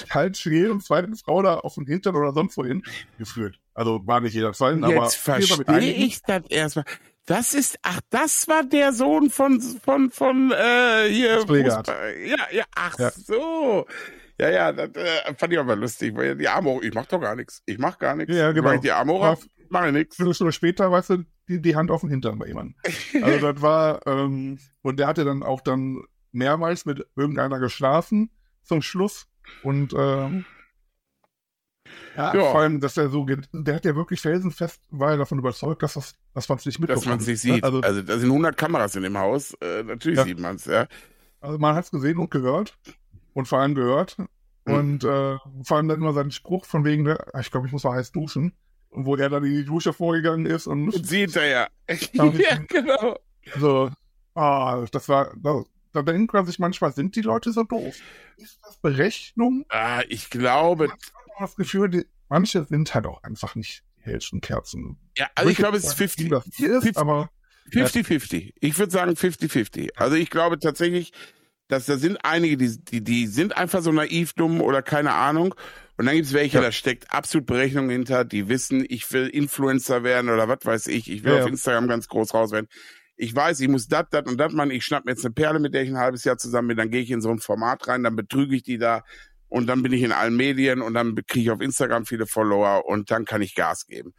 kalt 0.09 0.37
schwer 0.37 0.71
und 0.71 0.85
zweite 0.85 1.15
Frau 1.17 1.41
da 1.41 1.55
auf 1.57 1.75
dem 1.75 1.87
Hintern 1.87 2.17
oder 2.17 2.33
sonst 2.33 2.57
wohin 2.59 2.83
geführt. 3.19 3.59
Also 3.73 4.07
war 4.07 4.21
nicht 4.21 4.35
jeder 4.35 4.53
Fall, 4.53 4.83
aber 4.85 4.95
jetzt 4.95 5.17
verstehe 5.17 5.93
ich 5.93 6.21
das 6.23 6.45
erstmal. 6.51 6.85
Das 7.27 7.55
ist, 7.55 7.79
ach, 7.83 8.01
das 8.11 8.47
war 8.47 8.63
der 8.63 8.93
Sohn 8.93 9.31
von, 9.31 9.61
von, 9.61 10.11
von, 10.11 10.53
äh, 10.53 11.09
hier. 11.09 11.45
Ja, 12.25 12.47
ja, 12.53 12.65
ach 12.75 12.97
ja. 12.99 13.11
so. 13.11 13.85
Ja, 14.39 14.51
ja, 14.51 14.73
das 14.73 14.91
äh, 14.95 15.35
fand 15.35 15.53
ich 15.53 15.59
aber 15.59 15.75
lustig, 15.75 16.15
weil 16.15 16.37
die 16.37 16.49
Arme, 16.49 16.79
ich 16.83 16.95
mach 16.95 17.07
doch 17.07 17.21
gar 17.21 17.35
nichts. 17.35 17.63
Ich 17.67 17.79
mach 17.79 17.99
gar 17.99 18.15
nichts. 18.15 18.35
Ja, 18.35 18.53
genau. 18.53 18.69
Mach 18.69 18.75
ich 18.75 18.81
die 18.81 18.93
Arme 18.93 19.13
hoch, 19.15 19.37
mach 19.71 19.87
ich 19.87 19.93
nichts. 19.93 20.21
Eine 20.21 20.35
Stunde 20.35 20.53
später, 20.53 20.91
weißt 20.93 21.11
du, 21.11 21.25
die, 21.49 21.61
die 21.61 21.75
Hand 21.75 21.91
auf 21.91 22.03
den 22.03 22.11
Hintern 22.11 22.39
bei 22.39 22.47
jemandem. 22.47 22.77
Also 23.23 23.53
das 23.53 23.63
war, 23.63 24.07
ähm, 24.07 24.59
und 24.83 25.01
der 25.01 25.09
hatte 25.09 25.25
dann 25.25 25.43
auch 25.43 25.61
dann 25.61 26.05
mehrmals 26.31 26.85
mit 26.85 27.05
irgendeiner 27.17 27.59
geschlafen 27.59 28.31
zum 28.63 28.83
Schluss. 28.83 29.27
Und 29.63 29.95
ähm, 29.97 30.45
ja, 32.17 32.35
ja, 32.35 32.41
vor 32.41 32.61
allem, 32.61 32.81
dass 32.81 32.97
er 32.97 33.09
so, 33.09 33.27
der 33.53 33.75
hat 33.75 33.85
ja 33.85 33.95
wirklich 33.95 34.21
felsenfest, 34.21 34.81
war 34.91 35.13
er 35.13 35.19
davon 35.19 35.39
überzeugt, 35.39 35.83
dass, 35.83 35.95
das, 35.95 36.15
dass 36.35 36.49
man 36.49 36.59
es 36.59 36.67
nicht 36.67 36.79
mitbekommt. 36.79 37.05
Dass 37.05 37.11
man 37.11 37.21
es 37.21 37.27
nicht 37.27 37.41
sieht. 37.41 37.65
Also, 37.65 37.81
also 37.81 38.03
da 38.03 38.19
sind 38.19 38.31
100 38.31 38.57
Kameras 38.57 38.97
in 38.97 39.03
dem 39.03 39.19
Haus, 39.19 39.55
äh, 39.61 39.83
natürlich 39.83 40.19
ja. 40.19 40.25
sieht 40.25 40.41
man 40.41 40.57
es, 40.57 40.65
ja. 40.65 40.87
Also 41.41 41.59
man 41.59 41.75
hat 41.75 41.85
es 41.85 41.91
gesehen 41.91 42.19
und 42.19 42.31
gehört 42.31 42.77
und 43.35 43.47
vor 43.47 43.61
allem 43.61 43.75
gehört. 43.75 44.17
Mhm. 44.65 44.75
Und 44.75 45.05
äh, 45.05 45.37
vor 45.63 45.77
allem 45.77 45.89
dann 45.89 46.01
immer 46.01 46.13
seinen 46.13 46.31
Spruch 46.31 46.65
von 46.65 46.85
wegen, 46.85 47.05
ne, 47.05 47.19
ich 47.41 47.51
glaube, 47.51 47.67
ich 47.67 47.73
muss 47.73 47.85
mal 47.85 47.97
heiß 47.97 48.13
duschen. 48.13 48.53
Und 48.89 49.05
wo 49.05 49.17
er 49.17 49.29
dann 49.29 49.45
in 49.45 49.53
die 49.53 49.65
Dusche 49.65 49.93
vorgegangen 49.93 50.47
ist 50.47 50.67
und, 50.67 50.89
und 50.89 51.07
sieht 51.07 51.37
er 51.37 51.47
ja. 51.47 51.67
ja, 52.13 52.57
genau. 52.67 53.19
So, 53.59 53.91
ah, 54.35 54.87
das 54.91 55.09
war, 55.09 55.33
da 55.93 56.03
denkt 56.03 56.33
man 56.33 56.47
sich 56.47 56.59
manchmal, 56.59 56.93
sind 56.93 57.17
die 57.17 57.23
Leute 57.23 57.53
so 57.53 57.65
doof? 57.65 57.97
Ist 58.37 58.59
das 58.63 58.77
Berechnung? 58.77 59.65
Ah, 59.69 60.03
ich 60.09 60.31
glaube, 60.31 60.89
das 61.41 61.57
Gefühl, 61.57 61.89
die, 61.89 62.07
manche 62.29 62.65
sind 62.65 62.95
halt 62.95 63.07
auch 63.07 63.23
einfach 63.23 63.55
nicht 63.55 63.85
die 63.99 64.11
hellsten 64.11 64.41
Kerzen. 64.41 64.99
Ja, 65.17 65.29
also 65.35 65.51
ich 65.51 65.57
glaube, 65.57 65.77
es 65.77 65.85
ist 65.85 65.95
50. 65.95 66.29
50 66.29 66.97
aber 66.97 67.31
50-50. 67.73 68.55
Ich 68.61 68.79
würde 68.79 68.93
sagen 68.93 69.13
50-50. 69.13 69.91
Also 69.97 70.17
ich 70.17 70.31
glaube 70.31 70.59
tatsächlich, 70.59 71.13
dass 71.69 71.87
da 71.87 71.97
sind 71.97 72.19
einige, 72.25 72.57
die, 72.57 72.79
die, 72.79 73.03
die 73.03 73.27
sind 73.27 73.57
einfach 73.57 73.83
so 73.83 73.93
naiv 73.93 74.35
dumm 74.35 74.61
oder 74.61 74.83
keine 74.83 75.13
Ahnung. 75.13 75.55
Und 75.97 76.07
dann 76.07 76.15
gibt's 76.15 76.33
welche, 76.33 76.59
ja. 76.59 76.63
da 76.63 76.73
steckt 76.73 77.11
absolut 77.13 77.47
Berechnung 77.47 77.89
hinter, 77.89 78.25
die 78.25 78.49
wissen, 78.49 78.85
ich 78.87 79.11
will 79.13 79.29
Influencer 79.29 80.05
werden 80.05 80.31
oder 80.31 80.47
was 80.47 80.59
weiß 80.65 80.87
ich, 80.89 81.11
ich 81.11 81.25
will 81.25 81.35
ja, 81.35 81.43
auf 81.43 81.49
Instagram 81.49 81.89
ganz 81.89 82.09
groß 82.09 82.35
raus 82.35 82.53
werden. 82.53 82.69
Ich 83.17 83.35
weiß, 83.35 83.61
ich 83.61 83.69
muss 83.69 83.89
dat, 83.89 84.13
dat 84.13 84.29
und 84.29 84.39
dat 84.39 84.53
machen, 84.53 84.71
ich 84.71 84.85
schnapp 84.85 85.07
mir 85.07 85.13
jetzt 85.13 85.25
eine 85.25 85.33
Perle, 85.33 85.59
mit 85.59 85.73
der 85.73 85.83
ich 85.83 85.89
ein 85.89 85.97
halbes 85.97 86.25
Jahr 86.25 86.37
zusammen 86.37 86.69
bin, 86.69 86.77
dann 86.77 86.91
gehe 86.91 87.01
ich 87.01 87.11
in 87.11 87.23
so 87.23 87.31
ein 87.31 87.39
Format 87.39 87.89
rein, 87.89 88.03
dann 88.03 88.15
betrüge 88.15 88.55
ich 88.55 88.63
die 88.63 88.77
da, 88.77 89.05
und 89.49 89.67
dann 89.67 89.83
bin 89.83 89.93
ich 89.93 90.03
in 90.03 90.13
allen 90.13 90.37
Medien 90.37 90.81
und 90.83 90.95
dann 90.95 91.15
kriege 91.15 91.41
ich 91.41 91.51
auf 91.51 91.61
Instagram 91.61 92.07
viele 92.07 92.27
Follower 92.27 92.85
und 92.87 93.11
dann 93.11 93.25
kann 93.25 93.43
ich 93.43 93.55
Gas 93.55 93.87
geben. 93.87 94.15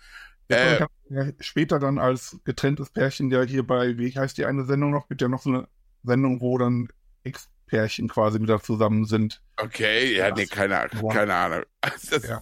Äh, 0.50 0.80
ja, 1.10 1.26
später 1.40 1.80
dann 1.80 1.98
als 1.98 2.38
getrenntes 2.46 2.90
Pärchen 2.90 3.30
ja 3.30 3.42
hier 3.42 3.68
bei, 3.68 3.98
wie 3.98 4.14
heißt 4.14 4.38
die 4.38 4.46
eine 4.46 4.66
Sendung 4.66 4.92
noch, 4.92 5.10
gibt 5.10 5.22
ja 5.22 5.28
noch 5.28 5.42
so 5.42 5.50
eine 5.50 5.68
Sendung, 6.04 6.40
wo 6.40 6.58
dann 6.58 6.88
Ex-Pärchen 7.24 8.08
quasi 8.08 8.40
wieder 8.40 8.62
zusammen 8.62 9.06
sind. 9.06 9.42
Okay, 9.58 10.16
ja, 10.16 10.34
nee, 10.34 10.46
keine, 10.46 10.88
keine 11.12 11.34
Ahnung. 11.34 11.64
Das, 12.10 12.28
ja. 12.28 12.42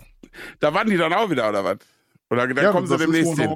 Da 0.60 0.74
waren 0.74 0.90
die 0.90 0.98
dann 0.98 1.14
auch 1.14 1.30
wieder, 1.30 1.50
oder 1.50 1.64
was? 1.64 1.78
Oder 2.30 2.48
dann 2.48 2.64
ja, 2.64 2.72
kommen 2.72 2.88
sie 2.88 2.98
demnächst 2.98 3.40
hin. 3.40 3.56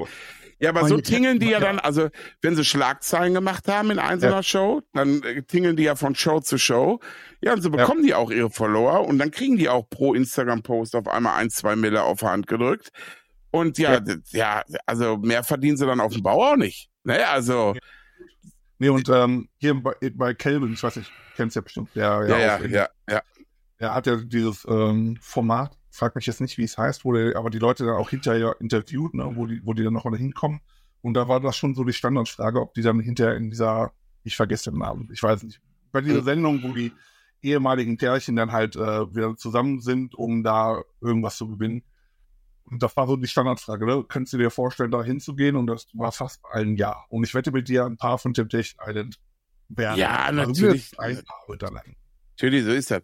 Ja, 0.59 0.69
aber 0.71 0.87
so 0.87 0.97
tingeln 0.97 1.39
die 1.39 1.49
ja 1.49 1.59
dann, 1.59 1.79
also 1.79 2.09
wenn 2.41 2.55
sie 2.55 2.65
Schlagzeilen 2.65 3.33
gemacht 3.33 3.67
haben 3.67 3.91
in 3.91 3.99
einzelner 3.99 4.37
ja. 4.37 4.43
Show, 4.43 4.81
dann 4.93 5.23
äh, 5.23 5.41
tingeln 5.43 5.77
die 5.77 5.83
ja 5.83 5.95
von 5.95 6.15
Show 6.15 6.41
zu 6.41 6.57
Show. 6.57 6.99
Ja, 7.41 7.53
und 7.53 7.61
so 7.61 7.69
bekommen 7.69 8.01
ja. 8.01 8.07
die 8.07 8.13
auch 8.15 8.29
ihre 8.29 8.49
Follower 8.49 9.07
und 9.07 9.19
dann 9.19 9.31
kriegen 9.31 9.57
die 9.57 9.69
auch 9.69 9.89
pro 9.89 10.13
Instagram-Post 10.13 10.95
auf 10.95 11.07
einmal 11.07 11.35
ein, 11.35 11.49
zwei 11.49 11.77
Mille 11.77 12.03
auf 12.03 12.21
Hand 12.23 12.47
gedrückt. 12.47 12.89
Und 13.51 13.77
ja, 13.77 14.01
ja, 14.03 14.15
ja, 14.31 14.63
also 14.85 15.17
mehr 15.17 15.43
verdienen 15.43 15.77
sie 15.77 15.85
dann 15.85 16.01
auf 16.01 16.13
dem 16.13 16.23
Bau 16.23 16.43
auch 16.43 16.57
nicht. 16.57 16.89
Ne, 17.03 17.25
also. 17.27 17.75
Nee, 18.77 18.89
und 18.89 19.09
ähm, 19.09 19.49
hier 19.57 19.73
bei, 19.75 19.93
bei 20.13 20.33
Kelvin, 20.33 20.73
ich 20.73 20.83
weiß 20.83 20.97
nicht, 20.97 21.11
kennst 21.35 21.55
ja 21.55 21.61
bestimmt, 21.61 21.89
der 21.95 22.03
ja, 22.03 22.25
ja, 22.25 22.37
ja, 22.37 22.65
ja, 22.65 22.89
ja. 23.09 23.21
Er 23.77 23.93
hat 23.93 24.07
ja 24.07 24.17
dieses 24.17 24.65
ähm, 24.69 25.17
Format 25.21 25.78
frag 25.99 26.15
mich 26.15 26.25
jetzt 26.25 26.41
nicht, 26.41 26.57
wie 26.57 26.63
es 26.63 26.77
heißt, 26.77 27.05
wo 27.05 27.13
der, 27.13 27.35
aber 27.35 27.49
die 27.49 27.59
Leute 27.59 27.85
dann 27.85 27.95
auch 27.95 28.09
hinterher 28.09 28.55
interviewt, 28.59 29.13
ne, 29.13 29.31
wo 29.35 29.45
die, 29.45 29.61
wo 29.63 29.73
die 29.73 29.83
dann 29.83 29.93
nochmal 29.93 30.17
hinkommen. 30.17 30.61
Und 31.01 31.13
da 31.13 31.27
war 31.27 31.39
das 31.39 31.55
schon 31.55 31.75
so 31.75 31.83
die 31.83 31.93
Standardfrage, 31.93 32.59
ob 32.59 32.73
die 32.73 32.81
dann 32.81 32.99
hinterher 32.99 33.35
in 33.35 33.51
dieser, 33.51 33.91
ich 34.23 34.35
vergesse 34.35 34.71
den 34.71 34.79
Namen, 34.79 35.09
ich 35.13 35.21
weiß 35.21 35.43
nicht, 35.43 35.61
bei 35.91 36.01
dieser 36.01 36.23
Sendung, 36.23 36.63
wo 36.63 36.73
die 36.73 36.91
ehemaligen 37.41 37.97
Pärchen 37.97 38.35
dann 38.35 38.51
halt 38.51 38.75
äh, 38.75 39.15
wieder 39.15 39.35
zusammen 39.37 39.79
sind, 39.79 40.15
um 40.15 40.43
da 40.43 40.81
irgendwas 41.01 41.37
zu 41.37 41.47
gewinnen. 41.47 41.83
Und 42.65 42.83
das 42.83 42.95
war 42.95 43.07
so 43.07 43.15
die 43.15 43.27
Standardfrage, 43.27 43.85
ne? 43.85 44.05
Könntest 44.07 44.33
du 44.33 44.37
dir 44.37 44.51
vorstellen, 44.51 44.91
da 44.91 45.03
hinzugehen? 45.03 45.55
Und 45.55 45.67
das 45.67 45.87
war 45.93 46.11
fast 46.11 46.41
ein 46.51 46.75
Ja. 46.75 47.05
Und 47.09 47.23
ich 47.23 47.33
wette 47.33 47.51
mit 47.51 47.67
dir, 47.67 47.85
ein 47.85 47.97
paar 47.97 48.19
von 48.19 48.33
Temptation 48.33 48.79
Island 48.87 49.19
werden. 49.69 49.97
Ja, 49.97 50.25
also 50.25 50.41
natürlich. 50.41 50.99
Ein 50.99 51.23
paar 51.23 51.45
Natürlich, 52.31 52.65
so 52.65 52.71
ist 52.71 52.91
das. 52.91 53.01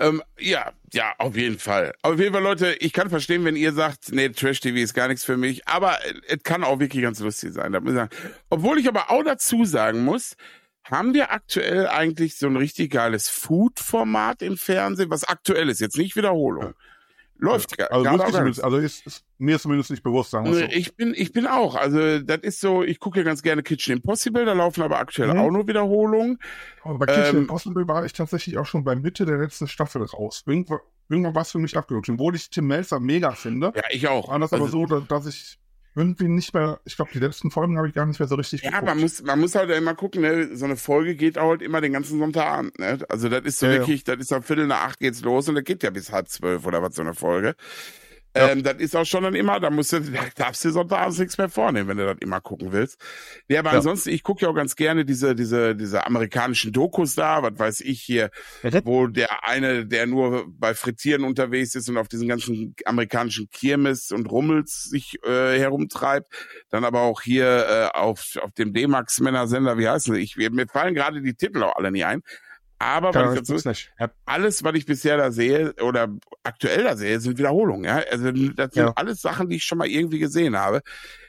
Ähm, 0.00 0.22
ja, 0.38 0.72
ja, 0.92 1.12
auf 1.18 1.36
jeden 1.36 1.58
Fall. 1.58 1.92
Auf 2.00 2.18
jeden 2.18 2.32
Fall, 2.32 2.42
Leute, 2.42 2.74
ich 2.80 2.94
kann 2.94 3.10
verstehen, 3.10 3.44
wenn 3.44 3.54
ihr 3.54 3.72
sagt, 3.74 4.12
nee, 4.12 4.30
Trash-TV 4.30 4.78
ist 4.78 4.94
gar 4.94 5.08
nichts 5.08 5.24
für 5.24 5.36
mich, 5.36 5.68
aber 5.68 5.98
es 6.26 6.42
kann 6.42 6.64
auch 6.64 6.80
wirklich 6.80 7.02
ganz 7.02 7.20
lustig 7.20 7.52
sein. 7.52 7.74
Ich 7.74 7.92
sagen. 7.92 8.10
Obwohl 8.48 8.78
ich 8.78 8.88
aber 8.88 9.10
auch 9.10 9.22
dazu 9.22 9.66
sagen 9.66 10.02
muss, 10.02 10.36
haben 10.84 11.12
wir 11.12 11.32
aktuell 11.32 11.86
eigentlich 11.86 12.38
so 12.38 12.46
ein 12.46 12.56
richtig 12.56 12.90
geiles 12.90 13.28
Food-Format 13.28 14.40
im 14.40 14.56
Fernsehen, 14.56 15.10
was 15.10 15.24
aktuell 15.24 15.68
ist, 15.68 15.80
jetzt 15.80 15.98
nicht 15.98 16.16
Wiederholung. 16.16 16.72
Läuft 17.40 17.78
ja, 17.78 17.86
also, 17.86 18.10
also, 18.10 18.62
also 18.62 18.76
ist, 18.76 19.06
ist, 19.06 19.24
mir 19.38 19.56
ist 19.56 19.62
zumindest 19.62 19.90
nicht 19.90 20.02
bewusst, 20.02 20.30
sagen 20.30 20.44
wir 20.44 20.54
so. 20.54 20.64
Ich 20.64 20.94
bin, 20.94 21.14
ich 21.16 21.32
bin 21.32 21.46
auch. 21.46 21.74
Also 21.74 22.18
das 22.18 22.40
ist 22.42 22.60
so, 22.60 22.82
ich 22.82 23.00
gucke 23.00 23.18
ja 23.18 23.24
ganz 23.24 23.42
gerne 23.42 23.62
Kitchen 23.62 23.96
Impossible, 23.96 24.44
da 24.44 24.52
laufen 24.52 24.82
aber 24.82 24.98
aktuell 24.98 25.32
mhm. 25.32 25.38
auch 25.40 25.50
nur 25.50 25.66
Wiederholungen. 25.66 26.38
Aber 26.84 26.98
bei 26.98 27.06
Kitchen 27.06 27.36
ähm, 27.36 27.42
Impossible 27.42 27.88
war 27.88 28.04
ich 28.04 28.12
tatsächlich 28.12 28.58
auch 28.58 28.66
schon 28.66 28.84
bei 28.84 28.94
Mitte 28.94 29.24
der 29.24 29.38
letzten 29.38 29.68
Staffel 29.68 30.02
raus. 30.02 30.42
Irgendwann, 30.46 30.80
irgendwann 31.08 31.34
war 31.34 31.42
es 31.42 31.50
für 31.50 31.58
mich 31.58 31.76
abgerutscht. 31.78 32.10
Obwohl 32.10 32.36
ich 32.36 32.50
Tim 32.50 32.66
Melzer 32.66 33.00
mega 33.00 33.30
finde. 33.32 33.72
Ja, 33.74 33.82
ich 33.88 34.06
auch. 34.06 34.28
War 34.28 34.38
das 34.38 34.52
also, 34.52 34.64
aber 34.64 34.70
so, 34.70 34.86
dass, 34.86 35.06
dass 35.08 35.26
ich 35.26 35.58
irgendwie 36.00 36.28
nicht 36.28 36.52
mehr, 36.54 36.80
ich 36.84 36.96
glaube, 36.96 37.10
die 37.14 37.18
letzten 37.20 37.50
Folgen 37.50 37.76
habe 37.78 37.88
ich 37.88 37.94
gar 37.94 38.06
nicht 38.06 38.18
mehr 38.18 38.28
so 38.28 38.34
richtig 38.34 38.62
Ja, 38.62 38.80
geguckt. 38.80 38.86
man 38.86 39.00
muss, 39.00 39.22
man 39.22 39.38
muss 39.40 39.54
halt 39.54 39.70
immer 39.70 39.94
gucken, 39.94 40.22
ne? 40.22 40.56
so 40.56 40.64
eine 40.64 40.76
Folge 40.76 41.14
geht 41.14 41.38
auch 41.38 41.50
halt 41.50 41.62
immer 41.62 41.80
den 41.80 41.92
ganzen 41.92 42.18
Sonntagabend, 42.18 42.78
ne? 42.78 42.98
Also 43.08 43.28
das 43.28 43.44
ist 43.44 43.58
so 43.60 43.66
ja, 43.66 43.72
wirklich, 43.72 44.04
ja. 44.06 44.16
das 44.16 44.24
ist 44.24 44.32
am 44.32 44.42
Viertel 44.42 44.66
nach 44.66 44.82
acht 44.82 44.98
geht's 45.00 45.22
los 45.22 45.48
und 45.48 45.54
das 45.54 45.64
geht 45.64 45.82
ja 45.82 45.90
bis 45.90 46.10
halb 46.12 46.28
zwölf 46.28 46.66
oder 46.66 46.82
was 46.82 46.94
so 46.96 47.02
eine 47.02 47.14
Folge. 47.14 47.54
Ja. 48.36 48.50
Ähm, 48.50 48.62
das 48.62 48.76
ist 48.76 48.94
auch 48.94 49.04
schon 49.04 49.24
dann 49.24 49.34
immer, 49.34 49.58
da 49.58 49.70
musst 49.70 49.92
du, 49.92 50.00
da 50.00 50.20
darfst 50.36 50.64
du 50.64 50.70
sonntags 50.70 51.18
nichts 51.18 51.36
mehr 51.36 51.48
vornehmen, 51.48 51.88
wenn 51.88 51.96
du 51.96 52.06
das 52.06 52.18
immer 52.20 52.40
gucken 52.40 52.72
willst. 52.72 53.00
Ja, 53.48 53.60
aber 53.60 53.70
ja. 53.70 53.78
ansonsten, 53.78 54.10
ich 54.10 54.22
gucke 54.22 54.42
ja 54.42 54.50
auch 54.50 54.54
ganz 54.54 54.76
gerne 54.76 55.04
diese, 55.04 55.34
diese, 55.34 55.74
diese 55.74 56.06
amerikanischen 56.06 56.72
Dokus 56.72 57.14
da, 57.16 57.42
was 57.42 57.58
weiß 57.58 57.80
ich 57.80 58.00
hier, 58.00 58.30
ja, 58.62 58.84
wo 58.84 59.08
der 59.08 59.46
eine, 59.46 59.86
der 59.86 60.06
nur 60.06 60.44
bei 60.48 60.74
Frittieren 60.74 61.24
unterwegs 61.24 61.74
ist 61.74 61.88
und 61.88 61.96
auf 61.96 62.08
diesen 62.08 62.28
ganzen 62.28 62.74
amerikanischen 62.84 63.48
Kirmes 63.50 64.12
und 64.12 64.30
Rummels 64.30 64.84
sich 64.84 65.18
äh, 65.24 65.58
herumtreibt, 65.58 66.32
dann 66.70 66.84
aber 66.84 67.00
auch 67.00 67.22
hier 67.22 67.90
äh, 67.94 67.98
auf, 67.98 68.36
auf 68.40 68.52
dem 68.52 68.72
D-Max-Männersender, 68.72 69.76
wie 69.76 69.88
heißt 69.88 70.08
es? 70.08 70.18
Ich, 70.18 70.36
mir 70.36 70.66
fallen 70.68 70.94
gerade 70.94 71.20
die 71.20 71.34
Titel 71.34 71.62
auch 71.64 71.76
alle 71.76 71.90
nie 71.90 72.04
ein. 72.04 72.22
Aber 72.80 73.14
was 73.14 73.34
ich 73.34 73.42
dazu, 73.42 74.08
alles, 74.24 74.64
was 74.64 74.74
ich 74.74 74.86
bisher 74.86 75.18
da 75.18 75.30
sehe 75.30 75.74
oder 75.82 76.08
aktuell 76.42 76.84
da 76.84 76.96
sehe, 76.96 77.20
sind 77.20 77.36
Wiederholungen. 77.36 77.84
Ja? 77.84 78.02
Also 78.10 78.32
das 78.32 78.72
sind 78.72 78.86
ja. 78.86 78.92
alles 78.96 79.20
Sachen, 79.20 79.50
die 79.50 79.56
ich 79.56 79.64
schon 79.64 79.76
mal 79.76 79.86
irgendwie 79.86 80.18
gesehen 80.18 80.56
habe. 80.56 80.80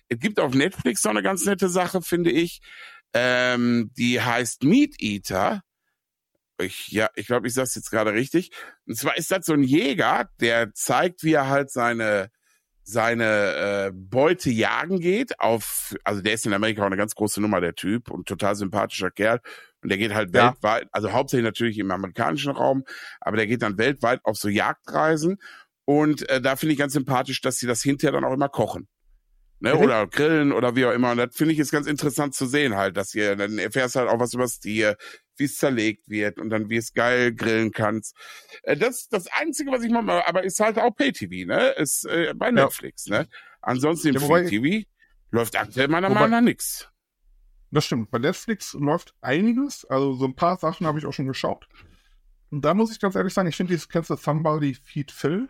Es 0.07 0.17
gibt 0.17 0.39
auf 0.39 0.53
Netflix 0.53 1.03
noch 1.03 1.11
eine 1.11 1.21
ganz 1.21 1.45
nette 1.45 1.67
Sache, 1.67 2.01
finde 2.01 2.31
ich. 2.31 2.61
Ähm, 3.13 3.91
die 3.97 4.21
heißt 4.21 4.63
Meat 4.63 4.95
Eater. 4.99 5.61
Ich, 6.57 6.87
ja, 6.87 7.09
ich 7.15 7.27
glaube, 7.27 7.47
ich 7.47 7.53
sage 7.53 7.65
es 7.65 7.75
jetzt 7.75 7.91
gerade 7.91 8.13
richtig. 8.13 8.51
Und 8.87 8.95
zwar 8.97 9.17
ist 9.17 9.29
das 9.29 9.45
so 9.45 9.51
ein 9.51 9.63
Jäger, 9.63 10.29
der 10.39 10.73
zeigt, 10.73 11.21
wie 11.23 11.33
er 11.33 11.49
halt 11.49 11.69
seine 11.69 12.29
seine 12.83 13.89
äh, 13.89 13.91
Beute 13.93 14.49
jagen 14.49 14.99
geht 14.99 15.39
auf, 15.39 15.95
also 16.03 16.21
der 16.21 16.33
ist 16.33 16.45
in 16.45 16.53
Amerika 16.53 16.81
auch 16.81 16.87
eine 16.87 16.97
ganz 16.97 17.13
große 17.13 17.39
Nummer, 17.39 17.61
der 17.61 17.75
Typ 17.75 18.09
und 18.09 18.27
total 18.27 18.55
sympathischer 18.55 19.11
Kerl 19.11 19.39
und 19.81 19.89
der 19.89 19.97
geht 19.97 20.13
halt 20.13 20.33
ja. 20.35 20.51
weltweit, 20.51 20.87
also 20.91 21.11
hauptsächlich 21.11 21.45
natürlich 21.45 21.77
im 21.77 21.91
amerikanischen 21.91 22.51
Raum, 22.51 22.83
aber 23.19 23.37
der 23.37 23.47
geht 23.47 23.61
dann 23.61 23.77
weltweit 23.77 24.19
auf 24.23 24.37
so 24.37 24.47
Jagdreisen. 24.47 25.37
Und 25.85 26.27
äh, 26.29 26.39
da 26.39 26.55
finde 26.55 26.73
ich 26.73 26.79
ganz 26.79 26.93
sympathisch, 26.93 27.41
dass 27.41 27.57
sie 27.57 27.67
das 27.67 27.81
hinterher 27.81 28.13
dann 28.13 28.23
auch 28.23 28.33
immer 28.33 28.49
kochen. 28.49 28.87
Ne, 29.63 29.75
mhm. 29.75 29.81
oder 29.81 30.07
grillen 30.07 30.53
oder 30.53 30.75
wie 30.75 30.85
auch 30.85 30.91
immer. 30.91 31.11
Und 31.11 31.17
das 31.17 31.35
finde 31.35 31.51
ich 31.51 31.59
jetzt 31.59 31.71
ganz 31.71 31.85
interessant 31.85 32.33
zu 32.33 32.47
sehen 32.47 32.75
halt, 32.75 32.97
dass 32.97 33.13
ihr, 33.13 33.35
dann 33.35 33.59
erfährst 33.59 33.95
halt 33.95 34.09
auch 34.09 34.19
was 34.19 34.33
über 34.33 34.41
das 34.41 34.59
Tier, 34.59 34.97
wie 35.37 35.43
es 35.43 35.57
zerlegt 35.57 36.09
wird 36.09 36.39
und 36.39 36.49
dann 36.49 36.69
wie 36.71 36.77
es 36.77 36.93
geil 36.93 37.31
grillen 37.31 37.71
kannst. 37.71 38.15
Äh, 38.63 38.75
das 38.75 39.07
das 39.07 39.27
Einzige, 39.39 39.71
was 39.71 39.83
ich 39.83 39.91
mal, 39.91 40.23
aber 40.25 40.43
ist 40.43 40.59
halt 40.59 40.79
auch 40.79 40.95
Pay-TV, 40.95 41.47
ne? 41.47 41.69
Ist 41.77 42.05
äh, 42.05 42.33
bei 42.35 42.49
Netflix, 42.49 43.05
ja. 43.05 43.19
ne? 43.19 43.27
Ansonsten 43.61 44.09
im 44.09 44.15
ja, 44.15 44.21
Free-TV 44.21 44.87
läuft 45.29 45.55
aktuell 45.55 45.87
meiner 45.87 46.09
Meinung 46.09 46.31
nach 46.31 46.41
nichts. 46.41 46.90
Das 47.71 47.85
stimmt. 47.85 48.11
Bei 48.11 48.19
Netflix 48.19 48.73
läuft 48.73 49.15
einiges. 49.21 49.85
Also 49.85 50.13
so 50.13 50.25
ein 50.25 50.35
paar 50.35 50.57
Sachen 50.57 50.85
habe 50.85 50.99
ich 50.99 51.05
auch 51.05 51.13
schon 51.13 51.27
geschaut. 51.27 51.67
Und 52.51 52.65
da 52.65 52.73
muss 52.73 52.91
ich 52.91 52.99
ganz 52.99 53.15
ehrlich 53.15 53.33
sagen, 53.33 53.47
ich 53.47 53.55
finde 53.55 53.73
dieses, 53.73 53.87
kennst 53.87 54.09
du 54.09 54.15
Somebody 54.15 54.73
Feed 54.73 55.09
Phil? 55.09 55.47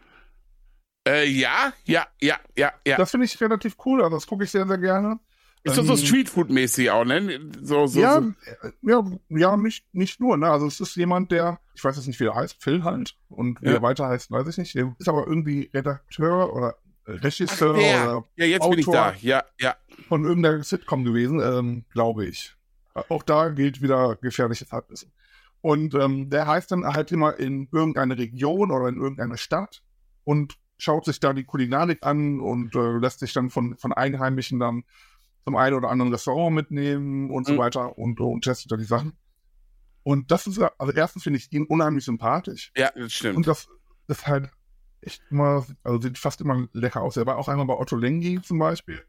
Äh, 1.08 1.28
ja, 1.28 1.74
ja, 1.86 2.06
ja, 2.22 2.40
ja, 2.56 2.72
ja. 2.86 2.98
Das 2.98 3.10
finde 3.10 3.26
ich 3.26 3.42
relativ 3.42 3.76
cool. 3.86 4.04
Also 4.04 4.16
das 4.16 4.28
gucke 4.28 4.44
ich 4.44 4.52
sehr, 4.52 4.68
sehr 4.68 4.78
gerne. 4.78 5.20
Ist 5.64 5.78
das 5.78 5.86
so 5.86 5.94
ähm, 5.94 6.00
Streetfood-mäßig 6.00 6.90
auch, 6.90 7.06
ne? 7.06 7.52
So, 7.62 7.86
so, 7.86 8.00
ja, 8.00 8.20
so. 8.20 8.34
ja, 8.82 9.04
ja, 9.30 9.58
nicht, 9.58 9.86
nicht 9.94 10.20
nur, 10.20 10.38
ne? 10.38 10.50
Also 10.50 10.66
es 10.66 10.80
ist 10.80 10.96
jemand, 10.96 11.32
der, 11.32 11.60
ich 11.76 11.84
weiß 11.84 11.96
jetzt 11.96 12.08
nicht, 12.08 12.20
wie 12.20 12.26
er 12.26 12.36
heißt, 12.36 12.62
Phil 12.64 12.84
halt. 12.84 13.16
Und 13.30 13.62
wie 13.62 13.68
ja. 13.68 13.74
er 13.74 13.82
weiter 13.82 14.08
heißt, 14.08 14.32
weiß 14.32 14.48
ich 14.48 14.58
nicht. 14.58 14.74
Der 14.74 14.96
ist 14.98 15.08
aber 15.08 15.28
irgendwie 15.28 15.70
Redakteur 15.72 16.54
oder 16.54 16.76
Regisseur 17.06 17.76
Ach, 17.76 17.78
oder 17.78 18.26
Ja, 18.36 18.46
jetzt 18.46 18.62
Autor 18.62 18.72
bin 18.72 18.80
ich 18.80 18.86
da. 18.88 19.14
Ja, 19.22 19.44
ja. 19.60 19.76
Von 20.08 20.26
irgendeiner 20.26 20.64
Sitcom 20.64 21.04
gewesen, 21.04 21.40
ähm, 21.40 21.86
glaube 21.92 22.26
ich. 22.26 22.56
Auch 22.94 23.24
da 23.24 23.50
gilt 23.50 23.82
wieder 23.82 24.18
gefährliches 24.18 24.72
Halbwissen. 24.72 25.12
Und 25.62 25.94
ähm, 25.94 26.30
der 26.30 26.48
heißt 26.48 26.72
dann 26.72 26.86
halt 26.86 27.12
immer 27.12 27.38
in 27.38 27.70
irgendeine 27.72 28.18
Region 28.18 28.72
oder 28.72 28.88
in 28.88 28.98
irgendeine 28.98 29.38
Stadt 29.38 29.84
und 30.24 30.58
schaut 30.78 31.06
sich 31.06 31.20
da 31.20 31.34
die 31.34 31.44
Kulinarik 31.44 32.00
an 32.02 32.40
und 32.40 32.76
äh, 32.76 32.98
lässt 32.98 33.20
sich 33.20 33.34
dann 33.34 33.52
von, 33.52 33.78
von 33.78 33.94
Einheimischen 33.94 34.60
dann 34.60 34.84
zum 35.44 35.56
einen 35.56 35.76
oder 35.76 35.90
anderen 35.90 36.12
Restaurant 36.12 36.56
mitnehmen 36.56 37.30
und 37.30 37.48
mhm. 37.48 37.54
so 37.54 37.58
weiter 37.60 37.98
und, 37.98 38.20
und 38.20 38.44
testet 38.44 38.72
da 38.72 38.78
die 38.78 38.84
Sachen. 38.84 39.14
Und 40.04 40.32
das 40.32 40.48
ist, 40.48 40.60
also 40.60 40.94
erstens 40.94 41.24
finde 41.24 41.38
ich 41.38 41.52
ihn 41.52 41.66
unheimlich 41.66 42.06
sympathisch. 42.06 42.72
Ja, 42.76 42.92
das 42.96 43.14
stimmt. 43.14 43.38
Und 43.38 43.48
das 43.48 43.68
ist 44.08 44.26
halt 44.26 44.50
echt 45.02 45.22
immer, 45.30 45.66
also 45.84 46.02
sieht 46.02 46.18
fast 46.18 46.42
immer 46.42 46.68
lecker 46.74 47.02
aus. 47.02 47.18
Er 47.18 47.28
war 47.28 47.38
auch 47.38 47.48
einmal 47.48 47.68
bei 47.68 47.78
Otto 47.78 47.96
Lengi 47.96 48.42
zum 48.42 48.58
Beispiel. 48.58 49.04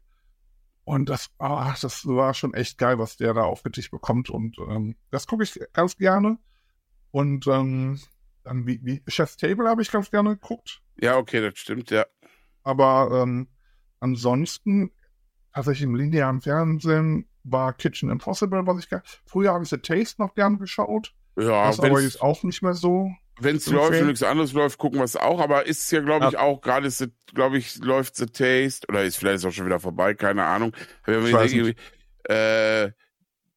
Und 0.85 1.09
das, 1.09 1.29
ah, 1.39 1.73
das 1.81 2.05
war 2.05 2.33
schon 2.33 2.53
echt 2.53 2.77
geil, 2.77 2.99
was 2.99 3.15
der 3.17 3.33
da 3.33 3.43
aufgetischt 3.43 3.91
bekommt. 3.91 4.29
Und 4.29 4.57
ähm, 4.59 4.95
das 5.11 5.27
gucke 5.27 5.43
ich 5.43 5.59
ganz 5.71 5.97
gerne. 5.97 6.37
Und 7.11 7.47
ähm, 7.47 7.99
dann 8.43 8.67
wie, 8.67 8.79
wie 8.83 9.01
Chef's 9.07 9.37
Table 9.37 9.69
habe 9.69 9.81
ich 9.81 9.91
ganz 9.91 10.11
gerne 10.11 10.31
geguckt. 10.31 10.81
Ja, 10.99 11.17
okay, 11.17 11.41
das 11.41 11.57
stimmt, 11.57 11.89
ja. 11.91 12.05
Aber 12.63 13.21
ähm, 13.23 13.47
ansonsten, 13.99 14.91
tatsächlich 15.53 15.83
im 15.83 15.95
linearen 15.95 16.41
Fernsehen 16.41 17.29
war 17.43 17.73
Kitchen 17.73 18.09
Impossible, 18.09 18.65
was 18.65 18.79
ich 18.79 18.89
gerne. 18.89 19.03
Früher 19.25 19.53
habe 19.53 19.63
ich 19.63 19.69
The 19.69 19.77
Taste 19.77 20.21
noch 20.21 20.33
gern 20.33 20.59
geschaut. 20.59 21.13
Ja, 21.37 21.67
das 21.67 21.79
aber 21.79 22.01
jetzt 22.01 22.21
auch 22.21 22.43
nicht 22.43 22.61
mehr 22.61 22.73
so. 22.73 23.11
Wenn 23.39 23.55
es 23.55 23.67
läuft 23.67 23.99
und 23.99 24.07
nichts 24.07 24.23
anderes 24.23 24.53
läuft, 24.53 24.77
gucken 24.77 24.99
wir 24.99 25.05
es 25.05 25.15
auch. 25.15 25.39
Aber 25.39 25.65
ist 25.65 25.91
ja, 25.91 26.01
glaube 26.01 26.27
ich, 26.27 26.33
ja. 26.33 26.39
auch 26.39 26.61
gerade, 26.61 26.89
glaube 27.33 27.57
ich, 27.57 27.77
läuft 27.77 28.15
The 28.15 28.27
Taste 28.27 28.87
oder 28.87 29.03
ist 29.03 29.17
vielleicht 29.17 29.43
auch 29.45 29.51
schon 29.51 29.65
wieder 29.65 29.79
vorbei, 29.79 30.13
keine 30.13 30.43
Ahnung. 30.43 30.75
Äh, 32.25 32.91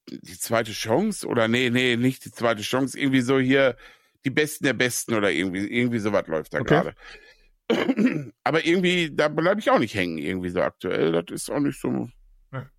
die 0.09 0.39
zweite 0.39 0.73
Chance 0.73 1.27
oder 1.27 1.49
nee, 1.49 1.71
nee, 1.71 1.97
nicht 1.97 2.25
die 2.25 2.33
zweite 2.33 2.63
Chance. 2.63 2.99
Irgendwie 2.99 3.21
so 3.21 3.39
hier 3.39 3.77
die 4.25 4.31
Besten 4.31 4.65
der 4.65 4.73
Besten 4.73 5.15
oder 5.15 5.31
irgendwie, 5.31 5.67
irgendwie 5.67 5.99
sowas 5.99 6.27
läuft 6.27 6.55
da 6.55 6.61
okay. 6.61 6.95
gerade. 7.69 8.33
Aber 8.45 8.65
irgendwie, 8.65 9.15
da 9.15 9.29
bleibe 9.29 9.61
ich 9.61 9.71
auch 9.71 9.79
nicht 9.79 9.95
hängen, 9.95 10.19
irgendwie 10.19 10.51
so 10.51 10.61
aktuell. 10.61 11.13
Das 11.13 11.25
ist 11.31 11.51
auch 11.51 11.61
nicht 11.61 11.81
so. 11.81 12.09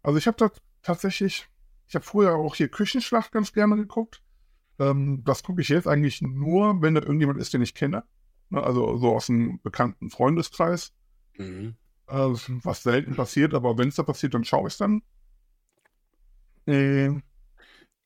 Also 0.02 0.18
ich 0.18 0.28
habe 0.28 0.38
da 0.38 0.52
tatsächlich, 0.82 1.48
ich 1.88 1.96
habe 1.96 2.06
früher 2.06 2.36
auch 2.36 2.56
hier 2.56 2.70
Küchenschlacht 2.70 3.32
ganz 3.32 3.54
gerne 3.54 3.76
geguckt. 3.76 4.22
Ähm, 4.80 5.24
das 5.26 5.44
gucke 5.44 5.62
ich 5.62 5.70
jetzt 5.70 5.88
eigentlich 5.88 6.22
nur, 6.22 6.82
wenn 6.82 6.96
das 6.96 7.04
irgendjemand 7.06 7.40
ist, 7.40 7.54
den 7.54 7.62
ich 7.62 7.74
kenne. 7.74 8.04
Ne, 8.50 8.64
also 8.64 8.98
so 8.98 9.16
aus 9.16 9.30
einem 9.30 9.60
bekannten 9.62 10.10
Freundeskreis. 10.10 10.94
Mhm. 11.38 11.76
Äh, 12.08 12.14
was 12.64 12.84
selten 12.84 13.16
passiert, 13.16 13.54
aber 13.54 13.78
wenn 13.78 13.90
es 13.90 13.96
da 13.96 14.04
passiert, 14.04 14.34
dann 14.34 14.46
schaue 14.46 14.68
ich 14.68 14.74
es 14.74 14.78
dann. 14.78 15.02
Äh, 16.66 17.22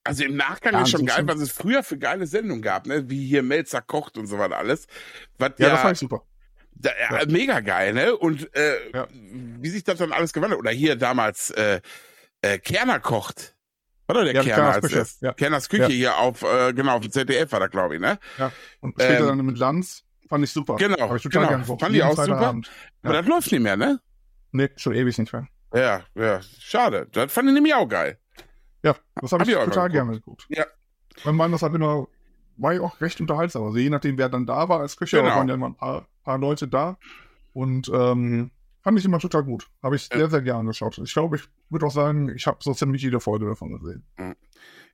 also 0.04 0.24
im 0.24 0.36
Nachgang 0.36 0.72
ja, 0.74 0.82
ist 0.82 0.90
schon 0.90 1.06
geil, 1.06 1.26
was 1.28 1.40
es 1.40 1.52
früher 1.52 1.84
für 1.84 1.96
geile 1.96 2.26
Sendungen 2.26 2.62
gab, 2.62 2.86
ne? 2.86 3.08
Wie 3.08 3.24
hier 3.24 3.42
Melzer 3.42 3.82
kocht 3.82 4.18
und 4.18 4.26
so 4.26 4.38
was 4.38 4.50
alles. 4.50 4.86
Was 5.38 5.52
ja, 5.58 5.66
ja, 5.66 5.72
das 5.72 5.82
fand 5.82 5.92
ich 5.92 6.00
super. 6.00 6.24
Da, 6.74 6.90
ja. 6.98 7.26
Mega 7.26 7.60
geil, 7.60 7.92
ne? 7.92 8.16
Und 8.16 8.52
äh, 8.56 9.06
wie 9.22 9.68
sich 9.68 9.84
das 9.84 9.98
dann 9.98 10.12
alles 10.12 10.32
gewandelt. 10.32 10.58
Oder 10.58 10.72
hier 10.72 10.96
damals 10.96 11.50
äh, 11.50 11.80
äh, 12.40 12.58
Kerner 12.58 12.98
kocht. 12.98 13.51
Oder 14.12 14.24
der 14.24 14.34
ja, 14.34 14.42
Kerner 14.42 14.72
als 14.74 14.86
Küche. 14.86 15.06
Ja. 15.20 15.32
Kerners 15.32 15.68
Küche 15.68 15.82
ja. 15.82 15.88
hier 15.88 16.16
auf, 16.18 16.42
äh, 16.42 16.72
genau, 16.72 16.96
auf 16.96 17.02
dem 17.02 17.10
ZDF 17.10 17.50
war 17.52 17.60
da, 17.60 17.66
glaube 17.66 17.94
ich, 17.96 18.00
ne? 18.00 18.18
Ja. 18.38 18.52
Und 18.80 18.94
später 18.94 19.20
ähm, 19.20 19.38
dann 19.38 19.46
mit 19.46 19.58
Lanz 19.58 20.04
fand 20.28 20.44
ich 20.44 20.50
super. 20.50 20.76
Genau, 20.76 21.14
ich 21.14 21.22
total 21.22 21.48
genau. 21.48 21.78
Fand 21.78 21.94
ich 21.94 22.02
auch 22.02 22.16
super. 22.16 22.38
Abend. 22.38 22.70
Aber 23.02 23.14
das 23.14 23.26
läuft 23.26 23.52
nicht 23.52 23.60
mehr, 23.60 23.76
ne? 23.76 24.00
Nee, 24.52 24.70
schon 24.76 24.94
ewig 24.94 25.16
nicht 25.18 25.32
mehr. 25.32 25.46
Ja, 25.74 26.02
ja, 26.14 26.40
schade. 26.58 27.08
Das 27.12 27.32
fand 27.32 27.48
ich 27.48 27.54
nämlich 27.54 27.74
auch 27.74 27.88
geil. 27.88 28.18
Ja, 28.82 28.94
das 29.14 29.32
habe 29.32 29.44
hab 29.44 29.48
ich, 29.48 29.56
ich 29.56 29.64
total 29.64 29.90
gerne 29.90 30.12
geguckt. 30.12 30.46
Ja. 30.48 30.66
Mein 31.24 31.36
Mann, 31.36 31.52
das 31.52 31.62
hat 31.62 31.74
immer, 31.74 32.06
war 32.56 32.72
ja 32.72 32.80
auch 32.80 33.00
recht 33.00 33.20
unterhaltsam. 33.20 33.62
Also 33.64 33.78
je 33.78 33.90
nachdem, 33.90 34.18
wer 34.18 34.28
dann 34.28 34.46
da 34.46 34.68
war 34.68 34.80
als 34.80 34.96
Küche, 34.96 35.18
genau. 35.18 35.36
waren 35.36 35.48
ja 35.48 35.54
immer 35.54 35.66
ein 35.66 35.76
paar, 35.76 36.06
paar 36.24 36.38
Leute 36.38 36.68
da. 36.68 36.98
Und 37.52 37.90
ähm, 37.94 38.50
Fand 38.82 38.98
ich 38.98 39.04
immer 39.04 39.20
total 39.20 39.44
gut. 39.44 39.68
Habe 39.82 39.96
ich 39.96 40.08
sehr, 40.12 40.28
sehr 40.28 40.42
gerne 40.42 40.68
geschaut. 40.68 40.98
Ich 40.98 41.12
glaube, 41.12 41.36
ich 41.36 41.42
würde 41.70 41.86
auch 41.86 41.92
sagen, 41.92 42.28
ich 42.34 42.46
habe 42.46 42.58
so 42.60 42.74
ziemlich 42.74 43.02
jede 43.02 43.20
Folge 43.20 43.46
davon 43.46 43.78
gesehen. 43.78 44.04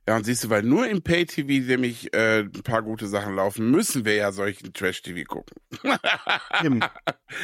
Ja, 0.07 0.15
und 0.15 0.25
siehst 0.25 0.43
du, 0.43 0.49
weil 0.49 0.63
nur 0.63 0.87
im 0.87 1.01
Pay-TV 1.01 1.67
nämlich 1.67 2.13
äh, 2.13 2.39
ein 2.39 2.51
paar 2.63 2.81
gute 2.81 3.07
Sachen 3.07 3.35
laufen, 3.35 3.69
müssen 3.69 4.05
wir 4.05 4.15
ja 4.15 4.31
solchen 4.31 4.73
Trash-TV 4.73 5.23
gucken. 5.27 5.55
Eben. 6.63 6.79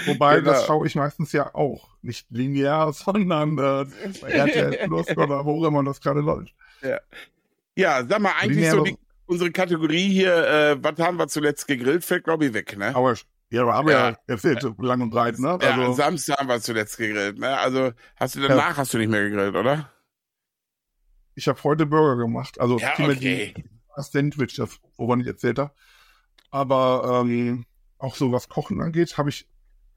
Wobei, 0.05 0.39
genau. 0.39 0.51
das 0.51 0.65
schaue 0.65 0.87
ich 0.87 0.95
meistens 0.95 1.31
ja 1.31 1.53
auch. 1.53 1.89
Nicht 2.01 2.27
linear, 2.31 2.91
sondern 2.93 3.57
äh, 3.57 3.85
bei 4.21 4.29
RTL 4.29 4.87
Plus 4.87 5.09
oder 5.09 5.45
wo 5.45 5.65
immer 5.65 5.83
das 5.83 6.01
gerade 6.01 6.21
läuft. 6.21 6.53
Ja. 6.81 6.99
ja, 7.75 8.05
sag 8.07 8.19
mal, 8.19 8.33
eigentlich 8.39 8.57
linear 8.57 8.75
so 8.75 8.83
die, 8.83 8.97
unsere 9.25 9.51
Kategorie 9.51 10.09
hier, 10.09 10.35
äh, 10.35 10.83
was 10.83 10.97
haben 10.99 11.17
wir 11.17 11.27
zuletzt 11.27 11.67
gegrillt, 11.67 12.05
fällt, 12.05 12.23
glaube 12.23 12.45
ich, 12.45 12.53
weg, 12.53 12.77
ne? 12.77 12.95
Aber 12.95 13.15
ja, 13.49 13.61
aber 13.61 13.73
haben 13.73 13.87
wir 13.87 13.93
ja, 13.93 14.09
ja 14.09 14.17
erzählt, 14.27 14.63
ja. 14.63 14.73
lang 14.79 15.01
und 15.01 15.11
breit, 15.11 15.39
ne? 15.39 15.51
Also, 15.51 15.65
ja, 15.65 15.93
Samstag 15.93 16.39
haben 16.39 16.49
wir 16.49 16.59
zuletzt 16.61 16.97
gegrillt, 16.97 17.37
ne? 17.39 17.57
Also 17.57 17.91
hast 18.15 18.35
du 18.35 18.41
danach 18.41 18.71
ja. 18.71 18.77
hast 18.77 18.93
du 18.93 18.97
nicht 18.97 19.09
mehr 19.09 19.23
gegrillt, 19.29 19.55
oder? 19.55 19.91
Ich 21.35 21.47
habe 21.47 21.61
heute 21.63 21.85
Burger 21.85 22.17
gemacht. 22.21 22.59
Also 22.59 22.79
ja, 22.79 22.93
okay. 22.97 23.53
das 23.95 24.11
Sandwich, 24.11 24.55
das, 24.55 24.79
wovon 24.97 25.19
ich 25.19 25.27
erzählt 25.27 25.59
habe. 25.59 25.73
Aber 26.49 27.23
ähm, 27.25 27.65
auch 27.97 28.15
so 28.15 28.31
was 28.31 28.49
Kochen 28.49 28.81
angeht, 28.81 29.17
habe 29.17 29.29
ich 29.29 29.47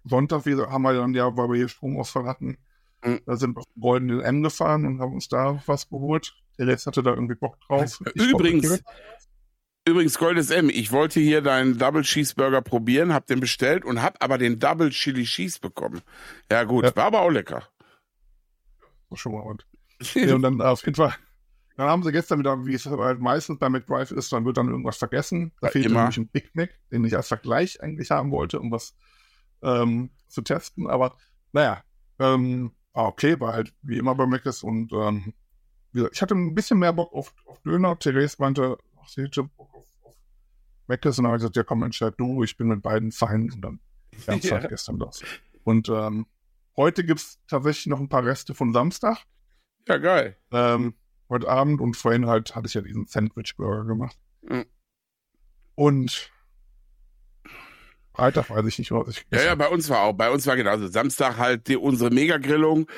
Sonntag 0.05 0.47
wieder, 0.47 0.71
haben 0.71 0.83
wir 0.83 0.93
dann 0.95 1.15
ja, 1.15 1.37
weil 1.37 1.49
wir 1.49 1.57
hier 1.57 1.69
Stromausfall 1.69 2.27
hatten, 2.27 2.59
mhm. 3.05 3.21
da 3.27 3.37
sind 3.37 3.55
wir 3.55 3.61
auf 3.61 3.67
den 3.75 3.81
Goldenen 3.81 4.21
M 4.21 4.43
gefahren 4.43 4.87
und 4.87 5.01
haben 5.01 5.15
uns 5.15 5.29
da 5.29 5.63
was 5.67 5.89
geholt. 5.89 6.35
Der 6.59 6.67
Rest 6.67 6.87
hatte 6.87 7.03
da 7.03 7.11
irgendwie 7.11 7.37
Bock 7.37 7.61
drauf. 7.61 8.01
Ich 8.15 8.23
Übrigens, 8.23 8.83
Übrigens, 9.89 10.19
Goldes 10.19 10.51
M, 10.51 10.69
ich 10.69 10.93
wollte 10.93 11.19
hier 11.21 11.41
deinen 11.41 11.79
Double 11.79 12.03
Cheeseburger 12.03 12.61
probieren, 12.63 13.13
hab 13.15 13.27
den 13.27 13.41
bestellt 13.41 13.85
und 13.85 14.03
hab 14.03 14.23
aber 14.23 14.37
den 14.39 14.59
Double 14.59 14.91
Chili 14.91 15.25
Cheese 15.25 15.59
bekommen. 15.61 16.03
Ja 16.51 16.65
gut, 16.65 16.85
Ja. 16.85 16.95
war 16.97 17.05
aber 17.07 17.21
auch 17.23 17.31
lecker. 17.31 17.63
Schon 19.15 19.33
mal 19.33 19.41
und. 19.41 19.67
Ja, 20.15 20.35
und 20.35 20.43
dann 20.43 20.61
auf 20.61 20.85
jeden 20.85 20.95
Fall. 20.95 21.15
Dann 21.77 21.89
haben 21.89 22.03
sie 22.03 22.13
gestern 22.13 22.39
wieder, 22.41 22.67
wie 22.67 22.75
es 22.75 22.87
halt 22.87 23.21
meistens 23.21 23.59
bei 23.59 23.69
McDrive 23.69 24.11
ist, 24.11 24.33
dann 24.33 24.45
wird 24.45 24.57
dann 24.57 24.69
irgendwas 24.69 24.97
vergessen. 24.97 25.53
Da 25.61 25.69
Ja, 25.69 25.71
fehlt 25.73 25.87
immer. 25.87 26.01
nämlich 26.01 26.19
ein 26.19 26.29
Big 26.29 26.51
Mac, 26.55 26.71
den 26.93 27.05
ich 27.05 27.17
als 27.17 27.29
Vergleich 27.29 27.81
eigentlich 27.83 28.11
haben 28.11 28.31
wollte, 28.31 28.61
um 28.61 28.71
was 28.71 28.95
ähm, 29.63 30.11
zu 30.29 30.43
testen. 30.43 30.89
Aber 30.89 31.17
naja, 31.53 31.83
ähm, 32.19 32.73
ah, 32.93 33.07
okay, 33.07 33.39
war 33.41 33.55
halt 33.55 33.73
wie 33.83 33.97
immer 33.99 34.15
bei 34.15 34.27
Mc's 34.27 34.63
und 34.63 34.93
ähm, 34.93 35.33
ich 36.13 36.21
hatte 36.23 36.35
ein 36.35 36.55
bisschen 36.55 36.79
mehr 36.79 36.93
Bock 36.93 37.13
auf, 37.13 37.33
auf 37.47 37.61
Döner. 37.63 37.99
Therese 37.99 38.37
meinte, 38.39 38.77
hätte 39.17 39.45
Bock 39.45 39.75
auf, 39.75 39.87
auf 40.03 40.17
Mc's 40.87 41.19
und 41.19 41.27
habe 41.27 41.37
gesagt, 41.39 41.57
ja 41.57 41.63
komm, 41.65 41.83
entscheid 41.83 42.15
du, 42.19 42.43
ich 42.43 42.57
bin 42.57 42.69
mit 42.69 42.83
beiden 42.83 43.13
fein 43.13 43.51
und 43.53 43.61
dann 43.63 43.81
gab's 44.27 44.45
Ja. 44.49 44.57
halt 44.61 44.69
gestern 44.69 44.99
das. 44.99 45.23
Und 45.65 45.89
ähm, 45.89 46.27
heute 46.77 47.05
gibt's 47.05 47.39
tatsächlich 47.47 47.87
noch 47.87 48.01
ein 48.01 48.09
paar 48.09 48.25
Reste 48.25 48.55
von 48.55 48.73
Samstag. 48.73 49.19
Ja, 49.87 49.97
geil. 49.99 50.37
Ähm, 50.53 50.95
heute 51.29 51.49
Abend 51.49 51.81
und 51.81 51.97
vorhin 51.97 52.27
halt 52.27 52.55
hatte 52.55 52.67
ich 52.69 52.75
ja 52.75 52.81
diesen 52.81 53.07
Sandwich-Burger 53.07 53.85
gemacht. 53.85 54.17
Mhm. 54.43 54.65
Und 55.75 56.31
Freitag 58.15 58.51
weiß 58.51 58.67
ich 58.67 58.79
nicht, 58.79 58.91
was 58.91 59.09
ich 59.09 59.25
Ja, 59.31 59.43
ja, 59.45 59.55
bei 59.55 59.69
uns 59.69 59.89
war 59.91 60.01
auch. 60.03 60.13
Bei 60.13 60.31
uns 60.31 60.47
war 60.47 60.57
genauso. 60.57 60.89
Samstag 60.89 61.37
halt 61.37 61.69
die, 61.69 61.77
unsere 61.77 62.11
Megagrillung. 62.11 62.89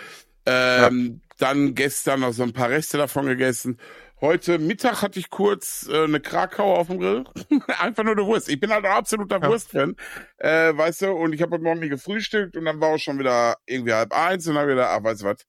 Ähm, 0.46 1.20
Dann 1.36 1.74
gestern 1.74 2.20
noch 2.20 2.32
so 2.32 2.42
ein 2.42 2.54
paar 2.54 2.70
Reste 2.70 2.96
davon 2.96 3.26
gegessen. 3.26 3.78
Heute 4.20 4.58
Mittag 4.58 5.00
hatte 5.00 5.18
ich 5.18 5.30
kurz 5.30 5.88
äh, 5.90 6.04
eine 6.04 6.20
Krakauer 6.20 6.78
auf 6.78 6.88
dem 6.88 6.98
Grill. 6.98 7.24
Einfach 7.78 8.04
nur 8.04 8.12
eine 8.12 8.26
Wurst. 8.26 8.50
Ich 8.50 8.60
bin 8.60 8.70
halt 8.70 8.84
ein 8.84 8.92
absoluter 8.92 9.40
Ja. 9.40 9.48
Wurstfan. 9.48 9.96
Äh, 10.36 10.76
weißt 10.76 11.02
du, 11.02 11.12
und 11.12 11.32
ich 11.32 11.40
habe 11.40 11.52
heute 11.52 11.64
Morgen 11.64 11.80
nicht 11.80 11.90
gefrühstückt 11.90 12.54
und 12.56 12.66
dann 12.66 12.80
war 12.80 12.90
auch 12.90 12.98
schon 12.98 13.18
wieder 13.18 13.56
irgendwie 13.64 13.94
halb 13.94 14.12
eins 14.12 14.46
und 14.46 14.56
dann 14.56 14.66
gedacht, 14.68 14.90
ach, 14.92 15.02
weißt 15.02 15.22
du 15.22 15.26
was, 15.26 15.46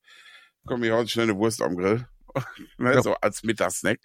komm, 0.66 0.82
ich 0.84 0.90
heute 0.90 1.08
schnell 1.10 1.28
eine 1.28 1.36
Wurst 1.36 1.60
auf 1.60 1.68
dem 1.68 1.76
Grill. 1.76 2.06
ne, 2.78 2.94
Ja. 2.94 3.02
So 3.02 3.14
als 3.16 3.42
Mittagssnack. 3.42 3.98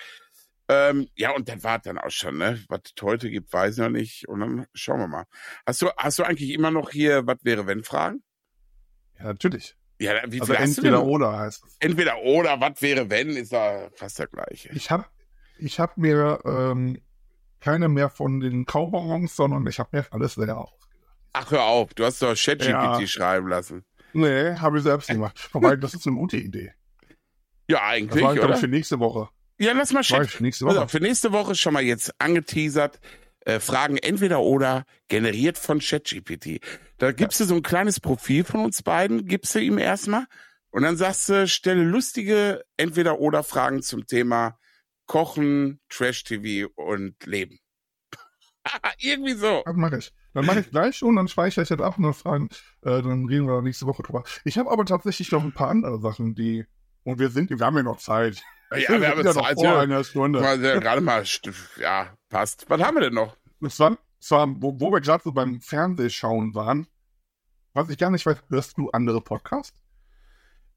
Ähm, 0.68 1.08
ja, 1.16 1.32
und 1.32 1.48
das 1.48 1.64
war 1.64 1.80
dann 1.80 1.98
auch 1.98 2.10
schon, 2.12 2.38
ne? 2.38 2.62
Was 2.68 2.82
es 2.94 3.02
heute 3.02 3.30
gibt, 3.30 3.54
weiß 3.54 3.76
ich 3.76 3.80
noch 3.80 3.90
nicht. 3.90 4.28
Und 4.28 4.42
dann 4.42 4.68
schauen 4.74 5.00
wir 5.00 5.08
mal. 5.08 5.24
Hast 5.66 5.82
du, 5.82 5.90
hast 5.96 6.20
du 6.20 6.24
eigentlich 6.24 6.50
immer 6.52 6.72
noch 6.72 6.90
hier, 6.90 7.26
was 7.26 7.38
wäre, 7.44 7.68
wenn 7.68 7.86
Fragen? 7.86 8.22
Ja, 9.18 9.28
natürlich. 9.28 9.78
Ja, 10.00 10.14
wie 10.28 10.40
Also 10.42 10.54
entweder 10.54 11.04
oder 11.04 11.40
heißt 11.40 11.64
es. 11.66 11.76
Entweder 11.80 12.18
oder, 12.22 12.60
was 12.62 12.82
wäre, 12.82 13.10
wenn, 13.10 13.30
ist 13.32 13.52
da 13.54 13.90
fast 13.96 14.20
der 14.20 14.28
gleiche. 14.28 14.70
Ich 14.74 14.92
habe 14.92 15.06
ich 15.58 15.80
hab 15.80 15.98
mir 15.98 16.40
ähm, 16.46 17.02
keine 17.60 17.90
mehr 17.90 18.10
von 18.10 18.40
den 18.40 18.66
Kaubonbons, 18.66 19.36
sondern 19.36 19.66
ich 19.66 19.80
habe 19.80 19.98
mir 19.98 20.06
alles 20.12 20.36
selber 20.36 20.58
ausgedacht. 20.60 20.90
Ach, 21.34 21.52
hör 21.52 21.64
auf, 21.64 21.94
du 21.96 22.06
hast 22.06 22.22
doch 22.22 22.36
ChatGPT 22.36 22.68
Ja. 22.70 23.08
schreiben 23.08 23.48
lassen. 23.48 23.84
Nee, 24.14 24.56
habe 24.56 24.78
ich 24.78 24.84
selbst 24.84 25.08
gemacht. 25.10 25.50
Wobei, 25.54 25.76
das 25.76 25.94
ist 25.96 26.06
eine 26.08 26.16
gute 26.16 26.38
Idee. 26.38 26.74
Ja, 27.68 27.78
Das 27.80 27.82
eigentlich, 27.90 28.24
war 28.24 28.36
ich, 28.36 28.42
oder? 28.42 28.56
für 28.58 28.68
nächste 28.68 29.00
Woche. 29.00 29.30
Ja, 29.60 29.74
lass 29.74 29.92
mal 29.92 30.04
Das 30.08 30.26
ich 30.28 30.32
für 30.32 30.44
nächste 30.44 30.66
Also 30.68 30.80
Woche. 30.82 30.90
für 30.90 31.00
nächste 31.00 31.32
Woche 31.32 31.56
schon 31.56 31.74
mal 31.74 31.82
jetzt 31.84 32.12
angeteasert. 32.20 33.00
Äh, 33.46 33.60
Fragen 33.60 33.98
entweder 33.98 34.42
oder 34.42 34.86
generiert 35.08 35.58
von 35.58 35.80
ChatGPT. 35.80 36.60
Da 36.98 37.12
gibst 37.12 37.40
du 37.40 37.46
so 37.46 37.56
ein 37.56 37.62
kleines 37.62 38.00
Profil 38.00 38.44
von 38.44 38.62
uns 38.62 38.82
beiden, 38.82 39.26
gibst 39.26 39.54
du 39.54 39.60
ihm 39.60 39.78
erstmal 39.78 40.26
und 40.72 40.84
dann 40.84 40.98
sagst 40.98 41.30
du, 41.30 41.48
stelle 41.48 41.84
lustige 41.84 42.64
entweder 42.76 43.20
oder 43.20 43.44
Fragen 43.44 43.82
zum 43.82 44.06
Thema 44.06 44.58
Kochen, 45.06 45.80
Trash-TV 45.90 46.70
und 46.76 47.26
Leben. 47.26 47.60
Irgendwie 49.00 49.34
so. 49.34 49.64
Das 49.66 49.76
mache 49.76 49.98
ich. 49.98 50.12
Dann 50.34 50.46
mache 50.46 50.60
ich 50.60 50.70
gleich 50.70 50.98
schon, 50.98 51.16
dann 51.16 51.28
speichere 51.28 51.64
ich 51.64 51.70
jetzt 51.70 51.82
auch 51.82 51.98
noch 51.98 52.16
Fragen. 52.16 52.50
Äh, 52.82 53.02
dann 53.02 53.26
reden 53.26 53.48
wir 53.48 53.62
nächste 53.62 53.88
Woche 53.88 54.04
drüber. 54.04 54.24
Ich 54.44 54.58
habe 54.58 54.70
aber 54.70 54.86
tatsächlich 54.86 55.32
noch 55.32 55.44
ein 55.44 55.54
paar 55.54 55.70
andere 55.70 56.00
Sachen, 56.00 56.36
die. 56.36 56.66
Und 57.04 57.20
wir 57.20 57.30
sind, 57.30 57.50
wir 57.50 57.66
haben 57.66 57.78
ja 57.78 57.84
noch 57.84 57.98
Zeit. 57.98 58.44
Ja, 58.70 58.78
wir 58.78 58.88
haben 58.90 59.02
ja 59.02 59.16
jetzt 59.16 59.36
noch 59.36 59.48
Zeit, 59.48 59.56
vor 59.56 59.64
ja. 59.64 59.80
einer 59.80 60.04
Stunde. 60.04 60.42
Mal, 60.42 60.60
Gerade 60.60 61.02
mal, 61.02 61.24
ja, 61.80 62.14
passt. 62.30 62.66
Was 62.68 62.82
haben 62.82 62.98
wir 62.98 63.02
denn 63.02 63.14
noch? 63.14 63.38
Es 63.62 63.80
war, 63.80 63.98
es 64.20 64.32
war 64.32 64.48
wo, 64.62 64.80
wo 64.80 64.92
wir 64.92 65.02
gerade 65.02 65.24
so 65.24 65.32
beim 65.32 65.62
Fernsehschauen 65.62 66.56
waren, 66.56 66.88
was 67.74 67.90
ich 67.90 67.98
gar 67.98 68.10
nicht 68.10 68.26
weiß, 68.26 68.38
hörst 68.50 68.78
du 68.78 68.90
andere 68.92 69.22
Podcasts? 69.22 69.80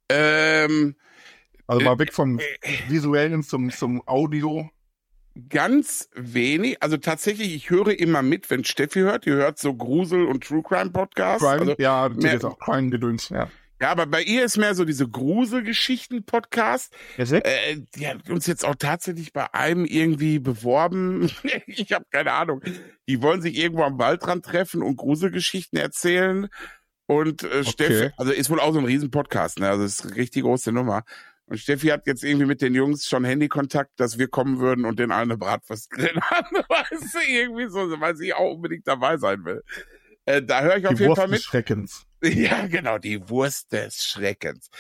Ähm, 0.09 0.97
Also 1.67 1.81
Äh, 1.81 1.85
mal 1.85 1.99
weg 1.99 2.13
vom 2.13 2.39
äh, 2.39 2.43
Visuellen 2.89 3.43
zum, 3.43 3.71
zum 3.71 4.07
Audio. 4.07 4.69
ganz 5.49 6.11
wenig. 6.15 6.83
Also 6.83 6.97
tatsächlich, 6.97 7.55
ich 7.55 7.71
höre 7.71 7.99
immer 7.99 8.23
mit, 8.23 8.51
wenn 8.51 8.65
Steffi 8.65 9.01
hört. 9.01 9.25
Die 9.27 9.31
hört 9.31 9.59
so 9.59 9.75
Grusel- 9.75 10.27
und 10.27 10.45
True 10.45 10.63
Crime 10.63 10.91
Podcasts. 10.91 11.43
Crime, 11.47 11.61
Also, 11.61 11.75
ja, 11.79 12.09
mehr- 12.09 12.35
ist 12.35 12.45
auch 12.45 12.59
Crime-Gedöns. 12.59 13.29
Ja. 13.29 13.49
Ja, 13.81 13.91
aber 13.91 14.07
bei 14.07 14.23
ihr 14.23 14.45
ist 14.45 14.59
mehr 14.59 14.75
so 14.75 14.85
diese 14.85 15.09
Gruselgeschichten-Podcast. 15.09 16.95
Äh, 17.17 17.79
die 17.95 18.07
hat 18.07 18.29
uns 18.29 18.47
jetzt 18.47 18.65
auch 18.65 18.75
tatsächlich 18.75 19.33
bei 19.33 19.53
einem 19.55 19.87
irgendwie 19.87 20.39
beworben. 20.39 21.31
ich 21.67 21.93
habe 21.93 22.05
keine 22.11 22.33
Ahnung. 22.33 22.63
Die 23.09 23.23
wollen 23.23 23.41
sich 23.41 23.57
irgendwo 23.57 23.83
am 23.85 23.99
Waldrand 23.99 24.45
treffen 24.45 24.83
und 24.83 24.97
Gruselgeschichten 24.97 25.79
erzählen. 25.79 26.49
Und 27.07 27.43
äh, 27.43 27.65
Steffi, 27.65 28.11
also 28.19 28.33
ist 28.33 28.51
wohl 28.51 28.61
auch 28.61 28.73
so 28.73 28.79
ein 28.79 28.85
Riesen-Podcast, 28.85 29.59
ne? 29.59 29.69
Also 29.69 29.85
ist 29.85 30.05
eine 30.05 30.15
richtig 30.15 30.43
große 30.43 30.71
Nummer. 30.73 31.03
Und 31.47 31.59
Steffi 31.59 31.89
hat 31.89 32.07
jetzt 32.07 32.23
irgendwie 32.23 32.47
mit 32.47 32.63
den 32.63 32.75
Jungs 32.75 33.07
schon 33.07 33.25
Handykontakt, 33.25 33.99
dass 33.99 34.19
wir 34.19 34.29
kommen 34.29 34.61
würden 34.61 34.85
und 34.85 35.01
den 35.01 35.11
allen 35.11 35.31
eine 35.31 35.37
Bratwurst 35.37 35.91
grillen 35.91 36.21
haben. 36.21 36.57
Weißt 36.69 37.15
du, 37.15 37.19
irgendwie 37.29 37.69
so, 37.69 38.01
weil 38.01 38.15
sie 38.15 38.33
auch 38.33 38.55
unbedingt 38.55 38.87
dabei 38.87 39.17
sein 39.17 39.45
will. 39.45 39.65
Äh, 40.27 40.43
da 40.43 40.61
höre 40.61 40.77
ich 40.77 40.87
auf 40.87 40.95
Die 40.95 41.01
jeden 41.01 41.09
Wurst 41.09 41.21
Fall 41.23 41.29
mit. 41.29 41.43
Schreckens. 41.43 42.07
Ja, 42.35 42.67
genau, 42.67 42.99
die 42.99 43.29
Wurst 43.29 43.73
des 43.73 44.05
Schreckens. 44.05 44.71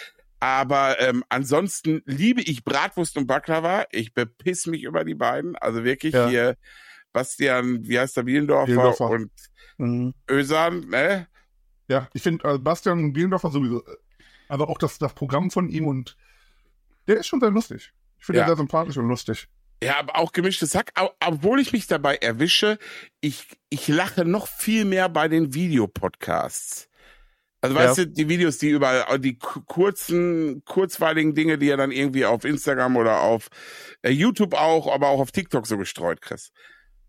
Aber 0.41 0.99
ähm, 1.01 1.23
ansonsten 1.29 2.03
liebe 2.07 2.41
ich 2.41 2.65
Bratwurst 2.65 3.17
und 3.19 3.27
Baklava. 3.27 3.85
Ich 3.93 4.15
bepiss 4.15 4.67
mich 4.67 4.83
über 4.85 5.05
die 5.05 5.15
beiden. 5.15 5.57
Also 5.57 5.85
wirklich 5.85 6.15
Ja. 6.15 6.29
hier 6.29 6.57
Bastian, 7.13 7.87
wie 7.87 7.99
heißt 7.99 8.17
der, 8.17 8.23
Bielendorfer, 8.23 8.67
Bielendorfer. 8.67 9.11
und 9.11 9.31
Mhm. 9.79 10.15
Ösan, 10.31 10.81
ne? 10.89 11.27
Ja, 11.89 12.09
ich 12.13 12.23
finde 12.23 12.47
äh, 12.49 12.59
Bastian 12.59 13.13
Bielendorfer 13.13 13.51
sowieso, 13.51 13.85
äh, 13.87 13.97
aber 14.49 14.69
auch 14.69 14.79
das, 14.79 14.99
das 14.99 15.15
Programm 15.15 15.51
von 15.51 15.69
ihm 15.71 15.87
und 15.87 16.17
der 17.09 17.17
ist 17.17 17.27
schon 17.27 17.41
sehr 17.41 17.51
lustig. 17.51 17.93
Ich 18.19 18.27
finde 18.27 18.41
Ja. 18.41 18.45
ihn 18.45 18.49
sehr 18.49 18.57
sympathisch 18.57 18.97
und 18.99 19.09
lustig. 19.09 19.49
Ja, 19.83 19.99
aber 19.99 20.17
auch 20.17 20.33
gemischtes 20.33 20.75
Hack. 20.75 20.93
Obwohl 21.25 21.59
ich 21.61 21.73
mich 21.73 21.87
dabei 21.87 22.17
erwische, 22.17 22.79
ich, 23.23 23.47
ich 23.71 23.89
lache 23.89 24.27
noch 24.27 24.47
viel 24.47 24.85
mehr 24.85 25.09
bei 25.09 25.27
den 25.29 25.55
Videopodcasts. 25.55 26.90
Also 27.61 27.77
Ja. 27.77 27.85
weißt 27.89 27.99
du, 27.99 28.07
die 28.07 28.29
Videos, 28.29 28.59
die 28.59 28.71
überall, 28.71 29.19
die 29.19 29.39
ku- 29.39 29.61
kurzen, 29.67 30.63
kurzweiligen 30.65 31.35
Dinge, 31.35 31.59
die 31.59 31.69
er 31.69 31.77
dann 31.77 31.93
irgendwie 31.93 32.25
auf 32.25 32.45
Instagram 32.45 32.97
oder 32.97 33.21
auf 33.21 33.49
äh, 34.03 34.11
YouTube 34.11 34.55
auch, 34.55 34.93
aber 34.93 35.09
auch 35.09 35.21
auf 35.21 35.31
TikTok 35.33 35.67
so 35.67 35.77
gestreut 35.77 36.23
kriegst. 36.23 36.53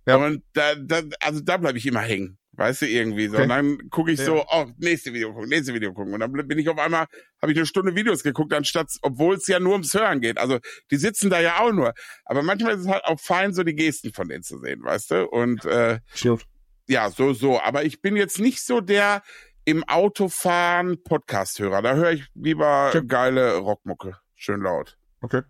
Ja. 0.05 0.17
Und 0.17 0.43
da, 0.53 0.75
da, 0.75 1.01
also 1.21 1.39
da 1.41 1.57
bleibe 1.57 1.77
ich 1.77 1.85
immer 1.85 2.01
hängen. 2.01 2.37
Weißt 2.53 2.81
du, 2.81 2.85
irgendwie 2.85 3.27
so. 3.27 3.35
Okay. 3.35 3.43
Und 3.43 3.49
dann 3.49 3.89
gucke 3.89 4.11
ich 4.11 4.19
Ja. 4.19 4.25
so, 4.25 4.45
oh, 4.51 4.65
nächste 4.77 5.13
Video 5.13 5.31
gucken, 5.33 5.47
nächste 5.49 5.73
Video 5.73 5.93
gucken. 5.93 6.13
Und 6.13 6.19
dann 6.19 6.33
bin 6.33 6.59
ich 6.59 6.67
auf 6.67 6.77
einmal, 6.77 7.05
habe 7.41 7.51
ich 7.53 7.57
eine 7.57 7.65
Stunde 7.65 7.95
Videos 7.95 8.23
geguckt, 8.23 8.53
anstatt, 8.53 8.89
obwohl 9.03 9.35
es 9.35 9.47
ja 9.47 9.59
nur 9.61 9.71
ums 9.71 9.93
Hören 9.93 10.19
geht. 10.19 10.37
Also 10.37 10.59
die 10.91 10.97
sitzen 10.97 11.29
da 11.29 11.39
ja 11.39 11.59
auch 11.61 11.71
nur. 11.71 11.93
Aber 12.25 12.43
manchmal 12.43 12.73
ist 12.75 12.81
es 12.81 12.87
halt 12.87 13.05
auch 13.05 13.19
fein, 13.21 13.53
so 13.53 13.63
die 13.63 13.73
Gesten 13.73 14.11
von 14.11 14.27
denen 14.27 14.43
zu 14.43 14.59
sehen, 14.59 14.83
weißt 14.83 15.11
du? 15.11 15.27
Und 15.29 15.63
äh, 15.63 15.99
Stimmt. 16.13 16.43
ja, 16.89 17.09
so, 17.09 17.31
so. 17.31 17.61
Aber 17.61 17.85
ich 17.85 18.01
bin 18.01 18.17
jetzt 18.17 18.37
nicht 18.37 18.61
so 18.61 18.81
der 18.81 19.23
im 19.65 19.83
Autofahren 19.83 21.03
Podcast-Hörer. 21.03 21.81
Da 21.81 21.93
höre 21.95 22.11
ich 22.11 22.27
lieber 22.33 22.87
Okay. 22.89 23.05
geile 23.05 23.57
Rockmucke. 23.57 24.17
Schön 24.35 24.61
laut. 24.61 24.97
Okay. 25.21 25.41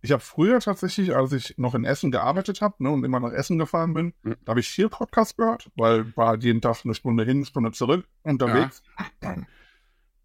Ich 0.00 0.12
habe 0.12 0.20
früher 0.22 0.60
tatsächlich, 0.60 1.14
als 1.16 1.32
ich 1.32 1.54
noch 1.56 1.74
in 1.74 1.84
Essen 1.84 2.10
gearbeitet 2.10 2.60
habe 2.60 2.82
ne, 2.82 2.90
und 2.90 3.04
immer 3.04 3.20
nach 3.20 3.32
Essen 3.32 3.58
gefahren 3.58 3.94
bin, 3.94 4.12
Mhm. 4.22 4.36
da 4.44 4.50
habe 4.50 4.60
ich 4.60 4.68
viel 4.68 4.88
Podcast 4.88 5.36
gehört, 5.36 5.70
weil 5.76 6.14
war 6.16 6.36
jeden 6.38 6.60
Tag 6.60 6.84
eine 6.84 6.94
Stunde 6.94 7.24
hin, 7.24 7.38
eine 7.38 7.46
Stunde 7.46 7.72
zurück 7.72 8.06
unterwegs. 8.22 8.82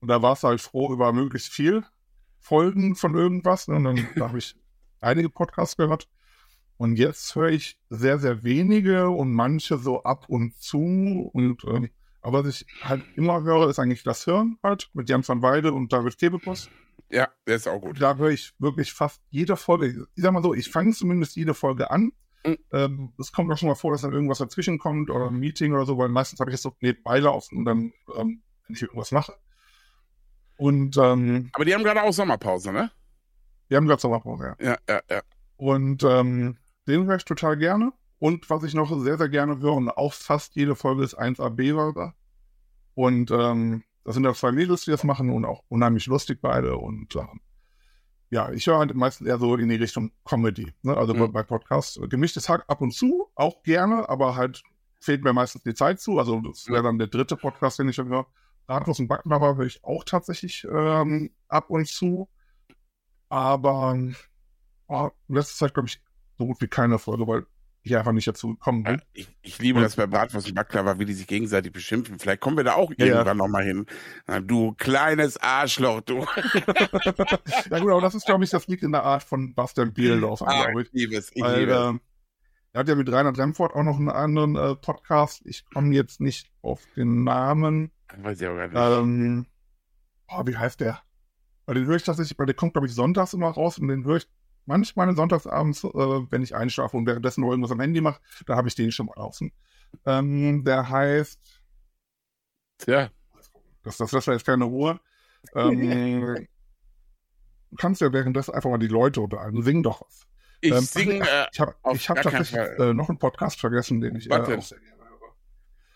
Und 0.02 0.08
da 0.08 0.22
warst 0.22 0.44
du 0.44 0.48
halt 0.50 0.62
froh 0.62 0.92
über 0.94 1.12
möglichst 1.14 1.52
viel 1.54 1.84
Folgen 2.40 2.96
von 2.96 3.16
irgendwas. 3.16 3.68
Ne, 3.68 3.76
und 3.76 3.84
dann 3.86 3.96
da 4.16 4.28
habe 4.30 4.38
ich 4.38 4.56
einige 5.02 5.30
Podcasts 5.30 5.78
gehört. 5.78 6.08
Und 6.78 6.96
jetzt 6.98 7.36
höre 7.36 7.50
ich 7.50 7.78
sehr, 7.90 8.20
sehr 8.20 8.44
wenige 8.44 9.10
und 9.10 9.34
manche 9.34 9.78
so 9.78 10.04
ab 10.04 10.26
und 10.30 10.56
zu. 10.58 11.30
Und 11.34 11.64
ähm, 11.66 11.90
aber 12.22 12.44
was 12.44 12.62
ich 12.62 12.66
halt 12.84 13.04
immer 13.16 13.42
höre, 13.44 13.70
ist 13.70 13.80
eigentlich 13.80 14.04
das 14.04 14.26
Hören 14.28 14.58
halt 14.64 14.90
mit 14.94 15.10
Jan 15.10 15.28
van 15.28 15.42
Weide 15.42 15.74
und 15.74 15.92
David 15.92 16.18
Kebekus. 16.18 16.70
Ja, 17.10 17.28
der 17.48 17.56
ist 17.56 17.68
auch 17.68 17.80
gut. 17.80 18.02
Da 18.02 18.16
höre 18.16 18.30
ich 18.30 18.54
wirklich 18.60 18.94
fast 18.94 19.22
jede 19.30 19.56
Folge. 19.56 20.08
Ich 20.16 20.24
sag 20.24 20.32
mal 20.32 20.44
so, 20.44 20.54
ich 20.54 20.70
fange 20.70 20.92
zumindest 20.94 21.36
jede 21.36 21.54
Folge 21.54 21.90
an. 21.90 22.12
Mhm. 22.46 22.58
Ähm, 22.72 23.14
es 23.20 23.32
kommt 23.32 23.52
auch 23.52 23.58
schon 23.58 23.70
mal 23.70 23.76
vor, 23.76 23.92
dass 23.92 24.02
dann 24.02 24.14
irgendwas 24.14 24.38
dazwischen 24.38 24.80
kommt 24.80 25.10
oder 25.10 25.28
ein 25.28 25.40
Meeting 25.40 25.74
oder 25.74 25.86
so, 25.86 25.98
weil 25.98 26.10
meistens 26.10 26.40
habe 26.40 26.52
ich 26.52 26.56
das 26.56 26.62
so 26.62 26.76
nebenbei 26.82 27.20
laufen 27.20 27.58
und 27.58 27.66
dann, 27.66 27.94
ähm, 28.16 28.44
wenn 28.68 28.76
ich 28.76 28.82
irgendwas 28.82 29.12
mache. 29.12 29.34
Und 30.58 30.98
ähm, 30.98 31.50
Aber 31.54 31.66
die 31.66 31.74
haben 31.74 31.84
gerade 31.84 32.04
auch 32.04 32.14
Sommerpause, 32.14 32.72
ne? 32.72 32.92
wir 33.70 33.78
haben 33.78 33.88
gerade 33.88 34.02
Sommerpause, 34.02 34.56
ja. 34.60 34.72
Ja, 34.72 34.78
ja, 34.90 35.02
ja. 35.10 35.22
Und 35.56 36.04
ähm, 36.04 36.58
den 36.88 37.06
höre 37.06 37.16
ich 37.16 37.26
total 37.26 37.56
gerne. 37.58 37.94
Und 38.20 38.50
was 38.50 38.64
ich 38.64 38.74
noch 38.74 38.92
sehr, 39.02 39.18
sehr 39.18 39.30
gerne 39.30 39.60
höre 39.60 39.74
und 39.74 39.90
auch 39.90 40.14
fast 40.14 40.56
jede 40.56 40.76
Folge 40.76 41.04
ist 41.04 41.18
1AB 41.18 41.74
Burger. 41.74 42.14
Und 42.94 43.32
ähm, 43.32 43.84
das 44.04 44.16
sind 44.16 44.26
ja 44.26 44.34
zwei 44.34 44.52
Mädels, 44.52 44.84
die 44.86 44.92
das 44.92 45.04
machen 45.04 45.30
und 45.30 45.46
auch 45.46 45.64
unheimlich 45.70 46.06
lustig 46.08 46.40
beide. 46.42 46.76
Und 46.78 47.16
ähm, 47.16 47.40
ja, 48.30 48.52
ich 48.52 48.68
höre 48.68 48.80
halt 48.80 48.94
meistens 48.94 49.28
eher 49.28 49.40
so 49.40 49.56
in 49.56 49.70
die 49.70 49.76
Richtung 49.76 50.12
Comedy. 50.26 50.74
Ne? 50.82 50.96
Also 50.98 51.14
Mhm. 51.14 51.32
bei 51.32 51.44
Podcasts. 51.44 52.00
Gemischtes 52.10 52.50
Hack 52.50 52.66
ab 52.68 52.82
und 52.82 52.92
zu, 52.92 53.30
auch 53.36 53.64
gerne, 53.64 54.08
aber 54.10 54.36
halt 54.36 54.62
fehlt 55.00 55.24
mir 55.24 55.32
meistens 55.34 55.64
die 55.64 55.74
Zeit 55.74 56.02
zu. 56.02 56.20
Also 56.20 56.42
das 56.42 56.68
wäre 56.68 56.84
dann 56.84 56.98
der 57.00 57.08
dritte 57.08 57.38
Podcast, 57.38 57.80
den 57.80 57.88
ich 57.90 57.98
höre. 57.98 58.28
Bratwurst 58.68 59.00
und 59.00 59.08
Backnabber 59.08 59.56
höre 59.56 59.66
ich 59.66 59.84
auch 59.84 60.04
tatsächlich 60.04 60.68
ähm, 60.70 61.32
ab 61.48 61.70
und 61.70 61.88
zu. 61.88 62.28
Aber 63.30 63.98
oh, 64.88 65.10
in 65.28 65.36
letzter 65.36 65.66
Zeit, 65.66 65.74
glaube 65.74 65.88
ich, 65.88 66.02
so 66.38 66.46
gut 66.46 66.62
wie 66.62 66.68
keine 66.68 67.00
Folge, 67.00 67.28
weil 67.28 67.46
ich 67.82 67.96
einfach 67.96 68.12
nicht 68.12 68.28
dazu 68.28 68.50
gekommen 68.50 68.84
bin. 68.84 69.02
Ich, 69.14 69.30
ich 69.42 69.60
liebe 69.60 69.80
das 69.82 69.96
bei 69.96 70.06
Bratwurst 70.06 70.48
und 70.48 70.56
Baklava, 70.56 71.00
wie 71.00 71.06
die 71.06 71.14
sich 71.14 71.28
gegenseitig 71.28 71.72
beschimpfen. 71.72 72.20
Vielleicht 72.20 72.42
kommen 72.42 72.58
wir 72.58 72.64
da 72.64 72.74
auch 72.76 72.92
Ja, 72.98 73.06
irgendwann 73.06 73.38
noch 73.38 73.48
mal 73.48 73.64
hin. 73.64 73.86
Du 74.44 74.74
kleines 74.74 75.38
Arschloch, 75.38 76.02
du. 76.02 76.20
ja 77.70 77.80
gut, 77.80 77.92
aber 77.92 78.02
das 78.02 78.16
ist, 78.16 78.26
glaube 78.26 78.44
ich, 78.44 78.50
das 78.50 78.68
liegt 78.68 78.84
in 78.84 78.92
der 78.92 79.04
Art 79.04 79.24
von 79.24 79.54
Bastian 79.54 79.94
Bielendorf, 79.94 80.42
Ah, 80.42 80.66
glaube 80.66 80.82
ich 80.82 80.88
ich. 80.88 80.94
liebe 80.94 81.16
es. 81.16 81.32
Ich 81.34 81.42
Weil, 81.42 81.60
liebe 81.62 81.72
es. 81.74 81.90
ähm, 81.90 82.02
er 82.74 82.80
hat 82.82 82.88
ja 82.88 82.96
mit 82.96 83.12
Reinhard 83.12 83.38
Remford 83.40 83.74
auch 83.74 83.84
noch 83.84 83.98
einen 83.98 84.10
anderen 84.10 84.56
äh, 84.56 84.76
Podcast. 84.76 85.42
Ich 85.46 85.66
komme 85.74 85.94
jetzt 85.96 86.22
nicht 86.22 86.52
auf 86.62 86.82
den 86.96 87.24
Namen. 87.24 87.92
Weiß 88.18 88.40
ich 88.42 88.48
auch 88.48 88.56
gar 88.56 88.68
nicht. 88.68 88.76
Ähm, 88.78 89.46
oh, 90.28 90.44
wie 90.46 90.56
heißt 90.58 90.80
der? 90.82 91.02
Weil 91.66 91.76
den 91.76 91.86
höre 91.86 91.96
ich 91.96 92.04
tatsächlich, 92.04 92.38
weil 92.38 92.46
der 92.46 92.56
kommt, 92.56 92.74
glaube 92.74 92.88
ich, 92.88 92.94
sonntags 92.94 93.34
immer 93.34 93.50
raus 93.50 93.80
und 93.80 93.88
den 93.88 94.04
höre 94.06 94.18
ich 94.18 94.28
manchmal 94.70 95.14
sonntagsabends, 95.16 95.84
äh, 95.84 95.88
wenn 95.90 96.44
ich 96.44 96.56
einschlafe 96.56 96.96
und 96.96 97.06
währenddessen 97.08 97.42
noch 97.42 97.50
irgendwas 97.50 97.72
am 97.72 97.80
Handy 97.82 98.00
mache, 98.02 98.22
da 98.46 98.56
habe 98.56 98.68
ich 98.70 98.76
den 98.76 98.92
schon 98.92 99.08
mal 99.08 99.14
draußen. 99.16 99.52
Ähm, 100.06 100.64
der 100.64 100.88
heißt, 100.90 101.40
Tja, 102.78 103.10
das, 103.84 103.98
das, 103.98 104.12
das 104.12 104.28
war 104.28 104.36
jetzt 104.36 104.46
keine 104.46 104.66
Ruhe. 104.66 105.00
Ähm, 105.56 106.48
du 107.72 107.76
kannst 107.78 108.00
ja 108.02 108.14
währenddessen 108.14 108.54
einfach 108.54 108.70
mal 108.70 108.78
die 108.78 108.88
Leute 108.88 109.22
unterhalten. 109.22 109.64
Sing 109.64 109.84
doch 109.84 110.02
was. 110.02 110.28
ich 110.62 110.72
Ähm, 110.72 110.80
sing, 110.82 111.22
äh, 111.22 111.48
Ich 111.52 111.60
habe 111.60 111.76
hab 111.84 112.22
tatsächlich 112.22 112.60
äh, 112.80 112.94
noch 112.94 113.10
einen 113.10 113.18
Podcast 113.20 113.60
vergessen, 113.60 114.02
den 114.02 114.16
ich 114.16 114.28
äh, 114.28 114.30
Was 114.30 114.48
denn? 114.48 114.60
auch 114.60 114.64
sehr 114.64 114.80
gerne 114.80 115.04
höre. 115.04 115.36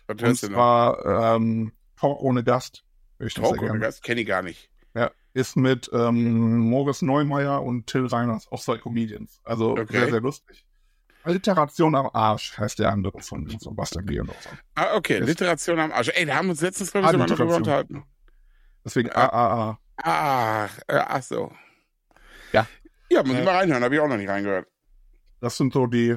was 0.08 0.16
Und 0.16 0.22
hörst 0.24 0.44
du 0.44 0.50
noch? 0.50 0.56
zwar 0.56 1.36
ähm, 1.36 1.72
Talk 1.96 2.20
ohne 2.22 2.44
Gast. 2.44 2.84
Talk 3.36 3.60
gerne. 3.60 3.80
Gast? 3.80 4.04
Kenne 4.04 4.22
ich 4.22 4.28
gar 4.28 4.42
nicht. 4.42 4.70
Ist 5.34 5.56
mit 5.56 5.90
ähm, 5.94 6.60
Moritz 6.60 7.02
Neumeier 7.02 7.64
und 7.64 7.88
Till 7.88 8.06
Reiners, 8.06 8.48
auch 8.52 8.62
zwei 8.62 8.78
Comedians. 8.78 9.42
Also 9.44 9.72
Okay. 9.72 9.86
sehr, 9.90 10.10
sehr 10.12 10.22
lustig. 10.22 10.66
Alliteration 11.24 11.96
am 11.96 12.10
Arsch 12.14 12.58
heißt 12.58 12.80
der 12.80 12.92
andere 12.92 13.20
von 13.22 13.48
so 13.60 13.72
Bastian 13.72 14.06
Bielendorf. 14.06 14.38
Ah, 14.76 14.96
okay, 14.96 15.20
Das- 15.20 15.30
Literation 15.30 15.80
am 15.80 15.92
Arsch. 15.92 16.10
Ey, 16.14 16.26
da 16.26 16.36
haben 16.36 16.48
wir 16.48 16.52
uns 16.52 16.62
letztens, 16.62 16.92
glaube 16.92 17.08
ich, 17.08 17.12
sogar 17.14 17.28
noch 17.28 17.36
drüber 17.36 17.56
unterhalten. 17.56 18.04
Deswegen 18.86 19.10
Ah. 19.12 19.26
AAA. 19.30 19.80
Ach, 19.98 20.80
äh, 20.88 20.98
ach 20.98 21.24
so. 21.24 21.52
Ja. 22.52 22.68
Ja, 23.10 23.24
muss 23.24 23.36
Äh. 23.36 23.40
ich 23.40 23.46
mal 23.46 23.56
reinhören, 23.56 23.84
habe 23.84 23.96
ich 23.96 24.02
auch 24.02 24.08
noch 24.08 24.18
nicht 24.18 24.30
reingehört. 24.30 24.68
Das 25.40 25.58
sind 25.58 25.74
so 25.74 25.88
die, 25.88 26.16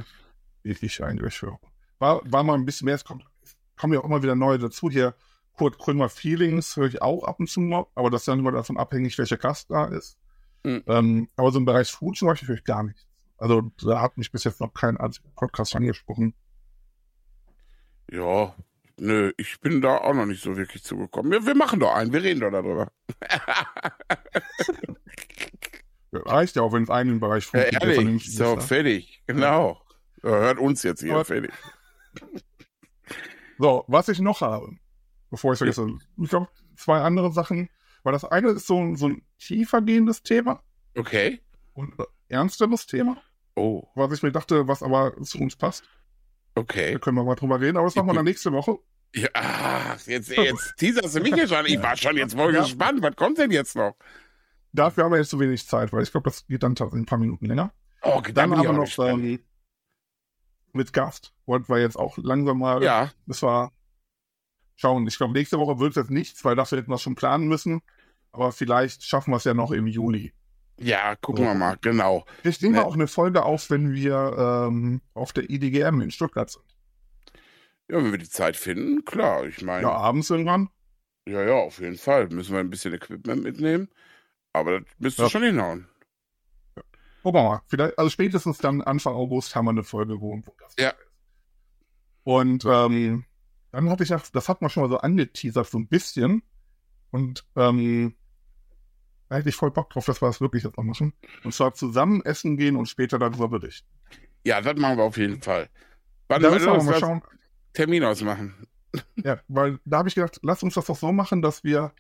die 0.65 0.77
ich 0.81 1.03
eigentlich 1.03 1.41
höre. 1.41 1.59
War, 1.99 2.21
war 2.31 2.43
mal 2.43 2.55
ein 2.55 2.65
bisschen 2.67 2.87
mehr, 2.87 2.97
es 2.97 3.05
kommt, 3.05 3.25
es 3.43 3.57
kommen 3.77 3.93
ja 3.95 4.01
auch 4.01 4.05
immer 4.05 4.23
wieder 4.23 4.35
neue 4.35 4.59
dazu. 4.59 4.91
Hier 4.91 5.15
Kurt 5.57 5.79
Krömer 5.79 6.09
Feelings 6.09 6.77
höre 6.77 6.87
ich 6.87 7.03
auch 7.03 7.25
ab 7.25 7.41
und 7.41 7.49
zu 7.49 7.61
mal, 7.61 7.87
aber 7.95 8.11
das 8.11 8.23
ist 8.23 8.29
dann 8.29 8.39
immer 8.39 8.53
davon 8.53 8.77
abhängig, 8.77 9.17
welcher 9.19 9.37
Gast 9.39 9.71
da 9.71 9.87
ist. 9.87 10.19
Mhm. 10.65 10.83
Ähm, 10.87 11.29
aber 11.37 11.51
so 11.53 11.59
im 11.59 11.65
Bereich 11.65 11.91
Food 11.91 12.17
zum 12.17 12.29
Beispiel 12.29 12.49
höre 12.49 12.57
ich 12.57 12.65
gar 12.65 12.83
nichts. 12.83 13.07
Also 13.39 13.71
da 13.83 14.01
hat 14.01 14.17
mich 14.19 14.31
bis 14.33 14.45
jetzt 14.45 14.61
noch 14.61 14.73
kein 14.73 14.97
einziger 14.97 15.29
Podcast 15.35 15.75
angesprochen. 15.77 16.35
Ja, 18.11 18.55
nö, 18.99 19.33
ich 19.37 19.61
bin 19.61 19.81
da 19.81 19.99
auch 19.99 20.15
noch 20.15 20.27
nicht 20.27 20.43
so 20.43 20.57
wirklich 20.57 20.83
zugekommen. 20.85 21.31
Wir, 21.33 21.45
wir 21.47 21.55
machen 21.55 21.81
doch 21.81 21.95
einen, 21.95 22.13
wir 22.13 22.23
reden 22.23 22.41
doch 22.41 22.51
darüber. 22.51 22.91
Ja, 26.13 26.21
Reicht 26.23 26.57
ja 26.57 26.63
auch, 26.63 26.73
wenn 26.73 26.85
es 26.85 26.91
einen 26.91 27.21
Bereich 27.21 27.45
Food 27.47 27.61
Ja, 27.61 27.71
gibt, 27.71 27.83
ehrlich, 27.83 27.97
vernünftig 27.97 28.35
so, 28.37 28.45
ist. 28.45 28.57
ne? 28.57 28.61
fertig. 28.63 29.23
Genau. 29.27 29.83
Ja, 30.23 30.31
hört 30.31 30.59
uns 30.59 30.83
jetzt 30.83 31.03
hier, 31.03 31.15
Aber- 31.15 31.25
fertig. 31.25 31.53
So, 33.59 33.85
was 33.89 34.09
ich 34.11 34.21
noch 34.21 34.43
habe, 34.43 34.77
bevor 35.31 35.53
ich 35.53 35.59
vergesse, 35.59 35.87
ich 36.21 36.29
glaube, 36.29 36.49
zwei 36.77 37.01
andere 37.01 37.33
Sachen, 37.33 37.69
weil 38.03 38.13
das 38.13 38.25
eine 38.25 38.51
ist 38.51 38.67
so, 38.67 38.79
ein- 38.79 38.97
so 38.97 39.09
ein 39.09 39.23
tiefer 39.39 39.83
gehendes 39.83 40.23
Thema 40.23 40.63
Okay. 40.97 41.41
und 41.75 41.99
ein 41.99 42.07
ernsteres 42.29 42.87
Thema, 42.87 43.17
Oh, 43.55 43.85
was 43.95 44.13
ich 44.13 44.23
mir 44.23 44.33
dachte, 44.33 44.69
was 44.69 44.83
aber 44.83 45.21
zu 45.23 45.39
uns 45.39 45.57
passt. 45.57 45.85
okay. 46.55 46.93
Da 46.95 46.99
können 46.99 47.17
wir 47.17 47.25
mal 47.25 47.35
drüber 47.37 47.61
reden, 47.61 47.77
aber 47.79 47.87
das 47.87 47.95
machen 47.97 48.09
wir 48.09 48.15
dann 48.15 48.25
nächste 48.25 48.53
Woche. 48.53 48.79
Ja, 49.15 49.29
ach, 49.35 49.99
jetzt, 50.07 50.29
jetzt 50.29 50.77
teaserst 50.77 51.17
du 51.17 51.21
mich 51.21 51.33
hier 51.35 51.49
schon. 51.49 51.65
Ich 51.67 51.81
war 51.83 51.97
schon 51.97 52.17
jetzt 52.17 52.35
voll 52.35 52.53
Ja. 52.55 52.63
gespannt. 52.63 53.01
Was 53.03 53.17
kommt 53.17 53.39
denn 53.39 53.51
jetzt 53.51 53.75
noch? 53.77 53.97
Dafür 54.73 55.05
haben 55.05 55.13
wir 55.13 55.19
jetzt 55.19 55.31
zu 55.31 55.41
wenig 55.41 55.67
Zeit, 55.67 55.93
weil 55.93 56.03
ich 56.03 56.11
glaube, 56.11 56.29
das 56.29 56.47
geht 56.47 56.63
dann 56.63 56.75
tatsächlich 56.75 57.05
ein 57.05 57.07
paar 57.07 57.19
Minuten 57.19 57.47
länger. 57.47 57.73
Oh, 58.03 58.21
Dann 58.35 58.51
bin 58.51 58.61
ich 58.61 58.69
aber 58.69 58.79
auch 58.83 58.97
noch 58.99 59.07
ähm, 59.09 59.39
mit 60.73 60.93
Gast. 60.93 61.33
Wollten 61.47 61.69
wir 61.73 61.79
jetzt 61.81 61.97
auch 61.97 62.19
langsam 62.19 62.59
mal. 62.59 62.83
Ja, 62.83 63.11
Das 63.27 63.41
war 63.43 63.73
schauen. 64.77 65.07
Ich 65.07 65.17
glaube, 65.19 65.33
nächste 65.33 65.59
Woche 65.59 65.79
wird 65.79 65.91
es 65.91 65.97
jetzt 65.97 66.11
nichts, 66.11 66.45
weil 66.45 66.55
dafür 66.57 66.79
hätten 66.79 66.91
wir 66.91 66.95
es 66.97 67.03
schon 67.03 67.15
planen 67.17 67.49
müssen. 67.49 67.83
Aber 68.33 68.53
vielleicht 68.53 69.03
schaffen 69.03 69.31
wir 69.33 69.37
es 69.39 69.45
ja 69.45 69.55
noch 69.55 69.71
im 69.73 69.87
Juli. 69.87 70.33
ja, 70.79 71.17
gucken 71.17 71.45
wir 71.45 71.55
mal, 71.55 71.79
genau. 71.81 72.27
Ich 72.45 72.61
nehme 72.61 72.77
Ne. 72.77 72.85
auch 72.85 72.95
eine 72.95 73.07
Folge 73.09 73.45
auf, 73.45 73.71
wenn 73.71 73.95
wir 73.95 74.67
ähm, 74.69 75.01
auf 75.15 75.33
der 75.33 75.49
IDGM 75.49 76.03
in 76.03 76.11
Stuttgart 76.11 76.51
sind. 76.51 76.65
Ja, 77.91 77.97
wenn 77.97 78.11
wir 78.11 78.19
die 78.19 78.29
Zeit 78.29 78.57
finden, 78.57 79.05
klar. 79.05 79.47
Ich 79.47 79.63
meine, 79.63 79.83
Ja, 79.83 79.91
ja. 79.91 79.97
abends 79.97 80.29
irgendwann. 80.29 80.69
ja, 81.27 81.55
auf 81.55 81.79
jeden 81.81 81.97
Fall. 81.97 82.29
Müssen 82.29 82.53
wir 82.53 82.61
ein 82.61 82.69
bisschen 82.71 82.93
Equipment 82.93 83.43
mitnehmen. 83.43 83.89
Aber 84.53 84.81
das 84.81 84.89
müsste 84.99 85.23
Ja. 85.23 85.31
schon 85.31 85.43
hinhauen. 85.45 85.89
Gucken 87.23 87.41
wir 87.41 87.49
mal. 87.49 87.63
Vielleicht, 87.69 87.99
also 87.99 88.11
spätestens 88.11 88.59
dann 88.59 88.83
Anfang 88.83 89.15
August 89.15 89.55
haben 89.57 89.65
wir 89.67 89.71
eine 89.71 89.83
Folge, 89.85 90.21
wo 90.21 90.43
Ja. 90.79 90.91
ist. 90.91 90.97
Und 92.25 92.65
ähm, 92.67 93.25
dann 93.73 93.91
hatte 93.91 94.03
ich 94.05 94.11
ja, 94.11 94.21
das 94.33 94.49
hat 94.49 94.61
man 94.63 94.71
schon 94.71 94.85
mal 94.85 94.89
so 94.91 94.99
angeteasert, 94.99 95.69
so 95.69 95.79
ein 95.79 95.89
bisschen. 95.89 96.43
Und 97.11 97.45
ähm, 97.57 98.15
da 99.29 99.37
hätte 99.37 99.49
ich 99.49 99.57
voll 99.57 99.71
Bock 99.71 99.91
drauf, 99.91 100.07
dass 100.07 100.23
wir 100.23 100.27
das 100.29 100.41
wirklich 100.41 100.65
jetzt 100.65 100.77
noch 100.77 100.85
machen. 100.85 101.13
Und 101.45 101.53
zwar 101.55 101.75
zusammen 101.75 102.23
essen 102.25 102.57
gehen 102.57 102.77
und 102.77 102.87
später 102.87 103.19
darüber 103.19 103.49
berichten. 103.49 103.89
Ja, 104.45 104.61
das 104.61 104.77
machen 104.79 104.97
wir 104.99 105.05
auf 105.05 105.17
jeden 105.17 105.43
Fall. 105.43 105.69
Wann 106.29 106.43
Da 106.43 106.49
wir 106.49 106.55
müssen 106.55 106.67
wir 106.67 106.75
los, 106.75 106.85
mal 106.85 106.99
schauen. 107.01 107.23
Termin 107.73 108.05
ausmachen? 108.05 108.67
Ja, 109.17 109.41
weil 109.49 109.79
da 109.85 109.99
habe 109.99 110.09
ich 110.09 110.15
gedacht, 110.15 110.39
lass 110.43 110.63
uns 110.63 110.75
das 110.75 110.87
doch 110.87 110.97
so 110.97 111.13
machen, 111.13 111.43
dass 111.43 111.65
wir 111.65 111.93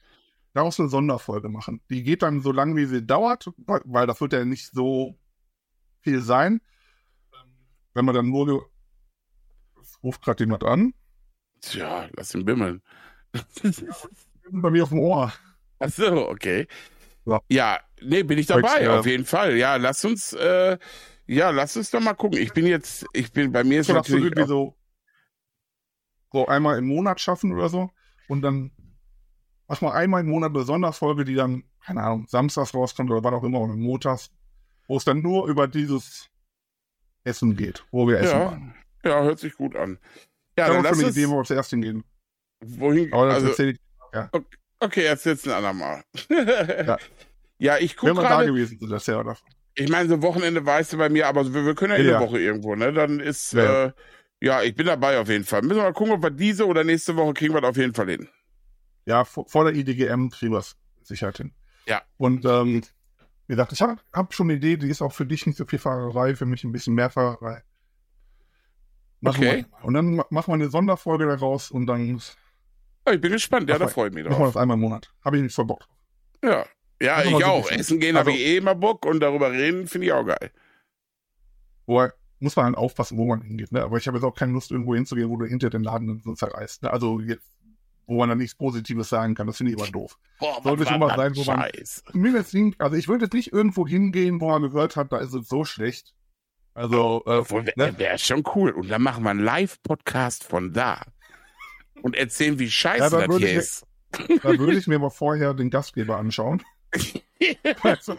daraus 0.54 0.80
eine 0.80 0.88
Sonderfolge 0.88 1.48
machen. 1.48 1.82
Die 1.90 2.02
geht 2.02 2.22
dann 2.22 2.40
so 2.40 2.52
lang, 2.52 2.76
wie 2.76 2.86
sie 2.86 3.04
dauert, 3.06 3.50
weil- 3.66 4.06
das 4.06 4.20
wird 4.20 4.32
ja 4.32 4.44
nicht 4.44 4.70
so 4.72 5.18
viel 6.00 6.22
sein. 6.22 6.60
Wenn 7.92 8.04
man 8.04 8.14
dann 8.14 8.30
nur, 8.30 8.70
es 9.80 10.02
ruft 10.02 10.22
gerade 10.22 10.44
jemand 10.44 10.64
an, 10.64 10.94
Tja, 11.70 12.08
lass 12.16 12.34
ihn 12.34 12.44
bimmeln. 12.44 12.82
bei 14.50 14.70
mir 14.70 14.84
auf 14.84 14.90
dem 14.90 15.00
Ohr. 15.00 15.32
Ach 15.78 15.90
so, 15.90 16.28
okay. 16.28 16.66
Ja. 17.24 17.40
Ja, 17.48 17.80
nee, 18.00 18.22
bin 18.22 18.38
ich 18.38 18.46
dabei, 18.46 18.62
Weil, 18.62 18.84
äh, 18.84 18.88
auf 18.88 19.06
jeden 19.06 19.24
Fall. 19.24 19.56
Ja, 19.56 19.76
lass 19.76 20.04
uns, 20.04 20.32
äh, 20.32 20.78
ja, 21.26 21.50
lass 21.50 21.76
uns 21.76 21.90
doch 21.90 22.00
mal 22.00 22.14
gucken. 22.14 22.38
Ich 22.38 22.52
bin 22.52 22.66
jetzt, 22.66 23.04
ich 23.12 23.32
bin, 23.32 23.50
bei 23.50 23.64
mir 23.64 23.80
ist 23.80 23.88
wir 23.88 23.96
natürlich 23.96 24.36
auch, 24.38 24.46
so, 24.46 24.76
so 26.32 26.46
einmal 26.46 26.78
im 26.78 26.86
Monat 26.86 27.20
schaffen 27.20 27.52
oder 27.52 27.68
so. 27.68 27.90
Und 28.28 28.42
dann 28.42 28.70
mach 29.66 29.80
mal 29.80 29.92
einmal 29.92 30.20
im 30.20 30.28
Monat 30.28 30.54
eine 30.54 30.64
Sonderfolge, 30.64 31.24
die 31.24 31.34
dann, 31.34 31.64
keine 31.84 32.02
Ahnung, 32.02 32.26
samstags 32.28 32.74
rauskommt 32.74 33.10
oder 33.10 33.24
wann 33.24 33.34
auch 33.34 33.44
immer, 33.44 33.60
oder 33.60 33.74
montags, 33.74 34.30
wo 34.86 34.96
es 34.96 35.04
dann 35.04 35.20
nur 35.20 35.48
über 35.48 35.66
dieses 35.66 36.30
Essen 37.24 37.56
geht, 37.56 37.84
wo 37.90 38.06
wir 38.06 38.20
essen 38.20 38.38
ja, 38.38 38.44
waren. 38.46 38.74
ja, 39.04 39.22
hört 39.22 39.40
sich 39.40 39.54
gut 39.54 39.74
an. 39.74 39.98
Ja, 40.58 40.68
Ja, 40.68 40.74
dann 40.74 40.84
lass 40.84 41.02
uns, 41.02 41.16
Idee, 41.16 41.28
wo 41.28 41.38
wir 41.38 41.44
zuerst 41.44 41.70
hingehen. 41.70 42.04
wohin, 42.64 43.12
Aber 43.12 43.26
das 43.26 43.34
also, 43.36 43.48
erzähl 43.48 43.70
ich, 43.70 43.80
okay, 44.80 45.04
erzähl's 45.04 45.46
ein 45.46 45.52
andermal. 45.52 46.02
ja. 46.28 46.98
ja, 47.58 47.78
ich 47.78 47.96
guck 47.96 48.08
wenn 48.10 48.16
wir 48.16 48.22
da 48.22 48.28
gerade, 48.28 48.46
gewesen 48.46 48.78
sind, 48.78 48.90
das 48.90 49.06
ja 49.06 49.20
oder? 49.20 49.36
ich 49.74 49.90
meine, 49.90 50.08
so 50.08 50.22
Wochenende 50.22 50.64
weißt 50.64 50.94
du 50.94 50.96
bei 50.98 51.08
mir, 51.10 51.26
aber 51.28 51.52
wir, 51.52 51.66
wir 51.66 51.74
können 51.74 51.92
ja, 51.92 51.98
Ja, 51.98 52.02
jede 52.04 52.14
ja. 52.14 52.20
Woche 52.20 52.38
irgendwo, 52.40 52.74
ne? 52.74 52.92
Dann 52.92 53.20
ist, 53.20 53.52
Ja, 53.52 53.62
ja. 53.62 53.84
äh, 53.86 53.92
ja, 54.40 54.62
ich 54.62 54.74
bin 54.74 54.86
dabei 54.86 55.18
auf 55.18 55.28
jeden 55.28 55.44
Fall. 55.44 55.62
Müssen 55.62 55.76
wir 55.76 55.82
mal 55.84 55.92
gucken, 55.92 56.12
ob 56.14 56.22
wir 56.22 56.30
diese 56.30 56.66
oder 56.66 56.84
nächste 56.84 57.16
Woche 57.16 57.34
kriegen 57.34 57.54
wir 57.54 57.60
das 57.60 57.70
auf 57.70 57.76
jeden 57.76 57.94
Fall 57.94 58.08
hin. 58.10 58.28
Ja, 59.06 59.24
vor, 59.24 59.46
vor 59.48 59.64
der 59.64 59.74
IDGM 59.74 60.28
kriegen 60.30 60.52
wir 60.52 60.58
es 60.58 60.76
Sicherheit 61.02 61.36
hin. 61.38 61.52
Ja. 61.86 62.02
Und 62.16 62.44
ähm, 62.44 62.82
wie 63.46 63.52
gesagt, 63.52 63.72
ich 63.72 63.80
habe 63.80 63.96
hab 64.12 64.34
schon 64.34 64.46
eine 64.48 64.56
Idee, 64.58 64.76
die 64.76 64.88
ist 64.88 65.02
auch 65.02 65.12
für 65.12 65.24
dich 65.26 65.46
nicht 65.46 65.56
so 65.56 65.64
viel 65.64 65.78
Fahrerei, 65.78 66.34
für 66.34 66.46
mich 66.46 66.64
ein 66.64 66.72
bisschen 66.72 66.94
mehr 66.94 67.10
Fahrerei. 67.10 67.62
Machen 69.20 69.44
Okay. 69.44 69.64
Wir. 69.70 69.84
Und 69.84 69.94
dann 69.94 70.16
ma- 70.16 70.26
machen 70.30 70.48
wir 70.48 70.54
eine 70.54 70.68
Sonderfolge 70.68 71.26
daraus 71.26 71.70
und 71.70 71.86
dann 71.86 72.20
Ja, 73.06 73.12
ich 73.14 73.20
bin 73.20 73.32
gespannt, 73.32 73.68
ja, 73.70 73.78
da 73.78 73.88
freue 73.88 74.08
ich 74.08 74.14
mich 74.14 74.24
machen 74.24 74.34
wir 74.34 74.38
drauf. 74.44 74.54
das 74.54 74.60
einmal 74.62 74.74
im 74.76 74.80
Monat. 74.82 75.12
Habe 75.24 75.36
ich 75.38 75.42
nicht 75.42 75.54
voll 75.54 75.64
Bock. 75.64 75.80
drauf. 75.80 75.88
Ja, 76.44 76.66
ja 77.00 77.22
ich 77.24 77.34
ein 77.34 77.42
auch. 77.44 77.70
Essen 77.70 77.98
gehen 78.00 78.16
habe 78.16 78.30
Also- 78.30 78.38
ich 78.40 78.46
eh 78.46 78.56
immer 78.58 78.74
Bock 78.74 79.06
und 79.06 79.20
darüber 79.20 79.50
reden 79.52 79.86
finde 79.86 80.06
ich 80.08 80.12
auch 80.12 80.24
geil. 80.24 80.50
Wobei, 81.86 82.10
muss 82.40 82.56
man 82.56 82.66
halt 82.66 82.76
aufpassen, 82.76 83.16
wo 83.16 83.24
man 83.26 83.40
hingeht. 83.42 83.72
Ne? 83.72 83.82
Aber 83.82 83.96
ich 83.96 84.06
habe 84.06 84.18
jetzt 84.18 84.24
auch 84.24 84.34
keine 84.34 84.52
Lust, 84.52 84.70
irgendwo 84.70 84.94
hinzugehen, 84.94 85.30
wo 85.30 85.36
du 85.36 85.46
hinter 85.46 85.70
den 85.70 85.82
Laden 85.82 86.08
dann 86.08 86.20
so 86.20 86.34
zerreißt. 86.34 86.82
Ne? 86.82 86.90
Also 86.92 87.20
jetzt, 87.20 87.46
wo 88.06 88.18
man 88.18 88.28
dann 88.28 88.38
nichts 88.38 88.54
Positives 88.54 89.08
sagen 89.08 89.34
kann, 89.34 89.46
das 89.46 89.56
finde 89.56 89.72
ich 89.72 89.78
immer 89.78 89.90
doof. 89.90 90.18
Boah, 90.40 90.60
Sollte 90.62 90.84
war 90.86 90.98
mal 90.98 91.16
sein, 91.16 91.34
wo 91.36 91.44
man- 91.44 91.60
Scheiß. 91.60 92.04
Mir 92.12 92.32
jetzt 92.32 92.52
nicht, 92.54 92.80
also 92.80 92.96
ich 92.96 93.08
würde 93.08 93.24
jetzt 93.24 93.34
nicht 93.34 93.52
irgendwo 93.52 93.86
hingehen, 93.86 94.40
wo 94.40 94.48
man 94.50 94.62
gehört 94.62 94.96
hat, 94.96 95.12
da 95.12 95.18
ist 95.18 95.32
es 95.32 95.48
so 95.48 95.64
schlecht. 95.64 96.14
Also, 96.76 97.22
äh, 97.26 97.30
Obwohl, 97.38 97.62
ne? 97.62 97.72
wäre 97.76 97.98
wär 97.98 98.18
schon 98.18 98.44
cool. 98.54 98.70
Und 98.70 98.88
dann 98.88 99.00
machen 99.02 99.24
wir 99.24 99.30
einen 99.30 99.40
Live-Podcast 99.40 100.44
von 100.44 100.72
da. 100.72 101.00
Und 102.02 102.14
erzählen, 102.16 102.58
wie 102.58 102.70
scheiße 102.70 102.98
Ja, 103.04 103.08
dann 103.10 103.20
das 103.20 103.28
würde 103.30 103.46
hier 103.46 103.52
ich- 103.54 103.58
ist. 103.58 103.86
da 104.42 104.58
würde 104.58 104.74
ich 104.78 104.86
mir 104.86 104.98
mal 104.98 105.10
vorher 105.10 105.54
den 105.54 105.70
Gastgeber 105.70 106.16
anschauen. 106.18 106.62
Also, 107.82 108.16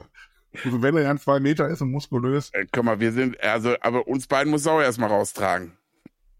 wenn 0.63 0.95
er 0.95 1.03
ja 1.03 1.17
zwei 1.17 1.39
Meter 1.39 1.67
ist 1.67 1.81
und 1.81 1.91
muskulös. 1.91 2.49
Äh, 2.53 2.65
Guck 2.71 2.83
mal, 2.85 2.99
wir 2.99 3.11
sind, 3.11 3.39
also, 3.43 3.75
aber 3.81 4.07
uns 4.07 4.25
beiden 4.27 4.49
muss 4.49 4.65
auch 4.65 4.79
erstmal 4.81 5.09
raustragen. 5.09 5.77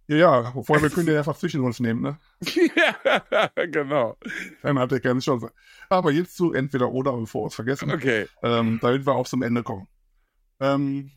Ja, 0.08 0.16
ja, 0.18 0.52
vorher 0.64 0.82
wir 0.82 0.90
können 0.90 1.08
ja 1.14 1.22
fast 1.24 1.42
zwischen 1.42 1.62
uns 1.62 1.80
nehmen, 1.80 2.02
ne? 2.02 2.18
ja, 2.42 3.52
genau. 3.68 4.18
Dann 4.64 4.80
hat 4.80 4.92
er 4.94 5.02
keine 5.02 5.20
Chance. 5.20 5.52
Aber 5.90 6.12
jetzt 6.12 6.36
zu 6.38 6.54
entweder 6.54 6.90
oder, 6.92 7.12
bevor 7.14 7.44
wir 7.44 7.48
es 7.48 7.56
vergessen, 7.56 7.92
Okay. 7.92 8.26
ähm, 8.42 8.80
damit 8.82 9.06
wir 9.06 9.14
auch 9.14 9.28
zum 9.28 9.42
Ende 9.44 9.64
kommen. 9.64 9.88
Ähm, 10.62 11.12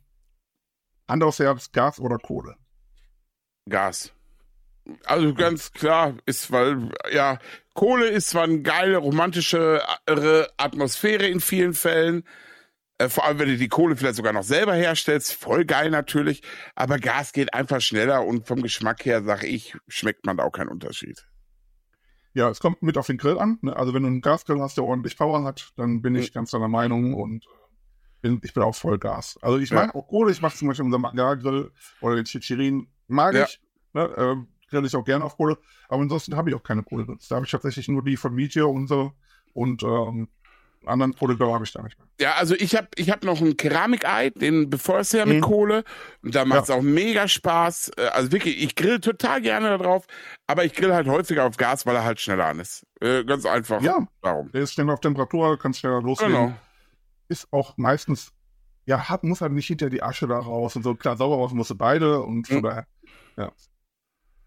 Herz, 1.38 1.72
Gas 1.72 2.00
oder 2.00 2.18
Kohle? 2.18 2.56
Gas. 3.68 4.12
Also 5.04 5.34
ganz 5.34 5.72
klar 5.72 6.14
ist, 6.26 6.50
weil, 6.50 6.90
ja, 7.12 7.38
Kohle 7.74 8.08
ist 8.08 8.30
zwar 8.30 8.44
eine 8.44 8.62
geile, 8.62 8.96
romantische 8.96 9.82
Atmosphäre 10.56 11.26
in 11.26 11.40
vielen 11.40 11.74
Fällen. 11.74 12.24
Äh, 12.98 13.08
vor 13.08 13.24
allem, 13.24 13.38
wenn 13.38 13.48
du 13.48 13.56
die 13.56 13.68
Kohle 13.68 13.96
vielleicht 13.96 14.16
sogar 14.16 14.32
noch 14.32 14.42
selber 14.42 14.74
herstellst. 14.74 15.32
Voll 15.32 15.64
geil 15.64 15.90
natürlich. 15.90 16.42
Aber 16.74 16.98
Gas 16.98 17.32
geht 17.32 17.54
einfach 17.54 17.80
schneller 17.80 18.26
und 18.26 18.46
vom 18.46 18.62
Geschmack 18.62 19.04
her, 19.04 19.22
sag 19.22 19.44
ich, 19.44 19.76
schmeckt 19.88 20.26
man 20.26 20.36
da 20.36 20.44
auch 20.44 20.52
keinen 20.52 20.68
Unterschied. 20.68 21.26
Ja, 22.32 22.48
es 22.48 22.60
kommt 22.60 22.82
mit 22.82 22.96
auf 22.96 23.06
den 23.06 23.18
Grill 23.18 23.38
an. 23.38 23.58
Ne? 23.62 23.74
Also 23.74 23.92
wenn 23.94 24.02
du 24.02 24.08
einen 24.08 24.20
Gasgrill 24.20 24.60
hast, 24.60 24.76
der 24.76 24.84
ordentlich 24.84 25.16
Power 25.16 25.42
hat, 25.44 25.72
dann 25.76 26.00
bin 26.00 26.14
ich 26.14 26.32
ganz 26.32 26.50
deiner 26.50 26.68
Meinung 26.68 27.14
und 27.14 27.44
äh, 27.44 27.59
bin, 28.20 28.40
ich 28.44 28.52
bin 28.54 28.62
auch 28.62 28.74
voll 28.74 28.98
Gas. 28.98 29.38
Also 29.42 29.58
ich 29.58 29.70
Ja. 29.70 29.76
mag 29.76 29.94
auch 29.94 30.06
Kohle, 30.08 30.30
ich 30.32 30.40
mache 30.42 30.56
zum 30.56 30.68
Beispiel 30.68 30.84
unseren 30.84 31.02
Magargrill 31.02 31.70
oder 32.00 32.16
den 32.16 32.24
Chichirin, 32.24 32.88
mag 33.08 33.34
Ja. 33.34 33.44
ich. 33.44 33.60
Ne? 33.92 34.10
Ähm, 34.16 34.48
grill 34.68 34.84
ich 34.86 34.94
auch 34.94 35.04
gerne 35.04 35.24
auf 35.24 35.36
Kohle. 35.36 35.58
Aber 35.88 36.02
ansonsten 36.02 36.36
habe 36.36 36.50
ich 36.50 36.56
auch 36.56 36.62
keine 36.62 36.82
Kohle. 36.82 37.06
Da 37.28 37.34
habe 37.36 37.44
ich 37.44 37.50
tatsächlich 37.50 37.88
nur 37.88 38.04
die 38.04 38.16
von 38.16 38.34
Meteor 38.34 38.70
und 38.70 38.86
so. 38.86 39.12
Und 39.52 39.82
ähm, 39.82 40.28
anderen 40.86 41.14
Kohlegrill 41.14 41.52
habe 41.52 41.64
ich 41.64 41.72
da 41.72 41.82
nicht 41.82 41.98
mehr. 41.98 42.06
Ja, 42.20 42.34
also 42.36 42.54
ich 42.54 42.74
habe 42.76 42.86
ich 42.94 43.10
hab 43.10 43.22
noch 43.24 43.40
ein 43.40 43.56
Keramikei, 43.56 44.30
den 44.30 44.70
befeuerst 44.70 45.12
du 45.12 45.18
ja 45.18 45.26
mit 45.26 45.38
Mhm. 45.38 45.40
Kohle. 45.42 45.84
Und 46.22 46.34
da 46.34 46.44
macht's 46.44 46.70
auch 46.70 46.80
mega 46.82 47.26
Spaß. 47.28 47.90
Äh, 47.96 48.06
Also 48.12 48.30
wirklich, 48.32 48.62
ich 48.62 48.76
grill 48.76 49.00
total 49.00 49.42
gerne 49.42 49.68
da 49.70 49.78
drauf, 49.78 50.06
aber 50.46 50.64
ich 50.64 50.72
grill 50.72 50.94
halt 50.94 51.06
häufiger 51.08 51.44
auf 51.44 51.56
Gas, 51.56 51.84
weil 51.84 51.96
er 51.96 52.04
halt 52.04 52.20
schneller 52.20 52.46
an 52.46 52.60
ist. 52.60 52.86
Äh, 53.00 53.24
ganz 53.24 53.44
einfach. 53.44 53.82
Ja. 53.82 54.06
Darum. 54.22 54.50
Der 54.52 54.62
ist 54.62 54.72
schneller 54.72 54.92
auf 54.94 55.00
Temperatur, 55.00 55.58
kann 55.58 55.74
schneller 55.74 56.00
loslegen. 56.00 56.34
Genau. 56.34 56.54
Ist 57.30 57.52
auch 57.52 57.76
meistens, 57.78 58.32
ja, 58.86 59.08
hat, 59.08 59.22
muss 59.24 59.40
halt 59.40 59.52
nicht 59.52 59.68
hinter 59.68 59.88
die 59.88 60.02
Asche 60.02 60.26
da 60.26 60.38
raus 60.38 60.74
und 60.76 60.82
so. 60.82 60.94
Klar, 60.96 61.16
sauber 61.16 61.36
raus 61.36 61.52
musst 61.52 61.70
du 61.70 61.76
beide 61.76 62.20
und 62.22 62.46
von 62.48 62.56
Mhm. 62.58 62.62
daher, 62.62 62.86
ja. 63.36 63.52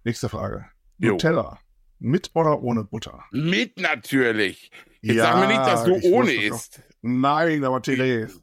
Nächste 0.04 0.28
Frage. 0.30 0.66
Jo. 0.98 1.12
Nutella. 1.14 1.60
Mit 2.00 2.32
oder 2.34 2.62
ohne 2.62 2.84
Butter? 2.84 3.24
Mit 3.32 3.80
natürlich. 3.80 4.70
Jetzt 5.02 5.18
sag 5.20 5.40
mir 5.40 5.48
nicht, 5.48 5.60
dass 5.66 5.86
du 5.86 5.94
ohne 6.12 6.34
doch. 6.36 6.42
isst. 6.56 6.82
Nein, 7.02 7.64
aber 7.64 7.82
Therese, 7.82 8.42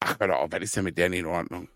Ach, 0.00 0.16
hör 0.18 0.28
doch 0.28 0.36
auf, 0.36 0.52
was 0.52 0.60
ist 0.62 0.74
denn 0.76 0.84
mit 0.84 0.96
der 0.98 1.10
nicht 1.10 1.20
in 1.20 1.26
Ordnung? 1.26 1.68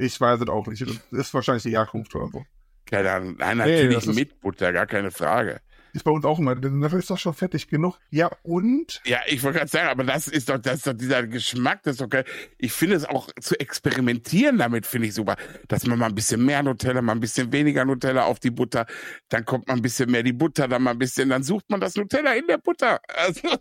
ich 0.00 0.20
weiß 0.20 0.40
es 0.40 0.48
auch 0.48 0.64
nicht. 0.68 0.80
Das 0.82 1.00
ist 1.10 1.34
wahrscheinlich 1.34 1.64
die 1.64 1.72
Herkunft 1.72 2.14
oder 2.14 2.28
so. 2.28 2.44
Keine 2.86 3.10
Ahnung. 3.10 3.34
Nein, 3.36 3.58
Nee, 3.58 3.64
natürlich 3.64 3.96
ist- 4.06 4.14
mit 4.14 4.40
Butter, 4.40 4.72
gar 4.72 4.86
keine 4.86 5.10
Frage. 5.10 5.60
Ist 5.92 6.04
bei 6.04 6.10
uns 6.10 6.24
auch 6.24 6.38
immer, 6.38 6.54
dafür 6.54 6.98
ist 6.98 7.10
doch 7.10 7.18
schon 7.18 7.34
fertig 7.34 7.68
genug. 7.68 7.98
Ja, 8.10 8.30
und? 8.42 9.00
Ja, 9.04 9.18
ich 9.26 9.42
wollte 9.42 9.58
gerade 9.58 9.70
sagen, 9.70 9.88
aber 9.88 10.04
das 10.04 10.28
ist 10.28 10.48
doch, 10.48 10.58
das 10.58 10.76
ist 10.76 10.86
doch 10.86 10.92
dieser 10.92 11.26
Geschmack, 11.26 11.82
das 11.82 11.92
ist 11.94 12.00
doch 12.00 12.08
geil. 12.08 12.24
Ich 12.58 12.72
finde 12.72 12.96
es 12.96 13.04
auch 13.04 13.28
zu 13.40 13.58
experimentieren 13.58 14.58
damit, 14.58 14.86
finde 14.86 15.08
ich 15.08 15.14
super. 15.14 15.36
Dass 15.68 15.86
man 15.86 15.98
mal 15.98 16.06
ein 16.06 16.14
bisschen 16.14 16.44
mehr 16.44 16.62
Nutella, 16.62 17.02
mal 17.02 17.12
ein 17.12 17.20
bisschen 17.20 17.52
weniger 17.52 17.84
Nutella 17.84 18.24
auf 18.24 18.38
die 18.40 18.50
Butter, 18.50 18.86
dann 19.28 19.44
kommt 19.44 19.68
mal 19.68 19.74
ein 19.74 19.82
bisschen 19.82 20.10
mehr 20.10 20.22
die 20.22 20.32
Butter, 20.32 20.68
dann 20.68 20.82
mal 20.82 20.90
ein 20.92 20.98
bisschen, 20.98 21.28
dann 21.28 21.42
sucht 21.42 21.68
man 21.70 21.80
das 21.80 21.96
Nutella 21.96 22.34
in 22.34 22.46
der 22.46 22.58
Butter. 22.58 23.00
Also, 23.08 23.48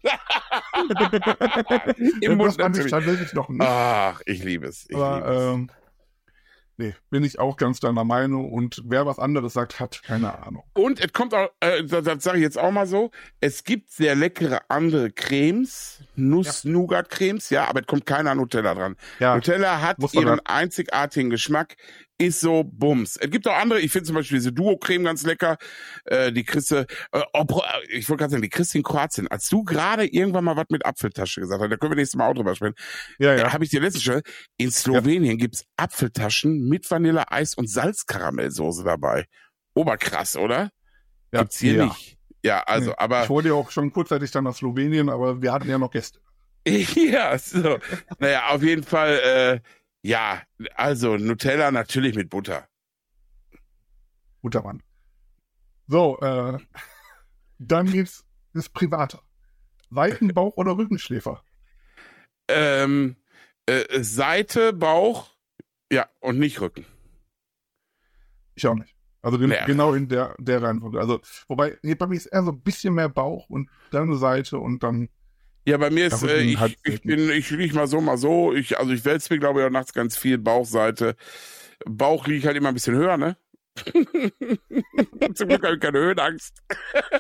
Im 2.22 2.38
das 2.38 2.38
Mund 2.38 2.52
ich 2.52 2.58
natürlich. 2.58 2.92
tatsächlich 2.92 3.34
noch 3.34 3.50
nicht. 3.50 3.62
Ach, 3.62 4.22
ich 4.26 4.44
liebe 4.44 4.68
es. 4.68 4.84
Ich 4.90 4.90
liebe 4.90 5.04
aber, 5.06 5.30
es. 5.32 5.54
ähm, 5.54 5.72
nee, 6.78 6.96
bin 7.10 7.24
ich 7.24 7.40
auch 7.40 7.58
ganz 7.58 7.80
deiner 7.80 8.04
Meinung. 8.04 8.52
Und 8.52 8.82
wer 8.86 9.06
was 9.06 9.20
anderes 9.20 9.54
sagt, 9.54 9.80
hat 9.80 10.02
keine 10.04 10.38
Ahnung. 10.44 10.64
Und 10.74 11.00
es 11.00 11.12
kommt 11.12 11.34
auch, 11.34 11.50
äh, 11.60 11.84
das, 11.84 12.04
das 12.04 12.24
sage 12.24 12.38
ich 12.38 12.44
jetzt 12.44 12.58
auch 12.58 12.72
mal 12.72 12.88
so, 12.88 13.12
es 13.42 13.64
gibt 13.64 13.92
sehr 13.92 14.16
leckere 14.16 14.62
andere 14.70 15.12
Cremes, 15.12 16.04
Nuss-Nougat-Cremes, 16.16 17.50
ja, 17.50 17.66
aber 17.68 17.82
es 17.82 17.88
kommt 17.88 18.06
keiner 18.06 18.36
Nutella 18.36 18.74
dran. 18.74 18.96
Ja, 19.20 19.36
Nutella 19.36 19.82
hat 19.82 19.98
ihren 20.14 20.40
einzigartigen 20.46 21.30
Geschmack, 21.30 21.76
ist 22.18 22.39
so 22.39 22.63
Bums. 22.63 23.18
Es 23.18 23.30
gibt 23.30 23.47
auch 23.47 23.55
andere, 23.57 23.80
ich 23.80 23.91
finde 23.91 24.07
zum 24.07 24.15
Beispiel 24.15 24.38
diese 24.38 24.51
Duo-Creme 24.51 25.03
ganz 25.03 25.24
lecker, 25.24 25.57
äh, 26.05 26.32
die 26.32 26.43
Christe, 26.43 26.88
äh, 27.11 27.20
äh, 27.20 27.43
ich 27.89 28.09
wollte 28.09 28.22
gerade 28.22 28.32
sagen, 28.32 28.41
die 28.41 28.49
Christin 28.49 28.84
Kroatien, 28.84 29.28
als 29.28 29.49
du 29.49 29.63
gerade 29.63 30.05
irgendwann 30.05 30.43
mal 30.43 30.57
was 30.57 30.65
mit 30.70 30.86
Apfeltasche 30.86 31.41
gesagt 31.41 31.61
hast, 31.61 31.70
da 31.70 31.78
können 31.78 31.91
wir 31.91 31.97
nächstes 31.97 32.18
Mal 32.18 32.30
auch 32.30 32.34
drüber 32.34 32.55
sprechen, 32.55 32.76
ja, 33.20 33.34
ja. 33.34 33.39
ja. 33.39 33.53
habe 33.53 33.63
ich 33.63 33.70
dir 33.70 33.82
letztens 33.82 34.03
schon, 34.03 34.22
in 34.57 34.72
Slowenien 34.72 35.38
gibt's 35.38 35.65
Apfeltaschen 35.78 36.68
mit 36.68 36.89
Vanilleeis 36.89 37.53
und 37.53 37.70
Salzkaramellsoße 37.70 38.84
dabei. 38.84 39.26
Oberkrass, 39.74 40.36
oder? 40.38 40.72
ja. 41.32 41.41
Gibt's 41.41 41.59
hier 41.59 41.74
ja. 41.76 41.86
nicht. 41.86 42.18
Ja, 42.43 42.63
also, 42.63 42.91
Nee. 42.91 42.97
aber 42.97 43.24
Ich 43.24 43.30
wurde 43.30 43.49
ja 43.49 43.55
auch 43.55 43.72
schon 43.72 43.91
kurzzeitig 43.91 44.32
dann 44.32 44.45
nach 44.45 44.55
Slowenien, 44.55 45.09
aber 45.09 45.41
wir 45.41 45.51
hatten 45.51 45.70
ja 45.70 45.78
noch 45.78 45.91
Gäste. 45.91 46.20
ja, 46.68 47.38
so. 47.38 47.80
Naja, 48.20 48.49
auf 48.49 48.63
jeden 48.63 48.84
Fall, 48.84 49.20
äh, 49.20 49.59
ja, 50.08 50.41
also 50.76 51.18
Nutella 51.18 51.72
natürlich 51.72 52.16
mit 52.16 52.30
Butter. 52.30 52.68
Guter 54.41 54.64
Mann. 54.64 54.82
So, 55.88 56.20
äh, 56.20 56.58
dann 57.60 57.91
geht's 57.91 58.26
das 58.53 58.70
Private. 58.70 59.20
Seitenbauch 59.89 60.55
oder 60.58 60.78
Rückenschläfer? 60.78 61.43
Ähm, 62.47 63.18
äh, 63.66 64.01
Seite, 64.01 64.74
Bauch, 64.74 65.30
ja, 65.91 66.08
und 66.22 66.39
nicht 66.39 66.62
Rücken. 66.62 66.86
Ich 68.55 68.66
auch 68.68 68.76
nicht. 68.76 68.95
Also 69.22 69.38
gen 69.39 69.49
Nee. 69.49 69.66
genau 69.66 69.93
in 69.93 70.08
der, 70.08 70.36
der 70.39 70.62
Reihenfolge. 70.62 70.99
Also, 70.99 71.20
wobei, 71.49 71.78
nee, 71.82 71.95
bei 71.95 72.08
mir 72.08 72.16
ist 72.16 72.28
eher 72.28 72.43
so 72.43 72.51
ein 72.51 72.62
bisschen 72.62 72.93
mehr 72.93 73.10
Bauch 73.10 73.49
und 73.49 73.70
dann 73.91 74.03
eine 74.03 74.18
Seite 74.18 74.60
und 74.60 74.84
dann, 74.84 75.10
Ja, 75.68 75.76
bei 75.76 75.89
mir 75.89 76.07
ist, 76.07 76.22
Ja, 76.22 76.30
äh, 76.30 76.43
ich, 76.43 76.78
ich 76.84 77.01
bin, 77.01 77.30
ich 77.30 77.49
lieg 77.51 77.74
mal 77.74 77.88
so, 77.88 77.99
mal 77.99 78.18
so. 78.18 78.53
Ich, 78.53 78.80
also 78.80 78.93
ich 78.93 79.03
wälze 79.03 79.34
mir, 79.34 79.39
glaube 79.41 79.59
ich, 79.59 79.65
auch 79.65 79.70
nachts 79.70 79.91
ganz 79.91 80.18
viel 80.18 80.38
Bauchseite. 80.38 81.18
Bauch 81.86 82.26
liege 82.26 82.39
ich 82.39 82.45
halt 82.45 82.55
immer 82.55 82.70
ein 82.70 82.74
bisschen 82.74 82.95
höher, 82.95 83.18
ne? 83.18 83.36
Zum 85.36 85.49
Glück 85.49 85.63
habe 85.63 85.76
ich 85.76 85.82
keine 85.82 85.99
Höhenangst. 85.99 86.63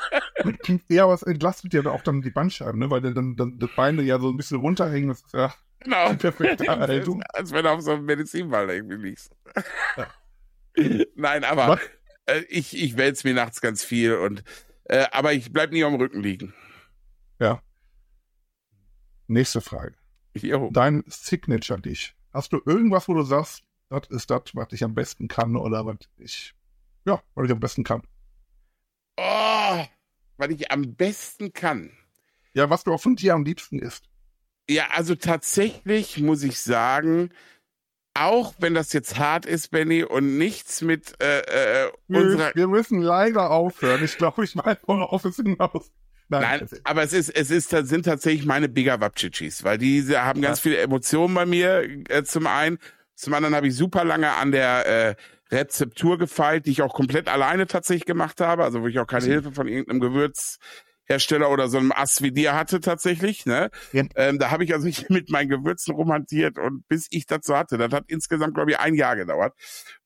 ja, 0.87 1.03
aber 1.03 1.13
es 1.13 1.23
entlastet 1.23 1.73
ja 1.73 1.85
auch 1.87 2.03
dann 2.03 2.21
die 2.21 2.31
Bandscheiben, 2.31 2.79
ne? 2.79 2.89
Weil 2.89 3.01
dann, 3.01 3.35
dann 3.35 3.59
die 3.59 3.67
Beine 3.75 4.01
ja 4.03 4.17
so 4.17 4.29
ein 4.29 4.37
bisschen 4.37 4.61
runterhängen. 4.61 5.09
Das 5.09 5.21
ist 5.23 5.33
ja 5.33 5.53
Genau. 5.79 6.13
perfekte 6.17 6.67
Haltung. 6.67 7.23
Als 7.33 7.51
wenn 7.51 7.65
du 7.65 7.71
auf 7.71 7.81
so 7.81 7.91
einem 7.91 8.05
Medizinball 8.05 8.69
irgendwie 8.69 9.09
liegst. 9.09 9.35
Nein, 11.15 11.43
aber 11.43 11.79
äh, 12.27 12.43
ich, 12.47 12.81
ich 12.81 12.95
wälze 12.95 13.27
mir 13.27 13.33
nachts 13.33 13.59
ganz 13.59 13.83
viel 13.83 14.15
und 14.15 14.43
äh, 14.85 15.05
aber 15.11 15.33
ich 15.33 15.51
bleib 15.51 15.73
nie 15.73 15.83
am 15.83 15.95
Rücken 15.95 16.21
liegen. 16.21 16.53
Ja. 17.39 17.61
Nächste 19.27 19.61
Frage. 19.61 19.95
Jo. 20.35 20.69
Dein 20.71 21.03
Signature-Dish. 21.07 22.15
Hast 22.33 22.53
du 22.53 22.61
irgendwas, 22.65 23.07
wo 23.07 23.13
du 23.13 23.23
sagst, 23.23 23.63
das 23.89 24.07
ist 24.09 24.29
das, 24.29 24.41
was 24.53 24.67
ich 24.71 24.83
am 24.83 24.93
besten 24.93 25.27
kann 25.27 25.55
oder 25.55 25.85
was 25.85 25.97
ich, 26.17 26.53
ja, 27.05 27.21
was 27.35 27.45
ich 27.45 27.51
am 27.51 27.59
besten 27.59 27.83
kann? 27.83 28.03
Oh, 29.17 29.85
was 30.37 30.49
ich 30.49 30.71
am 30.71 30.95
besten 30.95 31.53
kann. 31.53 31.91
Ja, 32.53 32.69
was 32.69 32.83
du 32.83 32.93
auch 32.93 33.01
von 33.01 33.15
dir 33.15 33.33
am 33.33 33.43
liebsten 33.43 33.79
isst. 33.79 34.09
Ja, 34.69 34.87
also 34.91 35.15
tatsächlich 35.15 36.19
muss 36.19 36.43
ich 36.43 36.59
sagen, 36.59 37.29
auch 38.13 38.53
wenn 38.59 38.73
das 38.73 38.93
jetzt 38.93 39.17
hart 39.17 39.45
ist, 39.45 39.71
Benny, 39.71 40.03
und 40.03 40.37
nichts 40.37 40.81
mit 40.81 41.21
äh, 41.21 41.85
äh, 41.85 41.91
unserer 42.07 42.49
Wir, 42.49 42.55
wir 42.55 42.67
müssen 42.67 43.01
leider 43.01 43.51
aufhören. 43.51 44.03
Ich 44.03 44.17
glaube, 44.17 44.43
ich 44.43 44.55
meine, 44.55 44.77
worauf 44.85 45.23
es 45.25 45.37
hinaus. 45.37 45.91
Nein, 46.29 46.61
erzähl. 46.61 46.81
aber 46.83 47.03
es 47.03 47.13
ist, 47.13 47.29
es 47.29 47.51
ist, 47.51 47.69
sind 47.69 48.05
tatsächlich 48.05 48.45
meine 48.45 48.69
Bigger 48.69 48.99
Wapchichis, 48.99 49.63
weil 49.63 49.77
diese 49.77 50.23
haben 50.23 50.41
ganz 50.41 50.59
viele 50.59 50.77
Emotionen 50.77 51.33
bei 51.33 51.45
mir. 51.45 51.87
Äh, 52.09 52.23
zum 52.23 52.47
einen, 52.47 52.79
zum 53.15 53.33
anderen 53.33 53.55
habe 53.55 53.67
ich 53.67 53.75
super 53.75 54.03
lange 54.03 54.31
an 54.33 54.51
der 54.51 54.85
äh, 54.85 55.15
Rezeptur 55.51 56.17
gefeilt, 56.17 56.65
die 56.65 56.71
ich 56.71 56.81
auch 56.81 56.93
komplett 56.93 57.29
alleine 57.29 57.67
tatsächlich 57.67 58.05
gemacht 58.05 58.41
habe, 58.41 58.63
also 58.63 58.81
wo 58.81 58.87
ich 58.87 58.99
auch 58.99 59.07
keine 59.07 59.25
Mhm. 59.25 59.31
Hilfe 59.31 59.51
von 59.53 59.67
irgendeinem 59.67 60.01
Gewürz 60.01 60.57
Hersteller 61.07 61.49
oder 61.49 61.69
so 61.69 61.77
einem 61.77 61.91
Ass 61.91 62.21
wie 62.21 62.31
dir 62.31 62.53
hatte 62.53 62.81
tatsächlich. 62.81 63.45
Ne? 63.45 63.69
Ja. 63.93 64.03
Ähm, 64.15 64.39
da 64.39 64.51
habe 64.51 64.63
ich 64.63 64.73
also 64.73 64.87
mit 65.09 65.29
meinen 65.29 65.49
Gewürzen 65.49 65.95
romantiert 65.95 66.57
und 66.59 66.87
bis 66.87 67.07
ich 67.09 67.25
dazu 67.25 67.55
hatte, 67.55 67.77
das 67.77 67.91
hat 67.91 68.05
insgesamt, 68.07 68.55
glaube 68.55 68.71
ich, 68.71 68.79
ein 68.79 68.93
Jahr 68.93 69.15
gedauert. 69.15 69.53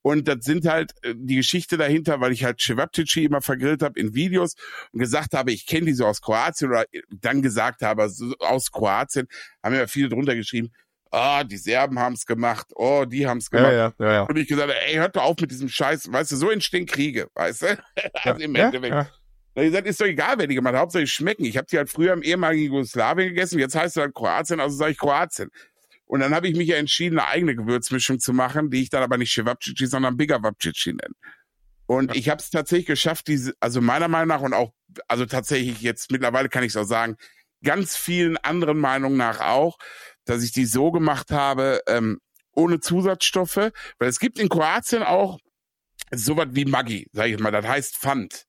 Und 0.03 0.28
das 0.28 0.38
sind 0.41 0.65
halt 0.65 0.94
äh, 1.02 1.14
die 1.15 1.36
Geschichte 1.36 1.78
dahinter, 1.78 2.22
weil 2.22 2.32
ich 2.32 2.44
halt 2.44 2.61
Cevapcici 2.61 3.26
immer 3.26 3.41
vergrillt 3.41 3.82
habe 3.82 3.99
in 3.99 4.14
Videos 4.14 4.56
und 4.91 4.99
gesagt 4.99 5.34
habe, 5.34 5.52
ich 5.52 5.65
kenne 5.65 5.88
die 5.88 5.94
so 5.94 6.06
aus 6.06 6.22
Kroatien 6.22 6.69
oder 6.69 6.86
dann 7.10 7.41
gesagt 7.41 7.82
habe, 7.82 8.10
so 8.10 8.34
aus 8.40 8.72
Kroatien, 8.72 9.28
haben 9.64 9.76
ja 9.76 9.88
viele 9.88 10.10
drunter 10.10 10.36
geschrieben, 10.36 10.72
ah, 11.11 11.44
die 11.44 11.57
Serben 11.57 11.99
haben's 11.99 12.26
gemacht, 12.26 12.68
oh, 12.76 13.06
die 13.06 13.28
haben's 13.28 13.49
gemacht. 13.49 13.73
Ja, 13.73 13.94
ja, 13.99 14.06
ja, 14.06 14.14
ja. 14.14 14.22
Und 14.23 14.38
ich 14.38 14.48
gesagt, 14.48 14.73
ey, 14.88 14.95
hört 14.95 15.15
doch 15.15 15.23
auf 15.23 15.36
mit 15.40 15.52
diesem 15.52 15.69
Scheiß, 15.69 16.11
weißt 16.11 16.32
du, 16.32 16.36
so 16.36 16.49
entstehen 16.49 16.86
Kriege, 16.86 17.28
weißt 17.34 17.61
du? 17.64 17.78
Also 18.23 18.41
im 18.41 18.56
Endeffekt. 18.56 19.20
Da 19.53 19.64
gesagt, 19.64 19.88
ist 19.88 19.99
doch 19.99 20.06
egal, 20.06 20.36
wer 20.38 20.48
die 20.48 20.56
gemacht 20.56 20.73
hat, 20.73 20.82
hauptsächlich 20.82 21.14
schmecken. 21.14 21.44
Ich 21.44 21.57
habe 21.57 21.68
die 21.69 21.78
halt 21.78 21.90
früher 21.90 22.14
im 22.14 22.23
ehemaligen 22.23 22.65
Jugoslawien 22.65 23.30
gegessen, 23.30 23.60
jetzt 23.60 23.76
heißt 23.76 23.98
es 23.98 24.02
halt 24.02 24.15
Kroatien, 24.15 24.60
also 24.60 24.76
sage 24.76 24.91
ich 24.91 24.98
Kroatien. 24.98 25.49
Und 26.06 26.22
dann 26.22 26.34
habe 26.34 26.48
ich 26.48 26.56
mich 26.56 26.68
ja 26.68 26.78
entschieden, 26.78 27.19
eine 27.19 27.28
eigene 27.28 27.56
Gewürzmischung 27.56 28.19
zu 28.19 28.34
machen, 28.34 28.69
die 28.69 28.82
ich 28.82 28.90
dann 28.90 29.03
aber 29.03 29.18
nicht 29.18 29.34
Cevapcici, 29.34 29.86
sondern 29.86 30.18
Bigavapcici 30.18 30.94
nenne. 30.94 31.15
Und 31.86 32.15
ich 32.15 32.30
habe 32.30 32.41
es 32.41 32.49
tatsächlich 32.49 32.86
geschafft, 32.86 33.28
diese, 33.28 33.53
also 33.60 33.82
meiner 33.82 34.07
Meinung 34.07 34.30
nach 34.30 34.41
und 34.41 34.53
auch, 34.53 34.73
also 35.07 35.26
tatsächlich 35.26 35.82
jetzt 35.82 36.11
mittlerweile 36.11 36.48
kann 36.48 36.64
ich 36.64 36.69
es 36.69 36.78
auch 36.78 36.86
sagen, 36.86 37.18
ganz 37.64 37.95
vielen 37.95 38.38
anderen 38.38 38.78
Meinungen 38.78 39.18
nach 39.18 39.41
auch, 39.41 39.78
dass 40.26 40.44
ich 40.44 40.52
die 40.52 40.65
so 40.65 40.91
gemacht 40.91 41.32
habe, 41.32 41.82
ähm, 41.88 42.19
ohne 42.53 42.80
Zusatzstoffe, 42.80 43.72
weil 43.99 44.10
es 44.10 44.19
gibt 44.19 44.40
in 44.40 44.49
Kroatien 44.49 45.03
auch 45.03 45.40
sowas 46.13 46.47
wie 46.51 46.65
Maggi, 46.65 47.07
sag 47.11 47.27
ich 47.27 47.39
mal, 47.39 47.51
das 47.51 47.65
heißt 47.65 47.95
Pfand. 47.97 48.45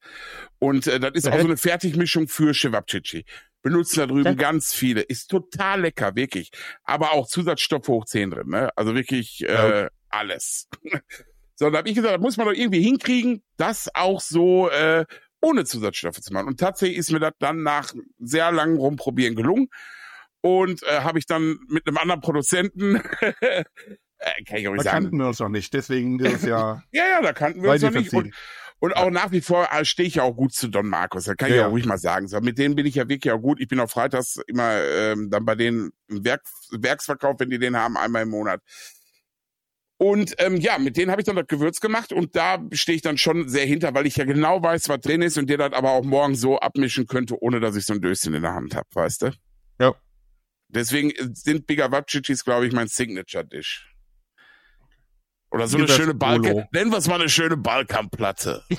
Und 0.59 0.87
äh, 0.87 1.01
das 1.01 1.13
ist 1.15 1.29
auch 1.29 1.39
so 1.39 1.47
eine 1.47 1.57
Fertigmischung 1.57 2.29
für 2.29 2.53
Cevapcici. 2.55 3.25
Benutzen 3.63 4.01
da 4.01 4.07
drüben 4.07 4.27
Okay. 4.33 4.37
ganz 4.37 4.73
viele. 4.75 5.03
Ist 5.03 5.29
total 5.29 5.83
lecker, 5.83 6.17
wirklich. 6.17 6.51
Aber 6.85 7.13
auch 7.13 7.29
Zusatzstoffe 7.29 7.87
hoch 7.89 8.05
10 8.05 8.31
drin, 8.31 8.49
ne? 8.49 8.71
Also 8.77 8.95
wirklich 8.95 9.39
Ja. 9.41 9.85
äh, 9.85 9.91
alles. 10.09 10.69
so, 11.55 11.71
da 11.71 11.79
habe 11.79 11.89
ich 11.89 11.95
gesagt, 11.95 12.13
da 12.15 12.19
muss 12.19 12.37
man 12.37 12.47
doch 12.47 12.55
irgendwie 12.55 12.83
hinkriegen, 12.83 13.43
das 13.57 13.89
auch 13.95 14.21
so 14.21 14.69
äh, 14.71 15.05
ohne 15.41 15.65
Zusatzstoffe 15.65 16.21
zu 16.21 16.33
machen. 16.33 16.49
Und 16.49 16.59
tatsächlich 16.61 16.99
ist 16.99 17.13
mir 17.13 17.21
das 17.21 17.33
dann 17.39 17.63
nach 17.63 17.93
sehr 18.19 18.51
langem 18.53 18.79
Rumprobieren 18.79 19.37
gelungen. 19.37 19.69
Und 20.41 20.83
äh, 20.83 21.01
habe 21.03 21.21
ich 21.21 21.27
dann 21.27 21.61
mit 21.69 21.87
einem 21.87 21.99
anderen 21.99 22.21
Produzenten, 22.21 23.01
äh, 24.23 24.45
kann 24.45 24.59
ich 24.59 24.69
auch 24.69 24.73
Da 24.73 24.77
nicht 24.77 24.85
sagen, 24.85 25.05
kannten 25.05 25.19
wir 25.19 25.27
uns 25.27 25.39
noch 25.41 25.49
nicht, 25.49 25.73
deswegen 25.75 26.19
dieses 26.19 26.43
Jahr 26.45 26.85
ja, 26.93 27.05
ja, 27.09 27.23
da 27.23 27.33
kannten 27.33 27.63
wir 27.63 27.71
uns 27.71 27.83
noch 27.83 27.91
nicht. 27.91 28.13
Und, 28.13 28.35
und 28.79 28.97
auch 28.97 29.11
nach 29.11 29.31
wie 29.31 29.41
vor 29.41 29.69
äh, 29.71 29.85
stehe 29.85 30.09
ich 30.09 30.17
ja 30.17 30.23
auch 30.25 30.35
gut 30.35 30.53
zu 30.53 30.69
Don 30.69 30.89
Markus. 30.89 31.25
Da 31.25 31.35
kann 31.35 31.51
ich 31.51 31.57
Ja, 31.57 31.63
auch 31.63 31.67
ja. 31.67 31.71
ruhig 31.71 31.87
mal 31.87 31.99
sagen. 31.99 32.27
So, 32.27 32.41
mit 32.41 32.59
denen 32.59 32.75
bin 32.75 32.87
ich 32.87 32.97
ja 32.97 33.09
wirklich 33.09 33.33
auch 33.33 33.41
gut. 33.41 33.61
Ich 33.61 33.69
bin 33.69 33.79
auch 33.79 33.91
freitags 33.91 34.41
immer 34.47 34.81
ähm, 34.83 35.31
dann 35.31 35.45
bei 35.45 35.55
denen 35.55 35.93
im 36.09 36.25
Werk, 36.25 36.43
Werksverkauf, 36.73 37.39
wenn 37.39 37.51
die 37.51 37.59
den 37.61 37.77
haben, 37.77 37.97
einmal 37.97 38.23
im 38.23 38.31
Monat. 38.31 38.61
Und 39.99 40.35
ähm, 40.39 40.57
ja, 40.57 40.79
mit 40.79 40.97
denen 40.97 41.13
habe 41.13 41.21
ich 41.21 41.27
dann 41.27 41.37
das 41.37 41.47
Gewürz 41.47 41.79
gemacht 41.79 42.13
und 42.13 42.35
da 42.35 42.59
stehe 42.73 42.97
ich 42.97 43.03
dann 43.03 43.19
schon 43.19 43.49
sehr 43.49 43.65
hinter, 43.67 43.95
weil 43.95 44.05
ich 44.05 44.17
ja 44.17 44.25
genau 44.25 44.61
weiß, 44.61 44.89
was 44.89 44.99
drin 44.99 45.23
ist 45.23 45.39
und 45.39 45.49
der 45.49 45.59
das 45.59 45.73
aber 45.75 45.93
auch 45.93 46.03
morgen 46.03 46.35
so 46.35 46.59
abmischen 46.59 47.07
könnte, 47.07 47.41
ohne 47.41 47.61
dass 47.61 47.77
ich 47.77 47.87
so 47.87 47.93
ein 47.93 48.01
Döschen 48.01 48.35
in 48.35 48.43
der 48.43 48.55
Hand 48.55 48.75
habe, 48.75 48.89
weißt 48.95 49.23
du? 49.23 49.31
Ja. 49.79 49.95
Deswegen 50.67 51.13
äh, 51.13 51.29
sind 51.35 51.69
Bigavapcicis, 51.69 52.45
glaube 52.45 52.67
ich, 52.67 52.73
mein 52.73 52.89
Signature-Dish. 52.89 53.92
Oder 55.53 55.69
so 55.69 55.77
eine 55.79 55.89
schöne 55.89 56.15
Balkan. 56.15 56.67
Nennen 56.73 56.91
wir 56.91 56.99
es 56.99 57.09
mal 57.09 57.21
eine 57.21 57.29
schöne 57.29 57.57
Balkanplatte. 57.57 58.63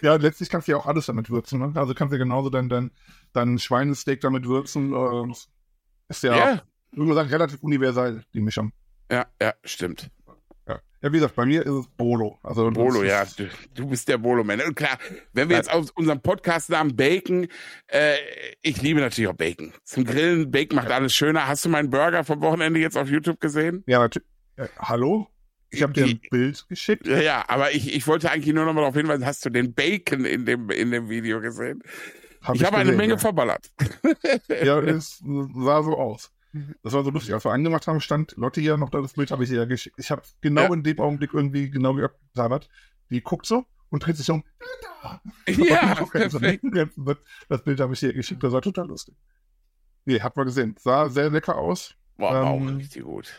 Ja, 0.00 0.14
letztlich 0.14 0.48
kannst 0.48 0.68
du 0.68 0.72
ja 0.72 0.78
auch 0.78 0.86
alles 0.86 1.06
damit 1.06 1.28
würzen. 1.28 1.58
Ne? 1.58 1.72
Also 1.74 1.92
kannst 1.92 2.12
du 2.12 2.16
ja 2.16 2.22
genauso 2.22 2.50
dein, 2.50 2.68
dein, 2.68 2.92
dein 3.32 3.58
Schweinesteak 3.58 4.20
damit 4.20 4.46
würzen. 4.46 4.92
Äh, 4.92 5.32
ist 6.08 6.22
ja, 6.22 6.36
Ja, 6.36 6.62
wie 6.92 7.06
gesagt, 7.06 7.32
relativ 7.32 7.62
universal, 7.62 8.22
die 8.32 8.40
Mischung. 8.40 8.72
ja, 9.10 9.26
ja, 9.42 9.54
stimmt. 9.64 10.10
Ja. 11.00 11.12
wie 11.12 11.16
gesagt, 11.16 11.36
bei 11.36 11.46
mir 11.46 11.64
ist 11.64 11.72
es 11.72 11.86
Bolo. 11.96 12.38
Also 12.42 12.70
Bolo, 12.70 13.02
ja, 13.04 13.24
du, 13.24 13.48
du 13.74 13.86
bist 13.86 14.08
der 14.08 14.18
Bolo-Man. 14.18 14.60
Und 14.62 14.74
klar, 14.74 14.98
wenn 15.32 15.48
wir 15.48 15.56
jetzt 15.56 15.70
auf 15.70 15.90
unserem 15.94 16.20
Podcast-Namen 16.20 16.96
Bacon, 16.96 17.46
äh, 17.86 18.16
ich 18.62 18.82
liebe 18.82 19.00
natürlich 19.00 19.28
auch 19.28 19.36
Bacon. 19.36 19.72
Zum 19.84 20.04
Grillen, 20.04 20.50
Bacon 20.50 20.76
macht 20.76 20.90
alles 20.90 21.14
schöner. 21.14 21.46
Hast 21.46 21.64
du 21.64 21.68
meinen 21.68 21.90
Burger 21.90 22.24
vom 22.24 22.40
Wochenende 22.40 22.80
jetzt 22.80 22.96
auf 22.96 23.08
YouTube 23.08 23.40
gesehen? 23.40 23.84
Ja, 23.86 24.00
natürlich. 24.00 24.28
Äh, 24.56 24.68
hallo? 24.78 25.28
Ich 25.70 25.82
habe 25.82 25.92
dir 25.92 26.06
ein 26.06 26.20
Bild 26.30 26.66
geschickt. 26.68 27.06
Ja, 27.06 27.20
ja, 27.20 27.44
aber 27.46 27.72
ich, 27.72 27.94
ich 27.94 28.06
wollte 28.06 28.30
eigentlich 28.30 28.54
nur 28.54 28.64
noch 28.64 28.72
mal 28.72 28.80
darauf 28.80 28.94
hinweisen, 28.94 29.26
hast 29.26 29.44
du 29.44 29.50
den 29.50 29.74
Bacon 29.74 30.24
in 30.24 30.46
dem, 30.46 30.70
in 30.70 30.90
dem 30.90 31.10
Video 31.10 31.40
gesehen? 31.40 31.82
Hab 32.42 32.54
ich 32.54 32.64
habe 32.64 32.76
eine 32.78 32.92
Menge 32.92 33.14
ja. 33.14 33.18
verballert. 33.18 33.70
Ja, 34.48 34.78
es 34.80 35.18
sah 35.18 35.82
so 35.82 35.96
aus. 35.96 36.30
Das 36.82 36.92
war 36.94 37.04
so 37.04 37.10
lustig. 37.10 37.34
Als 37.34 37.44
wir 37.44 37.52
angemacht 37.52 37.86
haben, 37.86 38.00
stand 38.00 38.34
Lotte 38.36 38.60
ja 38.60 38.76
noch 38.76 38.88
da, 38.90 39.00
das 39.02 39.12
Bild 39.12 39.30
habe 39.30 39.44
ich 39.44 39.50
ihr 39.50 39.58
ja 39.58 39.64
geschickt. 39.66 39.96
Ich 39.98 40.10
habe 40.10 40.22
genau 40.40 40.62
Ja. 40.62 40.72
in 40.74 40.82
dem 40.82 40.98
Augenblick 40.98 41.34
irgendwie 41.34 41.70
genau 41.70 41.96
abgesabert. 41.98 42.68
Die 43.10 43.20
guckt 43.22 43.46
so 43.46 43.66
und 43.90 44.04
dreht 44.06 44.16
sich 44.16 44.30
um. 44.30 44.44
Ja, 45.46 45.94
perfekt. 46.10 46.64
Das 47.48 47.62
Bild 47.62 47.80
habe 47.80 47.94
ich 47.94 48.02
ihr 48.02 48.12
geschickt, 48.12 48.42
das 48.42 48.52
war 48.52 48.60
total 48.62 48.88
lustig. 48.88 49.14
Nee, 50.04 50.20
hat 50.20 50.36
man 50.36 50.46
gesehen. 50.46 50.74
Sah 50.78 51.08
sehr 51.08 51.30
lecker 51.30 51.56
aus. 51.56 51.94
War 52.16 52.44
auch 52.44 52.56
Ähm, 52.60 52.76
richtig 52.76 53.04
gut. 53.04 53.32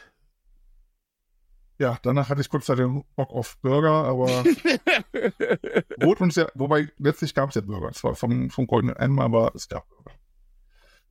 Ja, 1.80 1.98
danach 2.02 2.30
hatte 2.30 2.42
ich 2.42 2.50
kurz 2.50 2.66
den 2.68 3.04
Bock 3.16 3.30
auf 3.32 3.58
Burger, 3.62 3.92
aber 4.06 4.28
Rot 6.04 6.22
und 6.22 6.34
sehr, 6.34 6.52
wobei 6.56 6.90
letztlich 6.98 7.34
gab 7.34 7.50
es 7.50 7.56
ja 7.56 7.62
Burger. 7.62 7.90
Es 7.90 8.04
war 8.04 8.16
vom, 8.16 8.50
vom 8.50 8.68
Goldenen 8.68 8.96
M, 8.96 9.20
aber 9.20 9.52
es 9.56 9.68
gab 9.68 9.88
Burger. 9.90 10.12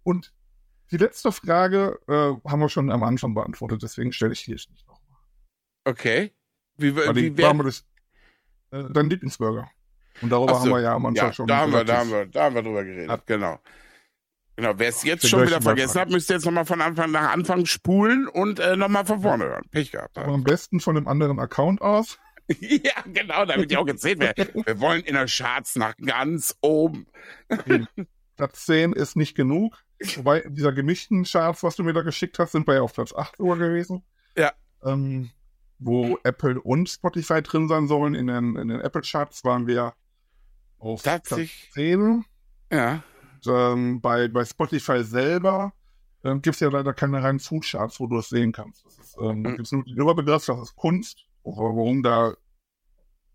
Und 0.03 0.33
die 0.91 0.97
letzte 0.97 1.33
Frage 1.33 1.99
äh, 2.09 2.49
haben 2.49 2.61
wir 2.61 2.69
schon 2.69 2.91
am 2.91 3.03
Anfang 3.03 3.35
beantwortet, 3.35 3.83
deswegen 3.83 4.13
stelle 4.13 4.33
ich 4.33 4.45
die 4.45 4.53
jetzt 4.53 4.71
nicht 4.71 4.87
noch. 4.87 5.01
Okay. 5.85 6.35
Wie, 6.77 6.95
Weil 6.95 7.15
wie, 7.17 7.37
wer, 7.37 7.49
waren 7.49 7.57
wir 7.59 7.65
das, 7.65 7.85
äh, 8.71 8.85
dein 8.91 9.11
Lieblingsburger. 9.11 9.71
Und 10.21 10.31
darüber 10.31 10.55
so, 10.55 10.61
haben 10.61 10.71
wir 10.71 10.81
ja 10.81 10.95
am 10.95 11.07
Anfang 11.07 11.27
ja, 11.29 11.33
schon. 11.33 11.47
da 11.47 11.59
haben 11.59 11.73
wir, 11.73 11.85
da 11.85 11.99
haben 11.99 12.11
wir, 12.11 12.27
da 12.27 12.45
haben 12.45 12.55
wir 12.55 12.63
drüber 12.63 12.85
geredet. 12.85 13.09
Ja. 13.09 13.21
Genau. 13.27 13.61
Genau, 14.57 14.73
wer 14.77 14.89
es 14.89 15.05
jetzt 15.05 15.23
Den 15.23 15.29
schon 15.31 15.47
wieder 15.47 15.63
vergessen 15.63 15.95
Beitrag. 15.95 16.07
hat, 16.07 16.11
müsste 16.11 16.35
jetzt 16.35 16.45
nochmal 16.45 16.65
von 16.65 16.81
Anfang 16.81 17.13
nach 17.13 17.33
Anfang 17.33 17.65
spulen 17.65 18.27
und 18.27 18.59
äh, 18.59 18.75
nochmal 18.75 19.07
von 19.07 19.23
vorne 19.23 19.45
hören. 19.45 19.65
Pech 19.71 19.93
gehabt. 19.93 20.19
Aber 20.19 20.33
am 20.33 20.43
besten 20.43 20.81
von 20.81 20.97
einem 20.97 21.07
anderen 21.07 21.39
Account 21.39 21.81
aus. 21.81 22.19
ja, 22.61 22.93
genau, 23.07 23.45
damit 23.45 23.71
ich 23.71 23.79
auch 23.79 23.87
gezählt 23.87 24.19
werde. 24.19 24.51
Wir 24.67 24.81
wollen 24.81 25.03
in 25.03 25.15
der 25.15 25.27
Charts 25.27 25.77
nach 25.77 25.97
ganz 25.97 26.57
oben. 26.61 27.07
Platz 28.37 28.67
10 28.67 28.95
ist 28.95 29.17
nicht 29.17 29.37
genug. 29.37 29.85
Wobei 30.17 30.41
in 30.41 30.55
dieser 30.55 30.73
gemischten 30.73 31.25
Charts, 31.25 31.63
was 31.63 31.77
du 31.77 31.83
mir 31.83 31.93
da 31.93 32.03
geschickt 32.03 32.39
hast, 32.39 32.53
sind 32.53 32.67
wir 32.67 32.75
ja 32.75 32.83
auf 32.83 32.93
Platz 32.95 33.13
8 33.15 33.37
sogar 33.37 33.57
gewesen. 33.57 34.03
Ja. 34.37 34.53
Ähm, 34.85 35.31
wo 35.81 36.19
Apple 36.25 36.61
und 36.61 36.89
Spotify 36.89 37.43
drin 37.43 37.69
sein 37.69 37.89
sollen. 37.89 38.15
In 38.15 38.27
den, 38.29 38.57
in 38.57 38.69
den 38.69 38.81
Apple 38.81 39.03
Charts 39.03 39.45
waren 39.45 39.67
wir 39.67 39.95
auf 40.79 41.03
Platz 41.03 41.29
Tatsächlich. 41.29 41.71
10. 41.73 42.25
Ja. 42.73 43.03
Ähm, 43.47 44.01
bei, 44.01 44.29
bei 44.29 44.45
Spotify 44.45 45.03
selber 45.05 45.73
ähm, 46.25 46.43
gibt 46.43 46.55
es 46.57 46.61
ja 46.61 46.69
leider 46.69 46.93
keine 46.95 47.23
reinen 47.23 47.39
Food-Charts, 47.41 48.01
wo 48.01 48.07
du 48.09 48.19
es 48.19 48.29
sehen 48.29 48.53
kannst. 48.53 48.85
Das 48.85 48.99
ist, 48.99 49.17
ähm, 49.21 49.43
Mhm. 49.43 49.57
gibt's 49.57 49.73
nur 49.73 49.85
den 49.85 49.97
Überbegriff, 49.97 50.45
das 50.47 50.61
ist 50.61 50.77
Kunst. 50.77 51.25
Warum 51.45 52.03
da 52.03 52.35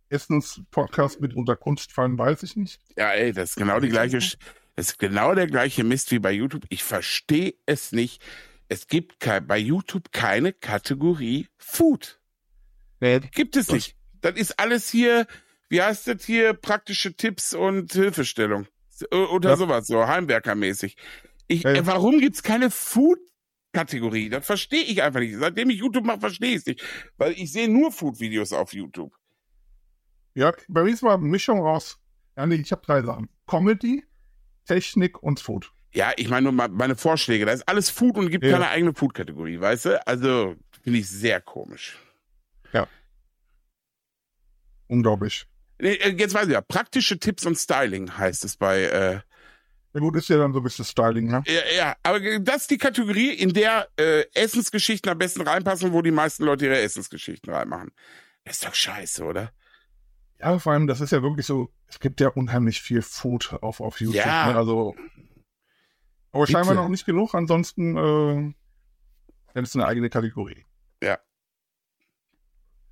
Essens-Podcast 0.10 1.22
mit 1.22 1.34
unter 1.34 1.56
Kunst 1.56 1.91
fallen, 1.91 2.18
weiß 2.18 2.44
ich 2.44 2.56
nicht. 2.56 2.80
Ja, 2.98 3.11
ey, 3.11 3.31
das 3.34 3.52
ist 3.52 3.56
genau 3.56 3.80
die 3.80 3.90
gleiche, 3.90 4.18
Sch- 4.18 4.38
das 4.75 4.89
ist 4.89 4.99
genau 4.99 5.35
der 5.35 5.47
gleiche 5.47 5.83
Mist 5.83 6.11
wie 6.11 6.19
bei 6.19 6.31
YouTube. 6.31 6.65
Ich 6.69 6.83
verstehe 6.83 7.53
es 7.65 7.91
nicht. 7.91 8.21
Es 8.69 8.87
gibt 8.87 9.19
bei 9.47 9.57
YouTube 9.57 10.11
keine 10.11 10.51
Kategorie 10.53 11.47
Food. 11.57 12.19
Nee, 12.99 13.19
Gibt 13.19 13.55
es 13.55 13.69
nicht. 13.71 13.95
Das 14.21 14.35
ist 14.35 14.57
alles 14.59 14.89
hier, 14.89 15.27
wie 15.69 15.81
heißt 15.81 16.07
das 16.07 16.23
hier, 16.25 16.53
praktische 16.53 17.13
Tipps 17.15 17.53
und 17.53 17.91
Hilfestellung. 17.91 18.67
Äh, 19.11 19.15
Oder 19.17 19.51
Ja. 19.51 19.57
sowas, 19.57 19.87
so 19.87 20.07
Heimwerkermäßig. 20.07 20.95
Ich, 21.47 21.63
Ja, 21.63 21.71
äh, 21.71 21.85
warum 21.85 22.19
gibt's 22.19 22.41
keine 22.41 22.71
Food-Kategorie? 22.71 24.29
Das 24.29 24.45
verstehe 24.45 24.83
ich 24.83 25.03
einfach 25.03 25.19
nicht. 25.19 25.35
Seitdem 25.37 25.69
ich 25.69 25.77
YouTube 25.79 26.05
mache, 26.05 26.21
verstehe 26.21 26.51
ich 26.51 26.57
es 26.57 26.65
nicht. 26.65 26.83
Weil 27.17 27.33
ich 27.33 27.51
sehe 27.51 27.67
nur 27.69 27.91
Food-Videos 27.91 28.53
auf 28.53 28.73
YouTube. 28.73 29.13
Ja, 30.35 30.53
bei 30.67 30.83
mir 30.83 30.91
ist 30.91 31.03
mal 31.03 31.15
eine 31.15 31.23
Mischung 31.27 31.59
aus. 31.65 31.99
Ja, 32.37 32.45
nee, 32.47 32.55
ich 32.55 32.71
habe 32.71 32.81
drei 32.85 33.03
Sachen: 33.03 33.29
Comedy, 33.45 34.03
Technik 34.65 35.22
und 35.22 35.40
Food. 35.40 35.72
Ja, 35.94 36.11
ich 36.18 36.30
meine 36.30 36.52
nur 36.52 36.68
meine 36.69 36.95
Vorschläge. 36.95 37.45
Da 37.45 37.52
ist 37.52 37.68
alles 37.68 37.90
Food 37.90 38.18
und 38.18 38.30
gibt 38.30 38.44
Ja. 38.45 38.53
keine 38.53 38.69
eigene 38.69 38.94
Food-Kategorie, 38.94 39.60
weißt 39.60 39.85
du? 39.85 40.07
Also, 40.07 40.56
finde 40.84 40.99
ich 40.99 41.10
sehr 41.10 41.40
komisch. 41.41 41.98
Unglaublich. 44.88 45.45
Nee, 45.80 45.94
äh, 45.94 46.10
Jetzt 46.10 46.34
weiß 46.34 46.48
ich 46.48 46.53
ja, 46.53 46.61
praktische 46.61 47.18
Tipps 47.18 47.45
und 47.45 47.56
Styling 47.56 48.15
heißt 48.18 48.44
es 48.45 48.57
bei, 48.57 48.81
äh, 48.84 49.19
Ja, 49.94 49.99
gut, 49.99 50.15
ist 50.15 50.27
ja 50.30 50.38
dann 50.38 50.53
so 50.53 50.60
ein 50.60 50.64
bisschen 50.64 50.85
Styling, 50.85 51.27
ne? 51.27 51.44
Ja, 51.48 51.61
ja, 51.76 51.95
aber 52.03 52.19
das 52.40 52.64
ist 52.64 52.72
die 52.72 52.77
Kategorie, 52.77 53.30
in 53.31 53.53
der 53.53 53.88
äh, 53.98 54.26
Essensgeschichten 54.34 55.11
am 55.11 55.18
besten 55.18 55.41
reinpassen, 55.41 55.94
wo 55.94 56.02
die 56.02 56.11
meisten 56.11 56.44
Leute 56.44 56.65
ihre 56.65 56.80
Essensgeschichten 56.80 57.52
reinmachen. 57.53 57.91
Das 58.44 58.56
ist 58.56 58.65
doch 58.65 58.73
scheiße, 58.76 59.23
oder? 59.23 59.52
Ja, 60.40 60.60
vor 60.60 60.73
allem, 60.73 60.88
das 60.88 60.99
ist 61.02 61.11
ja 61.11 61.22
wirklich 61.22 61.45
so 61.45 61.72
es 61.93 61.99
gibt 61.99 62.19
ja 62.19 62.29
unheimlich 62.29 62.81
viel 62.81 63.01
Food 63.03 63.53
auf, 63.61 63.79
auf 63.79 63.99
YouTube. 64.01 64.25
Ja. 64.25 64.47
Ne? 64.51 64.55
Also, 64.57 64.95
aber 66.31 66.41
Bitte. 66.45 66.51
scheinbar 66.53 66.73
noch 66.75 66.89
nicht 66.89 67.05
genug. 67.05 67.35
Ansonsten, 67.35 67.95
äh, 67.95 68.53
dann 69.53 69.63
ist 69.63 69.75
eine 69.75 69.85
eigene 69.85 70.09
Kategorie. 70.09 70.65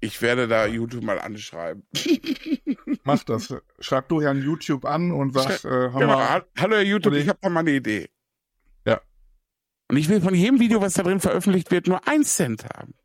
Ich 0.04 0.20
werde 0.24 0.48
da 0.48 0.66
YouTube 0.66 1.04
mal 1.04 1.20
anschreiben. 1.22 1.86
Mach 3.04 3.24
das. 3.24 3.54
Schreib 3.80 4.08
du 4.10 4.20
Herrn 4.20 4.42
YouTube 4.42 4.84
an 4.86 5.12
und 5.12 5.32
sag, 5.32 5.64
äh, 5.64 5.70
hör 5.70 5.92
Genau. 5.92 6.08
mal, 6.16 6.28
Ha- 6.30 6.46
Hallo 6.58 6.76
Herr 6.78 6.82
YouTube, 6.84 7.14
ich 7.14 7.30
habe 7.30 7.38
da 7.40 7.50
mal 7.50 7.60
eine 7.60 7.70
Idee. 7.70 8.10
Ja. 8.84 9.00
Und 9.90 9.98
ich 9.98 10.10
will 10.10 10.20
von 10.20 10.34
jedem 10.34 10.60
Video, 10.60 10.82
was 10.82 10.94
da 10.96 11.04
drin 11.04 11.20
veröffentlicht 11.20 11.70
wird, 11.70 11.86
nur 11.86 12.08
ein 12.08 12.24
Cent 12.24 12.66
haben. 12.66 12.96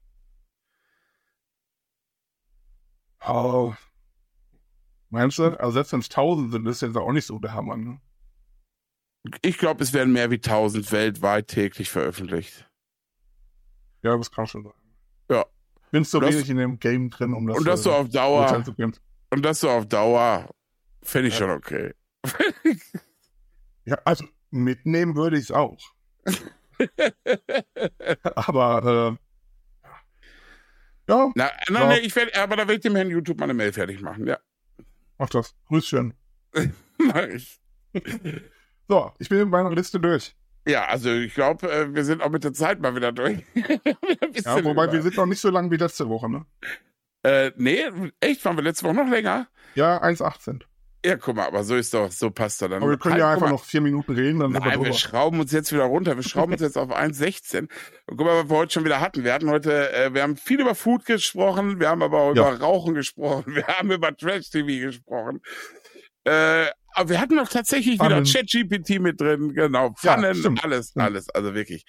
oh, 3.28 3.74
meinst 5.16 5.38
du? 5.38 5.58
Also 5.58 5.72
selbst 5.72 5.92
wenn 5.92 6.00
es 6.00 6.08
tausend 6.08 6.52
sind, 6.52 6.66
ist 6.66 6.82
jetzt 6.82 6.96
auch 6.96 7.12
nicht 7.12 7.26
so 7.26 7.38
der 7.38 7.52
Hammer. 7.54 7.76
Ne? 7.76 8.00
Ich 9.42 9.58
glaube, 9.58 9.82
es 9.82 9.92
werden 9.92 10.12
mehr 10.12 10.30
wie 10.30 10.36
1000 10.36 10.90
weltweit 10.92 11.48
täglich 11.48 11.90
veröffentlicht. 11.90 12.68
Ja, 14.02 14.16
das 14.16 14.30
kann 14.30 14.46
schon 14.46 14.62
sein. 14.64 14.72
Ja. 15.30 15.44
Bin 15.90 16.04
so 16.04 16.20
Das- 16.20 16.34
wenig 16.34 16.48
in 16.50 16.58
dem 16.58 16.78
Game 16.78 17.10
drin, 17.10 17.32
um 17.34 17.46
das, 17.46 17.58
Und 17.58 17.66
das 17.66 17.82
so 17.82 17.90
äh, 17.90 17.94
auf 17.94 18.08
Dauer, 18.08 18.64
zu 18.64 18.74
und 19.30 19.42
das 19.44 19.60
so 19.60 19.68
auf 19.70 19.86
Dauer, 19.86 20.48
finde 21.02 21.28
ich 21.28 21.34
Ja. 21.34 21.46
schon 21.46 21.50
okay. 21.50 21.94
Ja, 23.84 23.98
also 24.04 24.24
mitnehmen 24.50 25.14
würde 25.16 25.36
ich 25.38 25.44
es 25.44 25.52
auch. 25.52 25.78
Aber 28.24 29.18
äh, 29.18 29.88
ja, 31.08 31.30
Na, 31.36 31.50
na, 31.70 31.80
Ja. 31.82 31.88
nee, 31.88 31.98
ich 32.00 32.14
werde, 32.16 32.34
aber 32.40 32.56
da 32.56 32.62
werde 32.62 32.74
ich 32.74 32.80
dem 32.80 32.96
Herrn 32.96 33.10
YouTube 33.10 33.38
mal 33.38 33.44
eine 33.44 33.54
Mail 33.54 33.72
fertig 33.72 34.00
machen, 34.00 34.26
ja. 34.26 34.38
Mach 35.18 35.30
das. 35.30 35.54
Grüßchen. 35.68 36.14
Mach 36.98 37.26
ich. 37.26 37.60
So, 38.88 39.12
ich 39.18 39.28
bin 39.28 39.38
mit 39.40 39.48
meiner 39.48 39.70
Liste 39.70 40.00
durch. 40.00 40.34
Ja, 40.66 40.86
also 40.86 41.12
ich 41.12 41.34
glaube, 41.34 41.70
äh, 41.70 41.94
wir 41.94 42.04
sind 42.04 42.22
auch 42.22 42.30
mit 42.30 42.42
der 42.42 42.52
Zeit 42.52 42.80
mal 42.80 42.94
wieder 42.96 43.12
durch. 43.12 43.44
Ja, 44.44 44.62
wobei 44.64 44.84
über. 44.84 44.92
wir 44.92 45.02
sind 45.02 45.16
noch 45.16 45.26
nicht 45.26 45.40
so 45.40 45.50
lang 45.50 45.70
wie 45.70 45.76
letzte 45.76 46.08
Woche, 46.08 46.28
ne? 46.28 46.46
Äh, 47.22 47.52
nee, 47.56 47.84
echt, 48.20 48.44
waren 48.44 48.56
wir 48.56 48.62
letzte 48.62 48.84
Woche 48.84 48.94
noch 48.94 49.08
länger? 49.08 49.48
Ja, 49.74 50.02
1,18. 50.02 50.62
Ja, 51.06 51.16
guck 51.16 51.36
mal, 51.36 51.46
aber 51.46 51.62
so 51.62 51.76
ist 51.76 51.94
doch, 51.94 52.10
so 52.10 52.30
passt 52.30 52.60
doch 52.62 52.68
dann. 52.68 52.82
Aber 52.82 52.90
wir 52.90 52.98
können 52.98 53.14
Halt, 53.14 53.20
ja 53.22 53.32
einfach 53.32 53.48
noch 53.50 53.64
vier 53.64 53.80
Minuten 53.80 54.12
reden, 54.14 54.40
dann 54.40 54.52
sind 54.52 54.60
wir 54.64 54.70
Nein, 54.70 54.78
wir 54.80 54.84
drüber. 54.86 54.98
schrauben 54.98 55.38
uns 55.40 55.52
jetzt 55.52 55.72
wieder 55.72 55.84
runter. 55.84 56.16
Wir 56.16 56.22
schrauben 56.24 56.52
uns 56.52 56.62
jetzt 56.62 56.76
auf 56.76 56.90
1,16. 56.90 57.60
Und 57.60 58.16
guck 58.16 58.20
mal, 58.26 58.42
was 58.42 58.50
wir 58.50 58.56
heute 58.56 58.72
schon 58.72 58.84
wieder 58.84 59.00
hatten. 59.00 59.22
Wir 59.22 59.32
hatten 59.32 59.48
heute, 59.48 59.92
äh, 59.92 60.12
wir 60.14 60.22
haben 60.22 60.36
viel 60.36 60.60
über 60.60 60.74
Food 60.74 61.04
gesprochen, 61.06 61.78
wir 61.78 61.88
haben 61.88 62.02
aber 62.02 62.18
auch 62.20 62.34
Ja. 62.34 62.48
über 62.52 62.60
Rauchen 62.60 62.94
gesprochen, 62.94 63.44
wir 63.54 63.66
haben 63.66 63.90
über 63.92 64.16
Trash-TV 64.16 64.66
gesprochen. 64.86 65.40
Äh, 66.24 66.66
aber 66.94 67.08
wir 67.10 67.20
hatten 67.20 67.36
doch 67.36 67.48
tatsächlich 67.48 67.98
Pfannen. 67.98 68.24
wieder 68.24 68.38
ChatGPT 68.40 69.00
mit 69.00 69.20
drin, 69.20 69.54
genau. 69.54 69.88
Ja, 70.02 70.14
Pfannen, 70.14 70.34
stimmt. 70.34 70.64
alles, 70.64 70.88
Stimmt. 70.90 71.04
alles, 71.04 71.28
also 71.30 71.54
wirklich. 71.54 71.84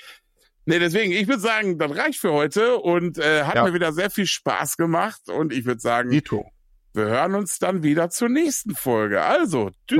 Nee, 0.65 0.79
deswegen, 0.79 1.13
ich 1.13 1.27
würde 1.27 1.41
sagen, 1.41 1.79
das 1.79 1.95
reicht 1.95 2.19
für 2.19 2.33
heute 2.33 2.77
und 2.77 3.17
äh, 3.17 3.43
hat 3.45 3.55
Ja. 3.55 3.63
mir 3.63 3.73
wieder 3.73 3.93
sehr 3.93 4.09
viel 4.09 4.27
Spaß 4.27 4.75
gemacht 4.77 5.21
und 5.29 5.53
ich 5.53 5.65
würde 5.65 5.79
sagen, 5.79 6.09
Nito. 6.09 6.51
Wir 6.93 7.05
hören 7.05 7.35
uns 7.35 7.59
dann 7.59 7.83
wieder 7.83 8.09
zur 8.09 8.29
nächsten 8.29 8.75
Folge. 8.75 9.21
Also, 9.23 9.71
tschüss. 9.87 9.99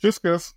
Tschüss, 0.00 0.22
Guess. 0.22 0.56